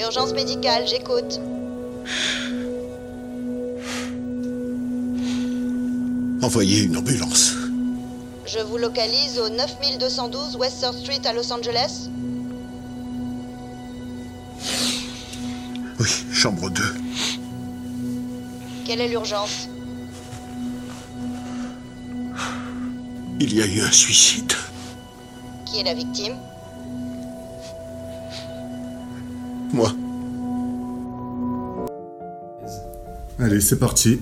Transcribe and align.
Urgence 0.00 0.32
médicale, 0.32 0.86
j'écoute. 0.86 1.40
Envoyez 6.42 6.82
une 6.82 6.96
ambulance. 6.96 7.54
Je 8.46 8.58
vous 8.58 8.78
localise 8.78 9.38
au 9.38 9.48
9212 9.48 10.56
West 10.56 10.80
Third 10.80 10.98
Street 10.98 11.20
à 11.24 11.32
Los 11.32 11.52
Angeles. 11.52 12.08
Oui, 16.00 16.08
chambre 16.32 16.68
2. 16.70 16.82
Quelle 18.84 19.00
est 19.00 19.08
l'urgence? 19.08 19.68
Il 23.40 23.54
y 23.54 23.62
a 23.62 23.66
eu 23.66 23.80
un 23.80 23.90
suicide. 23.90 24.52
Qui 25.66 25.80
est 25.80 25.84
la 25.84 25.94
victime? 25.94 26.36
Moi. 29.72 29.90
Allez, 33.38 33.60
c'est 33.60 33.78
parti. 33.78 34.20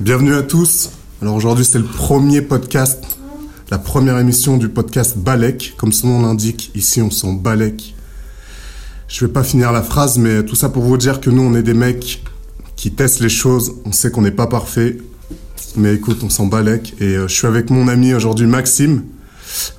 Bienvenue 0.00 0.34
à 0.34 0.42
tous. 0.42 0.90
Alors 1.20 1.34
aujourd'hui, 1.34 1.64
c'est 1.64 1.78
le 1.78 1.84
premier 1.84 2.40
podcast, 2.40 3.02
la 3.70 3.78
première 3.78 4.18
émission 4.18 4.56
du 4.56 4.68
podcast 4.68 5.18
Balek. 5.18 5.74
Comme 5.76 5.92
son 5.92 6.08
nom 6.08 6.22
l'indique, 6.22 6.70
ici 6.74 7.02
on 7.02 7.10
sent 7.10 7.38
Balek. 7.40 7.94
Je 9.08 9.26
vais 9.26 9.32
pas 9.32 9.42
finir 9.42 9.72
la 9.72 9.82
phrase, 9.82 10.18
mais 10.18 10.44
tout 10.44 10.54
ça 10.54 10.68
pour 10.68 10.84
vous 10.84 10.96
dire 10.96 11.20
que 11.20 11.30
nous, 11.30 11.42
on 11.42 11.54
est 11.54 11.62
des 11.62 11.74
mecs 11.74 12.22
qui 12.76 12.92
testent 12.92 13.20
les 13.20 13.28
choses. 13.28 13.74
On 13.84 13.92
sait 13.92 14.10
qu'on 14.10 14.22
n'est 14.22 14.30
pas 14.30 14.46
parfait. 14.46 14.98
Mais 15.76 15.94
écoute, 15.94 16.20
on 16.22 16.30
s'en 16.30 16.46
balèque. 16.46 16.94
Et 17.00 17.16
euh, 17.16 17.28
je 17.28 17.34
suis 17.34 17.46
avec 17.46 17.70
mon 17.70 17.88
ami 17.88 18.14
aujourd'hui, 18.14 18.46
Maxime. 18.46 19.02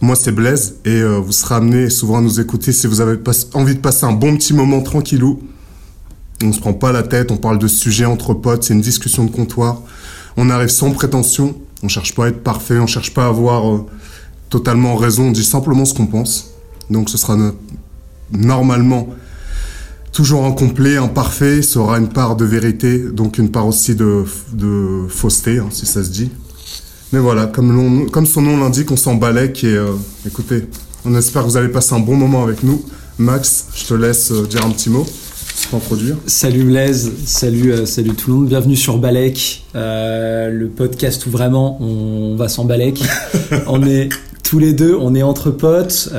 Moi, 0.01 0.15
c'est 0.15 0.31
Blaise. 0.31 0.75
Et 0.85 1.01
euh, 1.01 1.17
vous 1.19 1.31
serez 1.31 1.55
amenés 1.55 1.89
souvent 1.89 2.17
à 2.17 2.21
nous 2.21 2.39
écouter 2.39 2.71
si 2.71 2.87
vous 2.87 3.01
avez 3.01 3.17
envie 3.53 3.75
de 3.75 3.79
passer 3.79 4.05
un 4.05 4.11
bon 4.13 4.35
petit 4.37 4.53
moment 4.53 4.81
tranquillou. 4.81 5.39
On 6.43 6.51
se 6.51 6.59
prend 6.59 6.73
pas 6.73 6.91
la 6.91 7.03
tête, 7.03 7.31
on 7.31 7.37
parle 7.37 7.57
de 7.57 7.67
sujets 7.67 8.05
entre 8.05 8.33
potes, 8.33 8.63
c'est 8.63 8.73
une 8.73 8.81
discussion 8.81 9.23
de 9.23 9.31
comptoir. 9.31 9.81
On 10.35 10.49
arrive 10.49 10.69
sans 10.69 10.91
prétention, 10.91 11.55
on 11.83 11.87
cherche 11.87 12.13
pas 12.15 12.25
à 12.25 12.27
être 12.29 12.43
parfait, 12.43 12.79
on 12.79 12.87
cherche 12.87 13.13
pas 13.13 13.25
à 13.25 13.27
avoir 13.29 13.71
euh, 13.71 13.85
totalement 14.49 14.95
raison, 14.95 15.27
on 15.27 15.31
dit 15.31 15.43
simplement 15.43 15.85
ce 15.85 15.93
qu'on 15.93 16.07
pense. 16.07 16.49
Donc 16.89 17.09
ce 17.09 17.17
sera 17.17 17.37
no- 17.37 17.53
normalement 18.31 19.07
toujours 20.11 20.45
incomplet, 20.45 20.97
imparfait, 20.97 21.61
ça 21.61 21.79
aura 21.79 21.97
une 21.97 22.09
part 22.09 22.35
de 22.35 22.43
vérité, 22.45 22.99
donc 22.99 23.37
une 23.37 23.49
part 23.49 23.67
aussi 23.67 23.95
de, 23.95 24.25
de 24.51 25.05
fausseté, 25.07 25.59
hein, 25.59 25.67
si 25.71 25.85
ça 25.85 26.03
se 26.03 26.09
dit. 26.09 26.29
Mais 27.13 27.19
voilà, 27.19 27.45
comme, 27.45 28.25
son 28.25 28.41
nom 28.41 28.57
l'indique, 28.57 28.89
on 28.89 28.97
s'en 28.97 29.13
balèque 29.13 29.63
et 29.63 29.75
euh, 29.75 29.91
écoutez, 30.25 30.65
on 31.05 31.13
espère 31.13 31.43
que 31.43 31.47
vous 31.47 31.57
allez 31.57 31.69
passer 31.69 31.93
un 31.93 31.99
bon 31.99 32.15
moment 32.15 32.41
avec 32.41 32.63
nous. 32.63 32.83
Max, 33.19 33.67
je 33.75 33.85
te 33.85 33.93
laisse 33.93 34.31
euh, 34.31 34.47
dire 34.47 34.65
un 34.65 34.71
petit 34.71 34.89
mot, 34.89 35.05
t'introduire. 35.69 36.15
Salut 36.25 36.63
Blaise, 36.63 37.11
salut, 37.27 37.71
euh, 37.71 37.85
salut 37.85 38.15
tout 38.15 38.31
le 38.31 38.37
monde, 38.37 38.47
bienvenue 38.47 38.75
sur 38.75 38.97
Balek, 38.97 39.63
euh, 39.75 40.49
le 40.49 40.69
podcast 40.69 41.27
où 41.27 41.29
vraiment 41.29 41.79
on 41.83 42.35
va 42.35 42.49
s'en 42.49 42.65
Balek. 42.65 43.03
on 43.67 43.85
est 43.85 44.09
tous 44.41 44.57
les 44.57 44.73
deux, 44.73 44.97
on 44.99 45.13
est 45.13 45.21
entre 45.21 45.51
potes, 45.51 46.09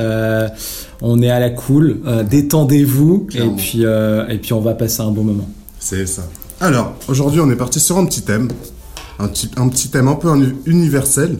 on 1.01 1.21
est 1.21 1.29
à 1.29 1.41
la 1.41 1.49
cool, 1.49 1.99
détendez-vous 2.29 3.27
et 3.31 3.33
Clairement. 3.33 3.55
puis, 3.57 3.81
et 3.81 4.37
puis 4.37 4.53
on 4.53 4.61
va 4.61 4.73
passer 4.75 5.01
un 5.01 5.11
bon 5.11 5.25
moment. 5.25 5.49
C'est 5.77 6.05
ça. 6.05 6.25
Alors, 6.61 6.95
aujourd'hui, 7.09 7.41
on 7.41 7.51
est 7.51 7.57
parti 7.57 7.81
sur 7.81 7.97
un 7.97 8.05
petit 8.05 8.21
thème. 8.21 8.47
Un 9.19 9.27
petit, 9.27 9.49
un 9.57 9.67
petit 9.69 9.89
thème 9.89 10.07
un 10.07 10.15
peu 10.15 10.29
uni- 10.35 10.53
universel, 10.65 11.39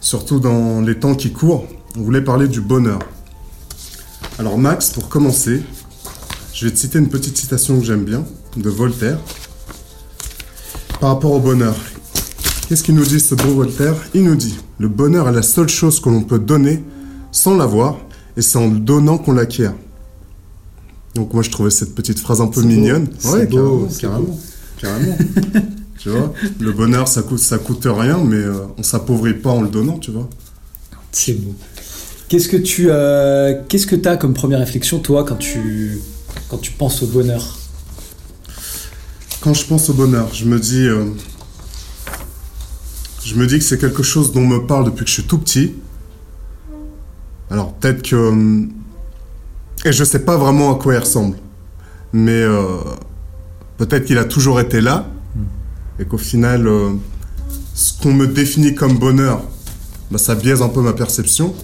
surtout 0.00 0.40
dans 0.40 0.80
les 0.80 0.98
temps 0.98 1.14
qui 1.14 1.32
courent. 1.32 1.66
On 1.96 2.02
voulait 2.02 2.22
parler 2.22 2.48
du 2.48 2.60
bonheur. 2.60 2.98
Alors, 4.38 4.58
Max, 4.58 4.90
pour 4.90 5.08
commencer, 5.08 5.62
je 6.54 6.66
vais 6.66 6.72
te 6.72 6.78
citer 6.78 6.98
une 6.98 7.08
petite 7.08 7.36
citation 7.36 7.78
que 7.78 7.84
j'aime 7.84 8.04
bien, 8.04 8.24
de 8.56 8.68
Voltaire, 8.70 9.18
par 11.00 11.10
rapport 11.10 11.32
au 11.32 11.40
bonheur. 11.40 11.74
Qu'est-ce 12.68 12.82
qu'il 12.82 12.94
nous 12.94 13.04
dit, 13.06 13.20
ce 13.20 13.34
beau 13.34 13.54
Voltaire? 13.54 13.94
Il 14.14 14.24
nous 14.24 14.36
dit 14.36 14.58
Le 14.78 14.88
bonheur 14.88 15.28
est 15.28 15.32
la 15.32 15.42
seule 15.42 15.68
chose 15.68 16.00
que 16.00 16.10
l'on 16.10 16.22
peut 16.22 16.38
donner 16.38 16.84
sans 17.32 17.56
l'avoir, 17.56 17.96
et 18.36 18.42
c'est 18.42 18.58
en 18.58 18.68
le 18.68 18.78
donnant 18.78 19.16
qu'on 19.18 19.32
l'acquiert. 19.32 19.74
Donc, 21.14 21.32
moi, 21.32 21.42
je 21.42 21.50
trouvais 21.50 21.70
cette 21.70 21.94
petite 21.94 22.18
phrase 22.18 22.40
un 22.42 22.46
peu 22.48 22.60
beau. 22.60 22.68
mignonne. 22.68 23.08
Beau. 23.46 23.86
Carrément. 24.78 25.16
tu 25.98 26.10
vois 26.10 26.32
Le 26.60 26.72
bonheur, 26.72 27.08
ça 27.08 27.22
coûte, 27.22 27.38
ça 27.40 27.58
coûte 27.58 27.86
rien, 27.86 28.18
mais 28.18 28.36
euh, 28.36 28.66
on 28.76 28.82
s'appauvrit 28.82 29.34
pas 29.34 29.50
en 29.50 29.62
le 29.62 29.68
donnant, 29.68 29.98
tu 29.98 30.10
vois. 30.10 30.28
C'est 31.12 31.34
beau. 31.34 31.54
Qu'est-ce 32.28 32.48
que 32.48 32.58
tu 32.58 32.88
euh, 32.90 33.54
qu'est-ce 33.68 33.86
que 33.86 34.06
as 34.06 34.18
comme 34.18 34.34
première 34.34 34.58
réflexion 34.58 34.98
toi 34.98 35.24
quand 35.24 35.36
tu 35.36 35.98
quand 36.50 36.58
tu 36.58 36.72
penses 36.72 37.02
au 37.02 37.06
bonheur? 37.06 37.56
Quand 39.40 39.54
je 39.54 39.64
pense 39.64 39.88
au 39.88 39.94
bonheur, 39.94 40.28
je 40.34 40.44
me 40.44 40.58
dis, 40.58 40.86
euh, 40.86 41.06
je 43.24 43.34
me 43.34 43.46
dis 43.46 43.58
que 43.58 43.64
c'est 43.64 43.78
quelque 43.78 44.02
chose 44.02 44.32
dont 44.32 44.40
on 44.40 44.46
me 44.46 44.66
parle 44.66 44.84
depuis 44.84 45.04
que 45.04 45.08
je 45.08 45.14
suis 45.14 45.22
tout 45.22 45.38
petit. 45.38 45.74
Alors 47.50 47.72
peut-être 47.72 48.02
que, 48.02 48.16
euh, 48.16 48.66
et 49.86 49.92
je 49.92 50.04
sais 50.04 50.18
pas 50.18 50.36
vraiment 50.36 50.76
à 50.76 50.78
quoi 50.78 50.94
il 50.94 50.98
ressemble, 50.98 51.38
mais 52.12 52.44
peut-être 53.78 54.04
qu'il 54.04 54.18
a 54.18 54.24
toujours 54.24 54.60
été 54.60 54.82
là, 54.82 55.08
et 55.98 56.04
qu'au 56.04 56.18
final, 56.18 56.66
euh, 56.66 56.90
ce 57.74 57.92
qu'on 58.02 58.12
me 58.12 58.26
définit 58.26 58.74
comme 58.74 58.98
bonheur, 58.98 59.42
bah, 60.10 60.18
ça 60.18 60.34
biaise 60.34 60.62
un 60.62 60.68
peu 60.68 60.80
ma 60.80 60.92
perception. 60.92 61.54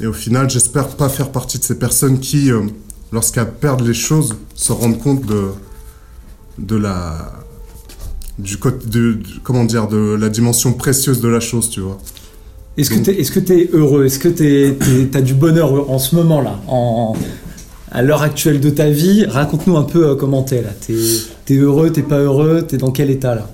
Et 0.00 0.06
au 0.06 0.12
final, 0.12 0.48
j'espère 0.48 0.88
pas 0.88 1.08
faire 1.08 1.30
partie 1.30 1.58
de 1.58 1.64
ces 1.64 1.78
personnes 1.78 2.20
qui, 2.20 2.50
euh, 2.50 2.62
lorsqu'elles 3.12 3.50
perdent 3.52 3.86
les 3.86 3.94
choses, 3.94 4.36
se 4.54 4.72
rendent 4.72 4.98
compte 4.98 5.24
de 5.26 5.48
de 6.58 6.76
la 6.76 7.32
du 8.38 8.56
côté 8.58 8.86
de, 8.86 9.12
de- 9.14 9.22
comment 9.42 9.64
dire 9.64 9.88
de 9.88 10.14
la 10.20 10.28
dimension 10.28 10.72
précieuse 10.74 11.20
de 11.20 11.28
la 11.28 11.40
chose 11.40 11.70
tu 11.70 11.80
vois 11.80 11.98
Est-ce 12.76 12.90
que 12.90 13.32
que 13.32 13.40
t'es 13.40 13.70
heureux? 13.72 14.04
Est-ce 14.04 14.18
que 14.18 14.28
t'es- 14.28 14.76
t'as 15.10 15.20
du 15.22 15.34
bonheur 15.34 15.90
en 15.90 15.98
ce 15.98 16.14
moment 16.14 16.40
là 16.42 16.58
en 16.66 17.14
à 17.90 18.02
l'heure 18.02 18.22
actuelle 18.22 18.60
de 18.60 18.70
ta 18.70 18.88
vie 18.90 19.24
Raconte-nous 19.24 19.76
un 19.76 19.82
peu 19.82 20.08
euh, 20.10 20.14
comment 20.14 20.42
t'es 20.42 20.62
là. 20.62 20.70
T'es 20.86 20.94
t'es 21.44 21.56
heureux 21.56 21.90
T'es 21.90 22.02
pas 22.02 22.18
heureux 22.18 22.62
T'es 22.66 22.76
dans 22.76 22.90
quel 22.90 23.10
état 23.10 23.34
là? 23.34 23.50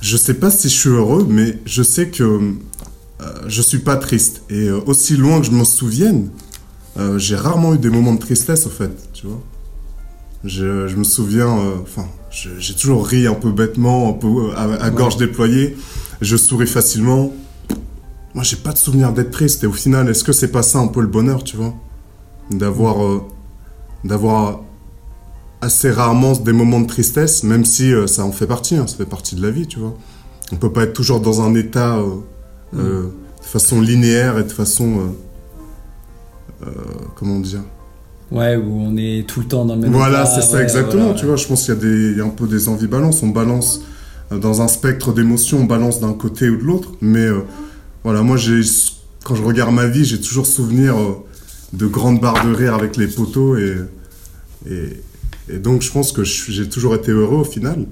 Je 0.00 0.16
sais 0.16 0.34
pas 0.34 0.50
si 0.50 0.68
je 0.68 0.74
suis 0.74 0.88
heureux 0.90 1.26
mais 1.28 1.58
je 1.64 1.82
sais 1.82 2.08
que 2.08 2.22
euh, 2.22 3.24
je 3.46 3.62
suis 3.62 3.78
pas 3.78 3.96
triste. 3.96 4.42
Et 4.50 4.68
euh, 4.68 4.80
aussi 4.86 5.16
loin 5.16 5.40
que 5.40 5.46
je 5.46 5.50
m'en 5.50 5.64
souvienne 5.64 6.30
euh, 6.98 7.18
j'ai 7.18 7.36
rarement 7.36 7.74
eu 7.74 7.78
des 7.78 7.90
moments 7.90 8.14
de 8.14 8.20
tristesse 8.20 8.66
au 8.66 8.70
fait 8.70 8.90
tu 9.12 9.26
vois. 9.26 9.42
Je, 10.44 10.86
je 10.86 10.96
me 10.96 11.04
souviens 11.04 11.54
enfin 11.82 12.06
j'ai 12.30 12.74
toujours 12.74 13.06
ri 13.06 13.26
un 13.26 13.34
peu 13.34 13.50
bêtement 13.50 14.10
un 14.10 14.12
peu 14.12 14.52
à, 14.56 14.84
à 14.84 14.90
gorge 14.90 15.16
déployée. 15.16 15.76
Je 16.20 16.36
souris 16.36 16.66
facilement. 16.66 17.32
Moi 18.34 18.44
j'ai 18.44 18.56
pas 18.56 18.72
de 18.72 18.78
souvenir 18.78 19.12
d'être 19.12 19.30
triste. 19.30 19.64
Et 19.64 19.66
au 19.66 19.72
final 19.72 20.08
est-ce 20.08 20.24
que 20.24 20.32
c'est 20.32 20.52
pas 20.52 20.62
ça 20.62 20.78
un 20.78 20.86
peu 20.88 21.00
le 21.00 21.06
bonheur 21.08 21.42
tu 21.44 21.56
vois? 21.56 21.74
D'avoir 22.50 23.04
euh, 23.04 23.22
d'avoir 24.04 24.60
assez 25.60 25.90
rarement 25.90 26.32
des 26.32 26.52
moments 26.52 26.80
de 26.80 26.86
tristesse, 26.86 27.42
même 27.42 27.64
si 27.64 27.92
euh, 27.92 28.06
ça 28.06 28.24
en 28.24 28.32
fait 28.32 28.46
partie, 28.46 28.76
hein, 28.76 28.86
ça 28.86 28.96
fait 28.96 29.06
partie 29.06 29.34
de 29.36 29.42
la 29.42 29.50
vie, 29.50 29.66
tu 29.66 29.78
vois. 29.78 29.94
On 30.52 30.56
peut 30.56 30.72
pas 30.72 30.84
être 30.84 30.92
toujours 30.92 31.20
dans 31.20 31.40
un 31.42 31.54
état 31.54 31.96
euh, 31.96 32.04
euh, 32.76 33.02
de 33.40 33.44
façon 33.44 33.80
linéaire 33.80 34.38
et 34.38 34.44
de 34.44 34.52
façon... 34.52 35.14
comment 37.16 37.38
dire? 37.40 37.60
Ouais, 38.30 38.56
où 38.56 38.80
on 38.80 38.96
est 38.96 39.24
tout 39.26 39.40
le 39.40 39.46
temps 39.46 39.64
dans 39.64 39.74
le 39.76 39.82
même 39.82 39.92
Voilà, 39.92 40.26
c'est 40.26 40.42
ça 40.42 40.56
ouais, 40.56 40.62
exactement, 40.62 41.04
voilà, 41.04 41.18
tu 41.18 41.26
vois. 41.26 41.36
Je 41.36 41.46
pense 41.46 41.64
qu'il 41.64 41.74
y, 41.74 41.76
a 41.76 41.80
des- 41.80 42.10
il 42.12 42.18
y 42.18 42.20
a 42.20 42.24
un 42.24 42.28
peu 42.30 42.46
des 42.48 42.68
ambivalences. 42.68 43.22
On 43.22 43.28
balance 43.28 43.82
dans 44.32 44.62
un 44.62 44.68
spectre 44.68 45.12
d'émotions, 45.12 45.58
on 45.60 45.64
balance 45.64 46.00
d'un 46.00 46.12
côté 46.12 46.48
ou 46.50 46.56
de 46.56 46.62
l'autre. 46.62 46.90
Mais 47.00 47.20
euh, 47.20 47.42
voilà, 48.02 48.22
moi, 48.22 48.36
j'ai, 48.36 48.60
quand 49.24 49.36
je 49.36 49.42
regarde 49.44 49.72
ma 49.72 49.86
vie, 49.86 50.04
j'ai 50.04 50.20
toujours 50.20 50.46
souvenir 50.46 50.96
euh, 50.98 51.24
de 51.72 51.86
grandes 51.86 52.20
barres 52.20 52.44
de 52.46 52.54
rire 52.54 52.74
avec 52.74 52.96
les 52.96 53.06
poteaux. 53.08 53.56
Et, 53.56 53.76
et, 54.70 55.02
et 55.48 55.58
donc, 55.58 55.82
je 55.82 55.90
pense 55.92 56.12
que 56.12 56.24
j'ai 56.24 56.68
toujours 56.68 56.94
été 56.94 57.10
heureux 57.12 57.38
au 57.38 57.44
final. 57.44 57.86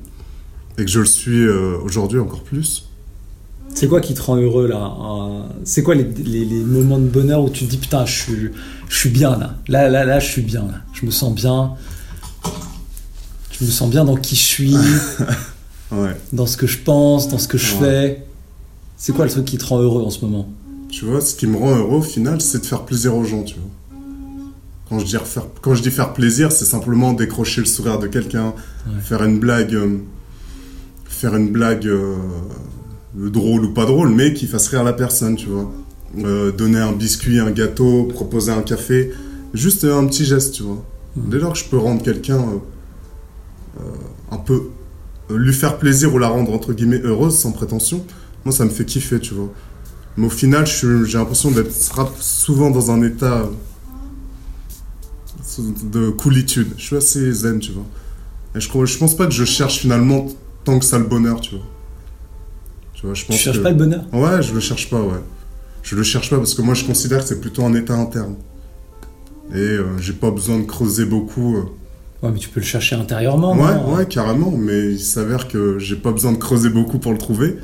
Et 0.79 0.85
que 0.85 0.91
je 0.91 1.01
le 1.01 1.07
suis 1.07 1.45
euh, 1.47 1.77
aujourd'hui 1.85 2.19
encore 2.19 2.43
plus. 2.43 2.89
C'est 3.75 3.89
quoi 3.89 4.01
qui 4.01 4.15
te 4.15 4.23
rend 4.23 4.37
heureux 4.37 4.67
là 4.69 4.93
C'est 5.65 5.83
quoi 5.83 5.95
les, 5.95 6.05
les- 6.05 6.45
les 6.45 6.63
moments 6.65 6.99
de 6.99 7.07
bonheur 7.09 7.43
où 7.43 7.51
tu 7.51 7.65
te 7.65 7.71
dis 7.71 7.77
putain, 7.79 8.05
je 8.07 8.13
suis, 8.13 8.51
je 8.89 8.97
suis 8.97 9.09
bien 9.11 9.37
là. 9.37 9.55
Là, 9.69 9.89
là, 9.89 10.05
là, 10.05 10.19
je 10.21 10.27
suis 10.31 10.43
bien 10.43 10.63
là. 10.63 10.75
Je 10.93 11.07
me 11.07 11.11
sens 11.11 11.35
bien. 11.35 11.75
Je 13.53 13.65
me 13.65 13.71
sens 13.71 13.89
bien 13.91 14.05
dans 14.05 14.17
qui 14.17 14.35
je 14.37 14.43
suis, 14.43 14.75
Ouais. 15.93 16.17
dans 16.33 16.47
ce 16.47 16.57
que 16.57 16.67
je 16.67 16.79
pense, 16.79 17.29
dans 17.29 17.39
ce 17.39 17.47
que 17.49 17.59
je 17.59 17.75
Ouais. 17.77 17.81
fais. 17.81 18.27
C'est 18.97 19.13
quoi 19.13 19.25
le 19.27 19.31
truc 19.31 19.45
qui 19.45 19.59
te 19.59 19.65
rend 19.65 19.79
heureux 19.81 20.03
en 20.03 20.11
ce 20.11 20.25
moment? 20.25 20.49
Tu 20.89 21.05
vois, 21.05 21.21
ce 21.21 21.35
qui 21.35 21.47
me 21.47 21.57
rend 21.57 21.77
heureux 21.77 21.99
au 21.99 22.03
final, 22.03 22.41
c'est 22.41 22.61
de 22.61 22.67
faire 22.67 22.85
plaisir 22.85 23.15
aux 23.17 23.25
gens, 23.25 23.43
tu 23.43 23.57
vois. 23.57 23.99
Quand 24.89 24.99
je 24.99 25.07
dis, 25.07 25.17
refaire- 25.17 25.47
quand 25.61 25.75
je 25.75 25.83
dis 25.83 25.91
faire 25.91 26.13
plaisir, 26.13 26.53
c'est 26.53 26.65
simplement 26.67 27.13
décrocher 27.13 27.61
le 27.63 27.67
sourire 27.67 27.99
de 27.99 28.07
quelqu'un, 28.07 28.55
Ouais. 28.87 29.01
faire 29.03 29.25
une 29.25 29.39
blague, 29.41 29.75
euh, 29.75 29.97
faire 31.05 31.35
une 31.35 31.51
blague 31.51 31.87
euh, 31.87 32.17
drôle 33.17 33.65
ou 33.65 33.73
pas 33.73 33.87
drôle, 33.87 34.11
mais 34.11 34.35
qui 34.35 34.47
fasse 34.47 34.69
rire 34.69 34.85
la 34.85 34.93
personne, 34.93 35.37
tu 35.37 35.47
vois. 35.47 35.71
Euh, 36.19 36.53
donner 36.53 36.79
un 36.79 36.93
biscuit, 36.93 37.41
un 37.41 37.51
gâteau, 37.51 38.05
proposer 38.05 38.53
un 38.53 38.63
café, 38.63 39.11
juste 39.53 39.85
un 39.85 40.07
petit 40.07 40.25
geste, 40.25 40.55
tu 40.55 40.63
vois. 40.63 40.85
Dès 41.17 41.39
lors 41.39 41.55
que 41.55 41.59
je 41.59 41.65
peux 41.65 41.79
rendre 41.79 42.03
quelqu'un 42.03 42.41
un 44.31 44.37
peu. 44.39 44.63
lui 45.31 45.55
faire 45.55 45.79
plaisir 45.79 46.13
ou 46.15 46.19
la 46.19 46.29
rendre 46.29 46.53
entre 46.53 46.73
guillemets 46.75 47.01
heureuse 47.03 47.37
sans 47.39 47.51
prétention, 47.53 48.05
moi 48.45 48.55
ça 48.55 48.65
me 48.67 48.71
fait 48.71 48.85
kiffer, 48.85 49.19
tu 49.21 49.33
vois. 49.35 49.51
Mais 50.17 50.27
au 50.27 50.31
final, 50.31 50.67
j'ai 50.67 51.19
l'impression 51.19 51.51
d'être 51.51 51.73
souvent 52.21 52.71
dans 52.71 52.91
un 52.91 53.03
état 53.03 53.43
euh, 55.59 55.63
de 55.93 56.11
coolitude. 56.11 56.69
Je 56.77 56.83
suis 56.85 56.97
assez 56.97 57.33
zen, 57.33 57.59
tu 57.59 57.73
vois. 57.73 57.85
Et 58.57 58.61
je, 58.61 58.69
je 58.85 58.99
pense 58.99 59.17
pas 59.17 59.27
que 59.27 59.33
je 59.33 59.45
cherche 59.45 59.79
finalement 59.81 60.27
tant 60.65 60.79
que 60.79 60.85
ça 60.85 60.99
le 60.99 61.05
bonheur, 61.05 61.41
tu 61.41 61.57
vois. 61.57 61.65
Tu 62.95 63.07
vois, 63.07 63.15
je 63.15 63.23
Tu 63.23 63.27
pense 63.29 63.37
cherches 63.39 63.59
que- 63.59 63.63
pas 63.63 63.71
le 63.71 63.77
bonheur? 63.77 64.05
Ouais, 64.13 64.43
je 64.43 64.55
le 64.55 64.61
cherche 64.61 64.89
pas, 64.89 65.01
ouais. 65.01 65.21
Je 65.83 65.97
le 65.97 66.03
cherche 66.03 66.31
pas 66.31 66.39
parce 66.39 66.55
que 66.55 66.63
moi 66.63 66.73
je 66.75 66.85
considère 66.85 67.21
que 67.21 67.27
c'est 67.29 67.41
plutôt 67.41 67.65
un 67.65 67.75
état 67.75 67.95
interne. 67.95 68.37
Et 69.53 69.57
euh, 69.59 69.99
j'ai 69.99 70.15
pas 70.15 70.31
besoin 70.31 70.59
de 70.59 70.65
creuser 70.65 71.05
beaucoup. 71.05 71.57
euh. 71.57 71.65
Ouais, 72.23 72.31
mais 72.33 72.39
tu 72.39 72.49
peux 72.49 72.61
le 72.61 72.65
chercher 72.67 72.97
intérieurement. 72.97 73.53
Ouais, 73.55 73.75
non? 73.75 73.95
ouais, 73.97 74.07
carrément, 74.07 74.51
mais 74.53 74.93
il 74.93 74.99
s'avère 75.01 75.47
que 75.49 75.79
j'ai 75.79 75.97
pas 75.97 76.13
besoin 76.13 76.33
de 76.33 76.39
creuser 76.39 76.71
beaucoup 76.71 76.99
pour 76.99 77.13
le 77.13 77.19
trouver. 77.19 77.57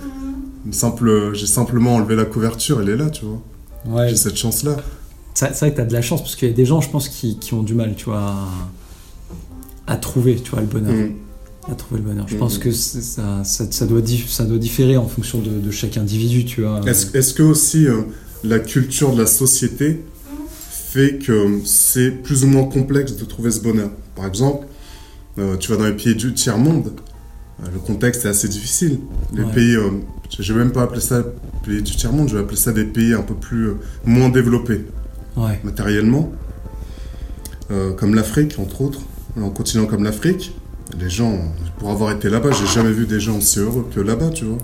Une 0.67 0.73
simple, 0.73 1.33
j'ai 1.35 1.47
simplement 1.47 1.95
enlevé 1.97 2.17
la 2.17 2.25
couverture, 2.27 2.81
elle 2.83 2.91
est 2.91 2.97
là, 2.97 3.09
tu 3.11 3.25
vois. 3.25 3.41
Ouais, 3.87 4.09
J'ai 4.11 4.17
cette 4.17 4.37
chance-là. 4.37 4.77
C'est 5.35 5.51
vrai 5.59 5.71
que 5.71 5.77
tu 5.77 5.81
as 5.81 5.87
de 5.87 5.93
la 5.93 6.03
chance 6.03 6.21
parce 6.21 6.37
qu'il 6.37 6.49
y 6.49 6.51
a 6.51 6.55
des 6.55 6.67
gens, 6.67 6.81
je 6.83 6.91
pense, 6.91 7.09
qui, 7.09 7.39
qui 7.39 7.55
ont 7.55 7.63
du 7.63 7.75
mal, 7.75 7.95
tu 7.97 8.07
vois, 8.07 8.19
à, 8.21 8.49
à 9.87 9.97
trouver, 9.97 10.37
tu 10.37 10.51
vois, 10.51 10.61
le 10.61 10.67
bonheur. 10.67 10.93
Mm. 10.95 11.13
À 11.71 11.75
trouver 11.75 12.01
le 12.01 12.07
bonheur. 12.09 12.27
Je 12.29 12.35
Mhm. 12.35 12.41
pense 12.41 12.59
que 12.59 12.73
c'est- 12.73 13.01
ça, 13.03 13.45
ça, 13.45 13.65
ça 13.71 13.87
doit 13.87 14.01
dif- 14.01 14.29
ça 14.29 14.45
doit 14.45 14.59
différer 14.59 14.97
en 14.97 15.07
fonction 15.07 15.39
de, 15.41 15.51
de 15.51 15.71
chaque 15.71 15.97
individu, 15.99 16.45
tu 16.45 16.63
vois. 16.63 16.81
Est-ce 16.87 17.33
que 17.35 17.43
aussi 17.43 17.87
euh, 17.87 18.03
la 18.45 18.59
culture 18.59 19.13
de 19.15 19.21
la 19.21 19.27
société 19.27 20.03
fait 20.71 21.19
que 21.25 21.61
c'est 21.65 22.11
plus 22.11 22.45
ou 22.45 22.49
moins 22.49 22.65
complexe 22.65 23.15
de 23.17 23.25
trouver 23.25 23.51
ce 23.51 23.61
bonheur? 23.61 23.91
Par 24.17 24.27
exemple, 24.27 24.67
euh, 25.39 25.57
tu 25.59 25.71
vas 25.71 25.77
dans 25.77 25.85
les 25.85 25.93
pays 25.97 26.15
du 26.17 26.35
tiers-monde, 26.35 26.89
euh, 26.89 27.01
le 27.73 27.79
contexte 27.79 28.25
est 28.25 28.29
assez 28.29 28.49
difficile. 28.49 29.01
Les 29.35 29.43
Ouais. 29.45 29.53
pays, 29.53 29.75
euh, 29.77 29.91
je 30.39 30.53
vais 30.53 30.59
même 30.59 30.73
pas 30.73 30.83
appeler 30.83 31.01
ça 31.01 31.23
pays 31.65 31.83
du 31.83 31.95
tiers-monde, 31.95 32.29
je 32.29 32.37
vais 32.37 32.43
appeler 32.43 32.57
ça 32.57 32.73
des 32.73 32.85
pays 32.85 33.13
un 33.15 33.23
peu 33.23 33.35
plus 33.35 33.69
euh, 33.69 33.75
moins 34.05 34.29
développés 34.31 34.87
Ouais. 35.37 35.61
matériellement, 35.65 36.33
euh, 37.71 37.93
comme 37.93 38.15
l'Afrique 38.15 38.59
entre 38.59 38.81
autres. 38.83 39.01
En 39.41 39.51
continuant 39.51 39.87
comme 39.87 40.03
l'Afrique, 40.03 40.53
les 40.99 41.09
gens, 41.09 41.39
pour 41.79 41.91
avoir 41.91 42.11
été 42.11 42.29
là-bas, 42.29 42.51
j'ai 42.51 42.67
jamais 42.67 42.91
vu 42.93 43.07
des 43.07 43.21
gens 43.21 43.39
aussi 43.39 43.61
heureux 43.61 43.87
que 43.95 44.01
là-bas, 44.01 44.31
tu 44.31 44.45
vois. 44.45 44.59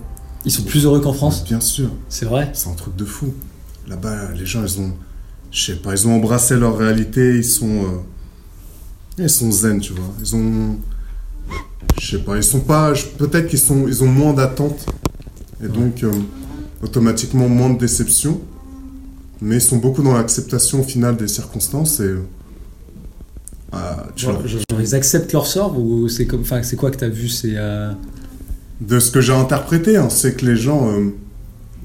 Ils 0.44 0.50
sont 0.50 0.62
plus 0.64 0.84
heureux 0.84 1.00
qu'en 1.00 1.12
France, 1.12 1.44
Bien 1.44 1.60
sûr. 1.60 1.90
c'est 2.08 2.24
vrai? 2.26 2.50
C'est 2.52 2.68
un 2.68 2.74
truc 2.74 2.96
de 2.96 3.04
fou. 3.04 3.32
Là-bas, 3.88 4.32
les 4.36 4.44
gens, 4.46 4.62
ils 4.64 4.80
ont, 4.80 4.92
je 5.52 5.66
sais 5.66 5.76
pas, 5.76 5.92
ils 5.92 6.08
ont 6.08 6.14
embrassé 6.16 6.56
leur 6.56 6.76
réalité, 6.76 7.36
ils 7.36 7.44
sont, 7.44 7.68
euh, 7.84 7.88
ils 9.18 9.30
sont 9.30 9.52
zen, 9.52 9.78
tu 9.80 9.92
vois. 9.92 10.12
Ils 10.20 10.34
ont, 10.34 10.76
je 12.00 12.16
sais 12.16 12.22
pas, 12.22 12.36
ils 12.36 12.42
sont 12.44 12.60
pas, 12.60 12.92
peut-être 13.18 13.48
qu'ils 13.48 13.58
sont, 13.58 13.86
ils 13.88 14.04
ont 14.04 14.08
moins 14.08 14.32
d'attentes 14.32 14.86
et 15.64 15.68
donc 15.68 16.02
euh, 16.02 16.10
automatiquement 16.82 17.48
moins 17.48 17.70
de 17.70 17.78
déception, 17.78 18.40
mais 19.40 19.56
ils 19.56 19.60
sont 19.60 19.78
beaucoup 19.78 20.02
dans 20.02 20.14
l'acceptation 20.14 20.80
au 20.80 20.84
final 20.84 21.16
des 21.16 21.28
circonstances 21.28 22.00
et 22.00 22.14
euh, 23.74 23.78
tu 24.14 24.26
vois, 24.26 24.40
genre, 24.46 24.80
ils 24.80 24.94
acceptent 24.94 25.32
leur 25.32 25.46
sort 25.46 25.78
ou 25.78 26.08
c'est 26.08 26.26
comme, 26.26 26.42
enfin, 26.42 26.62
c'est 26.62 26.76
quoi 26.76 26.90
que 26.90 26.96
t'as 26.96 27.08
vu 27.08 27.28
C'est 27.28 27.54
euh, 27.56 27.92
de 28.80 29.00
ce 29.00 29.10
que 29.10 29.20
j'ai 29.20 29.32
interprété, 29.34 29.96
hein, 29.96 30.08
c'est 30.10 30.36
que 30.36 30.46
les 30.46 30.56
gens, 30.56 30.88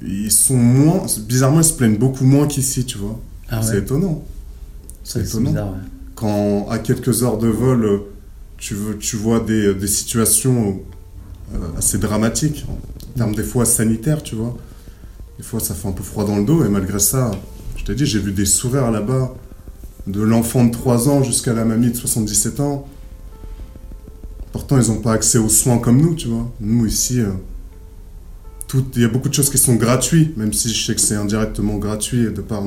ils 0.01 0.31
sont 0.31 0.55
moins, 0.57 1.05
bizarrement, 1.27 1.61
ils 1.61 1.65
se 1.65 1.73
plaignent 1.73 1.97
beaucoup 1.97 2.25
moins 2.25 2.47
qu'ici, 2.47 2.85
tu 2.85 2.97
vois. 2.97 3.19
ah 3.49 3.61
C'est 3.61 3.79
étonnant. 3.79 4.23
c'est 5.03 5.21
étonnant. 5.21 5.49
bizarre. 5.49 5.71
Ouais. 5.71 5.79
quand 6.15 6.67
à 6.69 6.77
quelques 6.79 7.23
heures 7.23 7.37
de 7.37 7.47
vol, 7.47 8.01
tu, 8.61 9.15
vois 9.15 9.39
des, 9.39 9.73
des 9.73 9.87
situations 9.87 10.81
euh, 11.53 11.57
assez 11.77 11.97
dramatiques, 11.97 12.65
en 12.69 13.17
termes 13.17 13.35
des 13.35 13.43
fois 13.43 13.65
sanitaires, 13.65 14.21
tu 14.21 14.35
vois. 14.35 14.55
Des 15.37 15.43
fois, 15.43 15.59
ça 15.59 15.73
fait 15.73 15.87
un 15.87 15.91
peu 15.91 16.03
froid 16.03 16.25
dans 16.25 16.37
le 16.37 16.45
dos, 16.45 16.63
et 16.63 16.69
malgré 16.69 16.99
ça, 16.99 17.31
je 17.75 17.83
t'ai 17.83 17.95
dit, 17.95 18.05
j'ai 18.05 18.19
vu 18.19 18.31
des 18.31 18.45
sourires 18.45 18.91
là-bas, 18.91 19.33
de 20.05 20.21
l'enfant 20.21 20.63
de 20.63 20.71
3 20.71 21.09
ans 21.09 21.23
jusqu'à 21.23 21.53
la 21.53 21.65
mamie 21.65 21.91
de 21.91 21.97
77 21.97 22.59
ans. 22.59 22.87
Pourtant, 24.51 24.79
ils 24.79 24.89
n'ont 24.89 25.01
pas 25.01 25.13
accès 25.13 25.39
aux 25.39 25.49
soins 25.49 25.79
comme 25.79 25.99
nous, 25.99 26.13
tu 26.13 26.27
vois. 26.27 26.51
Nous, 26.59 26.85
ici, 26.85 27.19
euh, 27.19 27.31
il 28.95 29.01
y 29.01 29.05
a 29.05 29.09
beaucoup 29.09 29.29
de 29.29 29.33
choses 29.33 29.49
qui 29.49 29.57
sont 29.57 29.75
gratuites, 29.75 30.37
même 30.37 30.53
si 30.53 30.69
je 30.71 30.85
sais 30.85 30.93
que 30.93 31.01
c'est 31.01 31.15
indirectement 31.15 31.77
gratuit 31.77 32.25
de 32.25 32.41
par 32.41 32.63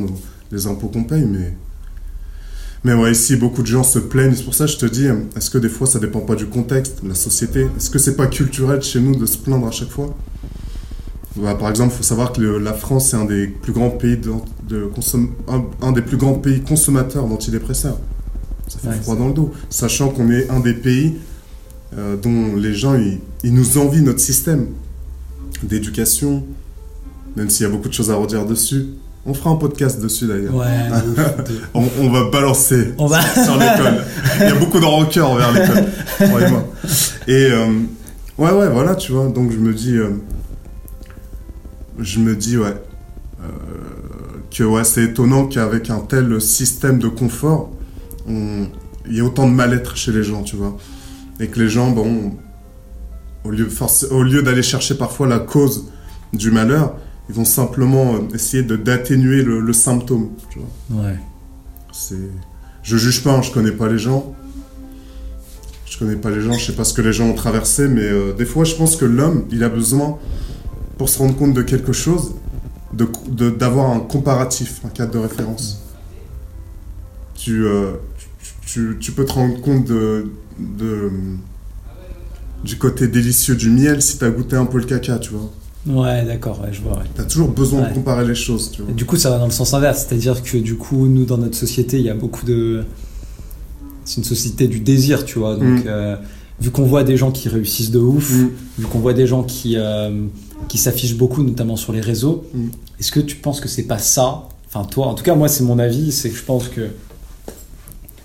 les 0.50 0.66
impôts 0.66 0.88
qu'on 0.88 1.04
paye, 1.04 1.24
mais 1.24 1.54
mais 2.84 2.92
ouais, 2.94 3.12
ici, 3.12 3.36
beaucoup 3.36 3.62
de 3.62 3.66
gens 3.66 3.82
se 3.82 3.98
plaignent. 3.98 4.34
C'est 4.34 4.44
pour 4.44 4.54
ça 4.54 4.66
que 4.66 4.72
je 4.72 4.76
te 4.78 4.86
dis, 4.86 5.06
est-ce 5.36 5.50
que 5.50 5.58
des 5.58 5.68
fois, 5.70 5.86
ça 5.86 5.98
dépend 5.98 6.20
pas 6.20 6.34
du 6.34 6.46
contexte, 6.46 7.02
de 7.02 7.08
la 7.08 7.14
société? 7.14 7.66
Est-ce 7.76 7.88
que 7.90 7.98
c'est 7.98 8.16
pas 8.16 8.26
culturel 8.26 8.82
chez 8.82 9.00
nous 9.00 9.16
de 9.16 9.24
se 9.26 9.38
plaindre 9.38 9.66
à 9.66 9.70
chaque 9.70 9.88
fois? 9.90 10.14
Bah, 11.36 11.54
Par 11.54 11.70
exemple, 11.70 11.92
il 11.94 11.96
faut 11.96 12.02
savoir 12.02 12.32
que 12.32 12.40
le- 12.40 12.58
la 12.58 12.74
France 12.74 13.12
est 13.12 13.16
un 13.16 13.24
des 13.24 13.46
plus 13.48 13.72
grands 13.72 13.90
pays 13.90 14.16
de, 14.18 14.30
de 14.68 14.88
un, 15.48 15.64
un 15.82 15.92
des 15.92 16.02
plus 16.02 16.16
grands 16.16 16.34
pays 16.34 16.60
consommateurs 16.60 17.26
d'antidépresseurs. 17.26 17.98
Ça 18.68 18.78
fait 18.78 18.88
Ouais, 18.88 18.94
froid 19.02 19.16
dans 19.16 19.28
le 19.28 19.34
dos. 19.34 19.50
Sachant 19.70 20.10
qu'on 20.10 20.30
est 20.30 20.48
un 20.50 20.60
des 20.60 20.74
pays 20.74 21.14
euh, 21.98 22.16
dont 22.16 22.54
les 22.56 22.74
gens, 22.74 22.94
ils, 22.96 23.18
ils 23.42 23.52
nous 23.54 23.78
envient 23.78 24.02
notre 24.02 24.20
système 24.20 24.66
d'éducation, 25.62 26.44
même 27.36 27.50
s'il 27.50 27.64
y 27.64 27.68
a 27.68 27.72
beaucoup 27.72 27.88
de 27.88 27.94
choses 27.94 28.10
à 28.10 28.16
redire 28.16 28.44
dessus. 28.46 28.86
On 29.26 29.32
fera 29.32 29.50
un 29.50 29.56
podcast 29.56 30.00
dessus 30.00 30.26
d'ailleurs. 30.26 30.54
Ouais, 30.54 30.66
On, 31.74 31.84
on 32.00 32.10
va 32.10 32.28
balancer 32.30 32.92
On 32.98 33.06
va- 33.06 33.22
sur 33.44 33.54
l'école. 33.56 34.04
Il 34.40 34.46
y 34.46 34.50
a 34.50 34.54
beaucoup 34.54 34.78
de 34.80 34.84
rancœur 34.84 35.30
envers 35.30 35.52
l'école. 35.52 35.84
croyez-moi. 36.28 36.64
Et 37.26 37.48
euh, 37.50 37.66
ouais, 38.36 38.50
ouais, 38.50 38.68
voilà, 38.68 38.94
tu 38.94 39.12
vois. 39.12 39.28
Donc 39.28 39.50
je 39.50 39.56
me 39.58 39.72
dis, 39.72 39.96
euh, 39.96 40.10
je 41.98 42.18
me 42.18 42.34
dis, 42.36 42.58
ouais, 42.58 42.74
euh, 43.42 43.46
que 44.50 44.62
ouais, 44.64 44.84
c'est 44.84 45.04
étonnant 45.04 45.46
qu'avec 45.46 45.90
un 45.90 46.00
tel 46.00 46.40
système 46.40 46.98
de 46.98 47.08
confort, 47.08 47.70
on- 48.28 48.66
il 49.06 49.14
y 49.14 49.18
ait 49.18 49.22
autant 49.22 49.46
de 49.48 49.52
mal-être 49.54 49.96
chez 49.96 50.12
les 50.12 50.22
gens, 50.22 50.42
tu 50.42 50.56
vois. 50.56 50.76
Et 51.40 51.48
que 51.48 51.60
les 51.60 51.68
gens, 51.68 51.90
bon, 51.90 52.32
au 53.44 53.50
lieu, 53.50 53.66
forc- 53.68 54.10
au 54.10 54.22
lieu 54.22 54.42
d'aller 54.42 54.62
chercher 54.62 54.94
parfois 54.96 55.26
la 55.26 55.38
cause 55.38 55.86
du 56.32 56.50
malheur, 56.50 56.94
ils 57.28 57.34
vont 57.34 57.44
simplement 57.44 58.14
euh, 58.14 58.18
essayer 58.34 58.62
de 58.62 58.76
d'atténuer 58.76 59.42
le, 59.42 59.60
le 59.60 59.72
symptôme, 59.72 60.30
tu 60.50 60.58
vois. 60.60 61.02
ouais. 61.04 61.18
C'est, 61.92 62.16
je 62.82 62.96
juge 62.96 63.22
pas, 63.22 63.34
hein, 63.36 63.42
je 63.42 63.50
connais 63.52 63.70
pas 63.72 63.88
les 63.88 63.98
gens. 63.98 64.34
Je 65.86 65.98
connais 65.98 66.16
pas 66.16 66.30
les 66.30 66.40
gens, 66.40 66.52
je 66.54 66.64
sais 66.66 66.72
pas 66.72 66.82
ce 66.84 66.92
que 66.92 67.02
les 67.02 67.12
gens 67.12 67.26
ont 67.28 67.34
traversé, 67.34 67.86
mais 67.88 68.02
euh, 68.02 68.32
des 68.34 68.44
fois, 68.44 68.64
je 68.64 68.74
pense 68.74 68.96
que 68.96 69.04
l'homme, 69.04 69.44
il 69.52 69.62
a 69.62 69.68
besoin, 69.68 70.18
pour 70.98 71.08
se 71.08 71.18
rendre 71.18 71.36
compte 71.36 71.54
de 71.54 71.62
quelque 71.62 71.92
chose, 71.92 72.32
de, 72.92 73.06
de- 73.28 73.50
d'avoir 73.50 73.90
un 73.92 74.00
comparatif, 74.00 74.80
un 74.84 74.88
cadre 74.88 75.12
de 75.12 75.18
référence. 75.18 75.80
Tu, 77.36 77.64
euh, 77.64 77.92
tu, 78.38 78.48
tu- 78.66 78.96
tu 79.00 79.12
peux 79.12 79.24
te 79.24 79.32
rendre 79.32 79.60
compte 79.60 79.84
de, 79.86 80.32
de- 80.58 81.10
du 82.64 82.76
côté 82.76 83.06
délicieux 83.06 83.54
du 83.54 83.70
miel 83.70 84.02
si 84.02 84.18
t'as 84.18 84.30
goûté 84.30 84.56
un 84.56 84.66
peu 84.66 84.78
le 84.78 84.84
caca, 84.86 85.18
tu 85.18 85.30
vois. 85.30 85.50
Ouais, 85.86 86.24
d'accord, 86.24 86.60
ouais, 86.62 86.72
je 86.72 86.80
vois. 86.80 86.92
Ouais. 86.98 87.04
T'as 87.14 87.24
toujours 87.24 87.48
besoin 87.48 87.82
Ouais. 87.82 87.88
de 87.90 87.94
comparer 87.94 88.26
les 88.26 88.34
choses, 88.34 88.70
tu 88.70 88.82
vois. 88.82 88.90
Et 88.90 88.94
du 88.94 89.04
coup, 89.04 89.16
ça 89.16 89.30
va 89.30 89.38
dans 89.38 89.44
le 89.44 89.50
sens 89.50 89.74
inverse, 89.74 90.06
c'est-à-dire 90.08 90.42
que 90.42 90.56
du 90.56 90.76
coup, 90.76 91.06
nous, 91.08 91.24
dans 91.26 91.36
notre 91.38 91.56
société, 91.56 91.98
il 91.98 92.04
y 92.06 92.10
a 92.10 92.14
beaucoup 92.14 92.46
de. 92.46 92.84
C'est 94.04 94.16
une 94.18 94.24
société 94.24 94.66
du 94.68 94.80
désir, 94.80 95.24
tu 95.24 95.38
vois. 95.38 95.54
Donc, 95.56 95.62
Mm. 95.62 95.82
euh, 95.86 96.16
vu 96.60 96.70
qu'on 96.70 96.84
voit 96.84 97.04
des 97.04 97.16
gens 97.16 97.30
qui 97.32 97.48
réussissent 97.48 97.90
de 97.90 97.98
ouf, 97.98 98.30
Mm. 98.32 98.48
vu 98.78 98.86
qu'on 98.86 98.98
voit 98.98 99.12
des 99.14 99.26
gens 99.26 99.42
qui, 99.42 99.74
euh, 99.76 100.26
qui 100.68 100.78
s'affichent 100.78 101.16
beaucoup, 101.16 101.42
notamment 101.42 101.76
sur 101.76 101.92
les 101.92 102.00
réseaux, 102.00 102.44
Mm. 102.54 102.68
est-ce 103.00 103.12
que 103.12 103.20
tu 103.20 103.36
penses 103.36 103.60
que 103.60 103.68
c'est 103.68 103.82
pas 103.84 103.98
ça? 103.98 104.48
Enfin, 104.68 104.84
toi, 104.86 105.06
en 105.08 105.14
tout 105.14 105.22
cas, 105.24 105.34
moi, 105.34 105.48
c'est 105.48 105.64
mon 105.64 105.78
avis, 105.78 106.12
c'est 106.12 106.30
que 106.30 106.36
je 106.36 106.42
pense 106.44 106.68
que 106.68 106.88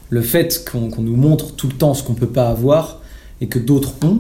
le 0.10 0.22
fait 0.22 0.66
qu'on 0.72 0.90
qu'on 0.90 1.02
nous 1.04 1.16
montre 1.16 1.54
tout 1.56 1.68
le 1.68 1.74
temps 1.74 1.94
ce 1.94 2.04
qu'on 2.04 2.14
peut 2.16 2.26
pas 2.28 2.50
avoir 2.50 3.00
et 3.42 3.48
que 3.48 3.60
d'autres 3.60 3.94
ont, 4.04 4.20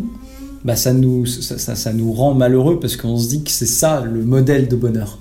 bah, 0.65 0.75
ça, 0.75 0.93
nous, 0.93 1.25
ça, 1.25 1.57
ça- 1.57 1.75
ça 1.75 1.93
nous 1.93 2.11
rend 2.13 2.33
malheureux 2.33 2.79
parce 2.79 2.95
qu'on 2.97 3.17
se 3.17 3.29
dit 3.29 3.43
que 3.43 3.51
c'est 3.51 3.65
ça 3.65 4.01
le 4.01 4.23
modèle 4.23 4.67
de 4.67 4.75
bonheur. 4.75 5.17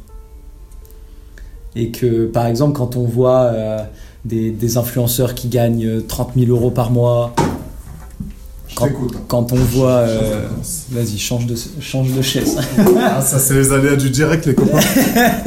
Et 1.77 1.91
que, 1.91 2.27
par 2.27 2.47
exemple, 2.47 2.77
quand 2.77 2.97
on 2.97 3.05
voit 3.05 3.43
euh, 3.43 3.79
des, 4.25 4.51
des 4.51 4.77
influenceurs 4.79 5.35
qui 5.35 5.49
gagnent 5.49 5.87
euh, 5.87 6.01
30 6.07 6.31
000 6.37 6.51
euros 6.51 6.71
par 6.71 6.91
mois, 6.91 7.35
quand, 8.75 8.89
quand 9.29 9.53
on 9.53 9.57
voit... 9.57 9.91
Euh. 9.91 10.47
Vas-y, 10.91 11.19
change 11.19 11.47
de, 11.47 11.55
change 11.81 12.13
de 12.13 12.23
chaise. 12.23 12.57
Ah, 13.01 13.21
ça, 13.23 13.39
c'est 13.39 13.55
les 13.55 13.73
aléas 13.73 13.97
du 13.97 14.11
direct, 14.11 14.47
les 14.47 14.55
copains. 14.55 14.79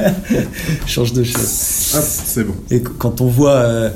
change 0.86 1.13
de 1.13 1.24
chaise. 1.24 1.48
C'est 2.25 2.43
bon. 2.43 2.53
Et 2.69 2.81
qu- 2.81 2.89
quand 2.98 3.21
on 3.21 3.27
voit, 3.27 3.51
euh, 3.55 3.89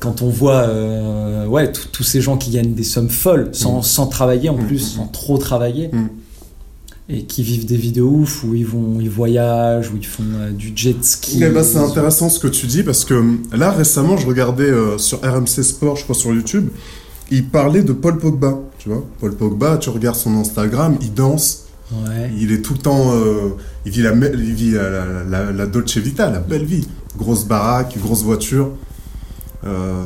quand 0.00 0.22
on 0.22 0.28
voit 0.30 0.62
euh, 0.62 1.46
ouais, 1.46 1.70
tous- 1.70 2.02
ces 2.02 2.20
gens 2.20 2.36
qui 2.36 2.50
gagnent 2.50 2.74
des 2.74 2.82
sommes 2.84 3.10
folles 3.10 3.50
sans, 3.52 3.78
Mm. 3.78 3.82
sans 3.82 4.06
travailler 4.06 4.48
en 4.48 4.56
Mm, 4.56 4.66
plus, 4.66 4.82
mm, 4.94 4.96
sans 4.96 5.06
trop 5.06 5.38
travailler, 5.38 5.90
et 7.08 7.24
qui 7.24 7.42
vivent 7.42 7.66
des 7.66 7.76
vidéos 7.76 8.08
ouf 8.08 8.44
où 8.44 8.54
ils 8.54 8.66
vont, 8.66 8.98
ils 9.00 9.10
voyagent, 9.10 9.90
où 9.92 9.96
ils 9.96 10.06
font 10.06 10.22
euh, 10.40 10.50
du 10.52 10.72
jet 10.74 10.96
ski. 11.04 11.38
Ben, 11.40 11.62
c'est 11.64 11.78
intéressant 11.78 12.28
ce 12.28 12.38
que 12.38 12.48
tu 12.48 12.66
dis 12.66 12.82
parce 12.82 13.04
que 13.04 13.14
hum, 13.14 13.42
là 13.52 13.70
récemment 13.72 14.16
je 14.16 14.26
regardais 14.26 14.64
euh, 14.70 14.96
sur 14.98 15.20
RMC 15.20 15.62
Sport, 15.62 15.96
je 15.96 16.04
crois 16.04 16.14
sur 16.14 16.32
YouTube, 16.32 16.68
il 17.32 17.46
parlait 17.48 17.82
de 17.82 17.92
Paul 17.92 18.18
Pogba, 18.18 18.58
tu 18.78 18.88
vois. 18.90 19.04
Paul 19.20 19.34
Pogba, 19.34 19.76
tu 19.78 19.90
regardes 19.90 20.16
son 20.16 20.36
Instagram, 20.36 20.96
il 21.02 21.12
danse, 21.12 21.64
Ouais. 21.92 22.30
il 22.38 22.52
est 22.52 22.62
tout 22.62 22.74
le 22.74 22.78
temps, 22.78 23.12
euh, 23.12 23.56
il 23.84 23.90
vit 23.90 24.02
la, 24.02 24.12
il 24.14 24.54
vit 24.54 24.70
la, 24.72 24.90
la, 24.90 25.24
la- 25.28 25.52
la 25.52 25.66
Dolce 25.66 25.96
Vita, 25.98 26.30
la 26.30 26.38
belle 26.38 26.64
vie, 26.64 26.86
grosse 27.18 27.44
baraque, 27.44 27.96
grosse 28.00 28.22
voiture. 28.22 28.70
Euh, 29.64 30.04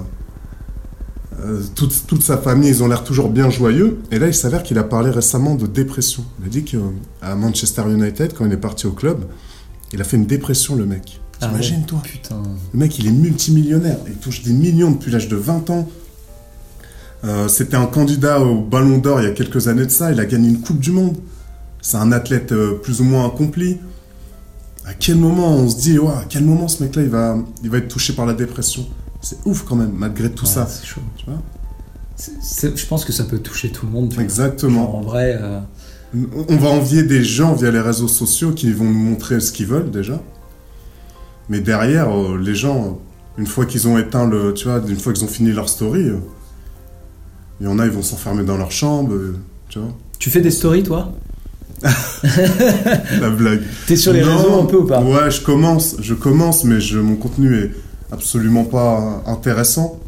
euh, 1.41 1.63
toute, 1.75 2.07
toute 2.07 2.23
sa 2.23 2.39
famille, 2.39 2.69
ils 2.71 2.83
ont 2.83 2.89
l'air 2.89 3.05
toujours 3.05 3.29
bien 3.29 3.51
joyeux. 3.51 3.99
Et 4.11 4.19
là, 4.19 4.29
il 4.29 4.35
s'avère 4.35 4.63
qu'il 4.63 4.79
a 4.79 4.85
parlé 4.85 5.11
récemment 5.11 5.55
de 5.55 5.67
dépression. 5.67 6.25
Il 6.41 6.47
a 6.47 6.49
dit 6.49 6.65
qu'à 6.65 7.35
Manchester 7.35 7.83
United, 7.89 8.35
quand 8.35 8.47
il 8.47 8.53
est 8.53 8.57
parti 8.57 8.87
au 8.87 8.93
club, 8.93 9.25
il 9.93 10.01
a 10.01 10.05
fait 10.05 10.17
une 10.17 10.27
dépression, 10.27 10.77
le 10.77 10.87
mec. 10.87 11.21
Ah 11.41 11.51
ouais. 11.53 11.61
Putain. 12.03 12.43
Le 12.73 12.79
mec, 12.79 12.99
il 12.99 13.07
est 13.07 13.13
multimillionnaire. 13.13 13.99
Il 14.07 14.15
touche 14.15 14.43
des 14.43 14.53
millions 14.53 14.93
depuis 14.93 15.11
l'âge 15.11 15.29
de 15.29 15.37
20 15.37 15.71
ans. 15.71 15.89
Euh, 17.25 17.49
C'était 17.49 17.77
un 17.77 17.87
candidat 17.87 18.41
au 18.41 18.61
Ballon 18.61 18.99
d'Or 18.99 19.21
il 19.21 19.25
y 19.25 19.29
a 19.29 19.33
quelques 19.33 19.69
années 19.69 19.87
de 19.87 19.91
ça. 19.91 20.13
Il 20.13 20.21
a 20.21 20.27
gagné 20.27 20.49
une 20.49 20.61
Coupe 20.61 20.79
du 20.79 20.91
Monde. 20.93 21.17
C'est 21.83 21.97
un 21.97 22.13
athlète 22.13 22.53
euh, 22.53 22.75
plus 22.75 23.01
ou 23.01 23.05
moins 23.05 23.27
accompli. 23.27 23.79
À 24.87 24.95
quel 24.95 25.17
moment 25.17 25.51
on 25.57 25.69
se 25.69 25.77
dit, 25.77 25.99
à 25.99 26.25
quel 26.29 26.45
moment 26.45 26.69
ce 26.69 26.83
mec-là, 26.83 27.03
il 27.03 27.09
va, 27.09 27.37
il 27.63 27.71
va 27.71 27.79
être 27.79 27.89
touché 27.89 28.13
par 28.13 28.27
la 28.27 28.35
dépression? 28.35 28.87
C'est 29.25 29.38
ouf 29.47 29.64
quand 29.64 29.75
même, 29.76 29.93
malgré 29.97 30.31
tout 30.31 30.45
Ouais, 30.45 30.50
ça. 30.50 30.66
C'est 30.69 30.85
chaud. 30.87 31.00
Tu 31.16 31.25
vois 31.26 31.40
je 32.76 32.87
pense 32.87 33.04
que 33.04 33.12
ça 33.12 33.25
peut 33.25 33.38
toucher 33.38 33.71
tout 33.71 33.87
le 33.87 33.93
monde. 33.93 34.11
tu. 34.11 34.21
Exactement. 34.21 34.97
En 34.99 35.00
vrai, 35.00 35.37
euh, 35.40 35.59
On 36.49 36.57
va 36.57 36.69
envier 36.69 37.02
des 37.02 37.25
gens 37.25 37.54
via 37.54 37.71
les 37.73 37.81
réseaux 37.81 38.07
sociaux 38.07 38.52
qui 38.52 38.71
vont 38.73 38.85
nous 38.85 38.93
montrer 38.93 39.40
ce 39.40 39.50
qu'ils 39.50 39.66
veulent 39.66 39.90
déjà. 39.90 40.23
Mais 41.49 41.59
derrière, 41.61 42.11
euh, 42.16 42.38
les 42.38 42.54
gens, 42.54 43.00
une 43.38 43.47
fois 43.49 43.64
qu'ils 43.66 43.88
ont 43.88 43.99
éteint 43.99 44.28
le. 44.28 44.54
Tu 44.54 44.69
vois, 44.69 44.81
une 44.87 44.97
fois 44.99 45.12
qu'ils 45.12 45.25
ont 45.25 45.28
fini 45.28 45.50
leur 45.52 45.69
story, 45.69 46.02
euh, 46.09 46.19
il 47.61 47.66
y 47.66 47.69
en 47.69 47.78
a, 47.81 47.87
ils 47.87 47.90
vont 47.93 48.02
s'enfermer 48.02 48.45
dans 48.45 48.57
leur 48.59 48.71
chambre. 48.71 49.12
tu 49.71 49.78
vois, 49.81 49.88
tu 50.19 50.31
fais 50.31 50.40
des 50.40 50.50
stories, 50.52 50.83
toi 50.85 51.12
la 53.21 53.31
blague. 53.31 53.62
T'es 53.87 53.97
sur 53.97 54.12
les 54.12 54.23
Non, 54.23 54.37
réseaux 54.37 54.61
un 54.61 54.66
peu 54.66 54.76
ou 54.78 54.87
pas? 54.87 55.00
Ouais, 55.02 55.31
je 55.31 55.40
commence, 55.40 55.97
je 56.00 56.14
commence, 56.14 56.62
mais 56.64 56.81
je, 56.81 56.99
mon 56.99 57.16
contenu 57.16 57.57
est 57.57 57.73
absolument 58.14 58.64
pas 58.64 59.23
intéressant. 59.26 60.00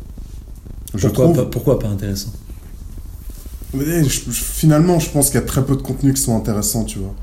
Je 0.94 1.06
pourquoi, 1.08 1.24
trouve. 1.26 1.36
pas, 1.36 1.44
pourquoi 1.46 1.78
pas 1.78 1.88
intéressant? 1.88 2.30
Mais 3.74 4.04
je- 4.04 4.08
je- 4.08 4.30
finalement, 4.30 4.98
je 4.98 5.10
pense 5.10 5.26
qu'il 5.26 5.34
y 5.40 5.42
a 5.42 5.46
très 5.46 5.64
peu 5.64 5.76
de 5.76 5.82
contenus 5.82 6.14
qui 6.14 6.22
sont 6.22 6.36
intéressants, 6.36 6.84
tu 6.84 6.98
vois. 6.98 7.14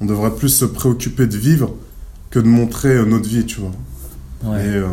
On 0.00 0.06
devrait 0.06 0.34
plus 0.34 0.48
se 0.48 0.64
préoccuper 0.64 1.26
de 1.26 1.36
vivre 1.36 1.74
que 2.30 2.38
de 2.40 2.46
montrer 2.48 2.88
euh, 2.88 3.04
notre 3.04 3.28
vie, 3.28 3.44
tu 3.46 3.60
vois. 3.60 3.72
Ouais. 4.52 4.64
Et, 4.64 4.68
euh, 4.68 4.86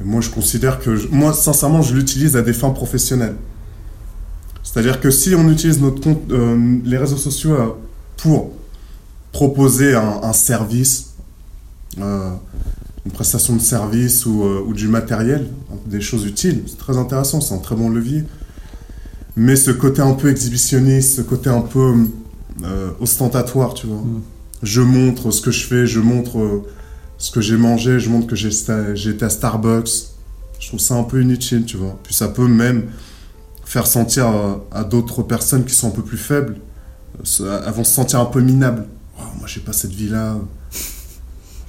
et 0.00 0.04
moi, 0.04 0.20
je 0.20 0.30
considère 0.30 0.80
que... 0.80 0.96
je- 0.96 1.08
moi, 1.08 1.32
sincèrement, 1.32 1.82
je 1.82 1.94
l'utilise 1.94 2.34
à 2.36 2.42
des 2.42 2.52
fins 2.54 2.70
professionnelles. 2.70 3.36
C'est-à-dire 4.62 5.00
que 5.00 5.10
si 5.10 5.34
on 5.34 5.48
utilise 5.50 5.80
notre 5.80 6.00
compte, 6.00 6.22
euh, 6.30 6.78
les 6.84 6.96
réseaux 6.96 7.18
sociaux 7.18 7.52
euh, 7.52 7.68
pour 8.16 8.50
proposer 9.32 9.94
un, 9.94 10.20
un 10.22 10.32
service, 10.32 11.10
une 13.06 13.12
prestation 13.12 13.54
de 13.54 13.60
service 13.60 14.24
ou, 14.26 14.44
euh, 14.44 14.64
ou 14.66 14.72
du 14.72 14.88
matériel, 14.88 15.48
des 15.86 16.00
choses 16.00 16.24
utiles, 16.24 16.62
c'est 16.66 16.78
très 16.78 16.96
intéressant, 16.96 17.40
c'est 17.40 17.54
un 17.54 17.58
très 17.58 17.76
bon 17.76 17.90
levier. 17.90 18.24
Mais 19.36 19.56
ce 19.56 19.70
côté 19.70 20.00
un 20.00 20.14
peu 20.14 20.30
exhibitionniste, 20.30 21.16
ce 21.16 21.22
côté 21.22 21.50
un 21.50 21.60
peu 21.60 21.94
euh, 22.62 22.90
ostentatoire, 23.00 23.74
tu 23.74 23.86
vois. 23.86 23.98
Mm. 23.98 24.22
Je 24.62 24.80
montre 24.80 25.30
ce 25.30 25.42
que 25.42 25.50
je 25.50 25.66
fais, 25.66 25.86
je 25.86 26.00
montre 26.00 26.38
euh, 26.38 26.62
ce 27.18 27.30
que 27.30 27.40
j'ai 27.40 27.56
mangé, 27.56 27.98
je 28.00 28.08
montre 28.08 28.26
que 28.26 29.08
été 29.10 29.24
à 29.24 29.30
Starbucks. 29.30 29.90
Je 30.60 30.68
trouve 30.68 30.80
ça 30.80 30.94
un 30.94 31.02
peu 31.02 31.20
inutile, 31.20 31.64
tu 31.66 31.76
vois. 31.76 31.98
Puis 32.02 32.14
ça 32.14 32.28
peut 32.28 32.48
même 32.48 32.84
faire 33.66 33.86
sentir 33.86 34.32
à 34.70 34.84
d'autres 34.84 35.22
personnes 35.22 35.64
qui 35.64 35.74
sont 35.74 35.88
un 35.88 35.90
peu 35.90 36.02
plus 36.02 36.16
faibles, 36.16 36.56
elles 37.18 37.72
vont 37.72 37.84
se 37.84 37.92
sentir 37.92 38.20
un 38.20 38.26
peu 38.26 38.40
minables. 38.40 38.86
Oh, 39.18 39.22
moi, 39.38 39.46
j'ai 39.46 39.60
pas 39.60 39.72
cette 39.72 39.92
vie-là. 39.92 40.38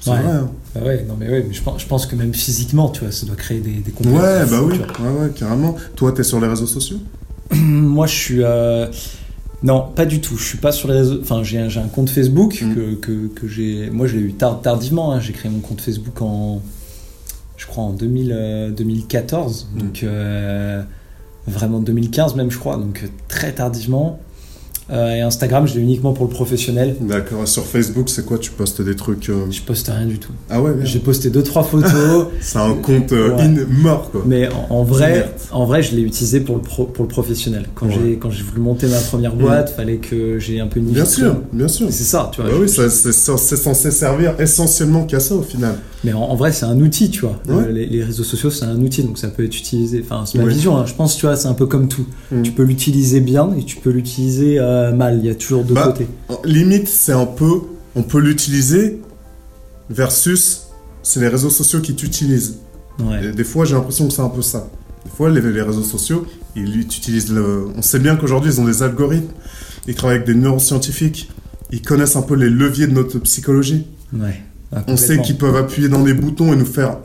C'est 0.05 0.11
Ouais. 0.11 0.21
vrai. 0.21 0.31
hein. 0.31 0.49
Bah 0.75 0.81
ouais, 0.85 1.05
non 1.07 1.15
mais 1.19 1.27
ouais, 1.29 1.43
mais 1.47 1.53
je 1.53 1.61
pense, 1.63 1.81
je 1.81 1.87
pense 1.87 2.05
que 2.05 2.15
même 2.15 2.33
physiquement, 2.33 2.89
tu 2.89 3.01
vois, 3.01 3.11
ça 3.11 3.25
doit 3.25 3.35
créer 3.35 3.59
des, 3.59 3.73
des 3.75 3.91
complexes. 3.91 4.15
Ouais, 4.15 4.45
bah 4.49 4.61
oui, 4.63 4.77
ouais, 4.79 5.21
ouais, 5.25 5.29
carrément. 5.35 5.75
Toi, 5.95 6.11
t'es 6.11 6.23
sur 6.23 6.39
les 6.39 6.47
réseaux 6.47 6.67
sociaux? 6.67 6.97
Moi, 7.55 8.05
je 8.07 8.13
suis. 8.15 8.43
euh, 8.43 8.87
Non, 9.63 9.87
pas 9.95 10.05
du 10.05 10.21
tout. 10.21 10.37
Je 10.37 10.43
suis 10.43 10.57
pas 10.59 10.71
sur 10.71 10.89
les 10.89 10.95
réseaux. 10.99 11.19
Enfin, 11.21 11.41
j'ai 11.43 11.57
un, 11.59 11.69
un 11.69 11.87
compte 11.87 12.09
Facebook 12.09 12.61
Mm. 12.61 12.75
que, 12.75 12.93
que, 12.95 13.27
que 13.27 13.47
j'ai. 13.47 13.89
Moi, 13.89 14.05
je 14.07 14.17
l'ai 14.17 14.21
eu 14.23 14.33
tard- 14.33 14.61
tardivement. 14.61 15.11
hein. 15.13 15.19
J'ai 15.19 15.33
créé 15.33 15.49
mon 15.51 15.59
compte 15.59 15.81
Facebook 15.81 16.21
en. 16.21 16.61
Je 17.57 17.65
crois 17.67 17.85
en 17.85 17.91
2000, 17.93 18.31
euh, 18.35 18.69
2014. 18.71 19.69
Mm. 19.73 19.79
Donc, 19.79 20.03
euh, 20.03 20.83
vraiment 21.47 21.79
2015 21.79 22.35
même, 22.35 22.51
je 22.51 22.59
crois. 22.59 22.75
Donc, 22.77 23.01
euh, 23.03 23.07
très 23.27 23.53
tardivement. 23.53 24.19
Euh, 24.91 25.15
et 25.15 25.21
Instagram, 25.21 25.67
je 25.67 25.73
l'ai 25.75 25.81
uniquement 25.81 26.13
pour 26.13 26.25
le 26.25 26.29
professionnel. 26.31 26.95
D'accord. 27.01 27.47
Sur 27.47 27.65
Facebook, 27.65 28.07
c'est 28.07 28.23
quoi 28.25 28.37
Tu 28.37 28.51
postes 28.51 28.81
des 28.83 28.95
trucs. 28.95 29.29
euh, 29.29 29.45
Je 29.49 29.61
poste 29.61 29.87
rien 29.87 30.05
du 30.05 30.19
tout. 30.19 30.31
Ah 30.49 30.61
ouais. 30.61 30.73
J'ai 30.83 30.99
posté 30.99 31.31
deux 31.31 31.41
trois 31.41 31.63
photos. 31.63 32.27
C'est 32.39 32.59
un 32.59 32.73
compte 32.75 33.11
euh, 33.11 33.31
Ouais. 33.35 33.41
in- 33.41 33.65
mort, 33.81 34.11
quoi. 34.11 34.21
Mais 34.27 34.47
en, 34.69 34.75
en 34.75 34.83
vrai, 34.83 35.33
en 35.51 35.65
vrai, 35.65 35.81
je 35.81 35.95
l'ai 35.95 36.03
utilisé 36.03 36.39
pour 36.39 36.55
le, 36.57 36.61
pro- 36.61 36.85
pour 36.85 37.03
le 37.03 37.09
professionnel. 37.09 37.65
Quand 37.73 37.87
Ouais. 37.87 37.93
j'ai 38.03 38.17
quand 38.17 38.29
j'ai 38.29 38.43
voulu 38.43 38.61
monter 38.61 38.85
ma 38.87 38.99
première 38.99 39.35
boîte, 39.35 39.71
fallait 39.75 39.97
que 39.97 40.37
j'ai 40.37 40.59
un 40.59 40.67
peu 40.67 40.79
une 40.79 40.85
Bien 40.85 41.05
sûr, 41.05 41.35
bien 41.51 41.67
sûr. 41.67 41.87
C'est 41.89 42.03
ça, 42.03 42.29
tu 42.31 42.41
vois. 42.41 42.51
Bah 42.51 42.55
je- 42.57 42.61
oui, 42.63 42.69
ça- 42.69 42.89
c'est 42.89 43.11
censé 43.57 43.89
servir 43.91 44.35
essentiellement 44.39 45.05
qu'à 45.05 45.19
ça 45.19 45.33
au 45.35 45.41
final. 45.41 45.75
Mais 46.03 46.13
en, 46.13 46.21
en 46.21 46.35
vrai, 46.35 46.51
c'est 46.51 46.65
un 46.67 46.79
outil, 46.79 47.09
tu 47.09 47.21
vois. 47.21 47.39
Ouais. 47.47 47.63
Euh, 47.69 47.71
Les, 47.71 47.87
les 47.87 48.03
réseaux 48.03 48.23
sociaux, 48.23 48.51
c'est 48.51 48.65
un 48.65 48.79
outil, 48.79 49.01
donc 49.01 49.17
ça 49.17 49.27
peut 49.29 49.43
être 49.43 49.57
utilisé. 49.57 50.03
Enfin, 50.05 50.23
c'est 50.27 50.37
ma 50.37 50.45
vision. 50.45 50.77
hein. 50.77 50.85
Je 50.85 50.93
pense, 50.93 51.17
tu 51.17 51.25
vois, 51.25 51.35
c'est 51.35 51.47
un 51.47 51.53
peu 51.55 51.65
comme 51.65 51.87
tout. 51.87 52.05
Mm. 52.31 52.43
Tu 52.43 52.51
peux 52.51 52.61
l'utiliser 52.63 53.19
bien 53.21 53.49
et 53.59 53.63
tu 53.63 53.77
peux 53.77 53.89
l'utiliser 53.89 54.59
euh, 54.75 54.91
mal. 54.93 55.19
Il 55.19 55.25
y 55.25 55.29
a 55.29 55.35
toujours 55.35 55.63
deux 55.63 55.73
Bah, 55.73 55.83
côtés. 55.85 56.07
Limite, 56.43 56.87
c'est 56.87 57.11
un 57.13 57.25
peu, 57.25 57.61
on 57.95 58.03
peut 58.03 58.19
l'utiliser 58.19 59.01
versus 59.89 60.63
c'est 61.03 61.19
les 61.19 61.27
réseaux 61.27 61.49
sociaux 61.49 61.81
qui 61.81 61.95
t'utilisent. 61.95 62.57
Ouais. 62.99 63.31
Des 63.31 63.43
fois, 63.43 63.65
j'ai 63.65 63.75
l'impression 63.75 64.07
que 64.07 64.13
c'est 64.13 64.21
un 64.21 64.29
peu 64.29 64.41
ça. 64.41 64.67
Des 65.03 65.11
fois, 65.11 65.29
les, 65.29 65.41
les 65.41 65.61
réseaux 65.61 65.83
sociaux, 65.83 66.25
ils 66.55 66.79
utilisent 66.79 67.31
le. 67.31 67.67
On 67.75 67.81
sait 67.81 67.99
bien 67.99 68.15
qu'aujourd'hui, 68.15 68.51
ils 68.51 68.59
ont 68.61 68.65
des 68.65 68.81
algorithmes, 68.83 69.31
ils 69.87 69.93
travaillent 69.95 70.17
avec 70.17 70.27
des 70.27 70.35
neuroscientifiques, 70.35 71.29
ils 71.71 71.81
connaissent 71.81 72.15
un 72.15 72.21
peu 72.23 72.35
les 72.35 72.49
leviers 72.49 72.87
de 72.87 72.93
notre 72.93 73.19
psychologie. 73.19 73.85
Ouais. 74.13 74.41
Ah, 74.75 74.83
On 74.87 74.97
sait 74.97 75.19
qu'ils 75.21 75.37
peuvent 75.37 75.55
appuyer 75.57 75.89
dans 75.89 76.03
des 76.03 76.13
boutons 76.13 76.51
et 76.53 76.55
nous 76.55 76.65
faire 76.65 76.97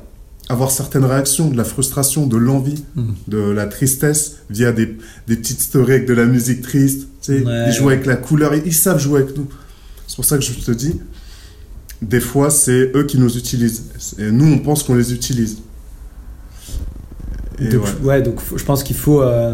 avoir 0.51 0.71
certaines 0.71 1.05
réactions, 1.05 1.49
de 1.49 1.57
la 1.57 1.65
frustration, 1.65 2.27
de 2.27 2.37
l'envie, 2.37 2.83
Mm. 2.97 3.03
de 3.29 3.39
la 3.39 3.67
tristesse, 3.67 4.37
via 4.51 4.73
des, 4.73 4.97
des 5.29 5.37
petites 5.37 5.61
stories 5.61 5.93
avec 5.93 6.07
de 6.07 6.15
la 6.15 6.27
musique 6.27 6.61
triste. 6.63 7.03
Tu 7.23 7.39
sais, 7.39 7.45
Ouais, 7.47 7.65
ils 7.69 7.73
jouent 7.73 7.87
ouais. 7.87 7.95
avec 7.95 8.07
la 8.07 8.17
couleur, 8.17 8.55
ils, 8.55 8.67
ils 8.67 8.75
savent 8.75 8.99
jouer 8.99 9.21
avec 9.23 9.37
nous. 9.37 9.47
C'est 10.07 10.17
pour 10.17 10.25
ça 10.25 10.37
que 10.39 10.43
je 10.45 10.53
te 10.53 10.73
dis, 10.73 10.95
des 12.03 12.21
fois, 12.21 12.51
c'est 12.51 12.91
eux 12.95 13.05
qui 13.05 13.19
nous 13.19 13.37
utilisent. 13.37 13.85
Et 14.19 14.31
nous, 14.31 14.47
on 14.53 14.59
pense 14.59 14.83
qu'on 14.83 14.95
les 14.95 15.13
utilise. 15.13 15.59
Et 17.61 17.69
Donc, 17.69 17.85
ouais. 17.85 17.91
ouais. 18.05 18.23
donc 18.23 18.41
je 18.57 18.65
pense 18.65 18.83
qu'il 18.83 18.97
faut, 18.97 19.21
euh, 19.23 19.53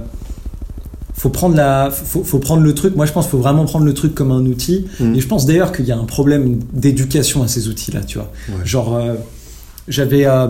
faut 1.14 1.28
prendre 1.30 1.56
la, 1.56 1.90
faut, 1.90 2.22
faut 2.24 2.38
prendre 2.38 2.62
le 2.62 2.72
truc. 2.74 2.94
Moi, 2.96 3.04
je 3.06 3.12
pense 3.12 3.24
qu'il 3.26 3.32
faut 3.32 3.38
vraiment 3.40 3.64
prendre 3.64 3.84
le 3.84 3.94
truc 3.94 4.14
comme 4.14 4.30
un 4.30 4.46
outil. 4.46 4.86
Mm. 5.00 5.14
Et 5.16 5.20
je 5.20 5.26
pense 5.26 5.44
d'ailleurs 5.44 5.72
qu'il 5.72 5.86
y 5.86 5.92
a 5.92 5.98
un 5.98 6.04
problème 6.04 6.60
d'éducation 6.72 7.42
à 7.42 7.48
ces 7.48 7.68
outils-là, 7.68 8.00
tu 8.04 8.18
vois. 8.18 8.30
Ouais. 8.48 8.64
Genre, 8.64 8.94
euh, 8.94 9.14
j'avais, 9.88 10.26
euh, 10.26 10.48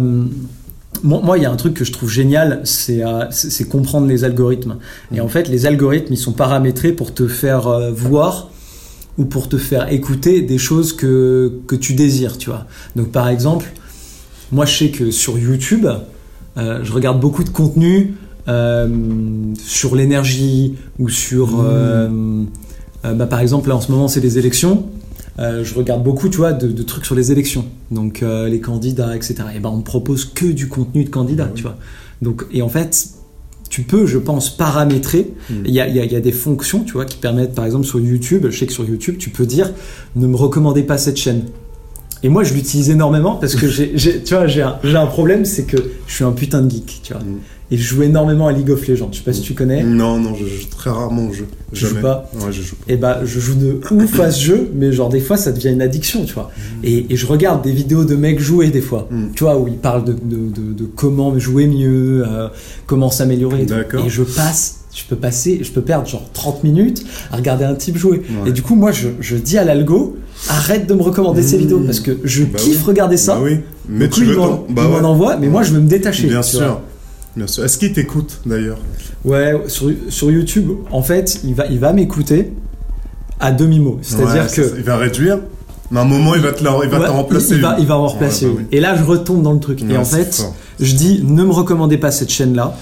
moi, 1.02 1.20
moi, 1.22 1.38
il 1.38 1.42
y 1.42 1.46
a 1.46 1.50
un 1.50 1.56
truc 1.56 1.74
que 1.74 1.84
je 1.84 1.92
trouve 1.92 2.10
génial, 2.10 2.60
c'est, 2.64 3.04
euh, 3.04 3.24
c'est 3.30 3.68
comprendre 3.68 4.06
les 4.06 4.24
algorithmes. 4.24 4.76
Et 5.14 5.20
en 5.20 5.28
fait, 5.28 5.48
les 5.48 5.66
algorithmes, 5.66 6.12
ils 6.12 6.18
sont 6.18 6.32
paramétrés 6.32 6.92
pour 6.92 7.14
te 7.14 7.26
faire 7.28 7.66
euh, 7.68 7.90
voir 7.92 8.50
ou 9.18 9.24
pour 9.24 9.48
te 9.48 9.56
faire 9.56 9.92
écouter 9.92 10.42
des 10.42 10.58
choses 10.58 10.92
que, 10.92 11.60
que 11.66 11.74
tu 11.74 11.94
désires, 11.94 12.36
tu 12.38 12.50
vois. 12.50 12.66
Donc, 12.96 13.12
par 13.12 13.28
exemple, 13.28 13.66
moi, 14.52 14.66
je 14.66 14.76
sais 14.76 14.88
que 14.90 15.10
sur 15.10 15.38
YouTube, 15.38 15.86
euh, 16.56 16.80
je 16.82 16.92
regarde 16.92 17.20
beaucoup 17.20 17.44
de 17.44 17.50
contenu 17.50 18.14
sur 19.58 19.96
l'énergie 19.96 20.76
ou 21.00 21.08
sur, 21.08 21.48
Mmh. 21.48 22.46
bah, 23.02 23.26
par 23.26 23.40
exemple, 23.40 23.68
là 23.68 23.74
en 23.74 23.80
ce 23.80 23.90
moment, 23.90 24.06
c'est 24.06 24.20
les 24.20 24.38
élections. 24.38 24.86
Euh, 25.38 25.64
je 25.64 25.74
regarde 25.74 26.02
beaucoup, 26.02 26.28
tu 26.28 26.38
vois, 26.38 26.52
de, 26.52 26.68
de 26.68 26.82
trucs 26.82 27.04
sur 27.04 27.14
les 27.14 27.32
élections. 27.32 27.66
Donc 27.90 28.22
euh, 28.22 28.48
les 28.48 28.60
candidats, 28.60 29.14
etc. 29.14 29.34
Et 29.54 29.60
ben 29.60 29.70
on 29.70 29.78
me 29.78 29.82
propose 29.82 30.24
que 30.24 30.46
du 30.46 30.68
contenu 30.68 31.04
de 31.04 31.10
candidats, 31.10 31.48
Ah 31.50 31.54
tu 31.54 31.62
vois. 31.62 31.76
Donc 32.22 32.46
et 32.52 32.62
en 32.62 32.68
fait, 32.68 33.08
tu 33.68 33.82
peux, 33.82 34.06
je 34.06 34.18
pense, 34.18 34.56
paramétrer. 34.56 35.32
Mm. 35.50 35.54
Il 35.66 35.70
y, 35.72 35.80
a, 35.80 35.88
y 35.88 36.14
y 36.14 36.20
des 36.20 36.32
fonctions, 36.32 36.84
tu 36.84 36.94
vois, 36.94 37.04
qui 37.04 37.18
permettent, 37.18 37.54
par 37.54 37.66
exemple, 37.66 37.84
sur 37.84 38.00
YouTube. 38.00 38.46
Je 38.48 38.58
sais 38.58 38.66
que 38.66 38.72
sur 38.72 38.88
YouTube, 38.88 39.16
tu 39.18 39.30
peux 39.30 39.46
dire, 39.46 39.72
ne 40.14 40.26
me 40.26 40.36
recommandez 40.36 40.82
pas 40.82 40.98
cette 40.98 41.16
chaîne. 41.16 41.44
Et 42.22 42.28
moi, 42.28 42.44
je 42.44 42.54
l'utilise 42.54 42.88
énormément 42.88 43.36
parce 43.36 43.54
que 43.54 43.68
j'ai, 43.94 44.22
tu 44.22 44.34
vois, 44.34 44.46
j'ai 44.46 44.62
un, 44.62 44.78
j'ai 44.82 44.96
un 44.96 45.06
problème, 45.06 45.44
c'est 45.44 45.64
que 45.64 45.76
je 46.06 46.14
suis 46.14 46.24
un 46.24 46.32
putain 46.32 46.62
de 46.62 46.70
geek, 46.70 47.00
tu 47.02 47.12
vois. 47.12 47.22
Mm. 47.22 47.38
Et 47.70 47.76
je 47.76 47.82
joue 47.82 48.02
énormément 48.02 48.46
à 48.46 48.52
League 48.52 48.70
of 48.70 48.86
Legends. 48.86 49.08
Je 49.12 49.18
sais 49.18 49.24
pas 49.24 49.32
si 49.32 49.40
tu 49.42 49.54
connais. 49.54 49.82
Non, 49.82 50.18
non, 50.18 50.34
je 50.34 50.44
joue 50.46 50.66
très 50.70 50.90
rarement 50.90 51.26
au 51.28 51.32
jeu. 51.32 51.46
Joues 51.72 51.88
Jamais. 51.88 52.00
pas 52.02 52.30
Ouais, 52.34 52.52
je 52.52 52.62
joue 52.62 52.76
pas. 52.76 52.92
Et 52.92 52.96
bah, 52.96 53.20
je 53.24 53.40
joue 53.40 53.54
de 53.54 53.80
ouf 53.90 54.20
à 54.20 54.30
ce 54.30 54.40
jeu, 54.44 54.70
mais 54.74 54.92
genre 54.92 55.08
des 55.08 55.20
fois 55.20 55.36
ça 55.36 55.50
devient 55.52 55.70
une 55.70 55.82
addiction, 55.82 56.24
tu 56.24 56.34
vois. 56.34 56.50
Et, 56.84 57.06
et 57.10 57.16
je 57.16 57.26
regarde 57.26 57.62
des 57.62 57.72
vidéos 57.72 58.04
de 58.04 58.14
mecs 58.14 58.38
jouer 58.40 58.68
des 58.70 58.80
fois, 58.80 59.08
Mm. 59.10 59.26
tu 59.34 59.44
vois, 59.44 59.58
où 59.58 59.66
ils 59.68 59.76
parlent 59.78 60.04
de, 60.04 60.12
de, 60.12 60.36
de, 60.48 60.72
de 60.72 60.84
comment 60.84 61.36
jouer 61.38 61.66
mieux, 61.66 62.24
euh, 62.26 62.48
comment 62.86 63.10
s'améliorer. 63.10 63.62
et. 63.62 64.06
Et 64.06 64.08
je 64.10 64.22
passe, 64.22 64.80
je 64.94 65.02
peux 65.08 65.16
passer, 65.16 65.58
je 65.62 65.70
peux 65.72 65.82
perdre 65.82 66.06
genre 66.06 66.22
30 66.32 66.62
minutes 66.64 67.04
à 67.32 67.36
regarder 67.36 67.64
un 67.64 67.74
type 67.74 67.96
jouer. 67.98 68.22
Ouais. 68.42 68.50
Et 68.50 68.52
du 68.52 68.62
coup, 68.62 68.76
moi, 68.76 68.92
je, 68.92 69.08
je 69.20 69.36
dis 69.36 69.58
à 69.58 69.64
l'algo, 69.64 70.16
arrête 70.48 70.86
de 70.86 70.94
me 70.94 71.02
recommander 71.02 71.42
ces 71.42 71.56
Mm. 71.56 71.60
vidéos 71.60 71.80
parce 71.80 71.98
que 72.00 72.12
je 72.22 72.44
Bah 72.44 72.58
kiffe 72.58 72.78
oui. 72.82 72.84
regarder 72.86 73.16
ça. 73.16 73.34
Bah 73.34 73.40
oui, 73.44 73.58
mais 73.88 74.04
Donc 74.06 74.14
tu 74.14 74.20
lui, 74.20 74.28
veux 74.30 74.36
m'en 74.36 74.48
t'en- 74.48 74.66
Bah 74.70 74.82
il 74.84 74.90
m'en 74.90 74.98
ouais. 74.98 75.04
envoie, 75.04 75.36
mais 75.36 75.48
moi, 75.48 75.62
je 75.64 75.72
veux 75.72 75.80
me 75.80 75.88
détacher. 75.88 76.28
Bien 76.28 76.42
sûr. 76.42 76.60
vois. 76.60 76.82
Bien 77.36 77.46
sûr. 77.46 77.64
Est-ce 77.64 77.78
qu'il 77.78 77.92
t'écoute 77.92 78.40
d'ailleurs 78.46 78.78
Ouais, 79.24 79.54
sur, 79.68 79.90
sur 80.08 80.30
YouTube, 80.30 80.70
en 80.90 81.02
fait, 81.02 81.40
il 81.44 81.54
va, 81.54 81.66
il 81.66 81.78
va 81.78 81.92
m'écouter 81.92 82.52
à 83.40 83.52
demi-mot. 83.52 83.98
C'est-à-dire 84.02 84.44
Ouais, 84.44 84.48
que. 84.54 84.62
ça. 84.68 84.74
Il 84.76 84.82
va 84.84 84.96
réduire, 84.96 85.40
mais 85.90 85.98
à 85.98 86.02
un 86.02 86.06
moment, 86.06 86.34
il 86.34 86.40
va 86.40 86.52
te, 86.52 86.64
la- 86.64 86.78
il 86.82 86.88
va 86.90 86.98
Ouais, 87.00 87.06
te 87.06 87.10
remplacer. 87.10 87.54
Il 87.56 87.60
va, 87.60 87.76
il 87.78 87.86
va 87.86 87.98
en 87.98 88.06
remplacer 88.06 88.46
Ouais, 88.46 88.52
bah 88.52 88.58
oui. 88.62 88.66
Et 88.72 88.80
là, 88.80 88.96
je 88.96 89.04
retombe 89.04 89.42
dans 89.42 89.52
le 89.52 89.60
truc. 89.60 89.82
et 89.88 89.96
en 89.96 90.04
fait, 90.04 90.34
fort. 90.34 90.54
je 90.80 90.94
dis, 90.94 91.22
ne 91.24 91.44
me 91.44 91.52
recommandez 91.52 91.98
pas 91.98 92.10
cette 92.10 92.30
chaîne-là. 92.30 92.74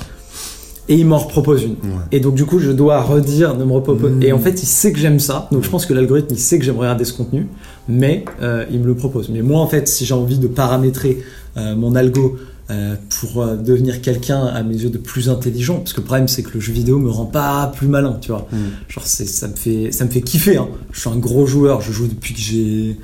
Et 0.87 0.97
il 0.97 1.07
m'en 1.07 1.17
repropose 1.17 1.63
une. 1.63 1.77
Et 2.13 2.21
donc, 2.21 2.35
du 2.35 2.45
coup, 2.45 2.59
je 2.59 2.71
dois 2.71 3.01
redire, 3.01 3.57
ne 3.57 3.65
me 3.65 3.73
repropose. 3.73 4.13
Mm. 4.13 4.23
Et 4.23 4.33
en 4.35 4.39
fait, 4.39 4.63
il 4.63 4.67
sait 4.67 4.93
que 4.93 4.99
j'aime 4.99 5.19
ça. 5.19 5.49
Donc, 5.51 5.65
je 5.65 5.71
pense 5.71 5.87
que 5.87 5.95
l'algorithme, 5.95 6.35
il 6.35 6.39
sait 6.39 6.59
que 6.59 6.65
j'aime 6.67 6.77
regarder 6.79 7.07
ce 7.07 7.15
contenu. 7.15 7.47
Mais 7.89 8.27
euh, 8.43 8.67
il 8.71 8.81
me 8.81 8.87
le 8.87 8.95
propose. 8.95 9.31
Mais 9.31 9.41
moi, 9.41 9.61
en 9.61 9.67
fait, 9.67 9.89
si 9.89 10.05
j'ai 10.05 10.13
envie 10.13 10.37
de 10.39 10.47
paramétrer 10.47 11.23
euh, 11.57 11.75
mon 11.75 11.95
algo 11.97 12.37
euh, 12.71 12.97
pour 13.21 13.43
euh, 13.43 13.57
devenir 13.57 14.01
quelqu'un, 14.01 14.47
à 14.47 14.63
mes 14.63 14.75
yeux, 14.75 14.89
de 14.89 14.99
plus 14.99 15.29
intelligent, 15.29 15.79
parce 15.79 15.93
que 15.93 16.01
le 16.01 16.07
problème, 16.07 16.29
c'est 16.29 16.43
que 16.43 16.55
le 16.55 16.61
jeu 16.61 16.73
vidéo 16.73 16.99
me 16.99 17.11
rend 17.11 17.27
pas 17.27 17.71
plus 17.75 17.89
malin, 17.89 18.19
tu 18.21 18.29
vois. 18.31 18.49
Mm. 18.51 18.57
Genre, 18.89 19.07
c'est, 19.07 19.27
ça 19.27 19.49
me 19.49 19.55
fait, 19.55 19.93
ça 19.93 20.05
me 20.07 20.11
fait 20.11 20.23
kiffer. 20.23 20.57
Hein. 20.57 20.69
Je 20.93 21.01
suis 21.01 21.11
un 21.11 21.17
gros 21.17 21.47
joueur. 21.47 21.83
Je 21.83 21.93
joue 21.93 22.07
depuis 22.07 22.33
que 22.33 22.41
j'ai, 22.41 22.97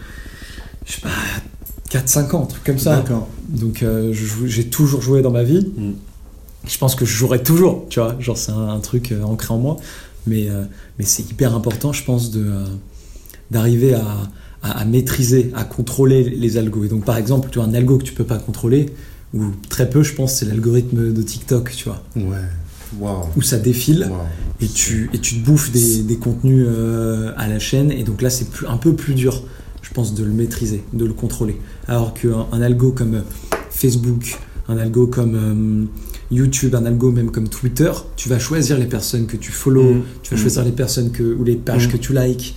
je 0.87 0.93
sais 0.93 1.01
pas, 1.03 1.11
4-5 1.91 2.37
ans, 2.37 2.43
un 2.45 2.47
truc 2.47 2.65
comme 2.65 2.79
ça. 2.79 3.05
Donc, 3.49 3.83
euh, 3.83 4.15
j'ai 4.15 4.65
toujours 4.65 5.03
joué 5.03 5.21
dans 5.21 5.33
ma 5.33 5.43
vie. 5.43 5.67
Mm. 5.77 5.93
Je 6.67 6.79
pense 6.79 6.95
que 6.95 7.05
je 7.05 7.15
jouerai 7.15 7.43
toujours, 7.43 7.87
tu 7.91 8.01
vois. 8.01 8.17
Genre, 8.19 8.39
c'est 8.39 8.53
un, 8.53 8.69
un 8.69 8.81
truc 8.81 9.15
ancré 9.23 9.53
en 9.53 9.59
moi. 9.59 9.77
Mais, 10.27 10.49
euh, 10.49 10.65
mais 10.99 11.05
c'est 11.05 11.31
hyper 11.31 11.55
important, 11.55 11.93
je 11.93 12.05
pense, 12.05 12.31
de, 12.31 12.51
d'arriver 13.51 13.95
à, 13.95 14.07
à, 14.63 14.81
à 14.81 14.85
maîtriser, 14.85 15.51
à 15.55 15.65
contrôler 15.65 16.25
les 16.25 16.57
algos. 16.57 16.85
Et 16.85 16.89
donc, 16.89 17.05
par 17.05 17.17
exemple, 17.17 17.51
tu 17.51 17.59
vois, 17.59 17.69
un 17.69 17.75
algo 17.75 17.99
que 17.99 18.05
tu 18.05 18.13
peux 18.13 18.25
pas 18.25 18.39
contrôler, 18.39 18.87
ou 19.35 19.45
très 19.69 19.89
peu, 19.89 20.03
je 20.03 20.15
pense, 20.15 20.35
c'est 20.37 20.47
l'algorithme 20.47 21.13
de 21.13 21.23
TikTok, 21.23 21.73
tu 21.77 21.85
vois, 21.85 22.03
Ouais. 22.17 22.23
Waouh. 22.99 23.27
où 23.37 23.43
ça 23.43 23.57
défile 23.59 24.11
et 24.61 24.67
tu, 24.67 25.09
et 25.13 25.19
tu 25.19 25.37
te 25.41 25.45
bouffes 25.47 25.71
des, 25.71 26.03
des 26.03 26.17
contenus 26.17 26.67
euh, 26.69 27.33
à 27.37 27.47
la 27.47 27.59
chaîne. 27.61 27.93
Et 27.93 28.03
donc 28.03 28.21
là, 28.23 28.31
c'est 28.31 28.47
un 28.67 28.77
peu 28.77 28.95
plus 28.95 29.15
dur, 29.15 29.45
je 29.83 29.91
pense, 29.93 30.13
de 30.15 30.25
le 30.25 30.33
maîtriser, 30.33 30.83
de 30.93 31.05
le 31.05 31.13
contrôler. 31.13 31.57
Alors 31.87 32.13
qu'un 32.15 32.47
un 32.51 32.61
algo 32.61 32.91
comme 32.91 33.15
euh, 33.15 33.21
Facebook, 33.71 34.37
un 34.69 34.77
algo 34.77 35.07
comme 35.07 35.35
euh, 35.37 35.85
YouTube, 36.35 36.75
un 36.75 36.85
algo 36.85 37.13
même 37.13 37.31
comme 37.31 37.49
Twitter, 37.49 37.91
tu 38.17 38.29
vas 38.29 38.39
choisir 38.41 38.77
les 38.79 38.87
personnes 38.87 39.27
que 39.27 39.37
tu 39.37 39.53
follow, 39.53 39.95
Mm. 39.95 40.03
tu 40.25 40.31
vas 40.35 40.37
Mm. 40.37 40.41
choisir 40.43 40.65
les 40.65 40.73
personnes 40.73 41.11
que, 41.13 41.23
ou 41.23 41.45
les 41.45 41.57
pages 41.57 41.87
Mm. 41.87 41.93
que 41.93 41.97
tu 41.97 42.13
likes. 42.13 42.57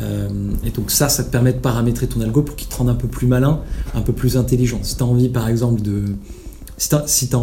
Euh, 0.00 0.28
et 0.64 0.70
donc 0.70 0.90
ça, 0.90 1.08
ça 1.08 1.22
te 1.24 1.30
permet 1.30 1.52
de 1.52 1.58
paramétrer 1.58 2.06
ton 2.06 2.20
algo 2.22 2.42
pour 2.42 2.56
qu'il 2.56 2.68
te 2.68 2.74
rende 2.74 2.88
un 2.88 2.94
peu 2.94 3.06
plus 3.08 3.26
malin, 3.26 3.60
un 3.94 4.00
peu 4.00 4.12
plus 4.12 4.36
intelligent. 4.36 4.80
Si 4.82 4.96
tu 4.96 5.02
as 5.02 5.06
envie, 5.06 5.28
par 5.28 5.48
exemple, 5.48 5.82
de... 5.82 6.04
Si 6.78 6.88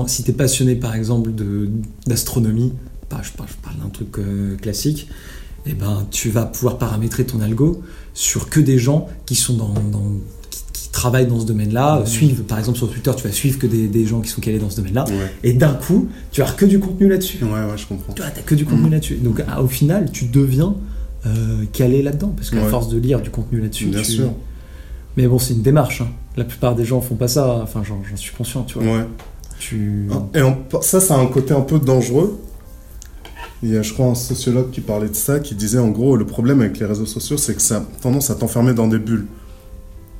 si 0.08 0.24
t'es 0.24 0.32
passionné, 0.34 0.76
par 0.76 0.96
exemple, 0.96 1.32
d'astronomie, 2.08 2.74
bah, 3.10 3.22
je 3.24 3.32
parle, 3.32 3.50
d'un 3.82 3.90
truc 3.90 4.18
euh, 4.20 4.56
classique, 4.58 5.08
et 5.66 5.74
ben, 5.74 6.08
tu 6.12 6.30
vas 6.30 6.46
pouvoir 6.46 6.78
paramétrer 6.78 7.26
ton 7.26 7.42
algo 7.42 7.82
sur 8.14 8.50
que 8.50 8.60
des 8.60 8.80
gens 8.80 9.08
qui 9.26 9.36
sont 9.36 9.54
dans... 9.56 9.74
dans- 9.92 10.14
qui, 10.50 10.62
qui 10.74 10.90
travaillent 10.90 11.28
dans 11.28 11.40
ce 11.40 11.46
domaine-là, 11.46 12.04
suivent, 12.06 12.42
par 12.44 12.58
exemple 12.58 12.78
sur 12.80 12.90
Twitter, 12.90 13.12
tu 13.16 13.24
vas 13.28 13.32
suivre 13.34 13.60
que 13.60 13.68
des, 13.68 13.88
des 13.88 14.06
gens 14.06 14.22
qui 14.22 14.30
sont 14.30 14.42
calés 14.42 14.58
dans 14.60 14.70
ce 14.72 14.78
domaine-là, 14.78 15.06
Ouais. 15.08 15.32
et 15.44 15.54
d'un 15.54 15.74
coup, 15.74 16.08
tu 16.32 16.42
avoir 16.42 16.56
que 16.56 16.66
du 16.66 16.80
contenu 16.80 17.08
là-dessus. 17.08 17.44
Ouais, 17.44 17.50
ouais, 17.52 17.78
je 17.78 17.86
comprends. 17.86 18.14
Tu 18.14 18.22
vois, 18.24 18.32
t'as 18.32 18.42
que 18.42 18.56
du 18.56 18.66
contenu 18.66 18.86
Mhm. 18.86 18.92
là-dessus. 18.94 19.16
Donc 19.18 19.44
ah, 19.48 19.62
au 19.62 19.68
final, 19.68 20.10
tu 20.12 20.26
deviens 20.26 20.74
euh, 21.28 21.66
calé 21.74 22.02
là-dedans, 22.02 22.34
parce 22.36 22.50
qu'à 22.50 22.58
Ouais. 22.64 22.70
force 22.70 22.90
de 22.90 22.98
lire 22.98 23.22
du 23.22 23.30
contenu 23.30 23.60
là-dessus, 23.62 23.88
Bien 23.88 24.02
tu- 24.02 24.12
sûr. 24.12 24.32
Mais 25.16 25.28
bon, 25.28 25.40
c'est 25.40 25.54
une 25.54 25.62
démarche. 25.64 26.02
hein. 26.02 26.08
La 26.36 26.44
plupart 26.44 26.76
des 26.76 26.86
gens 26.86 27.02
font 27.02 27.16
pas 27.16 27.28
ça. 27.28 27.60
Enfin, 27.64 27.82
j'en 27.84 28.00
suis 28.16 28.34
conscient, 28.36 28.64
tu 28.64 28.80
vois. 28.80 28.98
Ouais. 28.98 29.06
Tu... 29.60 30.08
Et 30.36 30.42
en- 30.42 30.58
ça, 30.82 31.00
ça 31.00 31.16
a 31.16 31.18
un 31.20 31.26
côté 31.28 31.54
un 31.54 31.62
peu 31.62 31.80
dangereux. 31.80 32.40
Il 33.64 33.74
y 33.74 33.78
a, 33.78 33.82
je 33.82 33.92
crois, 33.94 34.06
un 34.06 34.14
sociologue 34.16 34.70
qui 34.70 34.82
parlait 34.82 35.10
de 35.10 35.16
ça, 35.16 35.40
qui 35.40 35.56
disait 35.56 35.80
en 35.80 35.88
gros, 35.90 36.16
le 36.16 36.26
problème 36.26 36.62
avec 36.62 36.78
les 36.80 36.86
réseaux 36.86 37.08
sociaux, 37.08 37.38
c'est 37.38 37.56
que 37.56 37.62
ça 37.62 37.78
a 37.78 37.82
tendance 38.02 38.30
à 38.30 38.36
t'enfermer 38.36 38.76
dans 38.76 38.88
des 38.88 39.00
bulles. 39.00 39.26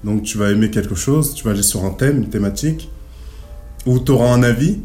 Donc 0.04 0.24
tu 0.24 0.40
vas 0.40 0.50
aimer 0.52 0.72
quelque 0.72 0.96
chose, 0.96 1.36
tu 1.36 1.44
vas 1.44 1.52
aller 1.52 1.62
sur 1.62 1.86
un 1.86 1.92
thème, 1.92 2.18
une 2.18 2.30
thématique, 2.30 2.90
où 3.86 4.00
tu 4.00 4.12
auras 4.12 4.32
un 4.34 4.42
avis, 4.42 4.80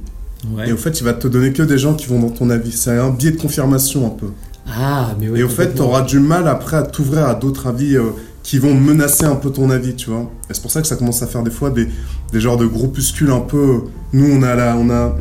Ouais. 0.55 0.69
et 0.69 0.73
au 0.73 0.77
fait, 0.77 1.01
il 1.01 1.05
va 1.05 1.15
te 1.15 1.29
donner 1.29 1.53
que 1.55 1.63
des 1.63 1.79
gens 1.79 1.95
qui 1.95 2.07
vont 2.09 2.19
dans 2.21 2.31
ton 2.31 2.51
avis. 2.51 2.73
C'est 2.73 2.91
un 2.99 3.11
biais 3.11 3.31
de 3.31 3.37
confirmation 3.41 4.07
un 4.07 4.11
peu. 4.11 4.27
Ah, 4.67 5.15
mais 5.21 5.29
oui. 5.29 5.41
et 5.41 5.43
au 5.43 5.49
fait, 5.49 5.75
tu 5.75 5.83
auras 5.83 6.03
du 6.03 6.21
mal 6.21 6.47
après 6.49 6.77
à 6.77 6.83
t'ouvrir 6.83 7.27
à 7.27 7.35
d'autres 7.35 7.67
avis 7.67 7.97
euh, 7.97 8.11
qui 8.43 8.59
vont 8.59 8.75
menacer 8.75 9.25
un 9.25 9.35
peu 9.35 9.51
ton 9.51 9.71
avis, 9.71 9.95
tu 9.95 10.11
vois. 10.11 10.31
Et 10.51 10.55
c'est 10.55 10.63
pour 10.63 10.71
ça 10.71 10.81
que 10.81 10.87
ça 10.87 10.97
commence 10.97 11.23
à 11.23 11.27
faire 11.27 11.43
des 11.43 11.51
fois 11.51 11.71
des, 11.71 11.89
des 12.33 12.41
genres 12.41 12.57
de 12.57 12.67
groupuscules 12.67 13.31
un 13.31 13.41
peu. 13.41 13.57
euh, 13.59 13.79
Nous, 14.13 14.27
on 14.33 14.43
a, 14.43 14.55
la, 14.55 14.77
on, 14.77 14.89
a, 14.91 15.17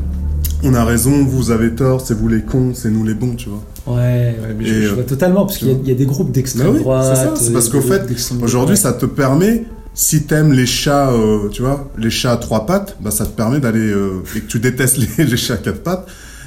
on 0.63 0.73
a 0.73 0.83
raison, 0.85 1.23
vous 1.25 1.49
avez 1.51 1.71
tort, 1.71 2.01
c'est 2.01 2.13
vous 2.13 2.27
les 2.27 2.41
cons, 2.41 2.71
c'est 2.75 2.89
nous 2.91 3.03
les 3.03 3.13
bons, 3.15 3.35
tu 3.35 3.49
vois. 3.49 3.63
Ouais, 3.95 4.35
ouais, 4.39 4.55
mais 4.57 4.65
je, 4.65 4.73
euh, 4.89 4.93
vois 4.93 5.03
totalement, 5.03 5.45
parce 5.45 5.57
qu'il 5.57 5.69
y, 5.69 5.71
a- 5.71 5.77
il 5.81 5.89
y 5.89 5.91
a 5.91 5.95
des 5.95 6.05
groupes 6.05 6.31
d'extrême 6.31 6.73
oui, 6.75 6.79
droite. 6.81 7.15
c'est 7.15 7.23
ça, 7.23 7.33
c'est 7.35 7.51
parce 7.51 7.67
qu'au 7.67 7.81
fait, 7.81 8.03
Aujourd'hui, 8.43 8.77
ça 8.77 8.93
te 8.93 9.07
permet, 9.07 9.63
si 9.95 10.23
t'aimes 10.23 10.53
les 10.53 10.67
chats, 10.67 11.09
euh, 11.11 11.49
tu 11.49 11.63
vois, 11.63 11.89
les 11.97 12.11
chats 12.11 12.33
à 12.33 12.37
trois 12.37 12.67
pattes, 12.67 12.95
bah, 13.01 13.09
ça 13.09 13.25
te 13.25 13.35
permet 13.35 13.59
d'aller, 13.59 13.79
euh, 13.91 14.21
et 14.35 14.39
que 14.41 14.45
tu 14.47 14.59
détestes 14.59 14.97
les, 15.17 15.25
les 15.25 15.37
chats 15.37 15.55
à 15.55 15.57
quatre 15.57 15.81
pattes, 15.81 16.05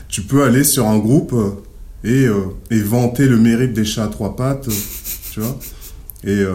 tu 0.09 0.23
peux 0.23 0.45
aller 0.45 0.63
sur 0.63 0.87
un 0.87 0.99
groupe 0.99 1.33
euh, 1.33 1.51
et, 2.05 2.27
euh, 2.27 2.35
et 2.71 2.81
vanter 2.81 3.27
le 3.27 3.39
mérite 3.39 3.73
des 3.73 3.85
chats 3.85 4.05
à 4.05 4.09
trois 4.09 4.37
pattes, 4.37 4.69
euh, 4.69 4.73
tu 5.33 5.41
vois. 5.41 5.59
Et, 6.25 6.31
euh, 6.41 6.55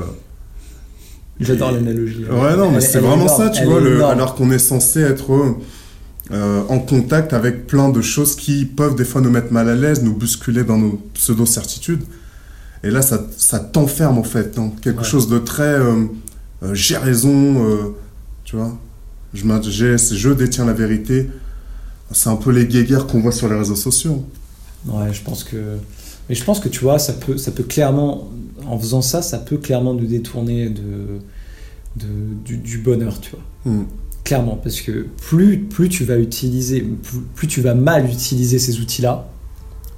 J'adore 1.39 1.71
l'analogie. 1.71 2.25
Ouais, 2.29 2.55
non, 2.55 2.71
mais 2.71 2.81
c'est 2.81 2.99
vraiment 2.99 3.23
énorme, 3.25 3.43
ça, 3.45 3.49
tu 3.49 3.63
vois, 3.65 3.79
le, 3.79 4.03
alors 4.05 4.35
qu'on 4.35 4.51
est 4.51 4.59
censé 4.59 4.99
être 5.01 5.55
euh, 6.31 6.61
en 6.69 6.79
contact 6.79 7.33
avec 7.33 7.65
plein 7.65 7.89
de 7.89 8.01
choses 8.01 8.35
qui 8.35 8.65
peuvent 8.65 8.95
des 8.95 9.05
fois 9.05 9.21
nous 9.21 9.29
mettre 9.31 9.51
mal 9.53 9.69
à 9.69 9.75
l'aise, 9.75 10.03
nous 10.03 10.13
bousculer 10.13 10.63
dans 10.63 10.77
nos 10.77 11.01
pseudo-certitudes. 11.13 12.03
Et 12.83 12.91
là, 12.91 13.01
ça, 13.01 13.25
ça 13.37 13.59
t'enferme 13.59 14.17
en 14.17 14.23
fait 14.23 14.55
dans 14.55 14.69
quelque 14.69 14.99
Ouais. 14.99 15.05
chose 15.05 15.27
de 15.29 15.39
très 15.39 15.77
j'ai 16.73 16.97
raison, 16.97 17.93
tu 18.43 18.57
vois. 18.57 18.77
Je, 19.33 19.43
je 19.45 20.29
détiens 20.31 20.65
la 20.65 20.73
vérité. 20.73 21.29
C'est 22.11 22.29
un 22.29 22.35
peu 22.35 22.51
les 22.51 22.65
guéguerres 22.65 23.07
qu'on 23.07 23.21
voit 23.21 23.31
sur 23.31 23.47
les 23.47 23.55
réseaux 23.57 23.75
sociaux. 23.75 24.25
Ouais, 24.87 25.11
je 25.13 25.21
pense 25.23 25.43
que. 25.43 25.57
Mais 26.29 26.35
je 26.35 26.43
pense 26.43 26.59
que 26.59 26.69
tu 26.69 26.79
vois, 26.81 26.99
ça 26.99 27.13
peut, 27.13 27.37
ça 27.37 27.51
peut 27.51 27.63
clairement, 27.63 28.29
en 28.67 28.77
faisant 28.77 29.01
ça, 29.01 29.21
ça 29.21 29.39
peut 29.39 29.57
clairement 29.57 29.93
nous 29.95 30.05
détourner 30.05 30.69
de, 30.69 31.19
de, 31.95 32.05
du, 32.45 32.57
du 32.57 32.77
bonheur, 32.77 33.19
tu 33.19 33.31
vois. 33.31 33.73
Hmm. 33.73 33.85
Clairement, 34.23 34.59
parce 34.61 34.81
que 34.81 35.07
plus, 35.27 35.57
plus 35.57 35.89
tu 35.89 36.03
vas 36.03 36.17
utiliser, 36.19 36.81
plus, 36.81 37.19
plus 37.35 37.47
tu 37.47 37.61
vas 37.61 37.73
mal 37.73 38.05
utiliser 38.05 38.59
ces 38.59 38.79
outils-là, 38.79 39.27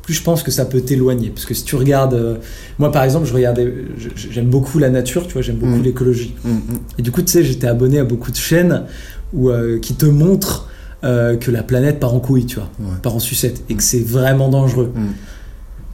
plus 0.04 0.14
je 0.14 0.24
pense 0.24 0.42
que 0.42 0.52
ça 0.52 0.64
peut 0.64 0.80
t'éloigner. 0.82 1.30
Parce 1.32 1.46
que 1.46 1.54
si 1.54 1.66
tu 1.66 1.76
regardes, 1.76 2.14
euh, 2.14 2.38
moi 2.80 2.92
par 2.94 3.04
exemple, 3.04 3.28
je 3.28 3.34
regardais, 3.34 3.72
j'aime 4.16 4.50
beaucoup 4.50 4.80
la 4.80 4.90
nature, 4.90 5.28
tu 5.28 5.34
vois, 5.34 5.42
j'aime 5.42 5.58
beaucoup 5.58 5.80
Mm. 5.80 5.84
l'écologie. 5.84 6.34
Hmm. 6.46 6.60
Et 6.98 7.02
du 7.02 7.12
coup, 7.12 7.22
tu 7.22 7.32
sais, 7.32 7.44
j'étais 7.44 7.68
abonné 7.68 8.00
à 8.00 8.06
beaucoup 8.06 8.32
de 8.32 8.38
chaînes 8.38 8.86
où, 9.34 9.50
euh, 9.50 9.80
qui 9.80 9.96
te 9.96 10.06
montrent 10.06 10.70
euh, 11.04 11.36
que 11.38 11.50
la 11.52 11.64
planète 11.64 12.00
part 12.00 12.14
en 12.14 12.20
couille, 12.20 12.46
tu 12.46 12.56
vois, 12.58 12.70
Ouais. 12.80 12.96
part 13.02 13.16
en 13.16 13.20
sucette, 13.20 13.64
et 13.70 13.76
que 13.76 13.84
c'est 13.84 14.06
vraiment 14.06 14.50
dangereux. 14.50 14.92
Mm. 14.96 15.08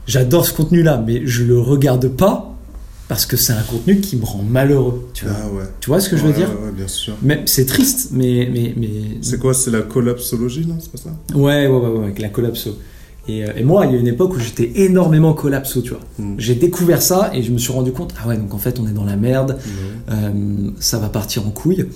J'adore 0.06 0.46
ce 0.46 0.52
contenu-là, 0.54 1.02
mais 1.06 1.22
je 1.26 1.44
le 1.44 1.58
regarde 1.58 2.08
pas 2.08 2.54
parce 3.08 3.24
que 3.26 3.36
c'est 3.38 3.52
un 3.54 3.62
contenu 3.62 4.00
qui 4.00 4.16
me 4.16 4.24
rend 4.24 4.42
malheureux. 4.42 5.08
Tu 5.14 5.24
vois, 5.24 5.34
Ah 5.42 5.48
ouais. 5.48 5.64
tu 5.80 5.88
vois 5.90 6.00
ce 6.00 6.08
que 6.10 6.16
je 6.16 6.24
veux 6.24 6.32
dire? 6.32 6.48
ouais, 6.50 6.72
bien 6.72 6.88
sûr. 6.88 7.14
Même 7.22 7.46
c'est 7.46 7.64
triste, 7.66 8.10
mais 8.12 8.48
mais 8.52 8.74
mais 8.76 8.88
C'est 9.22 9.38
quoi? 9.38 9.54
C'est 9.54 9.70
la 9.70 9.80
collapsologie, 9.82 10.66
non? 10.66 10.76
C'est 10.80 10.92
pas 10.92 10.98
ça? 10.98 11.10
Ouais 11.34 11.66
ouais 11.66 11.68
ouais, 11.68 11.88
ouais, 11.88 12.04
avec 12.04 12.18
la 12.20 12.28
collapso. 12.28 12.76
Et, 13.30 13.44
euh, 13.44 13.52
et 13.56 13.62
moi, 13.64 13.84
il 13.84 13.92
y 13.92 13.96
a 13.96 13.98
une 13.98 14.06
époque 14.06 14.34
où 14.34 14.38
j'étais 14.40 14.72
énormément 14.76 15.34
collapso, 15.34 15.82
tu 15.82 15.90
vois. 15.90 16.00
Hmm. 16.18 16.34
J'ai 16.38 16.54
découvert 16.54 17.02
ça 17.02 17.30
et 17.34 17.42
je 17.42 17.50
me 17.52 17.58
suis 17.58 17.72
rendu 17.72 17.92
compte, 17.92 18.14
ah 18.22 18.26
ouais, 18.28 18.38
donc 18.38 18.54
en 18.54 18.58
fait, 18.58 18.78
on 18.80 18.86
est 18.88 18.92
dans 18.92 19.04
la 19.04 19.16
merde, 19.16 19.58
euh, 20.10 20.70
ça 20.80 20.98
va 20.98 21.10
partir 21.10 21.46
en 21.46 21.50
couille. 21.50 21.86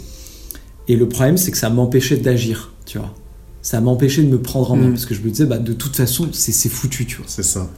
Et 0.88 0.96
le 0.96 1.08
problème, 1.08 1.38
c'est 1.38 1.50
que 1.50 1.56
ça 1.56 1.70
m'empêchait 1.70 2.18
d'agir, 2.18 2.71
tu 2.86 2.98
vois. 2.98 3.14
Ça 3.62 3.80
m'empêchait 3.80 4.22
de 4.22 4.28
me 4.28 4.40
prendre 4.40 4.72
en 4.72 4.76
main 4.76 4.88
Mm. 4.88 4.92
parce 4.92 5.06
que 5.06 5.14
je 5.14 5.20
me 5.22 5.30
disais, 5.30 5.46
bah, 5.46 5.58
de 5.58 5.72
toute 5.72 5.94
façon, 5.96 6.28
c'est 6.32 6.68
foutu, 6.68 7.06
tu 7.06 7.16
vois. 7.18 7.26
C'est 7.28 7.44
ça. 7.44 7.70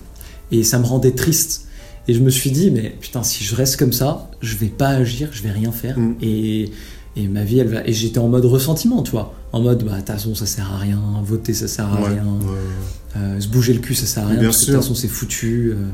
Et 0.51 0.65
ça 0.65 0.79
me 0.79 0.85
rendait 0.85 1.13
triste. 1.13 1.67
Et 2.09 2.15
je 2.15 2.21
me 2.21 2.31
suis 2.31 2.51
dit, 2.51 2.71
mais 2.71 2.95
putain, 3.01 3.23
si 3.23 3.45
je 3.45 3.55
reste 3.55 3.77
comme 3.79 3.93
ça, 3.93 4.31
je 4.41 4.57
vais 4.57 4.69
pas 4.69 4.89
agir, 4.89 5.29
je 5.33 5.43
vais 5.43 5.51
rien 5.51 5.73
faire. 5.73 5.99
Mm. 5.99 6.17
Et, 6.23 6.71
et 7.17 7.29
ma 7.29 7.45
vie, 7.45 7.59
elle 7.59 7.69
va. 7.69 7.87
Et 7.87 7.93
j'étais 7.93 8.19
en 8.19 8.29
mode 8.29 8.45
ressentiment, 8.47 9.03
tu 9.03 9.11
vois. 9.13 9.35
en 9.53 9.61
mode, 9.61 9.85
bah, 9.85 9.93
de 9.93 9.97
toute 9.99 10.07
façon, 10.07 10.35
ça 10.35 10.47
sert 10.47 10.71
à 10.73 10.79
rien, 10.79 11.01
voter, 11.23 11.55
ça 11.55 11.69
sert 11.69 11.87
à 11.93 12.01
Ouais, 12.01 12.09
rien, 12.09 12.25
ouais, 12.25 12.45
ouais. 12.47 13.17
euh, 13.19 13.41
se 13.41 13.49
bouger 13.49 13.73
le 13.73 13.81
cul, 13.81 13.95
ça 13.95 14.07
sert 14.07 14.25
à 14.25 14.29
rien, 14.29 14.41
Bien 14.41 14.49
parce 14.49 14.57
que 14.59 14.63
de 14.63 14.65
sûr. 14.73 14.75
toute 14.75 14.83
façon, 14.83 14.95
c'est 14.95 15.09
foutu. 15.09 15.73
euh. 15.77 15.87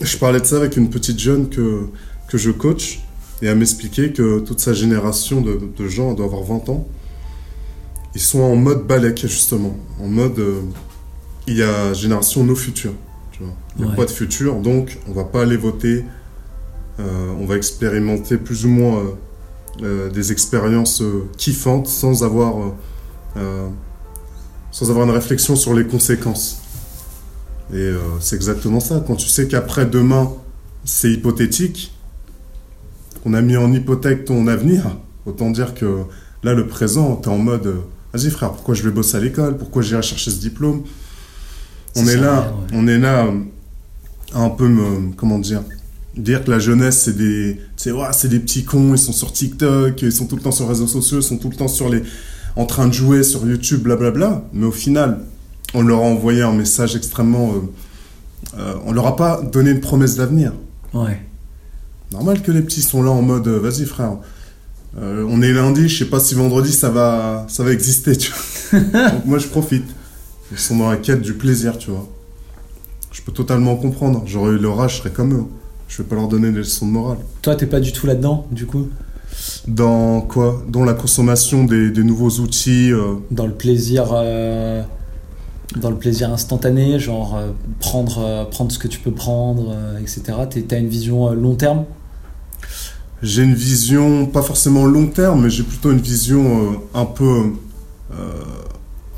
Je 0.00 0.16
parlais 0.18 0.40
de 0.40 0.46
ça 0.46 0.56
avec 0.56 0.76
une 0.76 0.88
petite 0.90 1.18
jeune 1.18 1.48
que, 1.48 1.86
que 2.28 2.38
je 2.38 2.50
coach 2.50 3.00
et 3.40 3.46
elle 3.46 3.58
m'expliquait 3.58 4.12
que 4.12 4.38
toute 4.40 4.60
sa 4.60 4.72
génération 4.72 5.40
de, 5.40 5.58
de 5.76 5.88
gens, 5.88 6.10
elle 6.10 6.16
doit 6.16 6.26
avoir 6.26 6.42
20 6.44 6.68
ans, 6.70 6.86
ils 8.14 8.20
sont 8.20 8.40
en 8.40 8.56
mode 8.56 8.86
balèque 8.86 9.20
justement, 9.22 9.76
en 10.00 10.06
mode 10.08 10.38
euh, 10.38 10.60
il 11.46 11.56
y 11.56 11.62
a 11.62 11.92
génération 11.92 12.44
nos 12.44 12.54
futurs. 12.56 12.92
Tu 13.32 13.42
vois. 13.42 13.52
Il 13.76 13.82
n'y 13.82 13.88
a 13.88 13.90
Ouais. 13.90 13.96
pas 13.96 14.04
de 14.04 14.10
futur, 14.10 14.56
donc 14.56 14.98
on 15.08 15.12
va 15.12 15.24
pas 15.24 15.42
aller 15.42 15.56
voter, 15.56 16.04
euh, 17.00 17.32
on 17.40 17.46
va 17.46 17.56
expérimenter 17.56 18.36
plus 18.36 18.66
ou 18.66 18.68
moins 18.68 19.02
euh, 19.82 20.10
des 20.10 20.30
expériences 20.32 21.02
kiffantes 21.38 21.86
sans 21.86 22.22
avoir, 22.22 22.54
sans 24.70 24.90
avoir 24.90 25.06
une 25.06 25.12
réflexion 25.14 25.56
sur 25.56 25.72
les 25.74 25.86
conséquences. 25.86 26.58
Et 27.72 27.90
c'est 28.20 28.36
exactement 28.36 28.80
ça. 28.80 29.02
Quand 29.06 29.16
tu 29.16 29.28
sais 29.28 29.48
qu'après 29.48 29.86
demain, 29.86 30.30
c'est 30.84 31.10
hypothétique, 31.10 31.94
qu'on 33.22 33.32
a 33.34 33.40
mis 33.40 33.56
en 33.56 33.72
hypothèque 33.72 34.26
ton 34.26 34.46
avenir, 34.46 34.96
autant 35.24 35.50
dire 35.50 35.74
que 35.74 36.02
là, 36.42 36.52
le 36.52 36.66
présent, 36.66 37.16
t'es 37.16 37.28
en 37.28 37.38
mode 37.38 37.76
vas-y 38.12 38.30
frère, 38.30 38.52
pourquoi 38.52 38.74
je 38.74 38.82
vais 38.82 38.90
bosser 38.90 39.16
à 39.16 39.20
l'école? 39.20 39.56
Pourquoi 39.56 39.82
j'irai 39.82 40.02
chercher 40.02 40.30
ce 40.30 40.38
diplôme? 40.40 40.82
On 41.96 42.06
est 42.06 42.16
là, 42.16 42.40
ouais. 42.70 42.76
on 42.78 42.86
est 42.88 42.98
là 42.98 43.26
euh, 43.26 43.38
à 44.34 44.40
un 44.40 44.50
peu 44.50 44.66
me, 44.68 45.12
comment 45.14 45.38
dire 45.38 45.62
dire 46.16 46.44
que 46.44 46.50
la 46.50 46.58
jeunesse 46.58 47.02
c'est 47.04 47.16
des 47.16 47.58
c'est 47.76 47.90
ouah, 47.90 48.12
c'est 48.12 48.28
des 48.28 48.38
petits 48.38 48.64
cons 48.64 48.92
ils 48.94 48.98
sont 48.98 49.12
sur 49.12 49.32
TikTok 49.32 50.02
ils 50.02 50.12
sont 50.12 50.26
tout 50.26 50.36
le 50.36 50.42
temps 50.42 50.52
sur 50.52 50.64
les 50.64 50.70
réseaux 50.70 50.86
sociaux 50.86 51.20
ils 51.20 51.22
sont 51.22 51.38
tout 51.38 51.48
le 51.48 51.56
temps 51.56 51.68
sur 51.68 51.88
les 51.88 52.02
en 52.54 52.66
train 52.66 52.86
de 52.86 52.92
jouer 52.92 53.22
sur 53.22 53.46
YouTube 53.46 53.82
blablabla 53.82 54.44
mais 54.52 54.66
au 54.66 54.72
final 54.72 55.20
on 55.72 55.80
leur 55.82 56.00
a 56.00 56.02
envoyé 56.02 56.42
un 56.42 56.52
message 56.52 56.96
extrêmement 56.96 57.54
euh, 57.54 58.58
euh, 58.58 58.74
on 58.84 58.92
leur 58.92 59.06
a 59.06 59.16
pas 59.16 59.40
donné 59.40 59.70
une 59.70 59.80
promesse 59.80 60.16
d'avenir 60.16 60.52
Ouais. 60.92 61.18
normal 62.12 62.42
que 62.42 62.52
les 62.52 62.60
petits 62.60 62.82
sont 62.82 63.02
là 63.02 63.10
en 63.10 63.22
mode 63.22 63.48
euh, 63.48 63.58
vas-y 63.58 63.86
frère 63.86 64.16
Euh, 64.98 65.24
on 65.28 65.40
est 65.40 65.52
lundi 65.52 65.88
je 65.88 66.00
sais 66.04 66.10
pas 66.10 66.20
si 66.20 66.34
vendredi 66.34 66.70
ça 66.70 66.90
va 66.90 67.46
ça 67.48 67.64
va 67.64 67.72
exister 67.72 68.14
tu 68.16 68.30
vois. 68.70 68.80
Donc 69.10 69.24
moi 69.24 69.38
je 69.38 69.46
profite. 69.48 69.86
Ils 70.50 70.58
sont 70.58 70.76
dans 70.76 70.90
la 70.90 70.98
quête 70.98 71.22
du 71.22 71.32
plaisir 71.34 71.78
tu 71.78 71.90
vois. 71.90 72.06
Je 73.10 73.22
peux 73.22 73.32
totalement 73.32 73.76
comprendre. 73.76 74.22
J'aurais 74.26 74.52
eu 74.52 74.58
leur 74.58 74.80
âge 74.80 74.96
je 74.96 74.98
serais 74.98 75.10
comme 75.10 75.32
eux. 75.34 75.44
Je 75.88 76.02
vais 76.02 76.08
pas 76.08 76.14
leur 76.16 76.28
donner 76.28 76.50
des 76.50 76.58
leçons 76.58 76.86
de 76.86 76.92
morale. 76.92 77.18
Toi, 77.42 77.54
t'es 77.54 77.66
pas 77.66 77.78
du 77.80 77.92
tout 77.92 78.06
là-dedans, 78.06 78.46
du 78.50 78.64
coup? 78.64 78.88
Dans 79.68 80.22
quoi? 80.22 80.62
Dans 80.66 80.84
la 80.84 80.94
consommation 80.94 81.64
des, 81.64 81.90
des 81.90 82.02
nouveaux 82.02 82.30
outils. 82.40 82.90
euh, 82.92 83.14
Dans 83.30 83.46
le 83.46 83.52
plaisir. 83.52 84.06
euh, 84.12 84.82
Dans 85.76 85.90
le 85.90 85.96
plaisir 85.96 86.32
instantané, 86.32 86.98
genre 86.98 87.38
prendre, 87.78 88.48
prendre 88.50 88.72
ce 88.72 88.78
que 88.78 88.88
tu 88.88 89.00
peux 89.00 89.10
prendre, 89.10 89.74
etc. 90.00 90.22
T'as 90.66 90.78
une 90.78 90.88
vision 90.88 91.30
long 91.34 91.54
terme? 91.56 91.84
J'ai 93.22 93.42
une 93.42 93.54
vision, 93.54 94.26
pas 94.26 94.42
forcément 94.42 94.84
long 94.84 95.06
terme, 95.06 95.42
mais 95.44 95.50
j'ai 95.50 95.62
plutôt 95.62 95.92
une 95.92 96.00
vision 96.00 96.72
euh, 96.72 96.76
un 96.94 97.04
peu, 97.04 97.52
euh, 98.12 98.14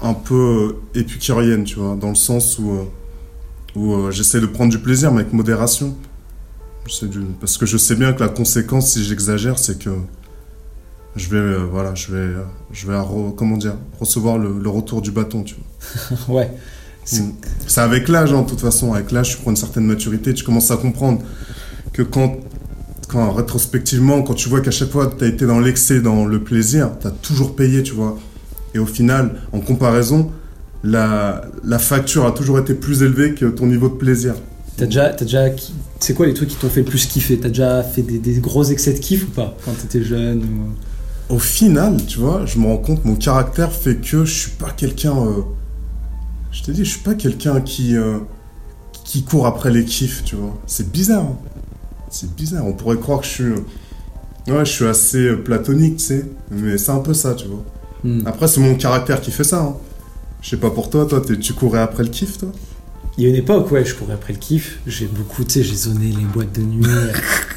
un 0.03 0.15
peu 0.15 0.77
épicurienne, 0.95 1.65
tu 1.65 1.77
vois, 1.77 1.97
dans 1.97 2.11
le 2.11 2.15
sens 2.15 2.59
où, 2.59 2.71
euh, 2.73 2.85
où 3.77 3.95
euh, 3.95 4.11
j'essaie 4.11 4.41
de 4.41 4.47
prendre 4.47 4.71
du 4.71 4.79
plaisir, 4.79 5.11
mais 5.13 5.21
avec 5.23 5.33
modération. 5.33 5.97
Du- 7.03 7.21
Parce 7.41 7.57
que 7.57 7.65
je 7.65 7.79
sais 7.79 7.95
bien 7.95 8.13
que 8.13 8.21
la 8.23 8.29
conséquence, 8.29 8.91
si 8.93 9.05
j'exagère, 9.05 9.59
c'est 9.59 9.79
que 9.79 9.91
je 11.17 11.29
vais, 11.31 11.37
euh, 11.39 11.65
voilà, 11.71 11.95
je 11.95 12.13
vais, 12.13 12.19
euh, 12.19 12.43
je 12.73 12.87
vais, 12.91 12.99
comment 13.37 13.57
dire, 13.57 13.77
recevoir 13.99 14.37
le, 14.37 14.59
le 14.59 14.69
retour 14.69 15.01
du 15.01 15.11
bâton, 15.11 15.45
tu 15.45 15.55
vois. 15.57 16.19
Ouais. 16.37 16.51
C'est- 17.07 17.23
Mm. 17.23 17.33
C'est 17.67 17.81
avec 17.81 18.09
l'âge, 18.09 18.33
hein, 18.33 18.43
de 18.43 18.49
toute 18.49 18.61
façon. 18.61 18.93
Avec 18.95 19.13
l'âge, 19.13 19.31
tu 19.31 19.37
prends 19.39 19.51
une 19.51 19.57
certaine 19.57 19.85
maturité, 19.87 20.33
tu 20.35 20.43
commences 20.45 20.71
à 20.71 20.77
comprendre 20.77 21.21
que 21.93 22.03
quand, 22.03 22.37
quand 23.15 23.33
rétrospectivement, 23.33 24.23
quand 24.23 24.35
tu 24.35 24.49
vois 24.49 24.61
qu'à 24.61 24.73
chaque 24.73 24.91
fois, 24.91 25.07
tu 25.17 25.25
as 25.25 25.29
été 25.29 25.47
dans 25.47 25.61
l'excès, 25.61 26.01
dans 26.01 26.27
le 26.27 26.43
plaisir, 26.43 26.91
tu 27.01 27.07
as 27.07 27.13
toujours 27.13 27.55
payé, 27.55 27.85
tu 27.85 27.93
vois. 27.95 28.19
Et 28.75 28.81
au 28.81 28.87
final, 28.87 29.37
en 29.53 29.61
comparaison, 29.61 30.33
la, 30.83 31.45
la 31.63 31.79
facture 31.79 32.27
a 32.27 32.33
toujours 32.33 32.59
été 32.59 32.75
plus 32.75 33.03
élevée 33.05 33.35
que 33.35 33.47
ton 33.47 33.67
niveau 33.67 33.89
de 33.89 33.95
plaisir. 33.95 34.35
T'as 34.77 34.87
déjà, 34.87 35.11
t'as 35.11 35.25
déjà, 35.25 35.45
c'est 36.01 36.15
quoi 36.15 36.27
les 36.27 36.35
trucs 36.35 36.49
qui 36.49 36.57
t'ont 36.57 36.69
fait 36.69 36.81
le 36.81 36.87
plus 36.87 37.07
kiffer? 37.07 37.39
T'as 37.39 37.51
déjà 37.51 37.85
fait 37.85 38.03
des, 38.03 38.19
des 38.19 38.41
gros 38.41 38.65
excès 38.65 38.93
de 38.93 38.99
kiff 38.99 39.29
ou 39.29 39.31
pas 39.31 39.57
quand 39.65 39.71
t'étais 39.81 40.03
jeune 40.03 40.43
ou... 40.43 41.33
Au 41.35 41.39
final, 41.39 42.05
tu 42.07 42.19
vois, 42.19 42.45
je 42.47 42.59
me 42.59 42.67
rends 42.67 42.77
compte, 42.79 43.05
mon 43.05 43.15
caractère 43.15 43.71
fait 43.73 43.95
que 43.97 44.25
je 44.25 44.35
suis 44.41 44.51
pas 44.51 44.71
quelqu'un. 44.77 45.17
euh, 45.17 45.43
je 46.51 46.65
t'ai 46.65 46.73
dit, 46.73 46.85
je 46.85 46.91
suis 46.91 47.01
pas 47.01 47.15
quelqu'un 47.15 47.61
qui, 47.61 47.97
euh, 47.97 48.19
qui 49.05 49.23
court 49.23 49.47
après 49.47 49.71
les 49.71 49.85
kiffs, 49.85 50.25
tu 50.25 50.35
vois. 50.35 50.59
C'est 50.67 50.91
bizarre. 50.91 51.23
hein. 51.23 51.39
C'est 52.11 52.35
bizarre. 52.35 52.67
On 52.67 52.73
pourrait 52.73 52.97
croire 52.99 53.21
que 53.21 53.27
je 53.27 53.31
suis. 53.31 53.53
Ouais, 54.49 54.65
je 54.65 54.71
suis 54.71 54.87
assez 54.87 55.19
euh, 55.27 55.37
platonique, 55.43 55.97
tu 55.97 56.05
sais. 56.05 56.27
Mais 56.51 56.77
c'est 56.79 56.93
un 56.93 56.99
peu 57.01 57.15
ça, 57.15 57.35
tu 57.35 57.47
vois. 57.49 57.65
Hmm. 58.05 58.23
Après, 58.27 58.47
c'est 58.47 58.61
mon 58.61 58.75
caractère 58.75 59.21
qui 59.21 59.31
fait 59.31 59.45
ça. 59.45 59.61
hein. 59.63 59.75
Je 60.43 60.51
sais 60.51 60.57
pas 60.59 60.71
pour 60.71 60.91
toi, 60.91 61.07
toi, 61.07 61.23
tu 61.41 61.53
courais 61.55 61.81
après 61.81 62.03
le 62.03 62.11
kiff, 62.11 62.37
toi? 62.39 62.51
Il 63.17 63.23
y 63.25 63.27
a 63.27 63.31
une 63.31 63.37
époque, 63.37 63.71
ouais, 63.71 63.85
je 63.85 63.95
courais 63.95 64.13
après 64.15 64.33
le 64.35 64.39
kiff. 64.39 64.81
J'ai 64.87 65.07
beaucoup, 65.07 65.45
tu 65.45 65.53
sais, 65.53 65.63
j'ai 65.63 65.75
zoné 65.77 66.07
les 66.07 66.25
boîtes 66.25 66.53
de 66.53 66.61
nuit. 66.63 66.85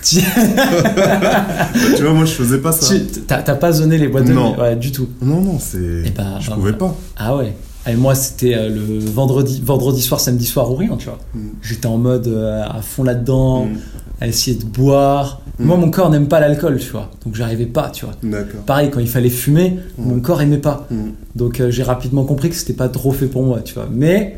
Tu- 0.04 0.20
Tu 1.98 2.04
vois, 2.04 2.14
moi, 2.14 2.26
je 2.26 2.32
faisais 2.34 2.60
pas 2.60 2.72
ça. 2.72 2.94
tu- 2.96 3.22
T'as 3.22 3.42
pas 3.42 3.72
zoné 3.72 3.98
les 3.98 4.08
boîtes 4.08 4.26
de 4.26 4.34
Non. 4.34 4.54
nuit? 4.54 4.62
Ouais, 4.62 4.76
du 4.76 4.92
tout. 4.92 5.10
Non, 5.22 5.42
non, 5.42 5.60
c'est. 5.60 6.04
Eh 6.06 6.10
ben, 6.12 6.38
je 6.40 6.50
ben, 6.50 6.56
pouvais 6.56 6.72
voilà. 6.72 6.78
pas. 6.78 6.96
Ah 7.18 7.36
ouais. 7.38 7.54
Et 7.90 7.96
moi, 7.96 8.16
c'était 8.16 8.54
euh, 8.56 8.70
le 8.70 9.00
vendredi, 9.00 9.62
vendredi 9.66 10.02
soir, 10.02 10.20
samedi 10.20 10.46
soir 10.46 10.70
ou 10.72 10.76
rien, 10.76 10.96
tu 10.98 11.06
vois. 11.08 11.20
Mm. 11.34 11.40
J'étais 11.62 11.88
en 11.88 11.98
mode 11.98 12.28
euh, 12.28 12.64
à 12.64 12.82
fond 12.82 13.04
là-dedans, 13.04 13.66
Mm. 13.66 13.78
À 14.20 14.28
essayer 14.28 14.58
de 14.58 14.66
boire. 14.66 15.42
Mm. 15.60 15.66
Moi, 15.66 15.78
mon 15.78 15.92
corps 15.92 16.10
n'aime 16.10 16.28
pas 16.28 16.40
l'alcool, 16.40 16.78
tu 16.80 16.90
vois. 16.92 17.12
Donc, 17.26 17.36
j'arrivais 17.36 17.66
pas, 17.66 17.90
tu 17.90 18.06
vois. 18.06 18.16
Pareil, 18.66 18.90
quand 18.92 19.00
il 19.00 19.08
fallait 19.10 19.30
fumer, 19.30 19.78
Mm. 19.98 20.04
mon 20.10 20.20
corps 20.20 20.42
aimait 20.42 20.58
pas. 20.58 20.88
Mm. 20.92 21.10
Donc 21.36 21.60
euh, 21.60 21.70
j'ai 21.72 21.84
rapidement 21.84 22.24
compris 22.26 22.50
que 22.50 22.56
c'était 22.56 22.74
pas 22.74 22.90
trop 22.90 23.12
fait 23.12 23.28
pour 23.28 23.44
moi, 23.44 23.62
tu 23.62 23.74
vois. 23.76 23.88
Mais 23.92 24.38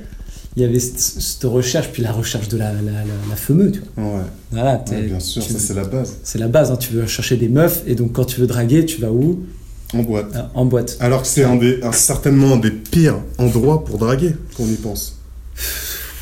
il 0.57 0.63
y 0.63 0.65
avait 0.65 0.79
cette, 0.79 1.43
recherche, 1.43 1.89
puis 1.93 2.01
la 2.03 2.11
recherche 2.11 2.49
de 2.49 2.57
la, 2.57 2.73
la, 2.73 2.81
la, 2.81 2.91
la 2.91 3.35
tu 3.71 3.81
vois. 3.95 4.03
Ouais, 4.03 4.21
Voilà, 4.51 4.83
ouais, 4.91 5.01
bien 5.03 5.19
sûr, 5.19 5.41
ça, 5.41 5.57
c'est 5.59 5.73
la 5.75 5.85
base. 5.85 6.17
c'est 6.23 6.39
la 6.39 6.47
base, 6.49 6.71
hein. 6.71 6.75
tu 6.77 6.91
veux 6.93 7.07
chercher 7.07 7.37
des 7.37 7.47
meufs, 7.47 7.83
et 7.87 7.95
donc 7.95 8.11
quand 8.13 8.25
tu 8.25 8.41
veux 8.41 8.47
draguer, 8.47 8.85
tu 8.85 8.99
vas 8.99 9.11
où? 9.11 9.43
En 9.93 10.03
boîte. 10.03 10.35
Euh, 10.35 10.41
En 10.55 10.65
boîte. 10.65 10.97
Alors 10.99 11.21
que 11.21 11.27
c'est 11.27 11.43
un 11.45 11.55
des, 11.55 11.79
un- 11.83 11.91
certainement 11.93 12.53
un 12.53 12.57
des 12.57 12.71
pires 12.71 13.19
endroits 13.37 13.85
pour 13.85 13.97
draguer, 13.97 14.35
qu'on 14.57 14.65
y 14.67 14.73
pense. 14.75 15.17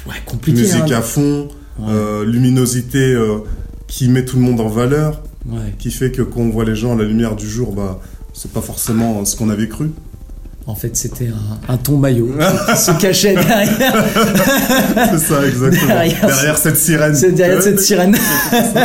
Ouais, 0.08 0.14
compliqué. 0.26 0.60
Musique 0.62 0.92
hein. 0.92 0.98
à 0.98 1.02
fond, 1.02 1.48
Ouais. 1.80 1.86
euh, 1.90 2.26
luminosité 2.26 3.14
euh, 3.14 3.38
qui 3.88 4.10
met 4.10 4.26
tout 4.26 4.38
le 4.38 4.42
monde 4.44 4.60
en 4.60 4.68
valeur, 4.68 5.22
Ouais. 5.50 5.74
qui 5.80 5.92
fait 5.92 6.12
que 6.12 6.22
quand 6.22 6.42
on 6.42 6.50
voit 6.50 6.66
les 6.66 6.76
gens 6.76 6.94
à 6.94 6.98
la 6.98 7.06
lumière 7.06 7.36
du 7.36 7.48
jour, 7.50 7.72
bah, 7.74 8.00
c'est 8.34 8.52
pas 8.52 8.62
forcément 8.62 9.24
ce 9.26 9.36
qu'on 9.36 9.50
avait 9.50 9.68
cru. 9.70 9.92
En 10.66 10.76
fait, 10.76 10.98
c'était 10.98 11.30
un, 11.30 11.74
un 11.74 11.78
ton 11.78 11.98
maillot 11.98 12.30
qui 12.70 12.78
se 12.78 12.92
cachait 13.00 13.34
derrière, 13.36 13.70
c'est 15.12 15.18
ça, 15.20 15.48
exactement. 15.48 15.88
Derrière 15.88 16.26
Derrière, 16.28 16.58
cette 16.58 16.76
sirène. 16.76 17.16
c'est 17.16 17.32
derrière 17.32 17.62
cette 17.64 17.80
sirène. 17.80 18.18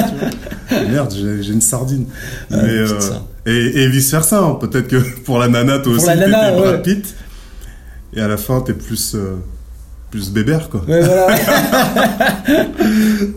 Merde, 0.70 1.12
j'ai 1.12 1.52
une 1.52 1.60
sardine. 1.60 2.06
Ah, 2.52 2.56
Mais, 2.62 2.68
euh, 2.68 2.98
et, 3.46 3.82
et 3.82 3.88
vice 3.88 4.10
versa, 4.12 4.38
hein. 4.40 4.58
peut-être 4.60 4.86
que 4.86 4.96
pour 5.24 5.38
la 5.40 5.48
nana, 5.48 5.78
toi 5.80 5.92
Pour 5.94 5.94
aussi, 5.94 6.06
la 6.06 6.24
t'étais 6.24 6.60
ouais. 6.68 6.82
Pitt. 6.82 7.14
Et 8.14 8.20
à 8.20 8.28
la 8.28 8.36
fin, 8.36 8.60
t'es 8.60 8.74
plus, 8.74 9.14
euh, 9.16 9.34
plus 10.12 10.30
bébert, 10.30 10.68
quoi. 10.68 10.82
Ouais, 10.86 11.00
voilà. 11.00 11.26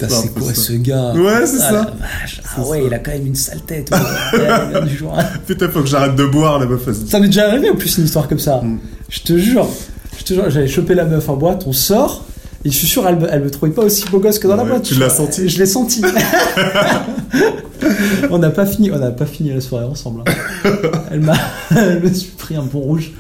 C'est 0.10 0.34
quoi 0.34 0.54
ça. 0.54 0.62
ce 0.62 0.74
gars? 0.74 1.14
Ouais, 1.14 1.46
c'est 1.46 1.62
Ah, 1.64 1.72
ça. 1.72 1.94
Ah 2.58 2.62
ouais, 2.68 2.84
il 2.86 2.94
a 2.94 3.00
quand 3.00 3.12
même 3.12 3.28
une 3.28 3.36
sale 3.36 3.62
tête. 3.62 3.90
ouais. 3.92 4.82
Du 4.86 4.98
jour. 4.98 5.18
Putain, 5.48 5.70
faut 5.70 5.82
que 5.82 5.88
j'arrête 5.88 6.16
de 6.16 6.26
boire, 6.26 6.60
la 6.60 6.66
meuf. 6.66 6.82
Ça 7.08 7.20
m'est 7.20 7.28
déjà 7.28 7.48
arrivé 7.48 7.70
en 7.70 7.76
plus 7.76 7.98
une 7.98 8.06
histoire 8.06 8.28
comme 8.28 8.40
ça. 8.40 8.58
Mm. 8.62 8.78
Je 9.10 9.20
te 9.22 9.38
jure, 9.38 9.68
je 10.20 10.24
te 10.26 10.34
jure, 10.34 10.50
j'avais 10.50 10.68
chopé 10.68 10.96
la 10.96 11.06
meuf 11.06 11.30
en 11.30 11.38
boîte, 11.38 11.64
on 11.66 11.72
sort, 11.74 12.26
et 12.66 12.72
je 12.72 12.76
suis 12.76 12.88
sûr 12.88 13.08
elle, 13.08 13.18
me- 13.20 13.32
elle 13.32 13.44
me 13.44 13.52
trouvait 13.52 13.72
pas 13.72 13.84
aussi 13.84 14.06
beau 14.10 14.20
gosse 14.20 14.40
que 14.40 14.48
dans 14.48 14.56
la 14.56 14.64
boîte. 14.66 14.82
tu 14.84 14.96
Je- 14.96 15.00
l'as 15.00 15.10
senti 15.10 15.48
Je 15.48 15.60
l'ai 15.60 15.66
senti. 15.68 16.02
on 18.32 18.38
n'a 18.40 18.50
pas 18.50 18.66
fini, 18.66 18.92
on 18.92 19.00
n'a 19.00 19.12
pas 19.12 19.26
fini 19.26 19.52
la 19.54 19.62
soirée 19.62 19.86
ensemble. 19.86 20.22
hein. 20.26 20.32
Elle 21.12 21.22
m'a, 21.22 21.36
elle 21.76 22.02
me 22.02 22.14
suis 22.14 22.32
pris 22.32 22.56
un 22.56 22.64
bon 22.64 22.80
rouge. 22.80 23.12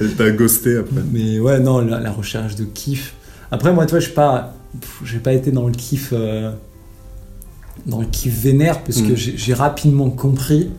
Elle 0.00 0.14
t'a 0.16 0.30
ghosté 0.30 0.76
après. 0.78 1.00
Mais 1.12 1.38
ouais, 1.38 1.60
non, 1.60 1.80
la, 1.80 2.00
la 2.00 2.10
recherche 2.10 2.54
de 2.56 2.64
kiff. 2.64 3.14
Après, 3.50 3.72
moi, 3.72 3.84
tu 3.86 3.90
vois, 3.92 4.00
je 4.00 4.08
pas, 4.10 4.54
j'ai 5.04 5.18
pas 5.18 5.32
été 5.32 5.50
dans 5.50 5.66
le 5.66 5.72
kiff, 5.72 6.10
euh, 6.12 6.50
dans 7.86 8.00
le 8.00 8.06
kiff 8.06 8.34
vénère, 8.42 8.80
parce 8.82 9.00
que 9.02 9.12
Mm. 9.12 9.16
j'ai 9.16 9.34
j'ai 9.36 9.54
rapidement 9.54 10.10
compris 10.10 10.70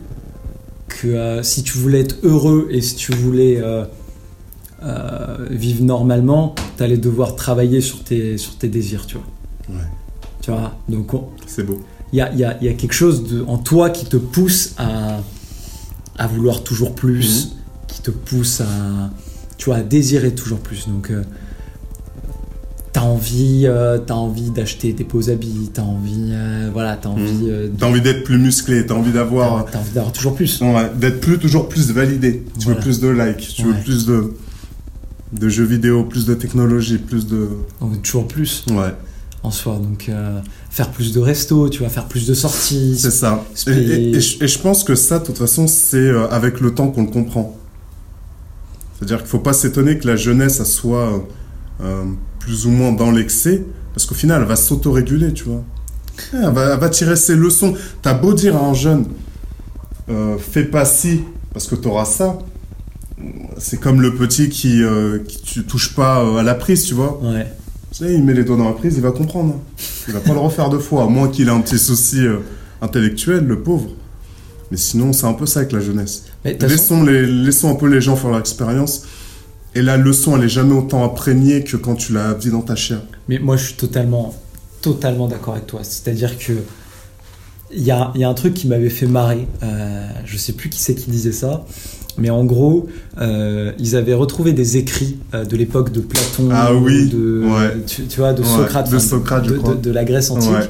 que 0.88 1.08
euh, 1.08 1.42
si 1.42 1.62
tu 1.62 1.78
voulais 1.78 2.00
être 2.00 2.16
heureux 2.22 2.68
et 2.70 2.80
si 2.80 2.96
tu 2.96 3.12
voulais 3.12 3.60
euh, 3.62 3.84
euh, 4.84 5.46
vivre 5.50 5.82
normalement, 5.84 6.54
t'allais 6.76 6.96
devoir 6.98 7.36
travailler 7.36 7.80
sur 7.80 8.02
tes, 8.04 8.36
sur 8.38 8.56
tes 8.56 8.68
désirs, 8.68 9.06
tu 9.06 9.16
vois. 9.16 9.76
Ouais. 9.76 9.86
Tu 10.42 10.50
vois, 10.50 10.76
donc 10.88 11.14
on- 11.14 11.28
C'est 11.46 11.64
beau. 11.64 11.80
il 12.12 12.18
y 12.18 12.20
a, 12.22 12.32
y 12.34 12.44
a- 12.44 12.62
y 12.62 12.68
a 12.68 12.74
quelque 12.74 12.92
chose 12.92 13.24
de, 13.26 13.42
en 13.46 13.56
toi 13.58 13.88
qui 13.90 14.04
te 14.06 14.16
pousse 14.18 14.74
à, 14.76 15.20
à 16.18 16.26
vouloir 16.26 16.62
toujours 16.62 16.94
plus 16.94 17.52
qui 17.88 18.02
te 18.02 18.10
pousse 18.10 18.60
à, 18.60 18.66
tu 19.56 19.66
vois, 19.66 19.76
à 19.76 19.82
désirer 19.82 20.34
toujours 20.34 20.58
plus. 20.58 20.86
Donc, 20.88 21.10
euh, 21.10 21.22
t'as 22.92 23.00
envie, 23.02 23.62
euh, 23.64 23.98
t'as 23.98 24.14
envie 24.14 24.50
d'acheter 24.50 24.92
des 24.92 25.04
beaux 25.04 25.30
habits, 25.30 25.70
t'as 25.72 25.82
envie, 25.82 26.30
euh, 26.32 26.70
voilà, 26.72 26.96
t'as 26.96 27.08
envie, 27.08 27.48
euh, 27.48 27.68
de- 27.68 27.72
T'as 27.78 27.86
envie 27.88 28.00
d'être 28.00 28.22
plus 28.24 28.38
musclé, 28.38 28.86
t'as 28.86 28.94
envie 28.94 29.12
d'avoir. 29.12 29.64
t'as 29.66 29.78
envie 29.80 29.90
d'avoir 29.92 30.12
toujours 30.12 30.34
plus. 30.34 30.60
Ouais, 30.60 30.90
d'être 30.96 31.20
plus 31.20 31.38
toujours 31.38 31.68
plus 31.68 31.90
validé. 31.90 32.44
Tu 32.58 32.64
Voilà. 32.66 32.78
veux 32.78 32.82
plus 32.84 33.00
de 33.00 33.08
likes, 33.08 33.48
tu 33.54 33.62
veux 33.64 33.74
plus 33.82 34.06
de 34.06 34.34
de 35.34 35.48
jeux 35.48 35.64
vidéo, 35.64 36.04
plus 36.04 36.26
de 36.26 36.34
technologie, 36.34 36.98
plus 36.98 37.26
de 37.26 37.48
On 37.80 37.86
veut 37.88 37.98
toujours 37.98 38.26
plus 38.28 38.64
ouais, 38.70 38.94
en 39.42 39.50
soi. 39.50 39.74
Donc, 39.82 40.08
euh, 40.08 40.40
faire 40.70 40.90
plus 40.90 41.12
de 41.12 41.20
restos, 41.20 41.68
tu 41.68 41.82
vas 41.82 41.88
faire 41.88 42.06
plus 42.06 42.26
de 42.26 42.34
sorties. 42.34 42.96
c'est 42.98 43.10
ça. 43.10 43.44
Et, 43.66 43.70
payer. 43.70 43.94
et- 43.94 44.16
et 44.16 44.20
je, 44.20 44.44
et 44.44 44.48
je 44.48 44.58
pense 44.58 44.84
que 44.84 44.94
ça, 44.94 45.18
de 45.18 45.26
toute 45.26 45.38
façon, 45.38 45.66
c'est 45.66 45.96
euh, 45.96 46.28
avec 46.28 46.60
le 46.60 46.74
temps 46.74 46.88
qu'on 46.88 47.02
le 47.02 47.10
comprend. 47.10 47.56
C'est-à-dire 48.98 49.18
qu'il 49.18 49.26
faut 49.28 49.40
pas 49.40 49.52
s'étonner 49.52 49.98
que 49.98 50.06
la 50.06 50.16
jeunesse 50.16 50.60
elle 50.60 50.66
soit 50.66 51.12
euh, 51.12 51.18
euh, 51.82 52.04
plus 52.38 52.66
ou 52.66 52.70
moins 52.70 52.92
dans 52.92 53.10
l'excès, 53.10 53.64
parce 53.92 54.06
qu'au 54.06 54.14
final, 54.14 54.42
elle 54.42 54.48
va 54.48 54.56
s'autoréguler, 54.56 55.32
tu 55.32 55.44
vois. 55.44 55.62
Elle 56.32 56.52
va, 56.52 56.74
elle 56.74 56.78
va 56.80 56.88
tirer 56.90 57.16
ses 57.16 57.34
leçons. 57.34 57.74
T'as 58.02 58.14
beau 58.14 58.34
dire 58.34 58.56
à 58.56 58.60
un 58.60 58.74
jeune, 58.74 59.06
euh, 60.08 60.36
fais 60.38 60.64
pas 60.64 60.84
ci, 60.84 61.22
parce 61.52 61.66
que 61.66 61.74
t'auras 61.74 62.04
ça. 62.04 62.38
C'est 63.58 63.78
comme 63.78 64.00
le 64.00 64.14
petit 64.14 64.48
qui, 64.48 64.82
euh, 64.82 65.18
qui 65.20 65.40
tu 65.40 65.62
touches 65.64 65.94
pas 65.94 66.22
euh, 66.24 66.36
à 66.38 66.42
la 66.42 66.54
prise, 66.54 66.84
tu 66.84 66.94
vois. 66.94 67.20
Ouais. 67.22 67.46
Tu 67.92 67.98
sais, 68.04 68.12
il 68.14 68.24
met 68.24 68.34
les 68.34 68.42
doigts 68.44 68.56
dans 68.56 68.64
la 68.68 68.72
prise, 68.72 68.94
il 68.96 69.02
va 69.02 69.12
comprendre. 69.12 69.60
Il 70.08 70.14
va 70.14 70.20
pas 70.20 70.32
le 70.32 70.40
refaire 70.40 70.68
deux 70.68 70.80
fois, 70.80 71.04
à 71.04 71.06
moins 71.06 71.28
qu'il 71.28 71.46
ait 71.48 71.52
un 71.52 71.60
petit 71.60 71.78
souci 71.78 72.26
euh, 72.26 72.38
intellectuel, 72.82 73.44
le 73.46 73.62
pauvre. 73.62 73.88
Mais 74.70 74.76
sinon, 74.76 75.12
c'est 75.12 75.26
un 75.26 75.32
peu 75.34 75.46
ça 75.46 75.60
avec 75.60 75.72
la 75.72 75.80
jeunesse. 75.80 76.24
Mais 76.44 76.54
façon- 76.54 76.66
Laissons, 76.66 77.02
les, 77.04 77.26
laissons 77.26 77.70
un 77.70 77.76
peu 77.76 77.86
les 77.88 78.00
gens 78.00 78.16
faire 78.16 78.30
leur 78.30 78.40
expérience. 78.40 79.02
Et 79.76 79.82
la 79.82 79.96
leçon, 79.96 80.36
elle 80.36 80.44
est 80.44 80.48
jamais 80.48 80.74
autant 80.74 81.04
imprégnée 81.04 81.62
que 81.64 81.76
quand 81.76 81.94
tu 81.94 82.12
la 82.12 82.34
vis 82.34 82.50
dans 82.50 82.62
ta 82.62 82.74
chair. 82.76 83.00
Mais 83.28 83.38
moi, 83.38 83.56
je 83.56 83.66
suis 83.66 83.74
totalement, 83.74 84.34
totalement 84.80 85.28
d'accord 85.28 85.54
avec 85.54 85.66
toi. 85.68 85.80
C'est-à-dire 85.84 86.36
que 86.38 86.52
il 87.72 87.82
y 87.82 87.90
a, 87.90 88.12
y 88.14 88.22
a 88.24 88.28
un 88.28 88.34
truc 88.34 88.54
qui 88.54 88.68
m'avait 88.68 88.90
fait 88.90 89.06
marrer. 89.06 89.46
Euh, 89.62 90.06
je 90.24 90.36
sais 90.36 90.52
plus 90.52 90.68
qui 90.70 90.80
c'est 90.80 90.94
qui 90.94 91.10
disait 91.10 91.32
ça, 91.32 91.64
mais 92.18 92.30
en 92.30 92.44
gros, 92.44 92.86
euh, 93.20 93.72
ils 93.78 93.96
avaient 93.96 94.14
retrouvé 94.14 94.52
des 94.52 94.76
écrits 94.76 95.16
euh, 95.34 95.44
de 95.44 95.56
l'époque 95.56 95.92
de 95.92 96.00
Platon, 96.00 96.48
Ah 96.52 96.72
oui, 96.74 97.08
de, 97.08 97.42
ouais. 97.44 97.82
tu, 97.86 98.04
tu 98.04 98.20
vois, 98.20 98.32
de 98.32 98.42
Ouais, 98.42 98.48
Socrate, 98.48 98.90
de 98.90 98.96
enfin, 98.96 99.04
Socrate, 99.06 99.44
je 99.46 99.50
de, 99.52 99.58
crois. 99.58 99.74
de- 99.74 99.80
de 99.80 99.90
la 99.90 100.04
Grèce 100.04 100.30
antique, 100.30 100.50
Ouais. 100.52 100.68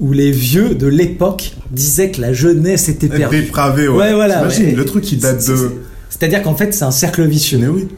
où 0.00 0.12
les 0.12 0.30
vieux 0.30 0.74
de 0.74 0.86
l'époque 0.86 1.52
disaient 1.70 2.10
que 2.10 2.20
la 2.20 2.32
jeunesse 2.32 2.88
était 2.88 3.08
perdue. 3.08 3.40
Dépravé, 3.42 3.88
ouais. 3.88 4.14
Voilà, 4.14 4.38
T'imagines, 4.38 4.64
ouais. 4.66 4.72
le 4.74 4.84
truc 4.84 5.04
qui 5.04 5.16
date 5.16 5.38
de. 5.38 5.56
c'est- 5.56 5.70
C'est-à-dire 6.10 6.42
qu'en 6.42 6.54
fait, 6.54 6.72
c'est 6.72 6.84
un 6.84 6.90
cercle 6.90 7.26
vicieux. 7.26 7.58
Mais 7.58 7.68
oui, 7.68 7.88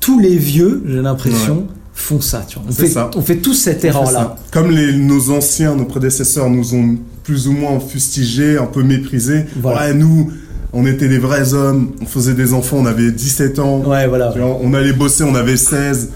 Tous 0.00 0.18
les 0.18 0.36
vieux, 0.36 0.82
j'ai 0.86 1.02
l'impression, 1.02 1.66
font 1.92 2.22
ça. 2.22 2.42
Tu 2.48 2.58
vois. 2.58 2.64
On, 2.68 2.72
fait, 2.72 2.86
ça. 2.88 3.10
on 3.14 3.20
fait 3.20 3.36
tous 3.36 3.52
cette 3.52 3.84
erreur-là. 3.84 4.36
Comme 4.50 4.70
les, 4.70 4.94
nos 4.94 5.30
anciens, 5.30 5.76
nos 5.76 5.84
prédécesseurs 5.84 6.48
nous 6.48 6.74
ont 6.74 6.96
plus 7.22 7.46
ou 7.48 7.52
moins 7.52 7.78
fustigés, 7.78 8.56
un 8.56 8.64
peu 8.64 8.82
méprisés. 8.82 9.44
Voilà. 9.60 9.92
Nous, 9.92 10.30
on 10.72 10.86
était 10.86 11.08
des 11.08 11.18
vrais 11.18 11.52
hommes, 11.54 11.92
on 12.00 12.06
faisait 12.06 12.34
des 12.34 12.52
enfants, 12.54 12.76
on 12.78 12.86
avait 12.86 13.10
17 13.10 13.58
ans. 13.58 13.80
Ouais, 13.84 14.06
voilà. 14.06 14.30
Vois, 14.30 14.58
on 14.62 14.72
allait 14.74 14.92
bosser, 14.92 15.24
on 15.24 15.34
avait 15.34 15.56
16. 15.56 16.10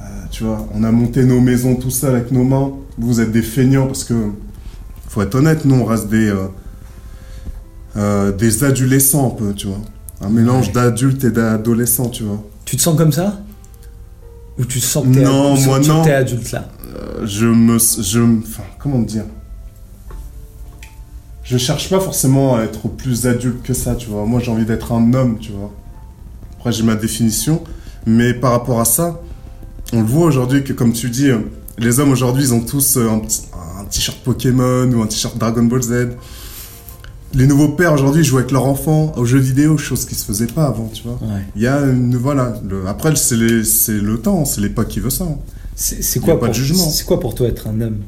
Euh, 0.00 0.04
tu 0.30 0.44
vois, 0.44 0.66
on 0.74 0.82
a 0.84 0.90
monté 0.90 1.24
nos 1.24 1.40
maisons 1.40 1.76
tout 1.76 1.90
seul 1.90 2.16
avec 2.16 2.32
nos 2.32 2.44
mains. 2.44 2.72
Vous 2.98 3.20
êtes 3.20 3.30
des 3.32 3.42
feignants 3.42 3.86
parce 3.86 4.04
que, 4.04 4.14
faut 5.08 5.22
être 5.22 5.34
honnête, 5.36 5.64
nous 5.64 5.76
on 5.76 5.84
reste 5.84 6.08
des, 6.08 6.28
euh, 6.28 6.46
euh, 7.96 8.32
des 8.32 8.64
adolescents 8.64 9.28
un 9.28 9.30
peu, 9.30 9.54
tu 9.54 9.66
vois. 9.68 9.78
Un 10.20 10.28
mélange 10.30 10.68
Ouais. 10.68 10.72
d'adultes 10.74 11.24
et 11.24 11.30
d'adolescents, 11.30 12.08
tu 12.08 12.22
vois. 12.24 12.42
Tu 12.64 12.76
te 12.76 12.82
sens 12.82 12.96
comme 12.96 13.12
ça? 13.12 13.40
Ou 14.58 14.64
tu 14.64 14.80
te 14.80 14.84
sens 14.84 15.04
que 15.06 16.04
t'es 16.04 16.12
adulte 16.12 16.52
là? 16.52 16.64
Je 17.24 17.46
me, 17.46 17.78
je, 17.78 18.18
me- 18.20 18.42
enfin, 18.42 18.62
comment 18.78 18.98
dire? 18.98 19.24
Je 21.44 21.58
cherche 21.58 21.90
pas 21.90 22.00
forcément 22.00 22.56
à 22.56 22.62
être 22.62 22.88
plus 22.88 23.26
adulte 23.26 23.62
que 23.62 23.74
ça, 23.74 23.94
tu 23.94 24.08
vois. 24.08 24.24
Moi, 24.26 24.40
j'ai 24.40 24.50
envie 24.50 24.64
d'être 24.64 24.92
un 24.92 25.12
homme, 25.14 25.38
tu 25.40 25.52
vois. 25.52 25.70
Après, 26.58 26.72
j'ai 26.72 26.84
ma 26.84 26.94
définition, 26.94 27.62
mais 28.06 28.32
par 28.32 28.52
rapport 28.52 28.80
à 28.80 28.84
ça, 28.84 29.20
on 29.92 30.00
le 30.00 30.06
voit 30.06 30.26
aujourd'hui 30.26 30.62
que, 30.62 30.72
comme 30.72 30.92
tu 30.92 31.10
dis, 31.10 31.28
euh, 31.30 31.38
les 31.78 31.98
hommes 31.98 32.12
aujourd'hui, 32.12 32.44
ils 32.44 32.54
ont 32.54 32.60
tous 32.60 32.96
euh, 32.96 33.08
un, 33.10 33.20
t-shirt 33.90 34.18
Pokémon 34.24 34.90
ou 34.92 35.02
un 35.02 35.06
t-shirt 35.06 35.36
Dragon 35.36 35.64
Ball 35.64 35.82
Z. 35.82 36.10
Les 37.34 37.46
nouveaux 37.46 37.70
pères 37.70 37.92
aujourd'hui 37.94 38.22
jouent 38.22 38.38
avec 38.38 38.50
leurs 38.52 38.66
enfants 38.66 39.12
aux 39.16 39.24
jeux 39.24 39.38
vidéo, 39.38 39.76
chose 39.78 40.04
qui 40.04 40.14
se 40.14 40.24
faisait 40.24 40.46
pas 40.46 40.66
avant, 40.66 40.88
tu 40.92 41.02
vois. 41.02 41.18
Ouais. 41.22 41.42
Il 41.56 41.62
y 41.62 41.66
a 41.66 41.80
une, 41.80 42.14
voilà, 42.16 42.54
le- 42.68 42.86
après, 42.86 43.16
c'est 43.16 43.34
le 43.36 44.16
temps, 44.18 44.44
c'est 44.44 44.60
l'époque 44.60 44.88
qui 44.88 45.00
veut 45.00 45.10
ça. 45.10 45.24
hein. 45.24 45.36
C'est 45.74 46.20
quoi, 46.20 46.34
pas 46.34 46.40
pour- 46.40 46.48
de 46.50 46.52
jugement. 46.54 46.88
c'est 46.90 47.04
quoi 47.04 47.18
pour 47.18 47.34
toi 47.34 47.48
être 47.48 47.66
un 47.66 47.80
homme? 47.80 47.98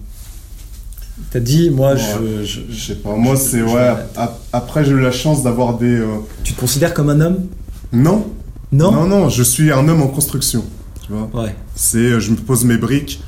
T'as 1.30 1.40
dit, 1.40 1.70
moi, 1.70 1.92
Ouais. 1.94 1.98
je, 2.00 2.44
je- 2.44 2.60
Je 2.72 2.86
sais 2.86 2.94
pas, 2.96 3.14
moi 3.16 3.36
c'est 3.36 3.62
ouais. 3.62 3.94
ap- 4.16 4.40
Après 4.52 4.84
j'ai 4.84 4.92
eu 4.92 5.00
la 5.00 5.12
chance 5.12 5.42
d'avoir 5.44 5.78
des. 5.78 5.86
euh, 6.00 6.06
tu 6.42 6.52
te 6.54 6.60
considères 6.60 6.92
comme 6.94 7.08
un 7.10 7.20
homme? 7.20 7.46
Non, 7.92 8.26
Non, 8.72 8.90
non, 8.90 9.06
non, 9.06 9.28
je 9.28 9.42
suis 9.44 9.70
un 9.70 9.86
homme 9.88 10.02
en 10.02 10.08
construction. 10.08 10.64
Tu 11.06 11.12
vois, 11.12 11.30
Ouais. 11.44 11.54
c'est 11.76 11.98
euh, 11.98 12.20
je 12.20 12.30
me 12.32 12.36
pose 12.36 12.64
mes 12.64 12.76
briques 12.78 13.22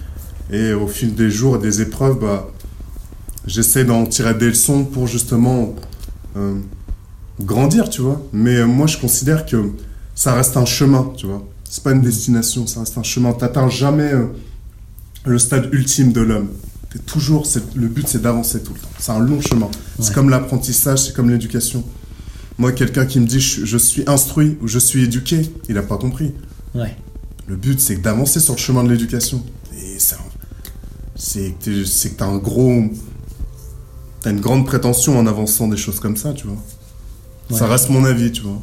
et 0.50 0.72
au 0.72 0.88
fil 0.88 1.14
des 1.14 1.30
jours 1.30 1.56
et 1.56 1.58
des 1.60 1.80
épreuves, 1.80 2.18
bah, 2.20 2.48
j'essaie 3.46 3.84
d'en 3.84 4.04
tirer 4.06 4.34
des 4.34 4.48
leçons 4.48 4.84
pour 4.84 5.06
justement 5.06 5.74
euh, 6.36 6.54
grandir, 7.40 7.88
tu 7.88 8.00
vois. 8.02 8.20
Mais 8.32 8.56
euh, 8.56 8.66
moi 8.66 8.88
je 8.88 8.98
considère 8.98 9.46
que 9.46 9.70
ça 10.16 10.34
reste 10.34 10.56
un 10.56 10.64
chemin, 10.64 11.12
tu 11.16 11.26
vois. 11.26 11.46
C'est 11.68 11.82
pas 11.84 11.92
une 11.92 12.02
destination, 12.02 12.66
ça 12.66 12.80
reste 12.80 12.98
un 12.98 13.02
chemin. 13.04 13.32
T'atteins 13.32 13.68
jamais 13.68 14.12
euh, 14.12 14.26
le 15.24 15.38
stade 15.38 15.68
ultime 15.72 16.12
de 16.12 16.20
l'homme. 16.22 16.48
Toujours, 17.04 17.46
le 17.74 17.88
but 17.88 18.06
c'est 18.08 18.22
d'avancer 18.22 18.62
tout 18.62 18.72
le 18.72 18.80
temps. 18.80 18.88
C'est 18.98 19.12
un 19.12 19.18
long 19.18 19.40
chemin. 19.40 19.68
C'est 20.00 20.14
comme 20.14 20.30
l'apprentissage, 20.30 21.04
c'est 21.04 21.14
comme 21.14 21.30
l'éducation. 21.30 21.84
Moi, 22.58 22.72
quelqu'un 22.72 23.04
qui 23.04 23.20
me 23.20 23.26
dit 23.26 23.40
je, 23.40 23.76
suis 23.76 24.04
instruit 24.06 24.56
ou 24.62 24.68
je 24.68 24.78
suis 24.78 25.04
éduqué, 25.04 25.50
il 25.68 25.74
n'a 25.74 25.82
pas 25.82 25.98
compris. 25.98 26.32
Ouais. 26.74 26.96
Le 27.46 27.56
but 27.56 27.80
c'est 27.80 27.96
d'avancer 27.96 28.40
sur 28.40 28.54
le 28.54 28.58
chemin 28.58 28.82
de 28.84 28.90
l'éducation. 28.90 29.42
Et 29.78 29.98
c'est 31.16 31.54
que 31.60 32.16
t'as 32.16 32.26
un 32.26 32.38
gros, 32.38 32.84
t'as 34.20 34.30
une 34.30 34.40
grande 34.40 34.66
prétention 34.66 35.18
en 35.18 35.26
avançant 35.26 35.68
des 35.68 35.76
choses 35.76 36.00
comme 36.00 36.16
ça, 36.16 36.32
tu 36.32 36.46
vois. 36.46 36.58
Ça 37.50 37.66
reste 37.66 37.90
mon 37.90 38.04
avis, 38.04 38.32
tu 38.32 38.42
vois. 38.42 38.60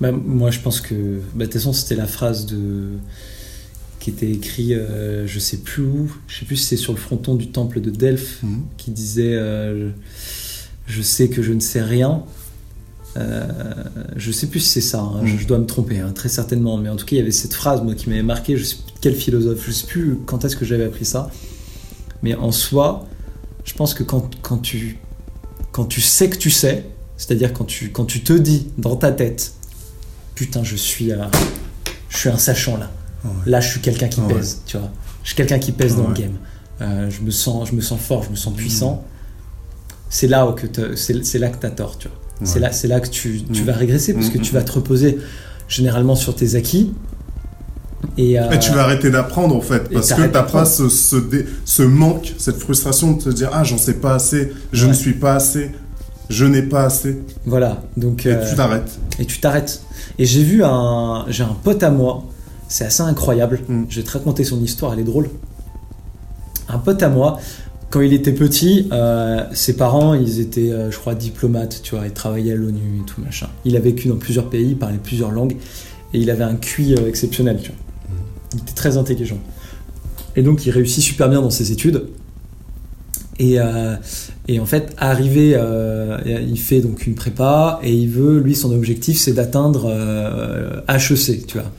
Bah, 0.00 0.12
moi, 0.12 0.50
je 0.50 0.60
pense 0.60 0.80
que. 0.80 1.20
Bah, 1.34 1.40
de 1.40 1.44
toute 1.44 1.54
façon, 1.54 1.72
c'était 1.72 1.96
la 1.96 2.06
phrase 2.06 2.46
de 2.46 2.90
qui 4.00 4.10
était 4.10 4.30
écrite, 4.30 4.72
euh, 4.72 5.26
je 5.26 5.38
sais 5.38 5.58
plus 5.58 5.82
où, 5.84 6.10
je 6.26 6.38
sais 6.40 6.44
plus 6.46 6.56
si 6.56 6.64
c'est 6.64 6.76
sur 6.76 6.92
le 6.92 6.98
fronton 6.98 7.34
du 7.34 7.48
temple 7.50 7.80
de 7.80 7.90
Delphes, 7.90 8.42
Mhm. 8.42 8.62
qui 8.76 8.90
disait 8.90 9.34
euh, 9.34 9.90
Je 10.86 11.02
sais 11.02 11.28
que 11.28 11.40
je 11.42 11.52
ne 11.52 11.60
sais 11.60 11.82
rien. 11.82 12.24
Euh, 13.16 13.46
je 14.16 14.32
sais 14.32 14.46
plus 14.48 14.58
si 14.60 14.68
c'est 14.70 14.80
ça, 14.80 15.00
hein, 15.00 15.20
je, 15.24 15.32
Mhm. 15.34 15.38
je 15.40 15.46
dois 15.46 15.58
me 15.58 15.66
tromper, 15.66 15.98
hein, 15.98 16.10
très 16.12 16.28
certainement. 16.28 16.76
Mais 16.78 16.88
en 16.88 16.96
tout 16.96 17.04
cas, 17.06 17.14
il 17.16 17.18
y 17.18 17.22
avait 17.22 17.30
cette 17.30 17.54
phrase 17.54 17.82
moi, 17.82 17.94
qui 17.94 18.08
m'avait 18.08 18.22
marqué. 18.24 18.56
Je 18.56 18.64
sais 18.64 18.76
plus 18.76 18.92
quel 19.00 19.14
philosophe, 19.14 19.62
je 19.66 19.70
sais 19.72 19.86
plus 19.86 20.16
quand 20.26 20.44
est-ce 20.44 20.56
que 20.56 20.64
j'avais 20.64 20.84
appris 20.84 21.04
ça. 21.04 21.30
Mais 22.22 22.34
en 22.34 22.50
soi, 22.52 23.06
je 23.64 23.72
pense 23.74 23.94
que 23.94 24.02
quand, 24.02 24.30
quand, 24.42 24.58
tu, 24.58 24.98
quand 25.72 25.84
tu 25.84 26.00
sais 26.00 26.28
que 26.28 26.36
tu 26.36 26.50
sais, 26.50 26.86
c'est-à-dire 27.16 27.52
quand 27.52 27.64
tu, 27.66 27.90
quand 27.90 28.04
tu 28.04 28.22
te 28.22 28.32
dis 28.32 28.66
dans 28.78 28.96
ta 28.96 29.12
tête 29.12 29.52
Putain, 30.34 30.64
je 30.64 30.74
suis, 30.76 31.10
je 32.08 32.16
suis 32.16 32.28
un 32.30 32.38
sachant 32.38 32.78
là. 32.78 32.90
Là, 33.46 33.60
je 33.60 33.68
suis 33.68 33.80
quelqu'un 33.80 34.08
qui 34.08 34.20
Ouais. 34.20 34.34
pèse, 34.34 34.62
tu 34.66 34.76
vois. 34.78 34.90
Je 35.22 35.28
suis 35.28 35.36
quelqu'un 35.36 35.58
qui 35.58 35.72
pèse 35.72 35.96
dans 35.96 36.04
le 36.04 36.08
Ouais. 36.14 36.20
game. 36.20 36.32
Euh, 36.80 37.10
je, 37.10 37.20
me 37.22 37.30
sens, 37.30 37.68
je 37.68 37.74
me 37.74 37.80
sens 37.82 38.00
fort, 38.00 38.22
je 38.22 38.30
me 38.30 38.36
sens 38.36 38.54
puissant. 38.54 39.04
C'est 40.08 40.26
là 40.26 40.46
où 40.48 40.52
que 40.52 40.66
c'est 40.96 41.38
là 41.38 41.48
que 41.50 41.56
t'as 41.58 41.70
tort, 41.70 41.98
tu 41.98 42.08
vois. 42.08 42.16
C'est 42.46 42.58
là, 42.58 42.72
c'est 42.72 42.88
là 42.88 43.00
que 43.00 43.08
tu, 43.08 43.42
tu 43.52 43.62
Mm. 43.62 43.66
vas 43.66 43.72
régresser 43.74 44.14
parce 44.14 44.30
que 44.30 44.38
Mm, 44.38 44.42
tu 44.42 44.54
vas 44.54 44.62
te 44.62 44.72
reposer 44.72 45.18
généralement 45.68 46.14
sur 46.16 46.34
tes 46.34 46.54
acquis. 46.54 46.92
Et, 48.16 48.40
euh, 48.40 48.50
Et 48.50 48.58
tu 48.58 48.70
vas 48.72 48.84
arrêter 48.84 49.10
d'apprendre 49.10 49.54
en 49.54 49.60
fait, 49.60 49.90
parce 49.92 50.12
que 50.14 50.26
pas 50.26 50.64
ce, 50.64 50.88
ce, 50.88 51.16
dé- 51.16 51.44
ce 51.66 51.82
manque, 51.82 52.32
cette 52.38 52.56
frustration 52.56 53.12
de 53.12 53.22
te 53.22 53.28
dire 53.28 53.50
ah 53.52 53.62
j'en 53.62 53.76
sais 53.76 53.94
pas 53.94 54.14
assez, 54.14 54.52
je 54.72 54.84
Ouais. 54.84 54.88
ne 54.88 54.94
suis 54.96 55.12
pas 55.12 55.34
assez, 55.34 55.70
je 56.30 56.46
n'ai 56.46 56.62
pas 56.62 56.84
assez, 56.84 57.20
Voilà, 57.44 57.82
donc 57.98 58.24
et 58.24 58.30
euh, 58.32 58.48
tu 58.48 58.56
t'arrêtes. 58.56 58.98
et 59.18 59.26
tu 59.26 59.38
t'arrêtes. 59.38 59.82
Et 60.18 60.24
j'ai 60.24 60.42
vu 60.42 60.64
un, 60.64 61.26
j'ai 61.28 61.42
un 61.44 61.56
pote 61.62 61.82
à 61.82 61.90
moi, 61.90 62.24
c'est 62.70 62.84
assez 62.84 63.02
incroyable. 63.02 63.60
Mm. 63.68 63.84
Je 63.90 64.00
vais 64.00 64.06
te 64.06 64.12
raconter 64.12 64.44
son 64.44 64.62
histoire, 64.62 64.94
elle 64.94 65.00
est 65.00 65.04
drôle. 65.04 65.28
Un 66.68 66.78
pote 66.78 67.02
à 67.02 67.10
moi, 67.10 67.38
quand 67.90 68.00
il 68.00 68.12
était 68.12 68.32
petit, 68.32 68.88
euh, 68.92 69.42
ses 69.52 69.76
parents, 69.76 70.14
ils 70.14 70.38
étaient, 70.38 70.70
euh, 70.70 70.90
je 70.90 70.98
crois, 70.98 71.16
diplomates, 71.16 71.80
tu 71.82 71.96
vois, 71.96 72.06
ils 72.06 72.12
travaillaient 72.12 72.52
à 72.52 72.56
l'ONU 72.56 73.00
et 73.02 73.04
tout 73.04 73.20
machin. 73.20 73.48
Il 73.64 73.76
a 73.76 73.80
vécu 73.80 74.08
dans 74.08 74.16
plusieurs 74.16 74.48
pays, 74.48 74.68
il 74.68 74.78
parlait 74.78 75.00
plusieurs 75.02 75.32
langues, 75.32 75.56
et 76.14 76.18
il 76.18 76.30
avait 76.30 76.44
un 76.44 76.54
QI 76.54 76.94
euh, 76.94 77.08
exceptionnel, 77.08 77.58
tu 77.60 77.72
vois. 77.72 77.78
Il 78.54 78.60
était 78.60 78.74
très 78.74 78.96
intelligent. 78.96 79.38
Et 80.36 80.42
donc, 80.42 80.64
il 80.64 80.70
réussit 80.70 81.02
super 81.02 81.28
bien 81.28 81.42
dans 81.42 81.50
ses 81.50 81.72
études. 81.72 82.06
Et, 83.40 83.56
et 84.48 84.60
en 84.60 84.66
fait, 84.66 84.94
arrivé, 84.98 85.58
il 86.26 86.58
fait 86.58 86.80
donc 86.80 87.06
une 87.06 87.14
prépa 87.14 87.80
et 87.82 87.90
il 87.90 88.10
veut, 88.10 88.38
lui, 88.38 88.54
son 88.54 88.70
objectif, 88.70 89.18
c'est 89.18 89.32
d'atteindre 89.32 89.88
HEC, 90.88 91.46
tu 91.46 91.56
vois, 91.56 91.70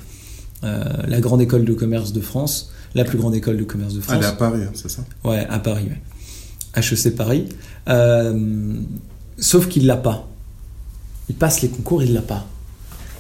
la 0.64 1.20
grande 1.20 1.42
école 1.42 1.66
de 1.66 1.74
commerce 1.74 2.14
de 2.14 2.22
France, 2.22 2.72
la 2.96 3.04
plus 3.04 3.18
grande 3.18 3.36
école 3.36 3.58
de 3.58 3.64
commerce 3.64 3.94
de 3.94 4.02
France. 4.02 4.16
Elle 4.18 4.24
est 4.24 4.28
à 4.28 4.34
Paris, 4.34 4.62
hein, 4.64 4.72
c'est 4.74 4.90
ça? 4.90 5.04
Ouais, 5.24 5.46
à 5.50 5.60
Paris, 5.60 5.88
ouais. 5.90 6.82
HEC 6.82 7.16
Paris. 7.16 7.50
Euh, 7.90 8.76
sauf 9.38 9.68
qu'il 9.68 9.86
l'a 9.88 9.98
pas. 9.98 10.28
Il 11.30 11.36
passe 11.36 11.62
les 11.62 11.70
concours, 11.70 12.04
il 12.04 12.14
l'a 12.14 12.22
pas. 12.22 12.46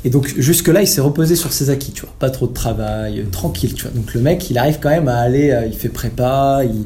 Et 0.03 0.09
donc 0.09 0.33
jusque-là, 0.37 0.81
il 0.81 0.87
s'est 0.87 1.01
reposé 1.01 1.35
sur 1.35 1.51
ses 1.53 1.69
acquis, 1.69 1.91
tu 1.91 2.01
vois. 2.01 2.13
Pas 2.19 2.29
trop 2.29 2.47
de 2.47 2.53
travail, 2.53 3.19
euh, 3.19 3.25
tranquille, 3.31 3.73
tu 3.73 3.83
vois. 3.83 3.91
Donc 3.91 4.13
le 4.13 4.21
mec, 4.21 4.49
il 4.49 4.57
arrive 4.57 4.79
quand 4.81 4.89
même 4.89 5.07
à 5.07 5.17
aller, 5.17 5.51
euh, 5.51 5.65
il 5.67 5.73
fait 5.75 5.89
prépa, 5.89 6.61
il... 6.63 6.85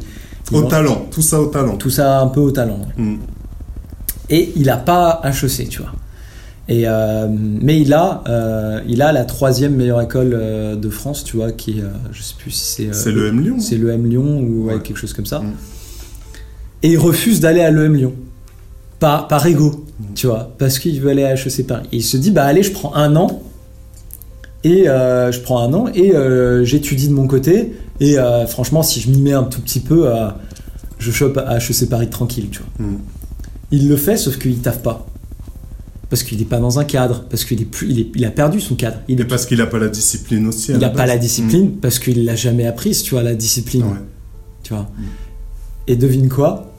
il 0.52 0.58
Au 0.58 0.62
mange- 0.62 0.70
talent, 0.72 1.06
tout 1.12 1.22
ça 1.22 1.40
au 1.42 1.48
talent. 1.48 1.78
Tout 1.78 1.90
ça 1.90 2.20
un 2.20 2.28
peu 2.28 2.40
au 2.42 2.52
talent. 2.52 2.80
ouais. 2.98 3.04
Mm. 3.04 3.20
Et 4.30 4.54
il 4.56 4.70
a 4.70 4.78
pas 4.78 5.22
HEC, 5.24 5.70
tu 5.70 5.82
vois. 5.82 5.94
Et 6.68 6.88
euh, 6.88 7.28
mais 7.30 7.80
il 7.80 7.94
a, 7.94 8.24
euh, 8.28 8.82
il 8.88 9.02
a 9.04 9.12
la 9.12 9.24
troisième 9.24 9.76
meilleure 9.76 10.02
école 10.02 10.32
euh, 10.34 10.76
de 10.76 10.90
France, 10.90 11.24
tu 11.24 11.38
vois, 11.38 11.52
qui 11.52 11.80
est, 11.80 11.84
je 12.12 12.22
sais 12.24 12.34
plus 12.38 12.52
si 12.52 12.88
c'est. 12.88 12.94
C'est 12.94 13.12
le 13.12 13.28
M 13.28 13.40
Lyon 13.42 13.58
C'est 13.60 13.78
le 13.78 13.92
M 13.92 14.06
Lyon 14.10 14.40
ou 14.40 14.66
ouais, 14.66 14.76
Ouais. 14.76 14.82
quelque 14.82 14.98
chose 14.98 15.14
comme 15.14 15.28
ça. 15.28 15.40
Mm. 15.40 15.54
Et 16.84 16.92
il 16.92 16.98
refuse 16.98 17.40
d'aller 17.40 17.62
à 17.62 17.72
l'EM 17.72 17.96
Lyon. 17.96 18.14
Par, 19.00 19.28
par 19.28 19.46
ego, 19.46 19.86
tu 20.14 20.28
vois, 20.28 20.54
parce 20.58 20.80
qu'il 20.80 21.00
veut 21.02 21.10
aller 21.10 21.24
à 21.24 21.34
HEC 21.34 21.68
Paris. 21.68 21.88
Et 21.92 21.98
il 21.98 22.04
se 22.04 22.16
dit, 22.16 22.32
bah 22.32 22.46
allez, 22.46 22.64
je 22.64 22.72
prends 22.72 22.96
un 22.96 23.16
an. 23.16 23.42
Et 24.64 24.88
euh, 24.90 25.32
je 25.32 25.42
prends 25.42 25.60
un 25.60 25.74
an 25.74 25.88
et 25.94 26.16
euh, 26.16 26.64
j'étudie 26.64 27.08
de 27.08 27.14
mon 27.14 27.28
côté. 27.28 27.74
Et 28.00 28.18
euh, 28.18 28.48
franchement, 28.48 28.82
si 28.84 29.00
je 29.00 29.10
m'y 29.12 29.22
mets 29.22 29.34
un 29.34 29.44
tout 29.44 29.62
petit 29.62 29.80
peu, 29.80 30.10
je 30.98 31.12
chope 31.12 31.38
à 31.38 31.58
HEC 31.58 31.90
Paris 31.90 32.10
tranquille, 32.10 32.48
tu 32.52 32.60
vois. 32.60 32.88
Mm. 32.88 32.98
Il 33.72 33.90
le 33.90 33.98
fait, 33.98 34.18
sauf 34.18 34.38
qu'il 34.38 34.60
taffe 34.60 34.82
pas. 34.82 35.06
Parce 36.10 36.24
qu'il 36.24 36.38
n'est 36.38 36.46
pas 36.46 36.60
dans 36.60 36.78
un 36.80 36.86
cadre, 36.86 37.26
parce 37.30 37.46
qu'il 37.46 37.62
est 37.62 37.66
plus, 37.66 37.90
il, 37.90 38.00
est- 38.00 38.12
il 38.16 38.26
a 38.26 38.32
perdu 38.32 38.62
son 38.62 38.76
cadre. 38.76 38.98
Il 39.08 39.20
Et 39.20 39.26
parce 39.26 39.46
qu'il 39.46 39.60
a 39.62 39.66
pas 39.68 39.80
la 39.80 39.88
discipline 39.90 40.48
aussi. 40.48 40.72
il 40.72 40.78
n'a 40.78 40.90
pas 40.90 41.06
la 41.06 41.18
discipline, 41.18 41.72
parce 41.78 41.98
qu'il 42.00 42.26
l'a 42.26 42.36
jamais 42.36 42.66
apprise, 42.68 43.02
tu 43.04 43.12
vois, 43.16 43.24
la 43.24 43.34
discipline 43.36 43.84
Mm. 43.86 43.92
Ouais. 43.92 43.98
tu 44.64 44.74
vois. 44.74 44.88
Et 45.88 45.96
devine 45.96 46.30
quoi? 46.30 46.72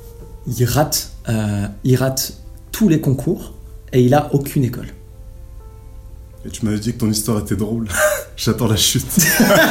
Il 0.47 0.65
rate, 0.65 1.11
euh, 1.29 1.67
il 1.85 1.97
rate 1.97 2.35
tous 2.71 2.89
les 2.89 3.01
concours 3.01 3.55
et 3.93 4.01
il 4.03 4.15
a 4.15 4.33
aucune 4.33 4.62
école. 4.65 4.89
Et 6.45 6.49
tu 6.51 6.65
m'avais 6.65 6.79
dit 6.79 6.93
que 6.93 6.99
ton 6.99 7.11
histoire 7.11 7.41
était 7.41 7.57
drôle. 7.57 7.89
J'attends 8.37 8.69
la 8.69 8.77
chute. 8.77 9.05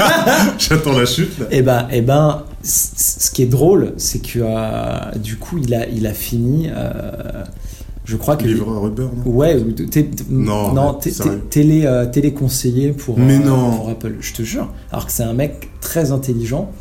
J'attends 0.60 0.98
la 0.98 1.06
chute. 1.06 1.38
là. 1.40 1.46
Et 1.52 1.62
ben, 1.62 1.88
et 1.92 2.02
ben, 2.02 2.44
c- 2.62 2.90
c- 2.96 3.16
ce 3.20 3.32
qui 3.32 3.44
est 3.44 3.48
drôle, 3.48 3.94
c'est 3.98 4.20
que 4.20 4.40
euh, 4.42 5.12
du 5.18 5.38
coup, 5.38 5.58
il 5.64 5.74
a, 5.74 5.88
il 5.88 6.06
a 6.08 6.14
fini. 6.14 6.68
euh, 6.70 7.44
je 8.06 8.16
crois 8.18 8.38
que 8.38 8.46
Livreur 8.46 8.88
Uber, 8.88 9.08
non? 9.26 9.32
Ouais, 9.32 9.58
Non, 10.30 10.74
non 10.74 11.00
télé, 11.50 11.86
euh, 11.86 12.06
téléconseiller 12.06 12.92
pour, 12.92 13.18
Mais 13.20 13.36
euh, 13.36 13.40
non. 13.40 13.72
pour 13.76 13.90
Apple, 13.90 14.16
je 14.20 14.34
te 14.34 14.44
jure. 14.44 14.72
Alors 14.92 15.06
que 15.08 15.12
c'est 15.12 15.24
un 15.24 15.34
mec 15.34 15.70
très 15.82 16.12
intelligent. 16.12 16.72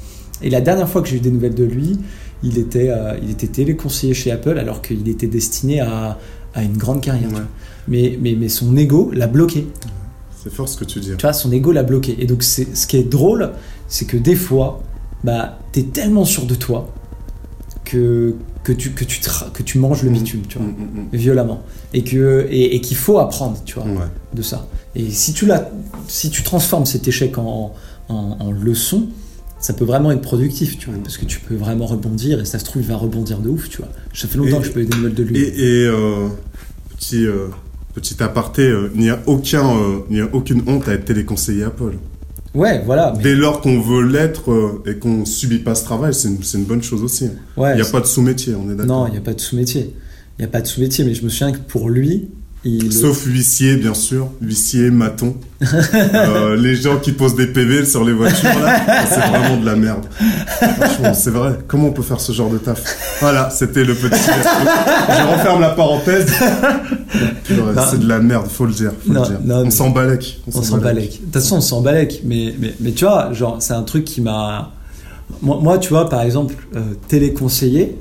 Et 0.42 0.50
la 0.50 0.60
dernière 0.60 0.88
fois 0.88 1.00
que 1.02 1.08
j'ai 1.08 1.16
eu 1.16 1.20
des 1.20 1.30
nouvelles 1.30 1.54
de 1.54 1.64
lui, 1.64 1.98
il 2.42 2.58
était, 2.58 2.90
euh, 2.90 3.14
il 3.22 3.30
était 3.30 3.46
téléconseiller 3.46 4.14
chez 4.14 4.30
Apple 4.30 4.58
alors 4.58 4.82
qu'il 4.82 5.08
était 5.08 5.26
destiné 5.26 5.80
à, 5.80 6.18
à 6.54 6.62
une 6.62 6.76
grande 6.76 7.00
carrière. 7.00 7.30
Ouais. 7.32 7.40
Mais, 7.88 8.18
mais, 8.20 8.36
mais 8.38 8.48
son 8.48 8.76
ego 8.76 9.10
l'a 9.14 9.26
bloqué. 9.26 9.66
C'est 10.42 10.52
fort 10.52 10.68
ce 10.68 10.76
que 10.76 10.84
tu 10.84 11.00
dis. 11.00 11.12
Tu 11.16 11.22
vois, 11.22 11.32
son 11.32 11.50
ego 11.52 11.72
l'a 11.72 11.82
bloqué. 11.82 12.16
Et 12.18 12.26
donc, 12.26 12.42
c'est, 12.42 12.76
ce 12.76 12.86
qui 12.86 12.98
est 12.98 13.08
drôle, 13.10 13.50
c'est 13.88 14.04
que 14.04 14.18
des 14.18 14.34
fois, 14.34 14.82
bah, 15.22 15.58
t'es 15.72 15.84
tellement 15.84 16.26
sûr 16.26 16.44
de 16.44 16.54
toi 16.54 16.88
que, 17.84 18.34
que, 18.62 18.72
tu, 18.72 18.90
que, 18.92 19.04
tu, 19.04 19.20
que 19.52 19.62
tu 19.62 19.78
manges 19.78 20.02
le 20.02 20.10
Mhm. 20.10 20.16
bitume, 20.18 20.42
tu 20.48 20.58
vois, 20.58 20.66
Mm, 20.66 20.70
mm, 21.12 21.16
violemment. 21.16 21.62
Et, 21.92 22.02
que, 22.02 22.46
et, 22.50 22.74
et 22.76 22.80
qu'il 22.80 22.96
faut 22.96 23.18
apprendre, 23.18 23.58
tu 23.64 23.74
vois 23.74 23.84
mm. 23.84 23.96
Ouais. 23.96 24.04
de 24.34 24.42
ça. 24.42 24.66
Et 24.96 25.10
si 25.10 25.32
tu, 25.32 25.46
la, 25.46 25.70
si 26.08 26.30
tu 26.30 26.42
transformes 26.42 26.86
cet 26.86 27.06
échec 27.08 27.36
en, 27.38 27.74
en, 28.08 28.14
en 28.40 28.50
leçon, 28.52 29.08
ça 29.60 29.72
peut 29.72 29.84
vraiment 29.84 30.10
être 30.12 30.20
productif, 30.22 30.78
tu 30.78 30.86
vois, 30.90 30.98
Mm. 30.98 31.02
parce 31.02 31.16
que 31.18 31.24
tu 31.26 31.40
peux 31.40 31.54
vraiment 31.56 31.86
rebondir, 31.86 32.40
et 32.40 32.44
ça 32.44 32.58
se 32.58 32.64
trouve, 32.64 32.82
il 32.82 32.88
va 32.88 32.96
rebondir 32.96 33.38
de 33.38 33.48
ouf, 33.50 33.68
tu 33.68 33.78
vois. 33.78 33.88
Ça 34.14 34.28
fait 34.28 34.38
longtemps 34.38 34.58
Et- 34.58 34.60
que 34.60 34.66
je 34.66 34.72
peux 34.72 34.80
eu 34.80 34.86
des 34.86 34.96
nouvelles 34.96 35.14
de 35.14 35.22
lui. 35.22 35.38
Et, 35.38 35.48
et, 35.82 35.86
euh, 35.86 36.28
petit, 36.96 37.26
euh, 37.26 37.48
petit 37.94 38.22
aparté, 38.22 38.62
euh, 38.62 38.90
il 38.94 39.00
n'y 39.02 39.10
a, 39.10 39.20
aucun, 39.26 39.64
il 40.10 40.20
a 40.20 40.28
aucune 40.32 40.62
honte 40.66 40.88
à 40.88 40.92
être 40.94 41.04
téléconseiller 41.04 41.64
Apple. 41.64 41.94
Ouais, 42.54 42.82
voilà. 42.86 43.12
mais- 43.16 43.22
Dès 43.22 43.34
lors 43.34 43.60
qu'on 43.60 43.80
veut 43.80 44.06
l'être 44.06 44.50
euh, 44.52 44.82
et 44.86 44.96
qu'on 44.98 45.24
subit 45.24 45.58
pas 45.58 45.74
ce 45.74 45.84
travail, 45.84 46.14
c'est 46.14 46.28
une, 46.28 46.42
c'est 46.42 46.58
une 46.58 46.64
bonne 46.64 46.82
chose 46.82 47.02
aussi. 47.02 47.28
ouais, 47.56 47.72
Il 47.72 47.76
n'y 47.82 47.82
a 47.86 47.90
pas 47.90 48.00
de 48.00 48.06
sous-métier, 48.06 48.54
on 48.54 48.70
est 48.70 48.76
d'accord. 48.76 48.86
Non, 48.86 49.06
il 49.08 49.12
n'y 49.12 49.18
a 49.18 49.22
pas 49.22 49.34
de 49.34 49.40
sous-métier. 49.40 49.92
Il 50.38 50.42
n'y 50.42 50.44
a 50.44 50.48
pas 50.48 50.60
de 50.60 50.66
sous-métier, 50.66 51.04
mais 51.04 51.14
je 51.14 51.24
me 51.24 51.28
souviens 51.28 51.52
que 51.52 51.58
pour 51.58 51.88
lui, 51.90 52.28
il... 52.64 52.92
Sauf 52.92 53.24
huissier, 53.26 53.76
bien 53.76 53.94
sûr. 53.94 54.28
Huissier, 54.40 54.90
maton. 54.90 55.36
Euh, 56.14 56.56
les 56.56 56.76
gens 56.76 56.98
qui 56.98 57.12
posent 57.12 57.36
des 57.36 57.46
PV 57.46 57.84
sur 57.86 58.04
les 58.04 58.12
voitures, 58.12 58.58
là, 58.60 58.80
c'est 59.08 59.20
vraiment 59.20 59.56
de 59.58 59.64
la 59.64 59.76
merde. 59.76 60.04
Franchement, 60.80 61.14
c'est 61.14 61.30
vrai. 61.30 61.58
Comment 61.66 61.88
on 61.88 61.92
peut 61.92 62.02
faire 62.02 62.20
ce 62.20 62.32
genre 62.32 62.50
de 62.50 62.58
taf? 62.58 62.82
Voilà, 63.20 63.48
c'était 63.50 63.84
le 63.84 63.94
petit. 63.94 64.10
Je 64.20 65.32
referme 65.32 65.60
la 65.62 65.70
parenthèse. 65.70 66.26
C'est 67.90 68.00
de 68.00 68.08
la 68.08 68.18
merde, 68.20 68.46
faut 68.48 68.66
le 68.66 68.72
dire. 68.72 68.92
Faut 69.06 69.12
Non, 69.12 69.22
le 69.22 69.28
dire. 69.28 69.38
non, 69.44 69.56
on 69.56 69.64
mais- 69.64 69.70
s'en 69.70 69.90
balèque. 69.90 70.40
On 70.52 70.62
s'en 70.62 70.78
balèque. 70.78 71.12
De 71.20 71.24
toute 71.24 71.32
façon, 71.34 71.56
on 71.56 71.60
s'en 71.60 71.80
balèque. 71.80 72.20
Mais, 72.24 72.54
mais, 72.58 72.74
mais 72.80 72.92
tu 72.92 73.04
vois, 73.04 73.32
genre, 73.32 73.56
c'est 73.60 73.74
un 73.74 73.82
truc 73.82 74.04
qui 74.04 74.20
m'a. 74.20 74.72
Moi, 75.42 75.58
moi, 75.62 75.78
tu 75.78 75.88
vois, 75.90 76.08
par 76.08 76.22
exemple, 76.22 76.54
euh, 76.76 76.80
téléconseiller, 77.08 77.96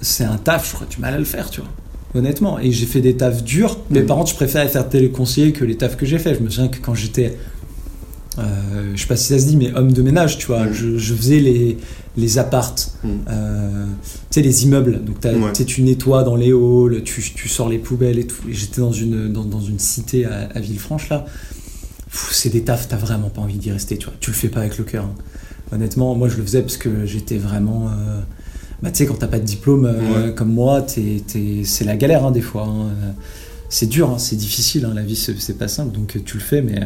c'est 0.00 0.24
un 0.24 0.36
taf, 0.36 0.68
je 0.68 0.74
crois, 0.74 0.86
du 0.86 0.98
mal 0.98 1.14
à 1.14 1.18
le 1.18 1.24
faire, 1.24 1.50
tu 1.50 1.60
vois. 1.60 1.70
Honnêtement. 2.18 2.58
Et 2.58 2.72
j'ai 2.72 2.86
fait 2.86 3.00
des 3.00 3.16
tafs 3.16 3.42
durs. 3.44 3.78
Mais 3.90 4.02
Mm. 4.02 4.06
par 4.06 4.16
contre, 4.18 4.30
je 4.30 4.36
préfère 4.36 4.68
faire 4.70 4.88
téléconseiller 4.88 5.52
que 5.52 5.64
les 5.64 5.76
tafs 5.76 5.96
que 5.96 6.04
j'ai 6.06 6.18
fait. 6.18 6.34
Je 6.34 6.40
me 6.40 6.50
souviens 6.50 6.68
que 6.68 6.78
quand 6.78 6.94
j'étais. 6.94 7.36
euh, 8.38 8.92
je 8.94 9.00
sais 9.00 9.08
pas 9.08 9.16
si 9.16 9.24
ça 9.32 9.38
se 9.38 9.46
dit, 9.46 9.56
mais 9.56 9.72
homme 9.74 9.92
de 9.92 10.00
ménage, 10.02 10.38
tu 10.38 10.46
vois. 10.46 10.66
Mm. 10.66 10.72
Je, 10.72 10.98
je 10.98 11.14
faisais 11.14 11.40
les, 11.40 11.76
les 12.16 12.38
appartes, 12.38 12.92
Mm. 13.02 13.08
euh, 13.30 13.84
tu 14.30 14.40
sais, 14.40 14.42
les 14.42 14.64
immeubles. 14.64 15.02
Donc, 15.04 15.16
Ouais. 15.24 15.52
tu 15.64 15.82
nettoies 15.82 16.22
dans 16.24 16.36
les 16.36 16.52
halls, 16.52 17.02
tu, 17.04 17.20
tu 17.34 17.48
sors 17.48 17.68
les 17.68 17.78
poubelles 17.78 18.18
et 18.18 18.26
tout. 18.26 18.42
Et 18.48 18.54
J'étais 18.54 18.80
dans 18.80 18.92
une, 18.92 19.32
dans, 19.32 19.44
dans 19.44 19.60
une 19.60 19.78
cité 19.78 20.24
à, 20.24 20.48
à 20.54 20.60
Villefranche, 20.60 21.08
là. 21.08 21.26
C'est 22.32 22.48
des 22.50 22.62
tafs, 22.62 22.88
t'as 22.88 22.96
vraiment 22.96 23.28
pas 23.28 23.42
envie 23.42 23.58
d'y 23.58 23.70
rester, 23.70 23.98
tu 23.98 24.06
vois. 24.06 24.14
Tu 24.20 24.30
le 24.30 24.36
fais 24.36 24.48
pas 24.48 24.60
avec 24.60 24.78
le 24.78 24.84
cœur. 24.84 25.04
hein. 25.04 25.14
Honnêtement, 25.72 26.14
moi 26.14 26.28
je 26.30 26.36
le 26.38 26.42
faisais 26.44 26.62
parce 26.62 26.76
que 26.78 27.04
j'étais 27.06 27.36
vraiment. 27.36 27.88
euh, 27.88 28.20
Bah, 28.82 28.90
tu 28.90 28.98
sais, 28.98 29.06
quand 29.06 29.14
t'as 29.14 29.26
pas 29.26 29.38
de 29.40 29.44
diplôme 29.44 29.86
euh, 29.86 30.28
Ouais. 30.28 30.34
comme 30.34 30.52
moi, 30.52 30.84
c'est 30.86 31.84
la 31.84 31.96
galère 31.96 32.24
hein, 32.24 32.30
des 32.30 32.40
fois. 32.40 32.64
hein. 32.64 32.88
Euh, 33.02 33.10
C'est 33.68 33.86
dur, 33.86 34.10
hein, 34.10 34.18
c'est 34.18 34.36
difficile, 34.36 34.88
la 34.94 35.02
vie 35.02 35.16
c'est 35.16 35.58
pas 35.58 35.68
simple, 35.68 35.92
donc 35.94 36.16
euh, 36.16 36.20
tu 36.24 36.36
le 36.38 36.42
fais, 36.42 36.62
mais 36.62 36.80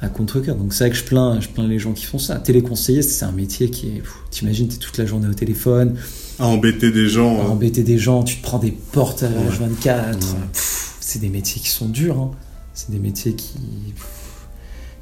à 0.00 0.08
contre-cœur. 0.08 0.56
Donc 0.56 0.72
c'est 0.72 0.84
vrai 0.84 0.90
que 0.90 0.96
je 0.96 1.04
plains, 1.04 1.38
je 1.40 1.48
plains 1.48 1.66
les 1.68 1.78
gens 1.78 1.92
qui 1.92 2.04
font 2.04 2.18
ça. 2.18 2.36
Téléconseiller, 2.36 3.02
c'est 3.02 3.24
un 3.24 3.32
métier 3.32 3.68
qui 3.70 3.88
est. 3.88 4.02
T'imagines, 4.30 4.68
t'es 4.68 4.76
toute 4.76 4.96
la 4.98 5.06
journée 5.06 5.28
au 5.28 5.34
téléphone, 5.34 5.96
À 6.38 6.46
embêter 6.46 6.90
des 6.92 7.08
gens. 7.08 7.40
à 7.40 7.44
embêter 7.48 7.82
des 7.82 7.98
gens, 7.98 8.22
tu 8.22 8.36
te 8.38 8.42
prends 8.42 8.58
des 8.58 8.70
portes 8.72 9.22
à 9.22 9.28
Ouais. 9.28 9.34
H24. 9.50 10.14
Ouais. 10.14 10.18
Pff, 10.52 10.96
C'est 11.00 11.18
des 11.20 11.28
métiers 11.30 11.60
qui 11.60 11.68
sont 11.68 11.88
durs. 11.88 12.18
hein. 12.18 12.30
C'est 12.74 12.90
des 12.90 12.98
métiers 12.98 13.34
qui, 13.34 13.54
pff, 13.94 14.06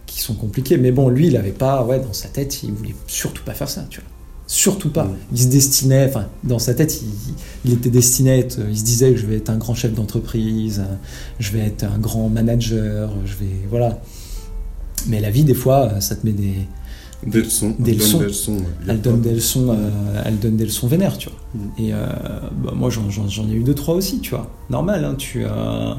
qui 0.06 0.20
sont 0.20 0.34
compliqués. 0.34 0.76
Mais 0.76 0.92
bon, 0.92 1.08
lui, 1.08 1.28
il 1.28 1.36
avait 1.36 1.52
pas, 1.52 1.84
ouais, 1.84 2.00
dans 2.00 2.12
sa 2.12 2.28
tête, 2.28 2.62
il 2.64 2.72
voulait 2.72 2.94
surtout 3.06 3.42
pas 3.44 3.54
faire 3.54 3.68
ça, 3.68 3.86
tu 3.88 4.00
vois. 4.00 4.08
Surtout 4.54 4.90
pas. 4.90 5.04
Ouais. 5.06 5.16
Il 5.32 5.38
se 5.40 5.46
destinait, 5.46 6.06
enfin, 6.10 6.26
dans 6.44 6.58
sa 6.58 6.74
tête, 6.74 7.00
il, 7.00 7.08
il 7.64 7.72
était 7.72 7.88
destiné 7.88 8.32
à 8.32 8.36
être, 8.36 8.58
il 8.70 8.76
se 8.76 8.84
disait 8.84 9.10
que 9.12 9.16
je 9.18 9.24
vais 9.24 9.36
être 9.36 9.48
un 9.48 9.56
grand 9.56 9.74
chef 9.74 9.94
d'entreprise, 9.94 10.82
je 11.38 11.52
vais 11.52 11.60
être 11.60 11.84
un 11.84 11.96
grand 11.98 12.28
manager, 12.28 13.10
je 13.24 13.32
vais, 13.32 13.50
voilà. 13.70 14.02
Mais 15.06 15.20
la 15.20 15.30
vie, 15.30 15.44
des 15.44 15.54
fois, 15.54 16.00
ça 16.00 16.16
te 16.16 16.26
met 16.26 16.32
des, 16.32 16.52
Des 17.26 17.40
leçons. 17.42 17.74
Des 17.78 17.92
Elle 17.92 17.96
donne 17.96 18.02
leçons. 18.02 18.18
Des 18.18 18.24
leçons 18.26 18.56
elle 18.88 19.00
donne 19.00 19.20
de- 19.22 19.28
des 19.28 19.34
leçons, 19.34 19.68
euh, 19.70 20.22
elle 20.26 20.38
donne 20.38 20.56
des 20.56 20.64
leçons 20.66 20.86
vénères, 20.86 21.16
tu 21.16 21.30
vois. 21.30 21.38
Mm. 21.54 21.82
Et 21.82 21.94
euh, 21.94 22.06
bah, 22.62 22.72
moi, 22.76 22.90
j'en 22.90 23.48
ai 23.48 23.52
eu 23.54 23.62
deux, 23.62 23.74
trois 23.74 23.94
aussi, 23.94 24.18
tu 24.20 24.30
vois. 24.30 24.50
Normal, 24.68 25.04
hein, 25.06 25.14
tu. 25.16 25.44
euh, 25.46 25.94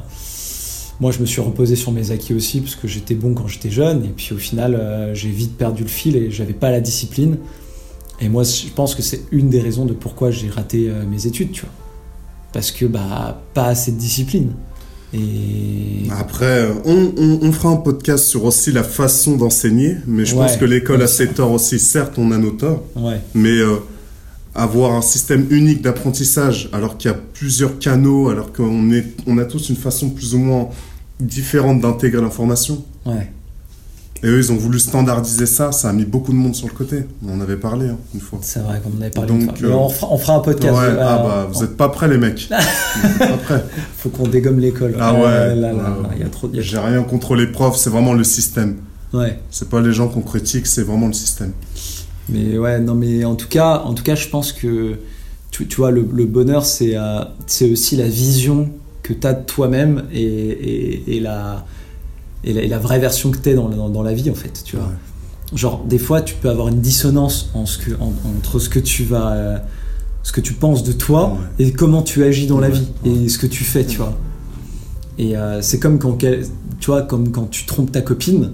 Moi, 0.99 1.11
je 1.11 1.19
me 1.19 1.25
suis 1.25 1.41
reposé 1.41 1.75
sur 1.75 1.91
mes 1.91 2.11
acquis 2.11 2.35
aussi 2.35 2.61
parce 2.61 2.75
que 2.75 2.87
j'étais 2.87 3.15
bon 3.15 3.33
quand 3.33 3.47
j'étais 3.47 3.71
jeune. 3.71 4.05
Et 4.05 4.09
puis 4.15 4.33
au 4.35 4.37
final, 4.37 4.75
euh, 4.75 5.15
j'ai 5.15 5.29
vite 5.31 5.57
perdu 5.57 5.81
le 5.83 5.89
fil 5.89 6.15
et 6.15 6.29
j'avais 6.29 6.53
pas 6.53 6.69
la 6.69 6.81
discipline. 6.81 7.37
Et 8.23 8.29
moi, 8.29 8.43
je 8.43 8.69
pense 8.73 8.95
que 8.95 9.01
c'est 9.01 9.21
une 9.31 9.49
des 9.49 9.59
raisons 9.59 9.85
de 9.85 9.91
pourquoi 9.93 10.31
j'ai 10.31 10.49
raté 10.49 10.87
euh, 10.89 11.03
mes 11.05 11.25
études, 11.27 11.51
tu 11.51 11.61
vois. 11.61 11.71
Parce 12.53 12.71
que, 12.71 12.85
bah, 12.85 13.41
pas 13.53 13.65
assez 13.65 13.91
de 13.91 13.97
discipline. 13.97 14.53
Et. 15.13 16.07
Après, 16.17 16.45
euh, 16.61 16.73
on, 16.85 17.11
on, 17.17 17.39
on 17.41 17.51
fera 17.51 17.69
un 17.69 17.75
podcast 17.75 18.23
sur 18.25 18.45
aussi 18.45 18.71
la 18.71 18.83
façon 18.83 19.35
d'enseigner, 19.35 19.97
mais 20.07 20.23
je 20.25 20.35
Ouais, 20.35 20.45
pense 20.47 20.57
que 20.57 20.65
l'école 20.65 21.01
a 21.01 21.07
ses 21.07 21.27
torts 21.27 21.51
aussi. 21.51 21.79
Certes, 21.79 22.13
on 22.17 22.31
a 22.31 22.37
nos 22.37 22.51
torts, 22.51 22.83
Ouais. 22.95 23.19
mais 23.35 23.57
euh, 23.57 23.75
avoir 24.55 24.93
un 24.93 25.01
système 25.01 25.45
unique 25.49 25.81
d'apprentissage, 25.81 26.69
alors 26.71 26.97
qu'il 26.97 27.11
y 27.11 27.13
a 27.13 27.17
plusieurs 27.33 27.77
canaux, 27.77 28.29
alors 28.29 28.53
qu'on 28.53 28.91
est, 28.91 29.05
on 29.27 29.37
a 29.37 29.45
tous 29.45 29.69
une 29.69 29.75
façon 29.75 30.09
plus 30.11 30.33
ou 30.33 30.39
moins 30.39 30.69
différente 31.19 31.81
d'intégrer 31.81 32.21
l'information, 32.21 32.83
Ouais. 33.05 33.29
Et 34.23 34.27
eux, 34.27 34.39
ils 34.39 34.53
ont 34.53 34.55
voulu 34.55 34.79
standardiser 34.79 35.45
ça, 35.45 35.73
ça 35.73 35.89
a 35.89 35.93
mis 35.93 36.05
beaucoup 36.05 36.31
de 36.31 36.37
monde 36.37 36.55
sur 36.55 36.67
le 36.67 36.73
côté. 36.73 37.03
On 37.27 37.33
en 37.33 37.41
avait 37.41 37.57
parlé 37.57 37.89
hein, 37.89 37.97
une 38.15 38.21
fois. 38.21 38.39
C'est 38.41 38.61
vrai, 38.61 38.79
comme 38.81 38.93
on 38.97 39.01
avait 39.01 39.09
parlé. 39.09 39.27
Donc, 39.27 39.41
une 39.41 39.57
fois. 39.57 39.67
Euh, 39.67 39.73
on, 39.73 39.89
fera, 39.89 40.13
on 40.13 40.17
fera 40.17 40.35
un 40.35 40.39
podcast. 40.39 40.73
Ouais, 40.73 40.97
ah 40.97 41.21
bah, 41.21 41.49
vous 41.51 41.61
êtes 41.61 41.75
pas 41.75 41.89
prêts, 41.89 42.07
les 42.07 42.17
mecs. 42.17 42.47
Pas 43.19 43.27
prêts. 43.43 43.65
Faut 43.97 44.09
qu'on 44.09 44.27
dégomme 44.27 44.59
l'école. 44.59 44.95
Ah 44.97 45.13
ouais. 45.13 45.55
là, 45.55 45.55
là, 45.55 45.73
là, 45.73 46.29
J'ai 46.53 46.77
rien 46.77 47.03
contre 47.03 47.35
les 47.35 47.47
profs, 47.47 47.75
c'est 47.75 47.89
vraiment 47.89 48.13
le 48.13 48.23
système. 48.23 48.77
Ouais. 49.11 49.39
C'est 49.51 49.69
pas 49.69 49.81
les 49.81 49.93
gens 49.93 50.07
qu'on 50.07 50.21
critique, 50.21 50.67
c'est 50.67 50.83
vraiment 50.83 51.07
le 51.07 51.13
système. 51.13 51.51
Mais 52.29 52.57
ouais, 52.57 52.79
non, 52.79 52.95
mais 52.95 53.25
en 53.25 53.35
tout 53.35 53.49
cas, 53.49 53.83
en 53.85 53.93
tout 53.93 54.03
cas, 54.03 54.15
je 54.15 54.29
pense 54.29 54.53
que 54.53 54.95
tu, 55.51 55.67
tu 55.67 55.75
vois, 55.75 55.91
le, 55.91 56.07
le 56.13 56.25
bonheur, 56.25 56.65
c'est 56.65 56.95
euh, 56.95 57.23
c'est 57.45 57.69
aussi 57.69 57.97
la 57.97 58.07
vision 58.07 58.69
que 59.03 59.11
tu 59.11 59.27
as 59.27 59.33
de 59.33 59.45
toi-même 59.45 60.05
et, 60.13 60.23
et, 60.23 61.17
et 61.17 61.19
la, 61.19 61.65
et, 62.43 62.53
la, 62.53 62.61
et 62.61 62.67
la 62.67 62.79
vraie 62.79 62.99
version 62.99 63.31
que 63.31 63.37
tu 63.37 63.49
es 63.49 63.53
dans, 63.55 63.69
dans, 63.69 63.89
dans 63.89 64.03
la 64.03 64.13
vie, 64.13 64.29
en 64.29 64.35
fait. 64.35 64.61
Tu 64.65 64.75
vois. 64.77 64.85
Ouais. 64.85 65.57
Genre, 65.57 65.83
des 65.87 65.97
fois, 65.99 66.21
tu 66.21 66.35
peux 66.35 66.49
avoir 66.49 66.67
une 66.69 66.81
dissonance 66.81 67.49
en 67.53 67.65
ce 67.65 67.77
que, 67.77 67.91
en- 67.99 68.13
entre 68.37 68.59
ce 68.59 68.69
que 68.69 68.79
tu 68.79 69.03
vas. 69.03 69.31
euh, 69.33 69.57
ce 70.25 70.31
que 70.31 70.39
tu 70.39 70.53
penses 70.53 70.83
de 70.83 70.93
toi 70.93 71.33
Ouais. 71.59 71.65
et 71.67 71.71
comment 71.73 72.01
tu 72.01 72.23
agis 72.23 72.47
dans 72.47 72.59
la 72.61 72.69
vie 72.69 72.87
et 73.03 73.27
ce 73.27 73.37
que 73.37 73.45
tu 73.45 73.65
fais, 73.65 73.85
tu 73.85 73.97
vois. 73.97 74.17
Et 75.17 75.35
euh, 75.35 75.61
c'est 75.61 75.79
comme 75.79 75.99
quand, 75.99 76.17
tu 76.17 76.35
vois, 76.85 77.01
comme 77.01 77.29
quand 77.31 77.49
tu 77.49 77.65
trompes 77.65 77.91
ta 77.91 78.01
copine, 78.01 78.51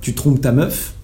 tu 0.00 0.14
trompes 0.14 0.40
ta 0.40 0.52
meuf, 0.52 0.94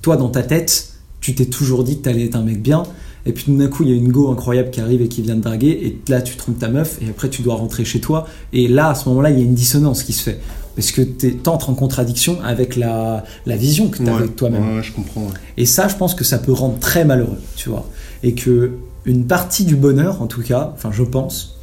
toi 0.00 0.16
dans 0.16 0.28
ta 0.28 0.44
tête, 0.44 0.92
tu 1.20 1.34
t'es 1.34 1.46
toujours 1.46 1.82
dit 1.82 1.98
que 1.98 2.02
t'allais 2.04 2.26
être 2.26 2.36
un 2.36 2.42
mec 2.44 2.62
bien, 2.62 2.84
et 3.26 3.32
puis 3.32 3.44
tout 3.46 3.56
d'un 3.56 3.66
coup 3.66 3.82
il 3.82 3.88
y 3.90 3.92
a 3.92 3.96
une 3.96 4.12
go 4.12 4.30
incroyable 4.30 4.70
qui 4.70 4.80
arrive 4.80 5.02
et 5.02 5.08
qui 5.08 5.22
vient 5.22 5.34
te 5.34 5.40
draguer, 5.42 5.70
et 5.70 6.00
là 6.08 6.22
tu 6.22 6.36
trompes 6.36 6.60
ta 6.60 6.68
meuf, 6.68 6.98
et 7.02 7.08
après 7.10 7.28
tu 7.28 7.42
dois 7.42 7.56
rentrer 7.56 7.84
chez 7.84 8.00
toi, 8.00 8.28
et 8.52 8.68
là 8.68 8.90
à 8.90 8.94
ce 8.94 9.08
moment-là 9.08 9.30
il 9.30 9.38
y 9.38 9.42
a 9.42 9.44
une 9.44 9.54
dissonance 9.54 10.04
qui 10.04 10.12
se 10.12 10.22
fait, 10.22 10.40
parce 10.74 10.90
que 10.92 11.02
tu 11.02 11.36
entres 11.46 11.70
en 11.70 11.74
contradiction 11.74 12.38
avec 12.42 12.76
la, 12.76 13.24
la 13.46 13.56
vision 13.56 13.88
que 13.88 13.98
tu 13.98 14.08
as 14.08 14.14
Ouais, 14.14 14.22
de 14.22 14.26
toi-même. 14.28 14.76
ouais, 14.76 14.82
je 14.82 14.92
comprends. 14.92 15.22
ouais. 15.22 15.32
Et 15.56 15.66
ça, 15.66 15.88
je 15.88 15.96
pense 15.96 16.14
que 16.14 16.24
ça 16.24 16.38
peut 16.38 16.52
rendre 16.52 16.78
très 16.78 17.04
malheureux, 17.04 17.38
tu 17.56 17.68
vois. 17.68 17.86
Et 18.22 18.34
que 18.34 18.72
une 19.04 19.26
partie 19.26 19.64
du 19.64 19.76
bonheur, 19.76 20.22
en 20.22 20.26
tout 20.26 20.42
cas, 20.42 20.72
enfin, 20.74 20.90
je 20.92 21.02
pense, 21.02 21.58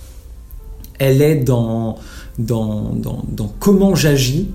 elle 1.00 1.22
est 1.22 1.38
dans, 1.38 1.98
dans, 2.38 2.94
dans, 2.94 3.24
dans 3.30 3.48
comment 3.60 3.96
j'agis 3.96 4.50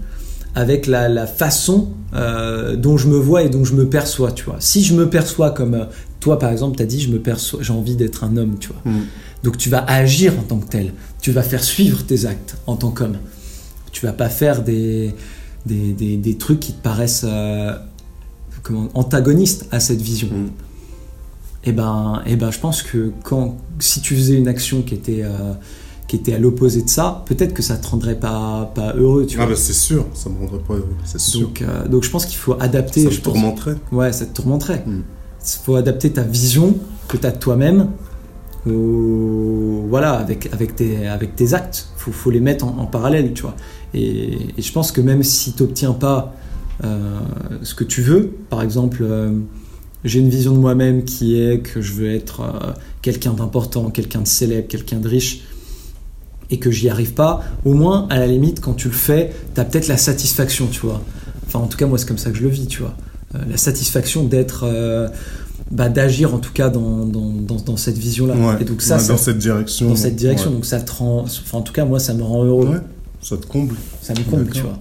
avec 0.54 0.86
la, 0.86 1.08
la 1.08 1.26
façon 1.26 1.88
euh, 2.14 2.76
dont 2.76 2.96
je 2.96 3.08
me 3.08 3.16
vois 3.16 3.42
et 3.42 3.48
dont 3.48 3.64
je 3.64 3.74
me 3.74 3.86
perçois, 3.88 4.30
tu 4.32 4.44
vois. 4.44 4.56
Si 4.60 4.84
je 4.84 4.94
me 4.94 5.08
perçois 5.08 5.50
comme 5.50 5.74
euh, 5.74 5.84
toi, 6.20 6.38
par 6.38 6.52
exemple, 6.52 6.76
tu 6.76 6.82
as 6.82 6.86
dit, 6.86 7.00
je 7.00 7.08
me 7.10 7.18
perçois, 7.18 7.60
j'ai 7.62 7.72
envie 7.72 7.96
d'être 7.96 8.22
un 8.22 8.36
homme, 8.36 8.56
tu 8.60 8.68
vois. 8.68 8.92
Mm. 8.92 9.00
Donc 9.42 9.58
tu 9.58 9.68
vas 9.68 9.84
agir 9.88 10.32
en 10.38 10.42
tant 10.42 10.58
que 10.58 10.68
tel. 10.68 10.92
Tu 11.20 11.32
vas 11.32 11.42
faire 11.42 11.64
suivre 11.64 12.04
tes 12.04 12.24
actes 12.26 12.56
en 12.66 12.76
tant 12.76 12.90
qu'homme. 12.90 13.16
Tu 13.94 14.04
vas 14.06 14.12
pas 14.12 14.28
faire 14.28 14.62
des, 14.64 15.14
des, 15.66 15.92
des, 15.92 16.16
des 16.16 16.36
trucs 16.36 16.58
qui 16.58 16.72
te 16.72 16.82
paraissent 16.82 17.24
euh, 17.24 17.72
comment, 18.64 18.88
antagonistes 18.94 19.66
à 19.70 19.78
cette 19.78 20.02
vision. 20.02 20.28
Mm. 20.28 20.50
Et 21.66 21.72
ben, 21.72 22.20
et 22.26 22.34
ben, 22.36 22.50
je 22.50 22.58
pense 22.58 22.82
que 22.82 23.12
quand, 23.22 23.56
si 23.78 24.00
tu 24.00 24.16
faisais 24.16 24.34
une 24.34 24.48
action 24.48 24.82
qui 24.82 24.94
était, 24.94 25.22
euh, 25.22 25.52
qui 26.08 26.16
était 26.16 26.34
à 26.34 26.38
l'opposé 26.38 26.82
de 26.82 26.88
ça, 26.88 27.22
peut-être 27.26 27.54
que 27.54 27.62
ça 27.62 27.76
te 27.76 27.86
rendrait 27.86 28.18
pas, 28.18 28.70
pas 28.74 28.94
heureux, 28.96 29.26
tu 29.26 29.38
Ah 29.38 29.44
vois. 29.46 29.54
bah 29.54 29.60
c'est 29.60 29.72
sûr, 29.72 30.04
ça 30.12 30.28
me 30.28 30.38
rendrait 30.40 30.58
pas 30.66 30.74
heureux, 30.74 30.88
c'est 31.04 31.20
sûr. 31.20 31.42
donc, 31.46 31.62
euh, 31.62 31.86
donc 31.88 32.02
je 32.02 32.10
pense 32.10 32.26
qu'il 32.26 32.36
faut 32.36 32.56
adapter. 32.60 33.04
ça 33.04 33.08
pense- 33.10 33.22
tourmenterait. 33.22 33.76
Ouais, 33.92 34.12
ça 34.12 34.26
te 34.26 34.34
tourmenterait. 34.34 34.82
Mm. 34.84 35.02
Il 35.46 35.64
faut 35.64 35.76
adapter 35.76 36.10
ta 36.10 36.22
vision 36.22 36.74
que 37.06 37.16
tu 37.16 37.26
as 37.26 37.30
de 37.30 37.38
toi-même 37.38 37.90
au- 38.66 39.84
voilà, 39.88 40.12
avec, 40.14 40.48
avec, 40.52 40.74
tes, 40.76 41.06
avec 41.06 41.36
tes 41.36 41.54
actes. 41.54 41.88
Il 41.96 42.00
faut, 42.02 42.12
faut 42.12 42.30
les 42.30 42.40
mettre 42.40 42.64
en, 42.66 42.76
en 42.78 42.86
parallèle, 42.86 43.32
tu 43.34 43.42
vois. 43.42 43.54
Et, 43.94 44.32
et 44.58 44.62
je 44.62 44.72
pense 44.72 44.92
que 44.92 45.00
même 45.00 45.22
si 45.22 45.52
tu 45.52 45.62
n'obtiens 45.62 45.92
pas 45.92 46.34
euh, 46.84 47.18
ce 47.62 47.74
que 47.74 47.84
tu 47.84 48.02
veux, 48.02 48.30
par 48.50 48.62
exemple, 48.62 48.98
euh, 49.02 49.32
j'ai 50.04 50.18
une 50.20 50.28
vision 50.28 50.52
de 50.52 50.58
moi-même 50.58 51.04
qui 51.04 51.40
est 51.40 51.60
que 51.60 51.80
je 51.80 51.92
veux 51.92 52.10
être 52.12 52.40
euh, 52.40 52.72
quelqu'un 53.02 53.32
d'important, 53.32 53.90
quelqu'un 53.90 54.20
de 54.22 54.26
célèbre, 54.26 54.66
quelqu'un 54.68 54.98
de 54.98 55.08
riche, 55.08 55.42
et 56.50 56.58
que 56.58 56.70
j'y 56.70 56.88
arrive 56.90 57.14
pas, 57.14 57.42
au 57.64 57.72
moins, 57.74 58.06
à 58.10 58.18
la 58.18 58.26
limite, 58.26 58.60
quand 58.60 58.74
tu 58.74 58.88
le 58.88 58.94
fais, 58.94 59.32
tu 59.54 59.60
as 59.60 59.64
peut-être 59.64 59.88
la 59.88 59.96
satisfaction, 59.96 60.66
tu 60.66 60.80
vois. 60.80 61.00
Enfin, 61.46 61.60
en 61.60 61.66
tout 61.68 61.78
cas, 61.78 61.86
moi, 61.86 61.96
c'est 61.98 62.06
comme 62.06 62.18
ça 62.18 62.30
que 62.30 62.36
je 62.36 62.42
le 62.42 62.48
vis, 62.50 62.66
tu 62.66 62.80
vois. 62.82 62.94
La 63.48 63.56
satisfaction 63.56 64.24
d'être, 64.24 64.64
bah, 65.70 65.88
d'agir 65.88 66.34
en 66.34 66.38
tout 66.38 66.52
cas 66.52 66.68
dans, 66.68 67.04
dans, 67.06 67.30
dans, 67.32 67.56
dans 67.56 67.76
cette 67.76 67.96
vision-là. 67.98 68.34
Ouais. 68.36 68.56
Et 68.60 68.64
donc 68.64 68.82
ça, 68.82 68.96
Ouais, 68.96 69.00
ça- 69.02 69.12
dans 69.14 69.18
cette 69.18 69.38
direction. 69.38 69.88
dans 69.88 69.96
cette 69.96 70.14
direction, 70.16 70.50
Ouais. 70.50 70.56
donc 70.56 70.66
ça 70.66 70.80
te 70.80 70.92
rend, 70.92 71.22
enfin, 71.24 71.58
en 71.58 71.62
tout 71.62 71.72
cas, 71.72 71.84
moi, 71.84 71.98
ça 71.98 72.12
me 72.14 72.22
rend 72.22 72.44
heureux. 72.44 72.80
Ça 73.24 73.36
te 73.38 73.46
comble. 73.46 73.74
Ça 74.02 74.12
me 74.12 74.22
comble, 74.30 74.50
tu 74.50 74.60
vois. 74.60 74.78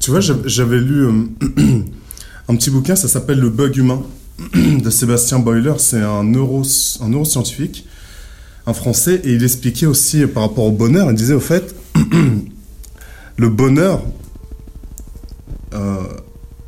Tu 0.00 0.10
vois, 0.10 0.20
j'avais- 0.20 0.80
lu 0.80 1.04
euh, 1.06 1.24
un 2.48 2.56
petit 2.56 2.70
bouquin, 2.70 2.96
ça 2.96 3.06
s'appelle 3.06 3.38
Le 3.38 3.48
bug 3.48 3.76
humain 3.76 4.02
de 4.54 4.90
Sébastien 4.90 5.38
Boiler. 5.38 5.74
C'est 5.78 6.00
un, 6.00 6.24
neuro, 6.24 6.62
un 7.00 7.08
neuroscientifique, 7.08 7.86
un 8.66 8.72
français, 8.72 9.20
et 9.24 9.34
il 9.34 9.44
expliquait 9.44 9.86
aussi 9.86 10.22
euh, 10.22 10.26
par 10.26 10.42
rapport 10.42 10.64
au 10.64 10.72
bonheur. 10.72 11.08
Il 11.10 11.16
disait 11.16 11.34
au 11.34 11.40
fait, 11.40 11.74
le 13.36 13.48
bonheur, 13.48 14.02
euh, 15.74 15.98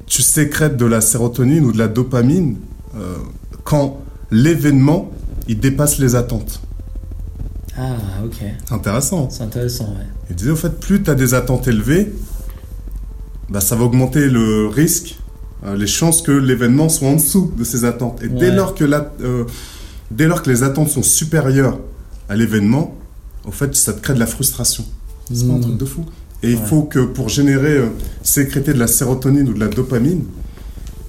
tu 0.07 0.23
sécrètes 0.23 0.77
de 0.77 0.85
la 0.87 1.01
sérotonine 1.01 1.65
ou 1.65 1.73
de 1.73 1.79
la 1.79 1.89
dopamine 1.89 2.59
euh, 2.97 3.17
quand 3.65 4.01
l'événement 4.31 5.11
il 5.49 5.59
dépasse 5.59 5.99
les 5.99 6.15
attentes. 6.15 6.61
Ah, 7.79 7.97
ok. 8.25 8.37
C'est 8.67 8.75
intéressant. 8.75 9.29
C'est 9.31 9.43
intéressant, 9.43 9.85
ouais. 9.87 10.07
Il 10.31 10.37
disait 10.37 10.51
au 10.51 10.57
fait, 10.57 10.79
plus 10.81 11.03
tu 11.03 11.11
as 11.11 11.15
des 11.15 11.35
attentes 11.35 11.69
élevées, 11.69 12.13
bah, 13.49 13.61
ça 13.61 13.77
va 13.77 13.85
augmenter 13.85 14.29
le 14.29 14.67
risque, 14.69 15.19
euh, 15.65 15.77
les 15.77 15.87
chances 15.87 16.23
que 16.23 16.33
l'événement 16.33 16.89
soit 16.89 17.09
en 17.09 17.15
dessous 17.17 17.53
de 17.57 17.65
ces 17.65 17.85
attentes. 17.85 18.23
Et 18.23 18.29
dès, 18.29 18.51
lors 18.51 18.75
que 18.75 18.85
la- 18.85 19.13
euh, 19.23 19.45
dès 20.11 20.27
lors 20.27 20.43
que 20.43 20.51
les 20.51 20.63
attentes 20.63 20.89
sont 20.91 21.03
supérieures 21.03 21.79
à 22.29 22.37
l'événement, 22.37 22.95
au 23.47 23.51
fait, 23.53 23.75
ça 23.75 23.93
te 23.93 24.01
crée 24.01 24.15
de 24.15 24.21
la 24.21 24.27
frustration. 24.27 24.85
C'est 25.33 25.47
pas 25.47 25.55
un 25.55 25.61
truc 25.61 25.77
de 25.79 25.85
fou. 25.85 26.05
Et 26.43 26.51
il 26.51 26.59
faut 26.59 26.83
que 26.83 26.99
pour 26.99 27.29
générer, 27.29 27.77
euh, 27.79 27.87
sécréter 28.23 28.73
de 28.75 28.79
la 28.79 28.87
sérotonine 28.89 29.49
ou 29.49 29.55
de 29.55 29.61
la 29.61 29.69
dopamine, 29.69 30.25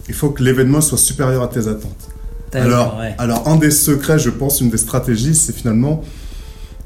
il 0.07 0.14
faut 0.14 0.30
que 0.30 0.43
l'événement 0.43 0.80
soit 0.82 0.97
supérieur 0.97 1.41
à 1.43 1.47
tes 1.47 1.68
attentes. 1.68 2.09
Alors, 2.53 2.99
ouais. 2.99 3.16
alors, 3.18 3.47
un 3.47 3.55
des 3.55 3.72
secrets, 3.72 4.20
je 4.20 4.30
pense, 4.30 4.61
une 4.61 4.70
des 4.70 4.78
stratégies, 4.78 5.34
c'est 5.34 5.53
finalement 5.55 6.03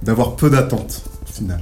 d'avoir 0.04 0.36
peu 0.36 0.50
d'attentes, 0.50 1.02
au 1.28 1.32
final. 1.32 1.62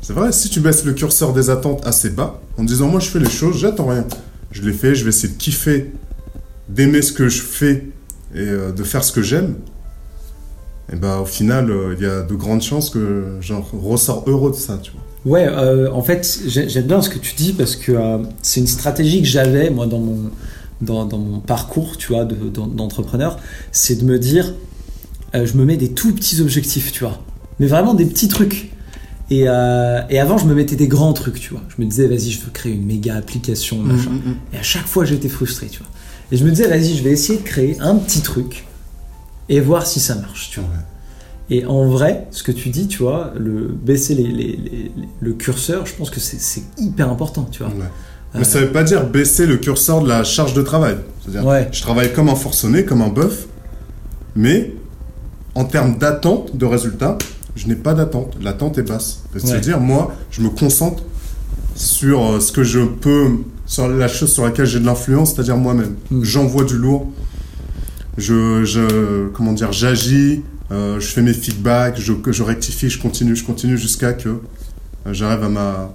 C'est 0.00 0.12
vrai, 0.12 0.32
si 0.32 0.48
tu 0.48 0.60
baisses 0.60 0.84
le 0.84 0.92
curseur 0.92 1.32
des 1.32 1.50
attentes 1.50 1.86
assez 1.86 2.10
bas, 2.10 2.40
en 2.58 2.64
disant 2.64 2.88
moi 2.88 3.00
je 3.00 3.08
fais 3.08 3.18
les 3.20 3.30
choses, 3.30 3.58
j'attends 3.58 3.86
rien. 3.88 4.04
Je 4.50 4.62
les 4.62 4.72
fais, 4.72 4.94
je 4.94 5.04
vais 5.04 5.10
essayer 5.10 5.32
de 5.32 5.38
kiffer, 5.38 5.92
d'aimer 6.68 7.02
ce 7.02 7.12
que 7.12 7.28
je 7.28 7.40
fais 7.40 7.86
et 8.34 8.38
euh, 8.40 8.72
de 8.72 8.82
faire 8.82 9.04
ce 9.04 9.12
que 9.12 9.22
j'aime. 9.22 9.54
Et 10.92 10.96
bah 10.96 11.20
au 11.20 11.24
final, 11.24 11.70
euh, 11.70 11.94
il 11.96 12.02
y 12.02 12.06
a 12.08 12.22
de 12.22 12.34
grandes 12.34 12.62
chances 12.62 12.90
que 12.90 13.36
j'en 13.40 13.60
ressors 13.72 14.24
heureux 14.26 14.50
de 14.50 14.56
ça, 14.56 14.78
tu 14.82 14.90
vois. 14.92 15.00
Ouais, 15.24 15.46
euh, 15.48 15.90
en 15.92 16.02
fait, 16.02 16.40
j'ai- 16.46 16.68
j'aime 16.68 16.86
bien 16.86 17.00
ce 17.00 17.08
que 17.08 17.18
tu 17.18 17.34
dis 17.36 17.52
parce 17.52 17.76
que 17.76 17.92
c'est 18.42 18.58
une 18.60 18.66
stratégie 18.66 19.22
que 19.22 19.28
j'avais, 19.28 19.70
moi, 19.70 19.86
dans 19.86 20.00
mon, 20.00 20.30
dans, 20.80 21.04
dans 21.06 21.18
mon 21.18 21.38
parcours, 21.38 21.96
tu 21.96 22.08
vois, 22.08 22.24
de- 22.24 22.48
d'en- 22.48 22.66
d'entrepreneur. 22.66 23.38
C'est 23.70 23.94
de 23.94 24.04
me 24.04 24.18
dire, 24.18 24.52
je 25.32 25.52
me 25.56 25.64
mets 25.64 25.76
des 25.76 25.92
tout 25.92 26.12
petits 26.12 26.40
objectifs, 26.40 26.90
tu 26.90 27.04
vois. 27.04 27.20
Mais 27.62 27.68
vraiment 27.68 27.94
des 27.94 28.06
petits 28.06 28.26
trucs. 28.26 28.72
Et, 29.30 29.44
euh, 29.46 30.00
et 30.10 30.18
avant, 30.18 30.36
je 30.36 30.46
me 30.46 30.54
mettais 30.54 30.74
des 30.74 30.88
grands 30.88 31.12
trucs, 31.12 31.38
tu 31.38 31.50
vois. 31.50 31.62
Je 31.68 31.80
me 31.80 31.88
disais, 31.88 32.08
vas-y, 32.08 32.30
je 32.32 32.40
veux 32.44 32.50
créer 32.50 32.72
une 32.72 32.84
méga 32.84 33.14
application, 33.14 33.78
machin. 33.78 34.10
Et 34.52 34.56
à 34.58 34.62
chaque 34.64 34.86
fois, 34.88 35.04
j'étais 35.04 35.28
frustré, 35.28 35.68
tu 35.68 35.78
vois. 35.78 35.86
Et 36.32 36.36
je 36.36 36.44
me 36.44 36.50
disais, 36.50 36.66
vas-y, 36.66 36.96
je 36.96 37.04
vais 37.04 37.10
essayer 37.12 37.38
de 37.38 37.44
créer 37.44 37.76
un 37.78 37.94
petit 37.94 38.20
truc 38.20 38.66
et 39.48 39.60
voir 39.60 39.86
si 39.86 40.00
ça 40.00 40.16
marche, 40.16 40.50
tu 40.50 40.58
vois. 40.58 40.68
Et 41.50 41.64
en 41.66 41.86
vrai, 41.86 42.26
ce 42.32 42.42
que 42.42 42.50
tu 42.50 42.68
dis, 42.70 42.88
tu 42.88 42.98
vois, 42.98 43.32
le 43.38 43.68
baisser 43.68 44.16
les, 44.16 44.24
les- 44.24 44.32
les- 44.32 44.56
les- 44.56 44.92
le 45.20 45.32
curseur, 45.34 45.86
je 45.86 45.94
pense 45.94 46.10
que 46.10 46.18
c'est 46.18 46.40
c'est 46.40 46.62
hyper 46.78 47.08
important, 47.08 47.46
tu 47.48 47.62
vois. 47.62 47.72
Ouais. 47.72 47.84
Mais 48.34 48.44
ça 48.44 48.58
veut 48.60 48.72
pas 48.72 48.82
dire 48.82 49.06
baisser 49.06 49.46
le 49.46 49.56
curseur 49.58 50.02
de 50.02 50.08
la 50.08 50.24
charge 50.24 50.52
de 50.54 50.62
travail. 50.62 50.96
C'est-à-dire, 51.22 51.46
Ouais. 51.46 51.68
je 51.70 51.80
travaille 51.80 52.12
comme 52.12 52.28
un 52.28 52.34
forcené, 52.34 52.84
comme 52.84 53.02
un 53.02 53.08
bœuf, 53.08 53.46
mais 54.34 54.72
en 55.54 55.64
termes 55.64 55.96
d'attente 55.98 56.56
de 56.56 56.64
résultats, 56.66 57.18
je 57.56 57.66
n'ai 57.66 57.74
pas 57.76 57.94
d'attente. 57.94 58.36
L'attente 58.42 58.78
est 58.78 58.82
basse. 58.82 59.22
Ouais. 59.34 59.40
C'est-à-dire, 59.40 59.80
moi, 59.80 60.14
je 60.30 60.40
me 60.40 60.48
concentre 60.48 61.02
sur 61.74 62.22
euh, 62.22 62.40
ce 62.40 62.52
que 62.52 62.64
je 62.64 62.80
peux, 62.80 63.28
sur 63.66 63.88
la 63.88 64.08
chose 64.08 64.32
sur 64.32 64.44
laquelle 64.44 64.66
j'ai 64.66 64.80
de 64.80 64.86
l'influence, 64.86 65.34
c'est-à-dire 65.34 65.56
moi-même. 65.56 65.94
Mm. 66.10 66.22
J'envoie 66.24 66.64
du 66.64 66.76
lourd. 66.76 67.10
Je, 68.18 68.64
je, 68.64 69.28
comment 69.28 69.52
dire, 69.52 69.72
j'agis, 69.72 70.42
euh, 70.70 71.00
je 71.00 71.06
fais 71.06 71.22
mes 71.22 71.32
feedbacks, 71.32 71.98
je, 71.98 72.42
rectifie, 72.42 72.90
je 72.90 73.00
continue, 73.00 73.34
je 73.34 73.44
continue 73.44 73.78
jusqu'à 73.78 74.12
que 74.12 74.28
euh, 74.28 75.12
j'arrive 75.12 75.44
à 75.44 75.48
ma, 75.48 75.94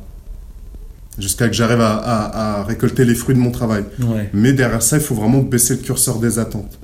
jusqu'à 1.20 1.47
que 1.47 1.53
j'arrive 1.53 1.82
à, 1.82 1.95
à- 1.95 2.60
à 2.60 2.64
récolter 2.64 3.05
les 3.05 3.14
fruits 3.16 3.36
de 3.36 3.39
mon 3.39 3.51
travail. 3.51 3.84
Ouais, 3.99 4.30
Mais 4.34 4.51
derrière 4.53 4.82
ça, 4.82 4.97
il 4.97 5.03
faut 5.03 5.14
vraiment 5.16 5.39
baisser 5.39 5.76
le 5.76 5.82
curseur 5.82 6.18
des 6.20 6.39
attentes. 6.39 6.80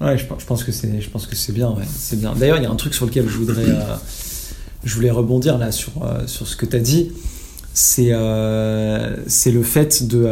Ouais 0.00 0.18
je, 0.18 0.26
pense- 0.26 0.40
je 0.40 0.46
pense 0.46 0.64
que 0.64 0.72
c'est, 0.72 1.00
je 1.00 1.10
pense 1.10 1.26
que 1.26 1.34
c'est 1.36 1.52
bien, 1.52 1.70
ouais, 1.70 1.84
c'est 1.98 2.18
bien. 2.18 2.34
D'ailleurs, 2.34 2.58
il 2.58 2.62
y 2.62 2.66
a 2.66 2.70
un 2.70 2.76
truc 2.76 2.94
sur 2.94 3.06
lequel 3.06 3.28
je 3.28 3.36
voudrais, 3.38 3.68
euh, 3.68 3.94
je 4.84 4.94
voulais 4.94 5.10
rebondir 5.10 5.58
là 5.58 5.72
sur 5.72 5.92
euh, 6.04 6.26
sur 6.26 6.46
ce 6.46 6.56
que 6.56 6.66
tu 6.66 6.76
as 6.76 6.80
dit. 6.80 7.12
C'est 7.74 8.08
euh, 8.12 9.16
c'est 9.26 9.50
le 9.50 9.62
fait 9.62 10.06
de 10.06 10.26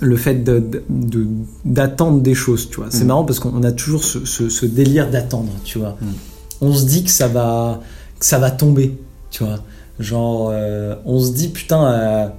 le 0.00 0.16
fait 0.16 0.36
de- 0.44 0.60
de- 0.60 0.82
de- 0.88 1.26
d'attendre 1.64 2.20
des 2.20 2.34
choses, 2.34 2.68
tu 2.70 2.76
vois. 2.76 2.86
C'est 2.90 3.02
Mm. 3.04 3.08
marrant 3.08 3.24
parce 3.24 3.40
qu'on 3.40 3.62
a 3.64 3.72
toujours 3.72 4.04
ce, 4.04 4.24
ce- 4.24 4.48
ce 4.48 4.64
délire 4.66 5.10
d'attendre, 5.10 5.50
tu 5.64 5.78
vois. 5.78 5.96
Mm. 6.00 6.06
On 6.60 6.72
se 6.74 6.84
dit 6.84 7.02
que 7.04 7.10
ça 7.10 7.26
va, 7.26 7.80
que 8.20 8.24
ça 8.26 8.38
va 8.38 8.50
tomber, 8.52 8.96
tu 9.30 9.42
vois. 9.44 9.58
Genre, 9.98 10.52
on 11.04 11.18
se 11.20 11.32
dit 11.32 11.48
putain, 11.48 12.32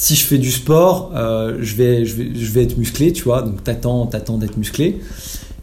si 0.00 0.14
je 0.14 0.24
fais 0.24 0.38
du 0.38 0.52
sport, 0.52 1.10
euh, 1.16 1.58
je 1.60 1.74
vais, 1.74 2.04
je 2.04 2.14
vais, 2.14 2.30
je 2.34 2.52
vais 2.52 2.62
être 2.62 2.78
musclé, 2.78 3.12
tu 3.12 3.24
vois. 3.24 3.42
Donc 3.42 3.64
t'attends, 3.64 4.06
t'attends 4.06 4.38
d'être 4.38 4.56
musclé. 4.56 5.00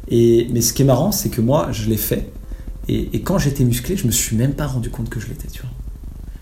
Et 0.10 0.48
mais 0.52 0.60
ce 0.60 0.74
qui 0.74 0.82
est 0.82 0.86
marrant, 0.86 1.14
c'est 1.14 1.30
que 1.30 1.40
moi, 1.40 1.70
je 1.72 1.88
l'ai 1.90 1.96
fait. 1.98 2.30
Et, 2.90 3.10
et 3.14 3.22
quand 3.22 3.38
j'étais 3.38 3.64
musclé, 3.64 3.96
je 3.96 4.06
me 4.06 4.12
suis 4.12 4.36
même 4.36 4.52
pas 4.54 4.68
rendu 4.68 4.90
compte 4.90 5.08
que 5.10 5.22
je 5.22 5.28
l'étais, 5.28 5.48
tu 5.48 5.62
vois. 5.62 5.72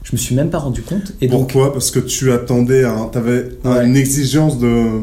Je 0.01 0.11
me 0.13 0.17
suis 0.17 0.33
même 0.33 0.49
pas 0.49 0.57
rendu 0.57 0.81
compte. 0.81 1.13
Et 1.21 1.27
donc, 1.27 1.51
Pourquoi? 1.53 1.71
Parce 1.71 1.91
que 1.91 1.99
tu 1.99 2.31
attendais, 2.31 2.83
t'avais 3.11 3.49
un- 3.63 3.75
Ouais. 3.75 3.85
une 3.85 3.95
exigence 3.95 4.57
de. 4.57 5.01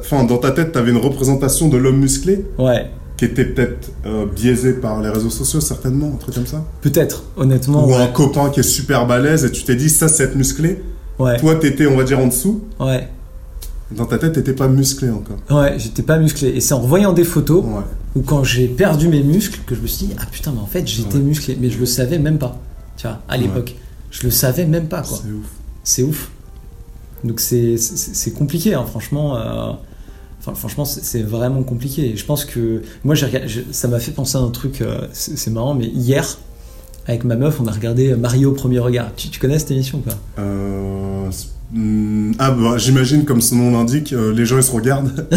Enfin, 0.00 0.24
dans 0.24 0.38
ta 0.38 0.50
tête, 0.50 0.72
tu 0.72 0.78
avais 0.78 0.90
une 0.92 0.96
représentation 0.96 1.68
de 1.68 1.76
l'homme 1.76 1.98
musclé 2.00 2.44
ouais, 2.58 2.90
qui 3.18 3.26
était 3.26 3.44
peut-être 3.44 3.92
euh, 4.06 4.24
biaisée 4.26 4.72
par 4.72 5.00
les 5.02 5.08
réseaux 5.10 5.30
sociaux, 5.30 5.60
certainement, 5.60 6.10
un 6.14 6.16
truc 6.16 6.34
comme 6.34 6.46
ça? 6.48 6.64
peut-être, 6.80 7.24
honnêtement. 7.36 7.86
Ou 7.86 7.90
ouais. 7.90 7.96
un 7.96 8.06
copain 8.08 8.48
qui 8.50 8.60
est 8.60 8.64
super 8.64 9.06
balèze 9.06 9.44
et 9.44 9.52
tu 9.52 9.62
t'es 9.62 9.76
dit, 9.76 9.90
ça, 9.90 10.08
c'est 10.08 10.24
être 10.24 10.34
musclé? 10.36 10.82
Ouais, 11.18 11.38
Toi, 11.38 11.54
t'étais, 11.56 11.86
on 11.86 11.96
va 11.96 12.04
dire, 12.04 12.18
en 12.18 12.26
dessous. 12.26 12.62
ouais, 12.80 13.08
Dans 13.92 14.06
ta 14.06 14.18
tête, 14.18 14.32
t'étais 14.32 14.52
pas 14.54 14.66
musclé 14.68 15.10
encore. 15.10 15.36
ouais, 15.50 15.78
j'étais 15.78 16.02
pas 16.02 16.18
musclé. 16.18 16.48
Et 16.48 16.60
c'est 16.60 16.74
en 16.74 16.80
voyant 16.80 17.12
des 17.12 17.24
photos 17.24 17.64
Ouais. 17.64 17.82
ou 18.16 18.22
quand 18.22 18.42
j'ai 18.42 18.66
perdu 18.66 19.08
mes 19.08 19.22
muscles 19.22 19.60
que 19.66 19.74
je 19.74 19.80
me 19.80 19.86
suis 19.86 20.06
dit, 20.06 20.14
ah 20.18 20.26
putain, 20.30 20.52
mais 20.52 20.60
en 20.60 20.66
fait, 20.66 20.86
j'étais 20.86 21.16
Ouais. 21.16 21.20
musclé. 21.22 21.56
Mais 21.60 21.70
je 21.70 21.78
le 21.78 21.86
savais 21.86 22.18
même 22.18 22.38
pas, 22.38 22.58
tu 22.96 23.06
vois, 23.06 23.20
à 23.28 23.34
Ouais. 23.36 23.42
l'époque. 23.42 23.76
Je 24.10 24.22
le 24.24 24.30
savais 24.30 24.64
même 24.66 24.86
pas, 24.88 25.02
quoi. 25.02 25.18
C'est 25.22 25.30
ouf. 25.30 25.46
C'est 25.84 26.02
ouf. 26.02 26.30
Donc 27.22 27.40
c'est 27.40 27.76
compliqué, 28.36 28.74
hein, 28.74 28.84
franchement. 28.86 29.36
euh, 29.36 29.72
Enfin, 30.40 30.54
franchement, 30.54 30.84
c'est 30.84 31.22
vraiment 31.22 31.62
compliqué. 31.62 32.10
Et 32.12 32.16
je 32.18 32.24
pense 32.26 32.44
que 32.44 32.82
moi, 33.02 33.14
j'ai 33.14 33.30
ça 33.72 33.88
m'a 33.88 33.98
fait 33.98 34.10
penser 34.12 34.36
à 34.36 34.40
un 34.42 34.50
truc. 34.50 34.82
euh, 34.82 35.06
c'est 35.14 35.50
marrant, 35.50 35.74
mais 35.74 35.86
hier, 35.86 36.36
avec 37.06 37.24
ma 37.24 37.36
meuf, 37.36 37.60
on 37.60 37.66
a 37.66 37.72
regardé 37.72 38.14
Mario 38.14 38.50
au 38.50 38.54
premier 38.54 38.78
regard. 38.78 39.10
Tu, 39.16 39.28
tu 39.28 39.38
connais 39.40 39.58
cette 39.58 39.70
émission 39.72 39.98
ou 39.98 40.00
pas? 40.02 40.16
Euh, 40.38 41.28
hmm, 41.72 42.32
ah 42.38 42.50
bah 42.50 42.78
j'imagine 42.78 43.24
comme 43.24 43.40
son 43.42 43.56
nom 43.56 43.70
l'indique, 43.72 44.12
euh, 44.12 44.32
les 44.32 44.46
gens 44.46 44.56
ils 44.56 44.62
se 44.62 44.70
regardent 44.72 45.26
et 45.32 45.36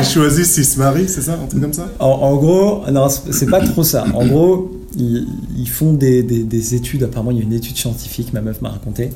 ils 0.00 0.04
choisissent 0.04 0.52
s'ils 0.52 0.64
se 0.64 0.78
marient, 0.78 1.08
c'est 1.08 1.22
ça, 1.22 1.34
un 1.34 1.46
truc 1.46 1.60
comme 1.62 1.72
ça? 1.72 1.88
En, 2.00 2.06
en 2.08 2.36
gros, 2.36 2.82
non, 2.90 3.08
c'est 3.08 3.32
c'est 3.32 3.46
pas 3.46 3.60
trop 3.60 3.84
ça. 3.84 4.04
En 4.14 4.26
gros, 4.32 4.72
ils, 4.96 5.26
ils 5.56 5.68
font 5.68 5.92
des, 5.92 6.22
des- 6.22 6.42
des 6.44 6.74
études. 6.74 7.04
Apparemment, 7.04 7.30
il 7.30 7.38
y 7.38 7.40
a 7.40 7.44
une 7.44 7.52
étude 7.52 7.76
scientifique, 7.76 8.32
ma 8.32 8.40
meuf 8.40 8.60
m'a 8.62 8.70
raconté. 8.70 9.10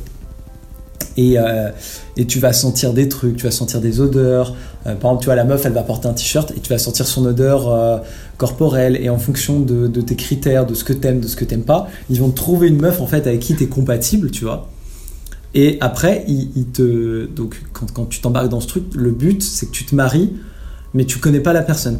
Et, 1.16 1.38
euh, 1.38 1.70
et 2.16 2.26
tu 2.26 2.38
vas 2.38 2.52
sentir 2.52 2.92
des 2.92 3.08
trucs, 3.08 3.36
tu 3.36 3.44
vas 3.44 3.50
sentir 3.50 3.80
des 3.80 4.00
odeurs. 4.00 4.54
Euh, 4.86 4.94
par 4.94 5.10
exemple, 5.10 5.20
tu 5.20 5.26
vois, 5.26 5.34
la 5.34 5.44
meuf, 5.44 5.64
elle 5.66 5.72
va 5.72 5.82
porter 5.82 6.08
un 6.08 6.12
t-shirt 6.14 6.50
et 6.56 6.60
tu 6.60 6.70
vas 6.70 6.78
sentir 6.78 7.06
son 7.06 7.24
odeur 7.26 7.68
euh, 7.68 7.98
corporelle. 8.38 8.98
Et 9.00 9.08
en 9.10 9.18
fonction 9.18 9.60
de, 9.60 9.86
de 9.86 10.00
tes 10.00 10.16
critères, 10.16 10.66
de 10.66 10.74
ce 10.74 10.84
que 10.84 10.92
t'aimes, 10.92 11.20
de 11.20 11.28
ce 11.28 11.36
que 11.36 11.44
t'aimes 11.44 11.64
pas, 11.64 11.88
ils 12.10 12.20
vont 12.20 12.30
trouver 12.30 12.68
une 12.68 12.80
meuf 12.80 13.00
en 13.00 13.06
fait 13.06 13.26
avec 13.26 13.40
qui 13.40 13.54
t'es 13.54 13.66
compatible, 13.66 14.30
tu 14.30 14.44
vois. 14.44 14.68
Et 15.54 15.76
après, 15.82 16.24
ils, 16.28 16.50
ils 16.56 16.66
te. 16.66 17.26
Donc, 17.26 17.60
quand, 17.72 17.92
quand 17.92 18.06
tu 18.06 18.20
t'embarques 18.20 18.48
dans 18.48 18.60
ce 18.60 18.68
truc, 18.68 18.84
le 18.94 19.10
but, 19.10 19.42
c'est 19.42 19.66
que 19.66 19.72
tu 19.72 19.84
te 19.84 19.94
maries, 19.94 20.32
mais 20.94 21.04
tu 21.04 21.18
connais 21.18 21.40
pas 21.40 21.52
la 21.52 21.62
personne. 21.62 21.98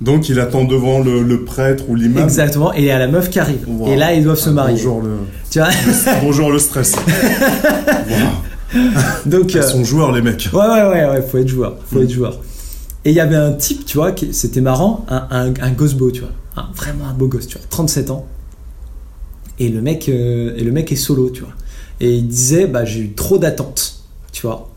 Donc 0.00 0.28
il 0.28 0.40
attend 0.40 0.64
devant 0.64 0.98
le, 0.98 1.22
le 1.22 1.44
prêtre 1.44 1.84
ou 1.88 1.94
l'imam. 1.94 2.24
Exactement, 2.24 2.74
et 2.74 2.78
il 2.78 2.84
y 2.86 2.90
a 2.90 2.98
la 2.98 3.06
meuf 3.06 3.30
qui 3.30 3.38
arrive. 3.38 3.64
Wow. 3.68 3.86
Et 3.88 3.96
là, 3.96 4.12
ils 4.14 4.24
doivent 4.24 4.38
se 4.38 4.50
Ah, 4.50 4.52
marier. 4.52 4.74
Bonjour 4.76 5.00
le, 5.00 5.10
Tu 5.48 5.60
vois 5.60 5.68
bonjour 6.22 6.50
le 6.50 6.58
stress. 6.58 6.94
Wow. 6.96 7.02
Donc, 9.26 9.52
Ils 9.54 9.58
euh, 9.58 9.62
sont 9.62 9.84
joueurs 9.84 10.12
les 10.12 10.22
mecs. 10.22 10.48
ouais, 10.52 10.58
ouais, 10.60 10.82
ouais, 10.88 11.08
ouais, 11.08 11.22
faut 11.22 11.38
être 11.38 11.48
joueur. 11.48 11.76
Faut 11.90 11.98
Mm. 12.00 12.02
être 12.04 12.10
joueur. 12.10 12.40
Et 13.04 13.10
il 13.10 13.16
y 13.16 13.20
avait 13.20 13.36
un 13.36 13.52
type, 13.52 13.84
tu 13.84 13.96
vois, 13.98 14.14
c'était 14.32 14.60
marrant, 14.60 15.04
un, 15.08 15.26
un, 15.30 15.54
un 15.60 15.70
gosse 15.72 15.94
beau, 15.94 16.10
tu 16.10 16.20
vois. 16.20 16.30
Un- 16.56 16.68
vraiment 16.76 17.06
un 17.08 17.14
beau 17.14 17.26
gosse, 17.28 17.46
tu 17.48 17.58
vois, 17.58 17.66
37 17.68 18.10
ans. 18.10 18.26
Et 19.58 19.68
le 19.68 19.80
mec, 19.82 20.08
euh, 20.08 20.54
et 20.56 20.62
le 20.64 20.70
mec 20.72 20.92
est 20.92 20.96
solo, 20.96 21.30
tu 21.30 21.40
vois. 21.42 21.52
Et 22.00 22.14
il 22.16 22.26
disait, 22.28 22.66
bah, 22.66 22.84
j'ai 22.84 23.00
eu 23.00 23.12
trop 23.12 23.38
d'attentes, 23.38 23.96
tu 24.32 24.42
vois. 24.46 24.68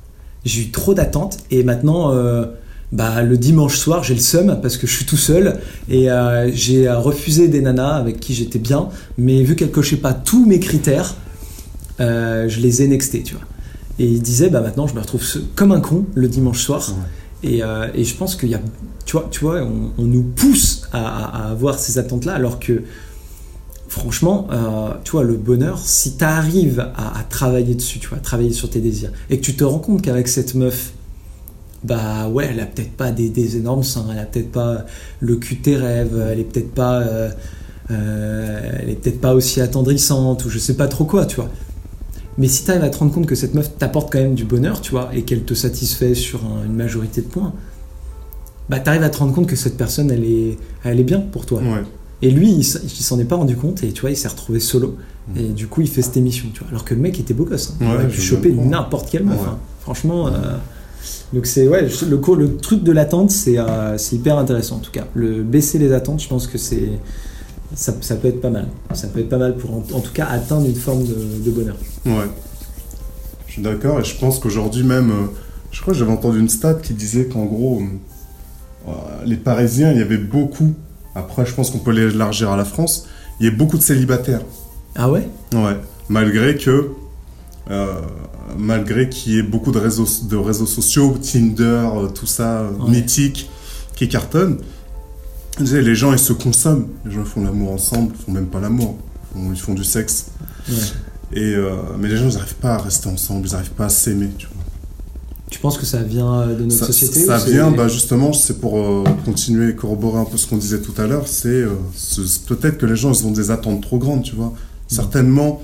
J'ai 0.44 0.62
eu 0.64 0.72
trop 0.72 0.94
d'attentes, 0.94 1.38
et 1.52 1.64
maintenant, 1.64 2.12
euh, 2.14 2.46
bah, 2.92 3.22
le 3.24 3.38
dimanche 3.38 3.78
soir, 3.78 4.04
j'ai 4.04 4.14
le 4.14 4.20
seum 4.20 4.60
parce 4.62 4.78
que 4.78 4.86
je 4.88 4.94
suis 4.96 5.06
tout 5.06 5.18
seul, 5.18 5.60
et 5.90 6.12
euh, 6.12 6.52
j'ai 6.54 6.90
refusé 6.92 7.48
des 7.48 7.62
nanas 7.62 7.96
avec 7.96 8.20
qui 8.20 8.34
j'étais 8.36 8.60
bien, 8.60 8.90
mais 9.18 9.42
vu 9.44 9.56
qu'elles 9.56 9.72
cochaient 9.72 9.98
pas 9.98 10.14
tous 10.14 10.46
mes 10.46 10.60
critères, 10.60 11.16
je 12.00 12.60
les 12.60 12.82
ai 12.82 12.88
nextées, 12.88 13.24
tu 13.24 13.36
vois. 13.36 13.44
Et 14.00 14.06
il 14.06 14.22
disait, 14.22 14.50
bah 14.50 14.62
maintenant, 14.62 14.88
je 14.88 14.94
me 14.96 15.00
retrouve 15.00 15.24
comme 15.56 15.72
un 15.72 15.80
con 15.80 16.06
le 16.16 16.28
dimanche 16.28 16.62
soir. 16.62 16.94
Et, 17.44 17.64
euh, 17.64 17.88
et 17.94 18.04
je 18.04 18.16
pense 18.16 18.36
qu'il 18.36 18.50
y 18.50 18.56
a, 18.56 18.62
tu 19.06 19.14
vois, 19.18 19.28
tu 19.32 19.40
vois 19.42 19.62
on, 19.62 19.92
on 19.98 20.04
nous 20.06 20.24
pousse 20.24 20.84
à, 20.92 21.00
à- 21.00 21.44
à 21.48 21.52
avoir 21.52 21.78
ces 21.80 21.98
attentes-là, 22.00 22.34
alors 22.34 22.60
que, 22.60 22.84
franchement, 23.88 24.48
euh, 24.52 24.90
tu 25.04 25.12
vois, 25.12 25.24
le 25.24 25.36
bonheur, 25.36 25.80
si 25.80 26.18
tu 26.18 26.24
arrives 26.24 26.80
à, 26.96 27.20
à 27.20 27.24
travailler 27.24 27.76
dessus, 27.76 28.00
tu 28.00 28.08
vois, 28.10 28.18
à 28.18 28.22
travailler 28.22 28.52
sur 28.54 28.70
tes 28.70 28.80
désirs, 28.80 29.12
et 29.30 29.38
que 29.40 29.44
tu 29.46 29.56
te 29.56 29.64
rends 29.64 29.80
compte 29.80 30.02
qu'avec 30.02 30.28
cette 30.28 30.56
meuf, 30.56 30.92
bah 31.84 32.28
ouais, 32.30 32.50
elle 32.52 32.60
a 32.60 32.66
peut-être 32.66 32.94
pas 32.94 33.12
des, 33.12 33.30
des 33.30 33.58
énormes 33.58 33.84
seins, 33.84 34.08
elle 34.12 34.20
a 34.20 34.26
peut-être 34.26 34.52
pas 34.52 34.86
le 35.20 35.36
cul 35.36 35.56
de 35.56 35.62
tes 35.62 35.78
rêves, 35.78 36.30
elle 36.32 36.40
est 36.40 36.44
peut-être 36.44 36.72
pas, 36.74 37.02
euh, 37.02 37.30
euh, 37.92 38.72
elle 38.82 38.90
est 38.90 38.96
peut-être 38.96 39.22
pas 39.22 39.36
aussi 39.36 39.62
attendrissante, 39.62 40.44
ou 40.46 40.50
je 40.50 40.58
sais 40.58 40.74
pas 40.76 40.88
trop 40.88 41.06
quoi, 41.06 41.26
tu 41.28 41.36
vois. 41.36 41.50
Mais 42.38 42.48
si 42.48 42.66
tu 42.66 42.72
arrives 42.72 42.84
à 42.84 42.90
te 42.90 42.98
rendre 42.98 43.14
compte 43.14 43.26
que 43.28 43.36
cette 43.36 43.54
meuf 43.54 43.78
t'apporte 43.78 44.12
quand 44.12 44.20
même 44.20 44.36
du 44.36 44.44
bonheur, 44.46 44.82
tu 44.82 44.92
vois, 44.92 45.10
et 45.14 45.22
qu'elle 45.24 45.44
te 45.44 45.54
satisfait 45.54 46.16
sur 46.16 46.42
un- 46.46 46.66
une 46.66 46.76
majorité 46.76 47.22
de 47.22 47.28
points, 47.28 47.54
bah 48.70 48.80
t'arrives 48.80 49.04
à 49.04 49.10
te 49.10 49.18
rendre 49.18 49.34
compte 49.34 49.48
que 49.48 49.56
cette 49.56 49.78
personne, 49.78 50.12
elle 50.12 50.24
est, 50.24 50.58
elle 50.84 51.00
est 51.00 51.04
bien 51.04 51.20
pour 51.20 51.46
toi. 51.46 51.60
Ouais. 51.62 51.84
Et 52.22 52.32
lui, 52.32 52.50
il, 52.52 52.64
s'en 52.64 53.20
est 53.20 53.26
pas 53.26 53.36
rendu 53.36 53.56
compte, 53.56 53.84
et 53.84 53.92
tu 53.92 54.02
vois, 54.02 54.10
il 54.10 54.18
s'est 54.18 54.28
retrouvé 54.28 54.60
solo. 54.60 54.96
Et 55.36 55.50
du 55.50 55.68
coup, 55.68 55.82
il 55.82 55.88
fait 55.88 56.02
cette 56.02 56.18
émission, 56.18 56.48
tu 56.54 56.60
vois. 56.60 56.70
Alors 56.70 56.86
que 56.86 56.94
le 56.94 57.02
mec 57.02 57.20
était 57.20 57.34
beau 57.34 57.46
gosse. 57.46 57.74
Hein. 57.82 57.86
Ouais, 57.86 57.92
il 57.92 57.96
aurait 57.96 58.08
pu 58.10 58.22
choper 58.22 58.52
n'importe 58.54 59.10
quelle 59.10 59.24
meuf. 59.26 59.40
Ouais. 59.42 59.48
hein. 59.50 59.58
Franchement. 59.82 60.28
euh, 60.28 60.32
Donc 61.34 61.46
c'est 61.46 61.68
ouais, 61.68 61.82
le, 62.08 62.58
truc 62.58 62.84
de 62.84 62.92
l'attente, 62.92 63.32
c'est 63.32 63.58
euh, 63.60 63.98
c'est 63.98 64.16
hyper 64.16 64.38
intéressant 64.38 64.78
en 64.78 64.80
tout 64.80 64.92
cas. 64.92 65.06
Le 65.14 65.42
baisser 65.44 65.78
les 65.80 65.92
attentes, 65.94 66.22
je 66.22 66.28
pense 66.28 66.48
que 66.48 66.58
c'est 66.58 66.90
ça, 67.76 67.94
ça 68.02 68.16
peut 68.16 68.30
être 68.30 68.42
pas 68.42 68.50
mal. 68.50 68.68
Ça 68.94 69.08
peut 69.08 69.20
être 69.20 69.30
pas 69.30 69.38
mal 69.38 69.56
pour 69.58 69.72
en, 69.74 69.84
en 69.94 70.00
tout 70.00 70.12
cas 70.14 70.26
atteindre 70.26 70.66
une 70.66 70.76
forme 70.76 71.04
de, 71.04 71.16
de 71.46 71.52
bonheur. 71.52 71.76
Ouais. 72.06 72.28
Je 73.48 73.54
suis 73.54 73.62
d'accord 73.62 74.00
et 74.00 74.04
je 74.04 74.18
pense 74.18 74.40
qu'aujourd'hui 74.40 74.84
même, 74.84 75.12
euh, 75.12 75.26
je 75.72 75.82
crois 75.82 75.94
que 75.94 76.00
j'avais 76.00 76.12
entendu 76.12 76.40
une 76.40 76.50
stat 76.50 76.76
qui 76.76 76.94
disait 76.94 77.26
qu'en 77.26 77.46
gros, 77.46 77.82
euh, 78.88 78.92
les 79.26 79.38
Parisiens, 79.38 79.92
il 79.92 79.98
y 79.98 80.02
avait 80.02 80.18
beaucoup, 80.18 80.74
après 81.16 81.46
je 81.46 81.54
pense 81.54 81.70
qu'on 81.72 81.80
peut 81.80 81.92
l'élargir 81.92 82.50
à 82.52 82.58
la 82.58 82.66
France, 82.66 83.08
il 83.40 83.46
y 83.46 83.50
a 83.50 83.52
beaucoup 83.52 83.78
de 83.78 83.84
célibataires. 83.84 84.42
Ah 84.96 85.10
ouais? 85.12 85.28
Ouais. 85.54 85.78
Malgré 86.10 86.56
que, 86.56 86.90
euh, 87.72 87.94
malgré 88.58 89.10
qu'il 89.10 89.34
y 89.34 89.40
ait 89.40 89.44
beaucoup 89.44 89.72
de 89.72 89.80
réseaux, 89.80 90.08
de 90.24 90.36
réseaux 90.38 90.66
sociaux, 90.68 91.16
Tinder, 91.22 91.88
tout 92.14 92.26
ça, 92.28 92.64
Ouais. 92.80 92.92
mythique, 92.92 93.50
qui 93.96 94.08
cartonnent, 94.10 94.58
les 95.60 95.96
gens 95.96 96.12
ils 96.14 96.20
se 96.20 96.34
consomment. 96.34 96.88
Les 97.06 97.12
gens 97.12 97.26
font 97.26 97.44
l'amour 97.44 97.72
ensemble, 97.72 98.14
ils 98.20 98.26
font 98.26 98.32
même 98.32 98.48
pas 98.48 98.60
l'amour, 98.60 98.98
ils 99.36 99.56
font- 99.60 99.74
du 99.74 99.84
sexe. 99.84 100.28
Ouais. 100.70 100.76
Et, 101.34 101.56
euh, 101.56 101.76
mais 102.00 102.08
les 102.08 102.18
gens, 102.18 102.30
ils 102.30 102.36
n'arrivent 102.36 102.56
pas 102.56 102.76
à 102.76 102.78
rester 102.78 103.10
ensemble, 103.10 103.48
ils 103.48 103.52
n'arrivent 103.54 103.72
pas 103.72 103.86
à 103.86 103.90
s'aimer. 103.90 104.30
Tu 104.38 104.46
vois. 104.48 104.56
Tu 105.50 105.60
penses 105.60 105.78
que 105.78 105.86
ça 105.86 106.02
vient 106.04 106.32
euh, 106.42 106.56
de 106.56 106.64
notre 106.64 106.76
Ça, 106.76 106.86
société 106.88 107.26
ça 107.26 107.38
vient, 107.40 107.72
bah, 107.72 107.88
justement, 107.88 108.32
c'est 108.34 108.60
pour 108.60 108.78
euh, 108.80 109.04
continuer 109.26 109.70
et 109.70 109.76
corroborer 109.76 110.20
un 110.20 110.26
peu 110.26 110.38
ce 110.38 110.48
qu'on 110.48 110.58
disait 110.58 110.80
tout 110.82 110.94
à 111.00 111.08
l'heure, 111.08 111.28
c'est 111.28 111.48
euh, 111.50 111.70
ce- 111.96 112.40
peut-être 112.48 112.78
que 112.78 112.86
les 112.86 112.96
gens 112.96 113.12
ils 113.14 113.26
ont 113.26 113.32
des 113.32 113.52
attentes 113.52 113.82
trop 113.82 113.98
grandes, 113.98 114.24
tu 114.24 114.36
vois. 114.36 114.54
Certainement, 114.88 115.62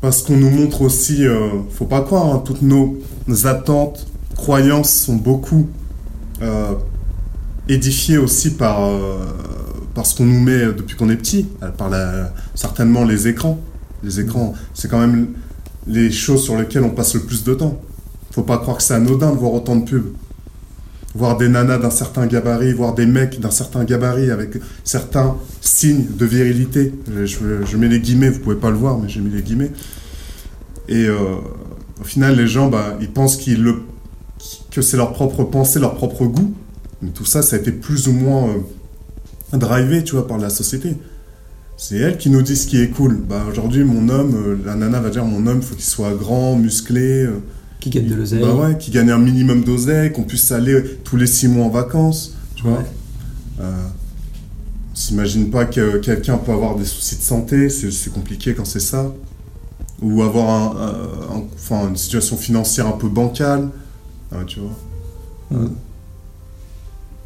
parce 0.00 0.22
qu'on 0.22 0.36
nous 0.36 0.50
montre 0.50 0.82
aussi, 0.82 1.24
faut 1.70 1.84
pas 1.86 2.00
croire, 2.02 2.26
hein, 2.32 2.42
toutes 2.44 2.62
nos 2.62 2.96
attentes, 3.44 4.06
croyances 4.36 4.92
sont 4.92 5.16
beaucoup 5.16 5.66
édifiées 7.68 8.18
aussi 8.18 8.50
par, 8.50 8.84
euh, 8.84 9.18
par 9.94 10.06
ce 10.06 10.16
qu'on 10.16 10.26
nous 10.26 10.40
met 10.40 10.66
depuis 10.66 10.96
qu'on 10.96 11.10
est 11.10 11.16
petit, 11.16 11.46
euh, 11.62 11.70
par 11.70 11.90
certainement 12.54 13.04
les 13.04 13.28
écrans. 13.28 13.58
Les 14.02 14.20
écrans, 14.20 14.54
c'est 14.74 14.88
quand 14.88 15.00
même 15.00 15.28
les 15.86 16.10
choses 16.10 16.42
sur 16.42 16.56
lesquelles 16.56 16.84
on 16.84 16.90
passe 16.90 17.14
le 17.14 17.20
plus 17.20 17.44
de 17.44 17.54
temps. 17.54 17.80
Faut 18.32 18.42
pas 18.42 18.58
croire 18.58 18.76
que 18.76 18.82
c'est 18.82 18.94
anodin 18.94 19.32
de 19.32 19.38
voir 19.38 19.52
autant 19.54 19.76
de 19.76 19.84
pubs. 19.84 20.12
Voir 21.14 21.38
des 21.38 21.48
nanas 21.48 21.78
d'un 21.78 21.90
certain 21.90 22.26
gabarit, 22.26 22.74
voir 22.74 22.94
des 22.94 23.06
mecs 23.06 23.40
d'un 23.40 23.50
certain 23.50 23.84
gabarit 23.84 24.30
avec 24.30 24.58
certains 24.84 25.36
signes 25.62 26.04
de 26.14 26.26
virilité. 26.26 26.92
Je, 27.24 27.76
mets 27.78 27.88
les 27.88 28.00
guillemets, 28.00 28.28
vous 28.28 28.40
pouvez 28.40 28.56
pas 28.56 28.68
le 28.68 28.76
voir, 28.76 28.98
mais 28.98 29.08
j'ai 29.08 29.20
mis 29.20 29.30
les 29.30 29.40
guillemets. 29.40 29.72
Et 30.88 31.06
euh, 31.06 31.16
au 32.00 32.04
final, 32.04 32.36
les 32.36 32.46
gens, 32.46 32.68
bah, 32.68 32.98
ils 33.00 33.10
pensent 33.10 33.38
que 33.38 34.82
c'est 34.82 34.96
leur 34.98 35.14
propre 35.14 35.44
pensée, 35.44 35.78
leur 35.78 35.94
propre 35.94 36.26
goût. 36.26 36.54
Mais 37.06 37.12
tout 37.12 37.24
ça, 37.24 37.40
ça 37.40 37.56
a 37.56 37.58
été 37.60 37.70
plus 37.72 38.08
ou 38.08 38.12
moins 38.12 38.48
euh, 38.50 39.56
drivé, 39.56 40.02
tu 40.04 40.16
vois, 40.16 40.26
par 40.26 40.38
la 40.38 40.50
société. 40.50 40.96
C'est 41.78 41.96
elle 41.96 42.18
qui 42.18 42.30
nous 42.30 42.42
dit 42.42 42.56
ce 42.56 42.66
qui 42.66 42.80
est 42.80 42.88
cool. 42.88 43.16
Bah, 43.16 43.44
aujourd'hui, 43.48 43.84
mon 43.84 44.08
homme, 44.08 44.34
euh, 44.34 44.56
la 44.66 44.74
nana 44.74 44.98
va 45.00 45.08
dire 45.10 45.24
mon 45.24 45.46
homme, 45.46 45.62
faut 45.62 45.74
qu'il 45.76 45.84
soit 45.84 46.12
grand, 46.14 46.56
musclé. 46.56 47.24
euh, 47.24 47.38
Qui 47.80 47.90
gagne 47.90 48.08
de 48.08 48.14
l'oseille. 48.16 48.40
Bah 48.40 48.54
ouais, 48.54 48.76
qui 48.76 48.90
gagne 48.90 49.10
un 49.10 49.18
minimum 49.18 49.62
d'oseille, 49.62 50.12
qu'on 50.12 50.24
puisse 50.24 50.50
aller 50.52 50.82
tous 51.04 51.16
les 51.16 51.26
six 51.28 51.46
mois 51.48 51.66
en 51.66 51.70
vacances, 51.70 52.34
tu 52.56 52.64
vois. 52.64 52.78
Ouais. 52.78 52.84
Euh, 53.60 53.72
on 54.92 54.96
s'imagine 54.96 55.50
pas 55.50 55.66
que 55.66 55.98
quelqu'un 55.98 56.38
peut 56.38 56.52
avoir 56.52 56.74
des 56.76 56.84
soucis 56.86 57.16
de 57.16 57.22
santé, 57.22 57.68
c'est 57.70 57.90
c'est 57.92 58.12
compliqué 58.12 58.54
quand 58.54 58.64
c'est 58.64 58.80
ça. 58.80 59.12
Ou 60.02 60.22
avoir 60.22 60.48
un, 60.50 60.76
euh, 61.70 61.86
une 61.88 61.96
situation 61.96 62.36
financière 62.36 62.86
un 62.86 62.92
peu 62.92 63.08
bancale, 63.08 63.68
euh, 64.32 64.44
tu 64.46 64.60
vois. 64.60 65.60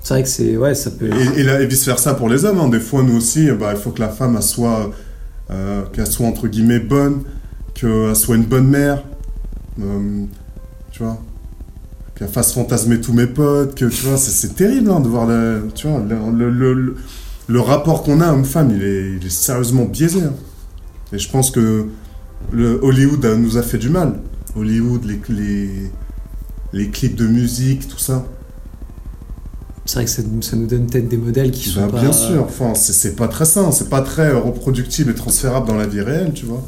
C'est 0.02 0.14
vrai 0.14 0.22
que 0.22 0.28
c'est. 0.28 0.56
Ouais, 0.56 0.74
ça 0.74 0.90
peut. 0.90 1.10
Et, 1.36 1.40
et, 1.40 1.42
là- 1.42 1.60
et 1.60 1.66
vice 1.66 1.86
versa 1.86 2.14
pour 2.14 2.28
les 2.28 2.44
hommes. 2.44 2.58
hein. 2.58 2.68
Des 2.68 2.80
fois, 2.80 3.02
nous 3.02 3.16
aussi, 3.16 3.50
bah, 3.52 3.72
il 3.72 3.78
faut 3.78 3.90
que 3.90 4.00
la 4.00 4.08
femme 4.08 4.34
elle 4.36 4.42
soit, 4.42 4.90
euh, 5.50 5.82
qu'elle 5.92 6.06
soit 6.06 6.26
entre 6.26 6.48
guillemets 6.48 6.78
bonne, 6.78 7.22
qu'elle 7.74 8.16
soit 8.16 8.36
une 8.36 8.44
bonne 8.44 8.68
mère, 8.68 9.02
euh, 9.80 10.24
tu 10.90 11.02
vois, 11.02 11.20
qu'elle 12.14 12.28
fasse 12.28 12.52
fantasmer 12.54 13.00
tous 13.00 13.12
mes 13.12 13.26
potes, 13.26 13.74
que 13.74 13.84
tu 13.86 14.06
vois, 14.06 14.16
c'est- 14.16 14.54
terrible 14.54 14.90
hein, 14.90 15.00
de 15.00 15.08
voir 15.08 15.26
le, 15.26 15.68
tu 15.74 15.86
vois, 15.86 16.00
le, 16.00 16.50
le- 16.50 16.50
le- 16.74 16.96
le- 17.48 17.60
rapport 17.60 18.02
qu'on 18.02 18.20
a 18.20 18.32
homme-femme, 18.32 18.70
il 18.74 18.82
est, 18.82 19.12
il 19.20 19.26
est 19.26 19.30
sérieusement 19.30 19.84
biaisé. 19.84 20.22
hein. 20.22 20.32
Et 21.12 21.18
je 21.18 21.28
pense 21.30 21.50
que 21.50 21.86
le 22.52 22.78
Hollywood 22.82 23.24
euh, 23.26 23.36
nous 23.36 23.58
a 23.58 23.62
fait 23.62 23.78
du 23.78 23.90
mal. 23.90 24.14
Hollywood, 24.56 25.04
les, 25.04 25.20
les, 25.28 25.70
les 26.72 26.88
clips 26.88 27.16
de 27.16 27.26
musique, 27.26 27.86
tout 27.88 27.98
ça. 27.98 28.24
C'est 29.90 29.96
vrai 29.96 30.04
que 30.04 30.10
ça, 30.12 30.22
nous- 30.22 30.40
ça 30.40 30.54
nous 30.56 30.68
donne 30.68 30.86
peut-être 30.86 31.08
des 31.08 31.16
modèles 31.16 31.50
qui 31.50 31.68
sont 31.68 31.80
Bah, 31.80 31.88
pas. 31.90 32.00
Bien 32.00 32.12
sûr, 32.12 32.44
enfin, 32.44 32.74
c'est 32.76 33.16
pas 33.16 33.26
très 33.26 33.44
sain, 33.44 33.72
c'est 33.72 33.88
pas 33.88 34.02
très 34.02 34.28
euh, 34.28 34.38
reproductible 34.38 35.10
et 35.10 35.14
transférable 35.16 35.66
dans 35.66 35.74
la 35.74 35.88
vie 35.88 36.00
réelle, 36.00 36.30
tu 36.32 36.46
vois. 36.46 36.62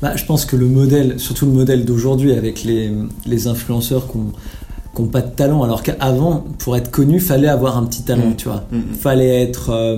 Bah, 0.00 0.14
je 0.14 0.24
pense 0.24 0.44
que 0.44 0.54
le 0.54 0.66
modèle, 0.66 1.18
surtout 1.18 1.46
le 1.46 1.50
modèle 1.52 1.84
d'aujourd'hui 1.84 2.30
avec 2.32 2.62
les, 2.62 2.92
les 3.26 3.48
influenceurs 3.48 4.06
qui 4.06 4.18
n'ont 5.02 5.08
pas 5.08 5.20
de 5.20 5.30
talent, 5.34 5.64
alors 5.64 5.82
qu'avant, 5.82 6.44
pour 6.58 6.76
être 6.76 6.92
connu, 6.92 7.18
fallait 7.18 7.48
avoir 7.48 7.76
un 7.76 7.82
petit 7.86 8.02
talent, 8.02 8.28
Mm. 8.30 8.36
tu 8.36 8.46
vois. 8.46 8.62
Mm, 8.70 8.76
mm. 8.76 8.94
Fallait 9.00 9.42
être. 9.42 9.70
euh, 9.70 9.96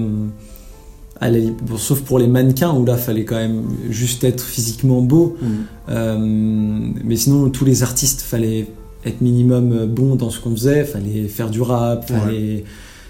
à 1.21 1.31
la 1.31 1.39
li- 1.39 1.53
bon, 1.63 1.77
sauf 1.77 2.01
pour 2.01 2.19
les 2.19 2.27
mannequins 2.27 2.73
où 2.73 2.87
là, 2.87 2.97
fallait 2.97 3.25
quand 3.27 3.37
même 3.37 3.65
juste 3.91 4.25
être 4.25 4.43
physiquement 4.43 5.03
beau. 5.03 5.37
Euh, 5.91 6.17
mais 7.05 7.17
sinon, 7.17 7.49
tous 7.51 7.65
les 7.67 7.83
artistes, 7.83 8.23
fallait 8.23 8.67
être 9.05 9.21
minimum 9.21 9.73
euh, 9.73 9.87
bon 9.87 10.17
dans 10.17 10.31
ce 10.31 10.41
qu'on 10.41 10.53
faisait. 10.53 10.85
Fallait 10.85 11.29
faire 11.29 11.51
du 11.51 11.61
rap, 11.61 12.09
Ouais. 12.11 12.19
fallait 12.19 12.65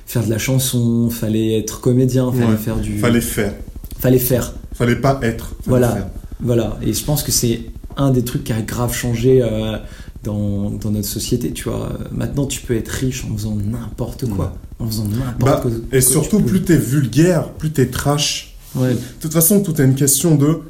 faire 0.06 0.24
de 0.24 0.30
la 0.30 0.38
chanson, 0.38 1.08
fallait 1.10 1.58
être 1.58 1.80
comédien, 1.80 2.30
fallait 2.32 2.46
Ouais. 2.46 2.56
faire 2.56 2.76
du. 2.76 2.98
Fallait 2.98 3.20
faire, 3.20 3.54
fallait 3.98 4.18
faire. 4.18 4.52
fallait 4.74 4.96
pas 4.96 5.18
être. 5.22 5.46
fallait 5.48 5.56
Voilà. 5.66 5.88
faire. 5.92 6.06
Voilà, 6.40 6.76
et 6.82 6.92
je 6.92 7.04
pense 7.04 7.22
que 7.22 7.30
c'est 7.30 7.60
un 7.96 8.10
des 8.10 8.24
trucs 8.24 8.42
qui 8.44 8.52
a 8.52 8.60
grave 8.62 8.92
changé 8.92 9.40
euh, 9.42 9.76
dans, 10.24 10.70
dans 10.70 10.90
notre 10.90 11.06
société, 11.06 11.52
tu 11.52 11.64
vois. 11.68 11.88
Maintenant, 12.10 12.46
tu 12.46 12.60
peux 12.62 12.74
être 12.74 12.88
riche 12.88 13.24
en 13.30 13.36
faisant 13.36 13.54
n'importe 13.56 14.26
quoi, 14.28 14.56
en 14.80 14.86
faisant 14.86 15.04
n'importe 15.04 15.40
Bah, 15.40 15.60
quoi. 15.62 15.70
et 15.92 16.00
surtout, 16.00 16.38
tu 16.38 16.44
plus 16.44 16.62
t'es 16.62 16.76
vulgaire, 16.76 17.50
plus 17.50 17.70
t'es 17.70 17.86
trash. 17.86 18.56
Ouais, 18.74 18.90
De 18.94 18.98
toute 19.20 19.32
façon, 19.32 19.60
tout 19.62 19.80
est 19.80 19.84
une 19.84 19.94
question 19.94 20.34
de 20.34 20.60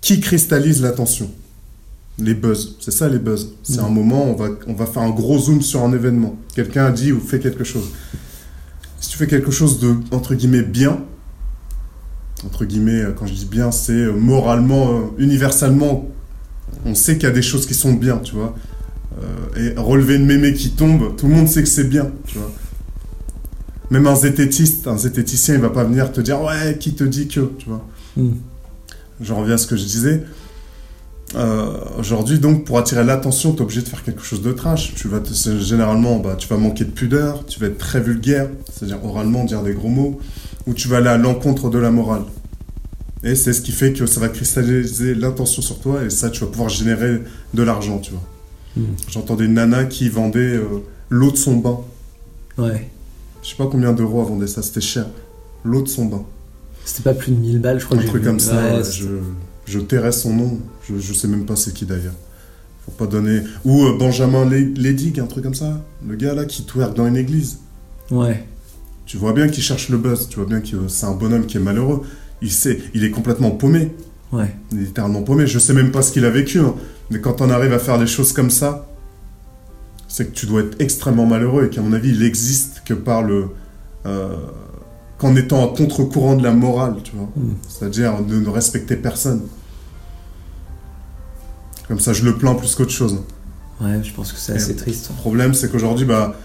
qui 0.00 0.18
cristallise 0.20 0.82
l'attention. 0.82 1.30
Les 2.20 2.34
buzz, 2.34 2.76
c'est 2.80 2.90
ça 2.90 3.08
les 3.08 3.18
buzz. 3.18 3.54
C'est 3.62 3.80
Mm. 3.80 3.84
un 3.84 3.88
moment, 3.88 4.24
on 4.24 4.34
va, 4.34 4.48
on 4.66 4.74
va 4.74 4.86
faire 4.86 5.02
un 5.02 5.10
gros 5.10 5.38
zoom 5.38 5.62
sur 5.62 5.82
un 5.82 5.92
événement. 5.92 6.36
Quelqu'un 6.54 6.86
a 6.86 6.90
dit 6.90 7.12
ou 7.12 7.20
fait 7.20 7.38
quelque 7.40 7.64
chose. 7.64 7.90
Si 9.00 9.08
tu 9.10 9.16
fais 9.16 9.26
quelque 9.26 9.50
chose 9.50 9.78
de, 9.80 9.94
entre 10.12 10.34
guillemets, 10.34 10.62
bien, 10.62 11.00
entre 12.44 12.64
guillemets, 12.64 13.02
euh, 13.02 13.12
quand 13.12 13.26
je 13.26 13.34
dis 13.34 13.46
bien, 13.46 13.70
c'est 13.70 13.92
euh, 13.92 14.12
moralement, 14.12 14.90
euh, 14.90 15.00
universellement, 15.18 16.08
on 16.84 16.94
sait 16.94 17.14
qu'il 17.14 17.24
y 17.24 17.32
a 17.32 17.34
des 17.34 17.42
choses 17.42 17.66
qui 17.66 17.74
sont 17.74 17.92
bien, 17.94 18.18
tu 18.18 18.34
vois. 18.34 18.54
Euh, 19.22 19.74
et 19.74 19.78
relever 19.80 20.16
une 20.16 20.26
mémé 20.26 20.52
qui 20.54 20.70
tombe, 20.70 21.16
tout 21.16 21.26
le 21.26 21.34
monde 21.34 21.48
sait 21.48 21.62
que 21.62 21.68
c'est 21.68 21.84
bien, 21.88 22.10
tu 22.26 22.38
vois. 22.38 22.50
Même 23.90 24.06
un 24.06 24.14
zététiste, 24.14 24.86
un 24.86 24.96
zététicien, 24.96 25.54
il 25.56 25.60
va 25.60 25.70
pas 25.70 25.84
venir 25.84 26.12
te 26.12 26.20
dire 26.20 26.40
ouais, 26.42 26.76
qui 26.78 26.94
te 26.94 27.02
dit 27.04 27.26
que, 27.28 27.40
tu 27.58 27.68
vois. 27.68 27.84
Mm. 28.16 28.30
Je 29.20 29.32
reviens 29.32 29.54
à 29.54 29.58
ce 29.58 29.66
que 29.66 29.76
je 29.76 29.84
disais. 29.84 30.22
Euh, 31.36 31.72
Aujourd'hui, 31.98 32.38
donc, 32.38 32.64
pour 32.64 32.78
attirer 32.78 33.04
l'attention, 33.04 33.52
tu 33.52 33.58
es 33.58 33.62
obligé 33.62 33.82
de 33.82 33.88
faire 33.88 34.02
quelque 34.02 34.22
chose 34.22 34.42
de 34.42 34.52
trash. 34.52 34.94
Tu 34.96 35.06
vas 35.08 35.20
te- 35.20 35.58
généralement, 35.58 36.18
bah, 36.18 36.34
tu 36.36 36.48
vas 36.48 36.56
manquer 36.56 36.84
de 36.84 36.90
pudeur, 36.90 37.44
tu 37.46 37.60
vas 37.60 37.66
être 37.66 37.78
très 37.78 38.00
vulgaire, 38.00 38.48
c'est-à-dire 38.72 39.04
oralement 39.04 39.44
dire 39.44 39.62
des 39.62 39.72
gros 39.74 39.88
mots, 39.88 40.20
ou 40.66 40.74
tu 40.74 40.88
vas 40.88 40.96
aller 40.98 41.08
à 41.08 41.16
l'encontre 41.18 41.70
de 41.70 41.78
la 41.78 41.90
morale. 41.90 42.22
Et 43.22 43.34
c'est 43.34 43.52
ce 43.52 43.60
qui 43.60 43.70
fait 43.72 43.92
que 43.92 44.06
ça 44.06 44.18
va 44.18 44.28
cristalliser 44.28 45.14
l'attention 45.14 45.62
sur 45.62 45.78
toi, 45.78 46.02
et 46.04 46.10
ça, 46.10 46.30
tu 46.30 46.40
vas 46.40 46.46
pouvoir 46.50 46.68
générer 46.70 47.22
de 47.54 47.62
l'argent, 47.62 47.98
tu 47.98 48.12
vois. 48.12 48.22
Mm. 48.76 48.82
J'entendais 49.08 49.44
une 49.44 49.54
nana 49.54 49.84
qui 49.84 50.08
vendait 50.08 50.38
euh, 50.56 50.64
l'eau 51.10 51.30
de 51.30 51.36
son 51.36 51.56
bain. 51.56 51.78
ouais. 52.58 52.88
Je 53.42 53.48
sais 53.48 53.56
pas 53.56 53.66
combien 53.70 53.92
d'euros 53.94 54.22
elle 54.22 54.28
vendait 54.34 54.46
ça, 54.46 54.62
c'était 54.62 54.82
cher. 54.82 55.06
L'eau 55.64 55.80
de 55.80 55.88
son 55.88 56.04
bain. 56.04 56.24
C'était 56.84 57.02
pas 57.04 57.14
plus 57.14 57.32
de 57.32 57.38
1000 57.38 57.58
balles, 57.58 57.80
je 57.80 57.86
crois. 57.86 57.96
Un 57.96 58.00
que 58.02 58.06
truc 58.06 58.22
vu. 58.22 58.28
comme 58.28 58.38
ça, 58.40 58.54
Ouais, 58.54 58.82
je, 58.84 59.06
je 59.70 59.78
tairais 59.80 60.12
son 60.12 60.34
nom. 60.34 60.58
Je, 60.88 60.98
je 60.98 61.12
sais 61.12 61.28
même 61.28 61.46
pas 61.46 61.56
c'est 61.56 61.72
qui 61.72 61.86
d'ailleurs. 61.86 62.14
Faut 62.84 62.92
pas 62.92 63.06
donner. 63.06 63.40
Ou 63.64 63.84
euh, 63.84 63.96
Benjamin 63.98 64.44
Le- 64.44 64.72
Ledig, 64.76 65.20
un 65.20 65.26
truc 65.26 65.44
comme 65.44 65.54
ça. 65.54 65.80
Le 66.06 66.16
gars 66.16 66.34
là 66.34 66.44
qui 66.44 66.64
twerk 66.64 66.94
dans 66.94 67.06
une 67.06 67.16
église. 67.16 67.58
Ouais. 68.10 68.44
Tu 69.06 69.16
vois 69.16 69.32
bien 69.32 69.48
qu'il 69.48 69.62
cherche 69.62 69.88
le 69.88 69.98
buzz. 69.98 70.28
Tu 70.28 70.36
vois 70.36 70.46
bien 70.46 70.60
que 70.60 70.88
c'est 70.88 71.06
un 71.06 71.12
bonhomme 71.14 71.46
qui 71.46 71.56
est 71.56 71.60
malheureux. 71.60 72.02
Il 72.42 72.50
sait, 72.50 72.78
il 72.94 73.04
est 73.04 73.10
complètement 73.10 73.50
paumé. 73.50 73.92
Ouais. 74.32 74.54
Il 74.72 74.78
est 74.78 74.84
littéralement 74.84 75.22
paumé. 75.22 75.46
Je 75.46 75.58
sais 75.58 75.74
même 75.74 75.90
pas 75.90 76.02
ce 76.02 76.12
qu'il 76.12 76.24
a 76.24 76.30
vécu. 76.30 76.58
hein. 76.60 76.74
Mais 77.10 77.20
quand 77.20 77.40
on 77.40 77.50
arrive 77.50 77.72
à 77.72 77.78
faire 77.78 77.98
des 77.98 78.06
choses 78.06 78.32
comme 78.32 78.50
ça, 78.50 78.86
c'est 80.08 80.26
que 80.26 80.32
tu 80.34 80.46
dois 80.46 80.62
être 80.62 80.80
extrêmement 80.80 81.26
malheureux 81.26 81.66
et 81.66 81.68
qu'à 81.70 81.82
mon 81.82 81.92
avis, 81.92 82.10
il 82.10 82.22
existe 82.22 82.82
que 82.84 82.94
par 82.94 83.22
le. 83.22 83.46
euh, 84.06 84.34
qu'en 85.18 85.36
étant 85.36 85.70
à 85.70 85.76
contre-courant 85.76 86.34
de 86.36 86.42
la 86.42 86.52
morale, 86.52 86.94
tu 87.04 87.12
vois. 87.14 87.28
Mm. 87.36 87.50
C'est-à-dire 87.68 88.22
de 88.22 88.36
ne 88.40 88.48
respecter 88.48 88.96
personne. 88.96 89.42
Comme 91.90 91.98
ça, 91.98 92.12
je 92.12 92.24
le 92.24 92.36
plains 92.36 92.54
plus 92.54 92.76
qu'autre 92.76 92.92
chose. 92.92 93.18
Ouais, 93.80 93.98
je 94.04 94.12
pense 94.12 94.32
que 94.32 94.38
c'est 94.38 94.52
assez 94.52 94.76
triste. 94.76 95.10
Le 95.10 95.16
problème, 95.16 95.54
c'est 95.54 95.68
qu'aujourd'hui, 95.68 96.06
bah, 96.06 96.36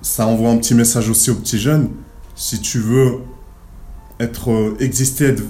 ça 0.00 0.26
envoie 0.26 0.48
un 0.48 0.56
petit 0.56 0.74
message 0.74 1.10
aussi 1.10 1.30
aux 1.30 1.34
petits 1.34 1.58
jeunes. 1.58 1.90
Si 2.34 2.62
tu 2.62 2.78
veux 2.78 3.16
être 4.20 4.50
euh, 4.50 4.74
exister, 4.80 5.26
être, 5.26 5.42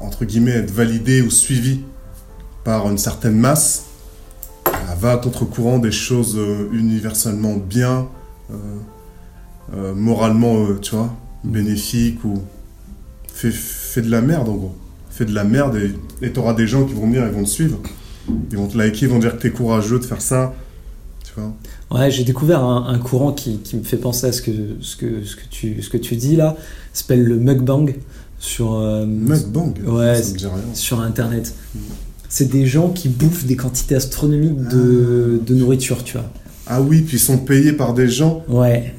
entre 0.00 0.24
guillemets, 0.24 0.52
être 0.52 0.70
validé 0.70 1.20
ou 1.20 1.30
suivi 1.30 1.82
par 2.64 2.90
une 2.90 2.96
certaine 2.96 3.38
masse, 3.38 3.88
bah, 4.64 4.72
va 4.98 5.12
à 5.12 5.16
contre-courant 5.18 5.78
des 5.78 5.92
choses 5.92 6.38
euh, 6.38 6.70
universellement 6.72 7.56
bien, 7.56 8.08
euh, 8.50 8.54
euh, 9.74 9.94
moralement, 9.94 10.64
tu 10.80 10.94
vois, 10.94 11.14
bénéfiques 11.44 12.24
ou 12.24 12.42
fais, 13.34 13.50
fais 13.50 14.00
de 14.00 14.10
la 14.10 14.22
merde 14.22 14.48
en 14.48 14.54
gros. 14.54 14.76
Fais 15.10 15.26
de 15.26 15.34
la 15.34 15.44
merde 15.44 15.76
et 15.76 15.94
et 16.24 16.32
t'auras 16.32 16.54
des 16.54 16.66
gens 16.66 16.86
qui 16.86 16.94
vont 16.94 17.02
venir 17.02 17.26
et 17.26 17.30
vont 17.30 17.44
te 17.44 17.50
suivre. 17.50 17.78
Ils 18.50 18.56
vont 18.56 18.66
te 18.68 18.76
liker, 18.78 19.06
ils 19.06 19.08
vont 19.08 19.18
dire 19.18 19.36
que 19.36 19.42
t'es 19.42 19.50
courageux 19.50 19.98
de 19.98 20.04
faire 20.04 20.20
ça. 20.20 20.54
Tu 21.24 21.32
vois. 21.40 21.52
Ouais, 22.00 22.10
j'ai 22.10 22.24
découvert 22.24 22.62
un, 22.62 22.86
un 22.88 22.98
courant 22.98 23.32
qui, 23.32 23.58
qui 23.58 23.76
me 23.76 23.82
fait 23.82 23.96
penser 23.96 24.26
à 24.26 24.32
ce 24.32 24.42
que, 24.42 24.50
ce 24.80 24.96
que, 24.96 25.24
ce 25.24 25.36
que, 25.36 25.42
tu, 25.50 25.82
ce 25.82 25.88
que 25.90 25.96
tu 25.96 26.16
dis 26.16 26.36
là. 26.36 26.56
S'appelle 26.92 27.24
le 27.24 27.36
mukbang 27.38 27.94
sur, 28.38 28.74
euh, 28.74 29.04
Mukbang? 29.06 29.74
Ouais, 29.86 30.22
ça 30.22 30.32
me 30.32 30.36
dit 30.38 30.46
rien. 30.46 30.54
sur 30.74 31.00
internet. 31.00 31.54
C'est 32.28 32.50
des 32.50 32.66
gens 32.66 32.90
qui 32.90 33.08
bouffent 33.08 33.46
des 33.46 33.56
quantités 33.56 33.94
astronomiques 33.94 34.68
de, 34.68 35.40
de 35.44 35.54
nourriture, 35.54 36.04
tu 36.04 36.18
vois. 36.18 36.26
Ah 36.66 36.82
oui, 36.82 37.00
puis 37.02 37.16
ils 37.16 37.20
sont 37.20 37.38
payés 37.38 37.72
par 37.72 37.94
des 37.94 38.08
gens. 38.08 38.44
Ouais. 38.48 38.94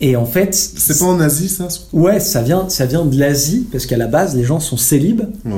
Et 0.00 0.16
en 0.16 0.24
fait, 0.24 0.54
C'est 0.54 0.98
pas 0.98 1.04
en 1.04 1.20
Asie 1.20 1.48
ça 1.48 1.68
ouais, 1.92 2.18
ça 2.18 2.42
vient, 2.42 2.68
ça 2.68 2.86
vient 2.86 3.04
de 3.04 3.16
l'Asie 3.18 3.68
parce 3.70 3.86
qu'à 3.86 3.96
la 3.98 4.08
base, 4.08 4.34
les 4.34 4.42
gens 4.42 4.58
sont 4.58 4.76
célibes 4.78 5.22
Ouais. 5.44 5.52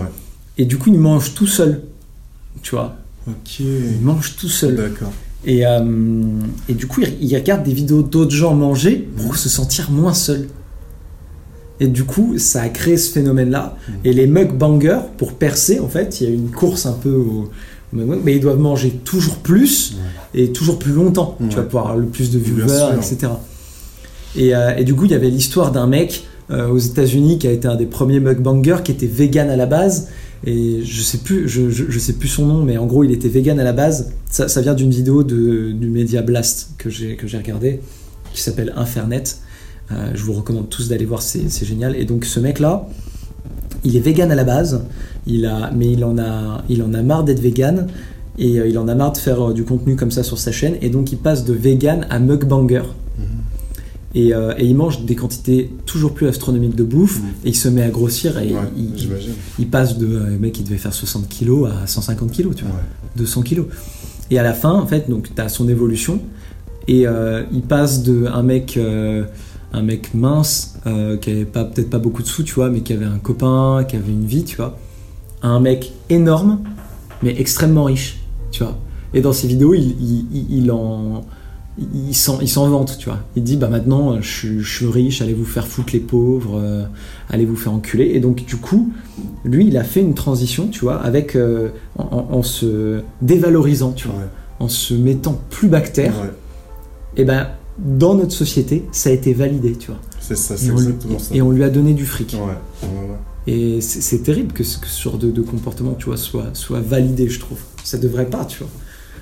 et 0.59 0.65
du 0.67 0.77
coup, 0.77 0.91
ils 0.93 0.99
mangent 0.99 1.33
tout 1.35 1.47
seuls. 1.47 1.83
Tu 2.63 2.75
vois, 2.75 2.97
Ok. 3.29 3.61
ils 3.61 4.01
mangent 4.03 4.37
tout 4.37 4.49
seuls. 4.49 4.77
D'accord. 4.77 5.13
Et, 5.47 5.67
euh, 5.67 5.83
et 6.69 6.75
du 6.75 6.87
coup, 6.87 7.03
ils, 7.03 7.31
ils 7.31 7.37
regardent 7.37 7.65
des 7.65 7.73
vidéos 7.75 8.03
d'autres 8.03 8.35
gens 8.35 8.55
manger 8.55 9.09
pour 9.17 9.37
se 9.37 9.49
sentir 9.49 9.91
moins 9.91 10.15
seuls. 10.15 10.49
Et 11.81 11.89
du 11.89 12.05
coup, 12.05 12.39
ça 12.39 12.63
a 12.63 12.69
créé 12.69 12.97
ce 12.97 13.11
phénomène-là. 13.11 13.77
Et 14.05 14.13
les 14.13 14.27
mukbangers, 14.27 15.01
pour 15.17 15.33
percer, 15.35 15.81
en 15.81 15.89
fait, 15.89 16.21
il 16.21 16.29
y 16.29 16.31
a 16.31 16.35
une 16.35 16.51
course 16.51 16.87
un 16.87 16.93
peu 16.93 17.13
au, 17.13 17.51
mais 17.95 18.35
ils 18.35 18.41
doivent 18.41 18.59
manger 18.59 18.91
toujours 19.05 19.37
plus 19.37 19.97
et 20.35 20.53
toujours 20.53 20.79
plus 20.79 20.93
longtemps. 20.93 21.37
Ouais. 21.41 21.49
Tu 21.49 21.57
vas 21.57 21.63
pouvoir 21.63 21.85
avoir 21.85 21.99
le 21.99 22.07
plus 22.07 22.31
de 22.31 22.39
viewers, 22.39 22.97
etc. 22.97 23.33
Et, 24.37 24.55
euh, 24.55 24.77
et 24.77 24.85
du 24.85 24.95
coup, 24.95 25.05
il 25.05 25.13
y 25.13 25.15
avait 25.15 25.31
l'histoire 25.31 25.71
d'un 25.73 25.87
mec 25.87 26.25
euh, 26.51 26.69
aux 26.69 26.79
États-Unis 26.79 27.39
qui 27.39 27.47
a 27.47 27.53
été 27.53 27.69
un 27.69 27.77
des 27.77 27.87
premiers 27.87 28.21
mukbangers 28.21 28.79
qui 28.85 28.93
était 28.93 29.07
vegan 29.07 29.49
à 29.49 29.57
la 29.57 29.67
base. 29.67 30.09
Et 30.47 30.83
je 30.85 31.03
sais 31.03 31.19
plus, 31.19 31.49
je, 31.49 31.99
sais 31.99 32.13
plus 32.15 32.29
son 32.29 32.47
nom, 32.47 32.63
mais 32.63 32.77
en 32.77 32.87
gros, 32.87 33.03
il 33.03 33.13
était 33.13 33.29
vegan 33.29 33.59
à 33.59 33.65
la 33.65 33.73
base. 33.73 34.13
Ça, 34.31 34.61
vient 34.61 34.75
d'une 34.75 34.91
vidéo 34.91 35.23
du 35.23 35.89
Media 35.89 36.23
Blast 36.23 36.71
que 36.79 36.91
j'ai 36.91 37.17
regardé, 37.37 37.81
qui 38.33 38.41
s'appelle 38.41 38.73
Infernet. 38.77 39.25
Euh, 39.93 40.11
je 40.15 40.23
vous 40.23 40.33
recommande 40.33 40.69
tous 40.69 40.89
d'aller 40.89 41.05
voir, 41.05 41.23
c'est 41.23 41.65
génial. 41.65 41.97
Et 41.97 42.05
donc, 42.05 42.25
ce 42.25 42.41
mec-là, 42.41 42.89
il 43.85 43.97
est 43.97 44.01
vegan 44.01 44.31
à 44.31 44.35
la 44.35 44.45
base, 44.45 44.85
mais 45.27 45.93
il 45.93 46.05
en 46.05 46.19
a, 46.19 46.63
il 46.69 46.83
en 46.83 46.95
a 46.95 47.03
marre 47.03 47.25
d'être 47.25 47.41
vegan. 47.41 47.87
Et 48.39 48.59
euh, 48.59 48.67
il 48.67 48.79
en 48.79 48.89
a 48.89 48.95
marre 48.95 49.13
de 49.13 49.19
faire 49.19 49.51
euh, 49.51 49.55
du 49.55 49.65
contenu 49.65 49.97
comme 49.97 50.11
ça 50.11 50.23
sur 50.23 50.39
sa 50.39 50.53
chaîne. 50.53 50.77
Et 50.83 50.91
donc 50.91 51.13
il 51.13 51.19
passe 51.19 51.45
de 51.45 51.53
vegan 51.53 52.07
à 52.11 52.19
mukbanger. 52.19 52.83
Et, 54.15 54.33
euh, 54.35 54.55
et 54.59 54.65
il 54.67 54.77
mange 54.77 55.05
des 55.05 55.17
quantités 55.17 55.71
toujours 55.87 56.15
plus 56.15 56.29
astronomiques 56.29 56.77
de 56.77 56.85
bouffe. 56.85 57.21
Mhm. 57.21 57.29
Et 57.45 57.49
il 57.49 57.57
se 57.57 57.69
met 57.69 57.83
à 57.83 57.89
grossir. 57.91 58.39
Et 58.39 58.53
Ouais, 58.53 58.61
il, 58.77 58.93
il 59.59 59.69
passe 59.69 59.99
de. 59.99 60.07
euh, 60.07 60.27
Le 60.31 60.39
mec, 60.39 60.59
il 60.59 60.65
devait 60.65 60.79
faire 60.79 60.95
60 60.95 61.29
kilos 61.29 61.69
à 61.71 61.87
150 61.87 62.31
kilos, 62.31 62.55
tu 62.55 62.65
vois. 62.65 62.75
Ouais. 62.75 62.81
200 63.17 63.43
kilos. 63.43 63.67
Et 64.31 64.39
à 64.39 64.43
la 64.43 64.55
fin, 64.55 64.73
en 64.73 64.87
fait, 64.87 65.11
donc 65.11 65.31
t'as 65.35 65.49
son 65.49 65.69
évolution 65.69 66.21
et 66.87 67.07
euh, 67.07 67.43
il 67.53 67.63
passe 67.63 68.03
de 68.03 68.27
un 68.27 68.43
mec, 68.43 68.77
euh, 68.77 69.25
un 69.73 69.83
mec 69.83 70.15
mince 70.15 70.75
qui 71.21 71.31
avait 71.31 71.45
pas 71.45 71.65
peut-être 71.65 71.91
pas 71.91 71.99
beaucoup 71.99 72.23
de 72.23 72.27
sous, 72.29 72.43
tu 72.43 72.55
vois, 72.55 72.71
mais 72.71 72.81
qui 72.81 72.93
avait 72.93 73.05
un 73.05 73.19
copain, 73.19 73.85
qui 73.89 73.97
avait 73.97 74.13
une 74.13 74.25
vie, 74.27 74.45
tu 74.45 74.57
vois, 74.57 74.79
à 75.43 75.49
un 75.49 75.61
mec 75.61 75.93
énorme 76.11 76.61
mais 77.23 77.35
extrêmement 77.39 77.85
riche, 77.85 78.21
tu 78.51 78.63
vois. 78.63 78.77
Et 79.15 79.21
dans 79.23 79.33
ses 79.33 79.47
vidéos, 79.49 79.73
il 79.75 80.71
en 80.71 81.23
il 81.79 82.15
s'en, 82.15 82.41
il 82.41 82.49
s'en 82.49 82.69
vante, 82.69 82.97
tu 82.99 83.07
vois. 83.09 83.19
Il 83.35 83.43
dit, 83.43 83.57
bah 83.57 83.69
maintenant, 83.69 84.21
je, 84.21 84.29
suis- 84.29 84.61
je 84.61 84.77
suis 84.77 84.87
riche, 84.87 85.21
allez 85.23 85.35
vous 85.35 85.45
faire 85.45 85.67
foutre 85.67 85.93
les 85.93 86.01
pauvres, 86.01 86.59
euh, 86.63 86.85
allez 87.31 87.45
vous 87.45 87.57
faire 87.57 87.73
enculer. 87.73 88.13
Et 88.15 88.21
donc, 88.21 88.45
du 88.45 88.57
coup, 88.57 88.93
lui, 89.45 89.67
il 89.67 89.77
a 89.77 89.83
fait 89.85 90.01
une 90.01 90.15
transition, 90.15 90.69
tu 90.69 90.81
vois, 90.81 91.01
avec, 91.03 91.35
euh, 91.35 91.71
en, 91.99 92.05
en- 92.05 92.37
en 92.39 92.43
se 92.43 93.01
dévalorisant, 93.23 93.93
tu 93.93 94.07
vois, 94.09 94.17
Ouais. 94.19 94.27
en 94.61 94.69
se 94.69 94.95
mettant 94.95 95.41
plus 95.51 95.69
bactère. 95.69 96.15
Ouais. 96.21 96.31
Et 97.17 97.25
ben, 97.25 97.49
dans 97.79 98.15
notre 98.15 98.33
société, 98.33 98.85
ça 98.93 99.11
a 99.11 99.13
été 99.13 99.33
validé, 99.35 99.73
tu 99.73 99.89
vois. 99.89 100.01
C'est 100.21 100.37
ça, 100.37 100.55
Et 100.55 100.59
c'est 100.59 100.71
on, 100.71 100.77
lui, 100.77 100.85
exactement 100.87 101.19
ça. 101.19 101.35
et 101.35 101.43
on 101.43 101.51
lui 101.51 101.65
a 101.65 101.71
donné 101.71 101.93
du 101.93 102.07
fric. 102.07 102.35
Ouais, 102.35 102.41
ouais, 102.89 102.89
ouais. 102.89 103.17
Et 103.53 103.81
c'est, 103.81 104.01
c'est 104.01 104.19
terrible 104.21 104.53
que 104.53 104.63
ce, 104.65 104.79
que 104.79 104.87
ce 104.87 105.03
genre 105.03 105.19
de, 105.19 105.31
de 105.31 105.43
comportement, 105.43 105.95
tu 105.99 106.07
vois, 106.07 106.17
soit, 106.17 106.47
soit 106.55 106.81
validé, 106.81 107.29
je 107.29 107.41
trouve. 107.41 107.59
Ça 107.83 107.99
devrait 107.99 108.25
pas, 108.31 108.45
tu 108.47 108.61
vois. 108.61 108.69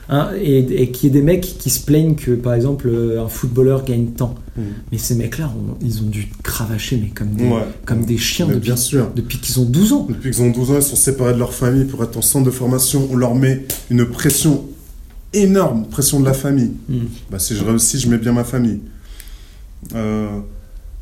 Hein, 0.09 0.31
et 0.41 0.59
et 0.83 0.91
qu'il 0.91 1.05
y 1.05 1.07
ait 1.17 1.21
des 1.21 1.23
mecs 1.25 1.43
qui 1.59 1.71
se 1.71 1.81
plaignent 1.85 2.17
que, 2.17 2.33
par 2.33 2.55
exemple, 2.55 2.89
euh, 2.89 3.23
un 3.25 3.29
footballeur 3.29 3.85
gagne 3.85 4.07
tant. 4.09 4.35
Mhm. 4.57 4.65
Mais 4.91 4.99
ces 4.99 5.15
mecs-là, 5.15 5.51
on- 5.57 5.77
ils 5.85 6.01
ont 6.03 6.07
dû 6.07 6.29
cravacher, 6.43 6.99
mais 7.01 7.09
comme 7.11 7.29
des, 7.31 7.45
Ouais. 7.45 7.63
comme 7.87 8.05
des 8.05 8.19
chiens 8.19 8.47
Mais 8.47 8.55
depuis, 8.55 8.67
bien 8.67 8.77
sûr. 8.77 9.11
depuis 9.15 9.39
qu'ils 9.39 9.61
ont 9.61 9.65
12 9.65 9.93
ans. 9.93 10.07
Depuis 10.09 10.31
qu'ils 10.33 10.43
ont 10.43 10.51
12 10.51 10.71
ans, 10.73 10.77
ils 10.77 10.83
sont 10.83 10.97
séparés 10.97 11.35
de 11.35 11.39
leur 11.39 11.55
famille 11.55 11.85
pour 11.85 12.03
être 12.03 12.17
en 12.17 12.23
centre 12.23 12.45
de 12.45 12.51
formation. 12.51 13.09
On 13.13 13.17
leur 13.17 13.35
met 13.37 13.65
une 13.91 14.05
pression 14.05 14.65
énorme, 15.33 15.87
pression 15.89 16.19
de 16.21 16.25
la 16.27 16.35
famille. 16.35 16.73
Mhm. 16.89 17.07
Bah, 17.31 17.39
si 17.39 17.55
je 17.55 17.65
réussis, 17.65 17.99
je 18.01 18.09
mets 18.09 18.19
bien 18.19 18.33
ma 18.33 18.45
famille. 18.45 18.81
Euh, 19.95 20.29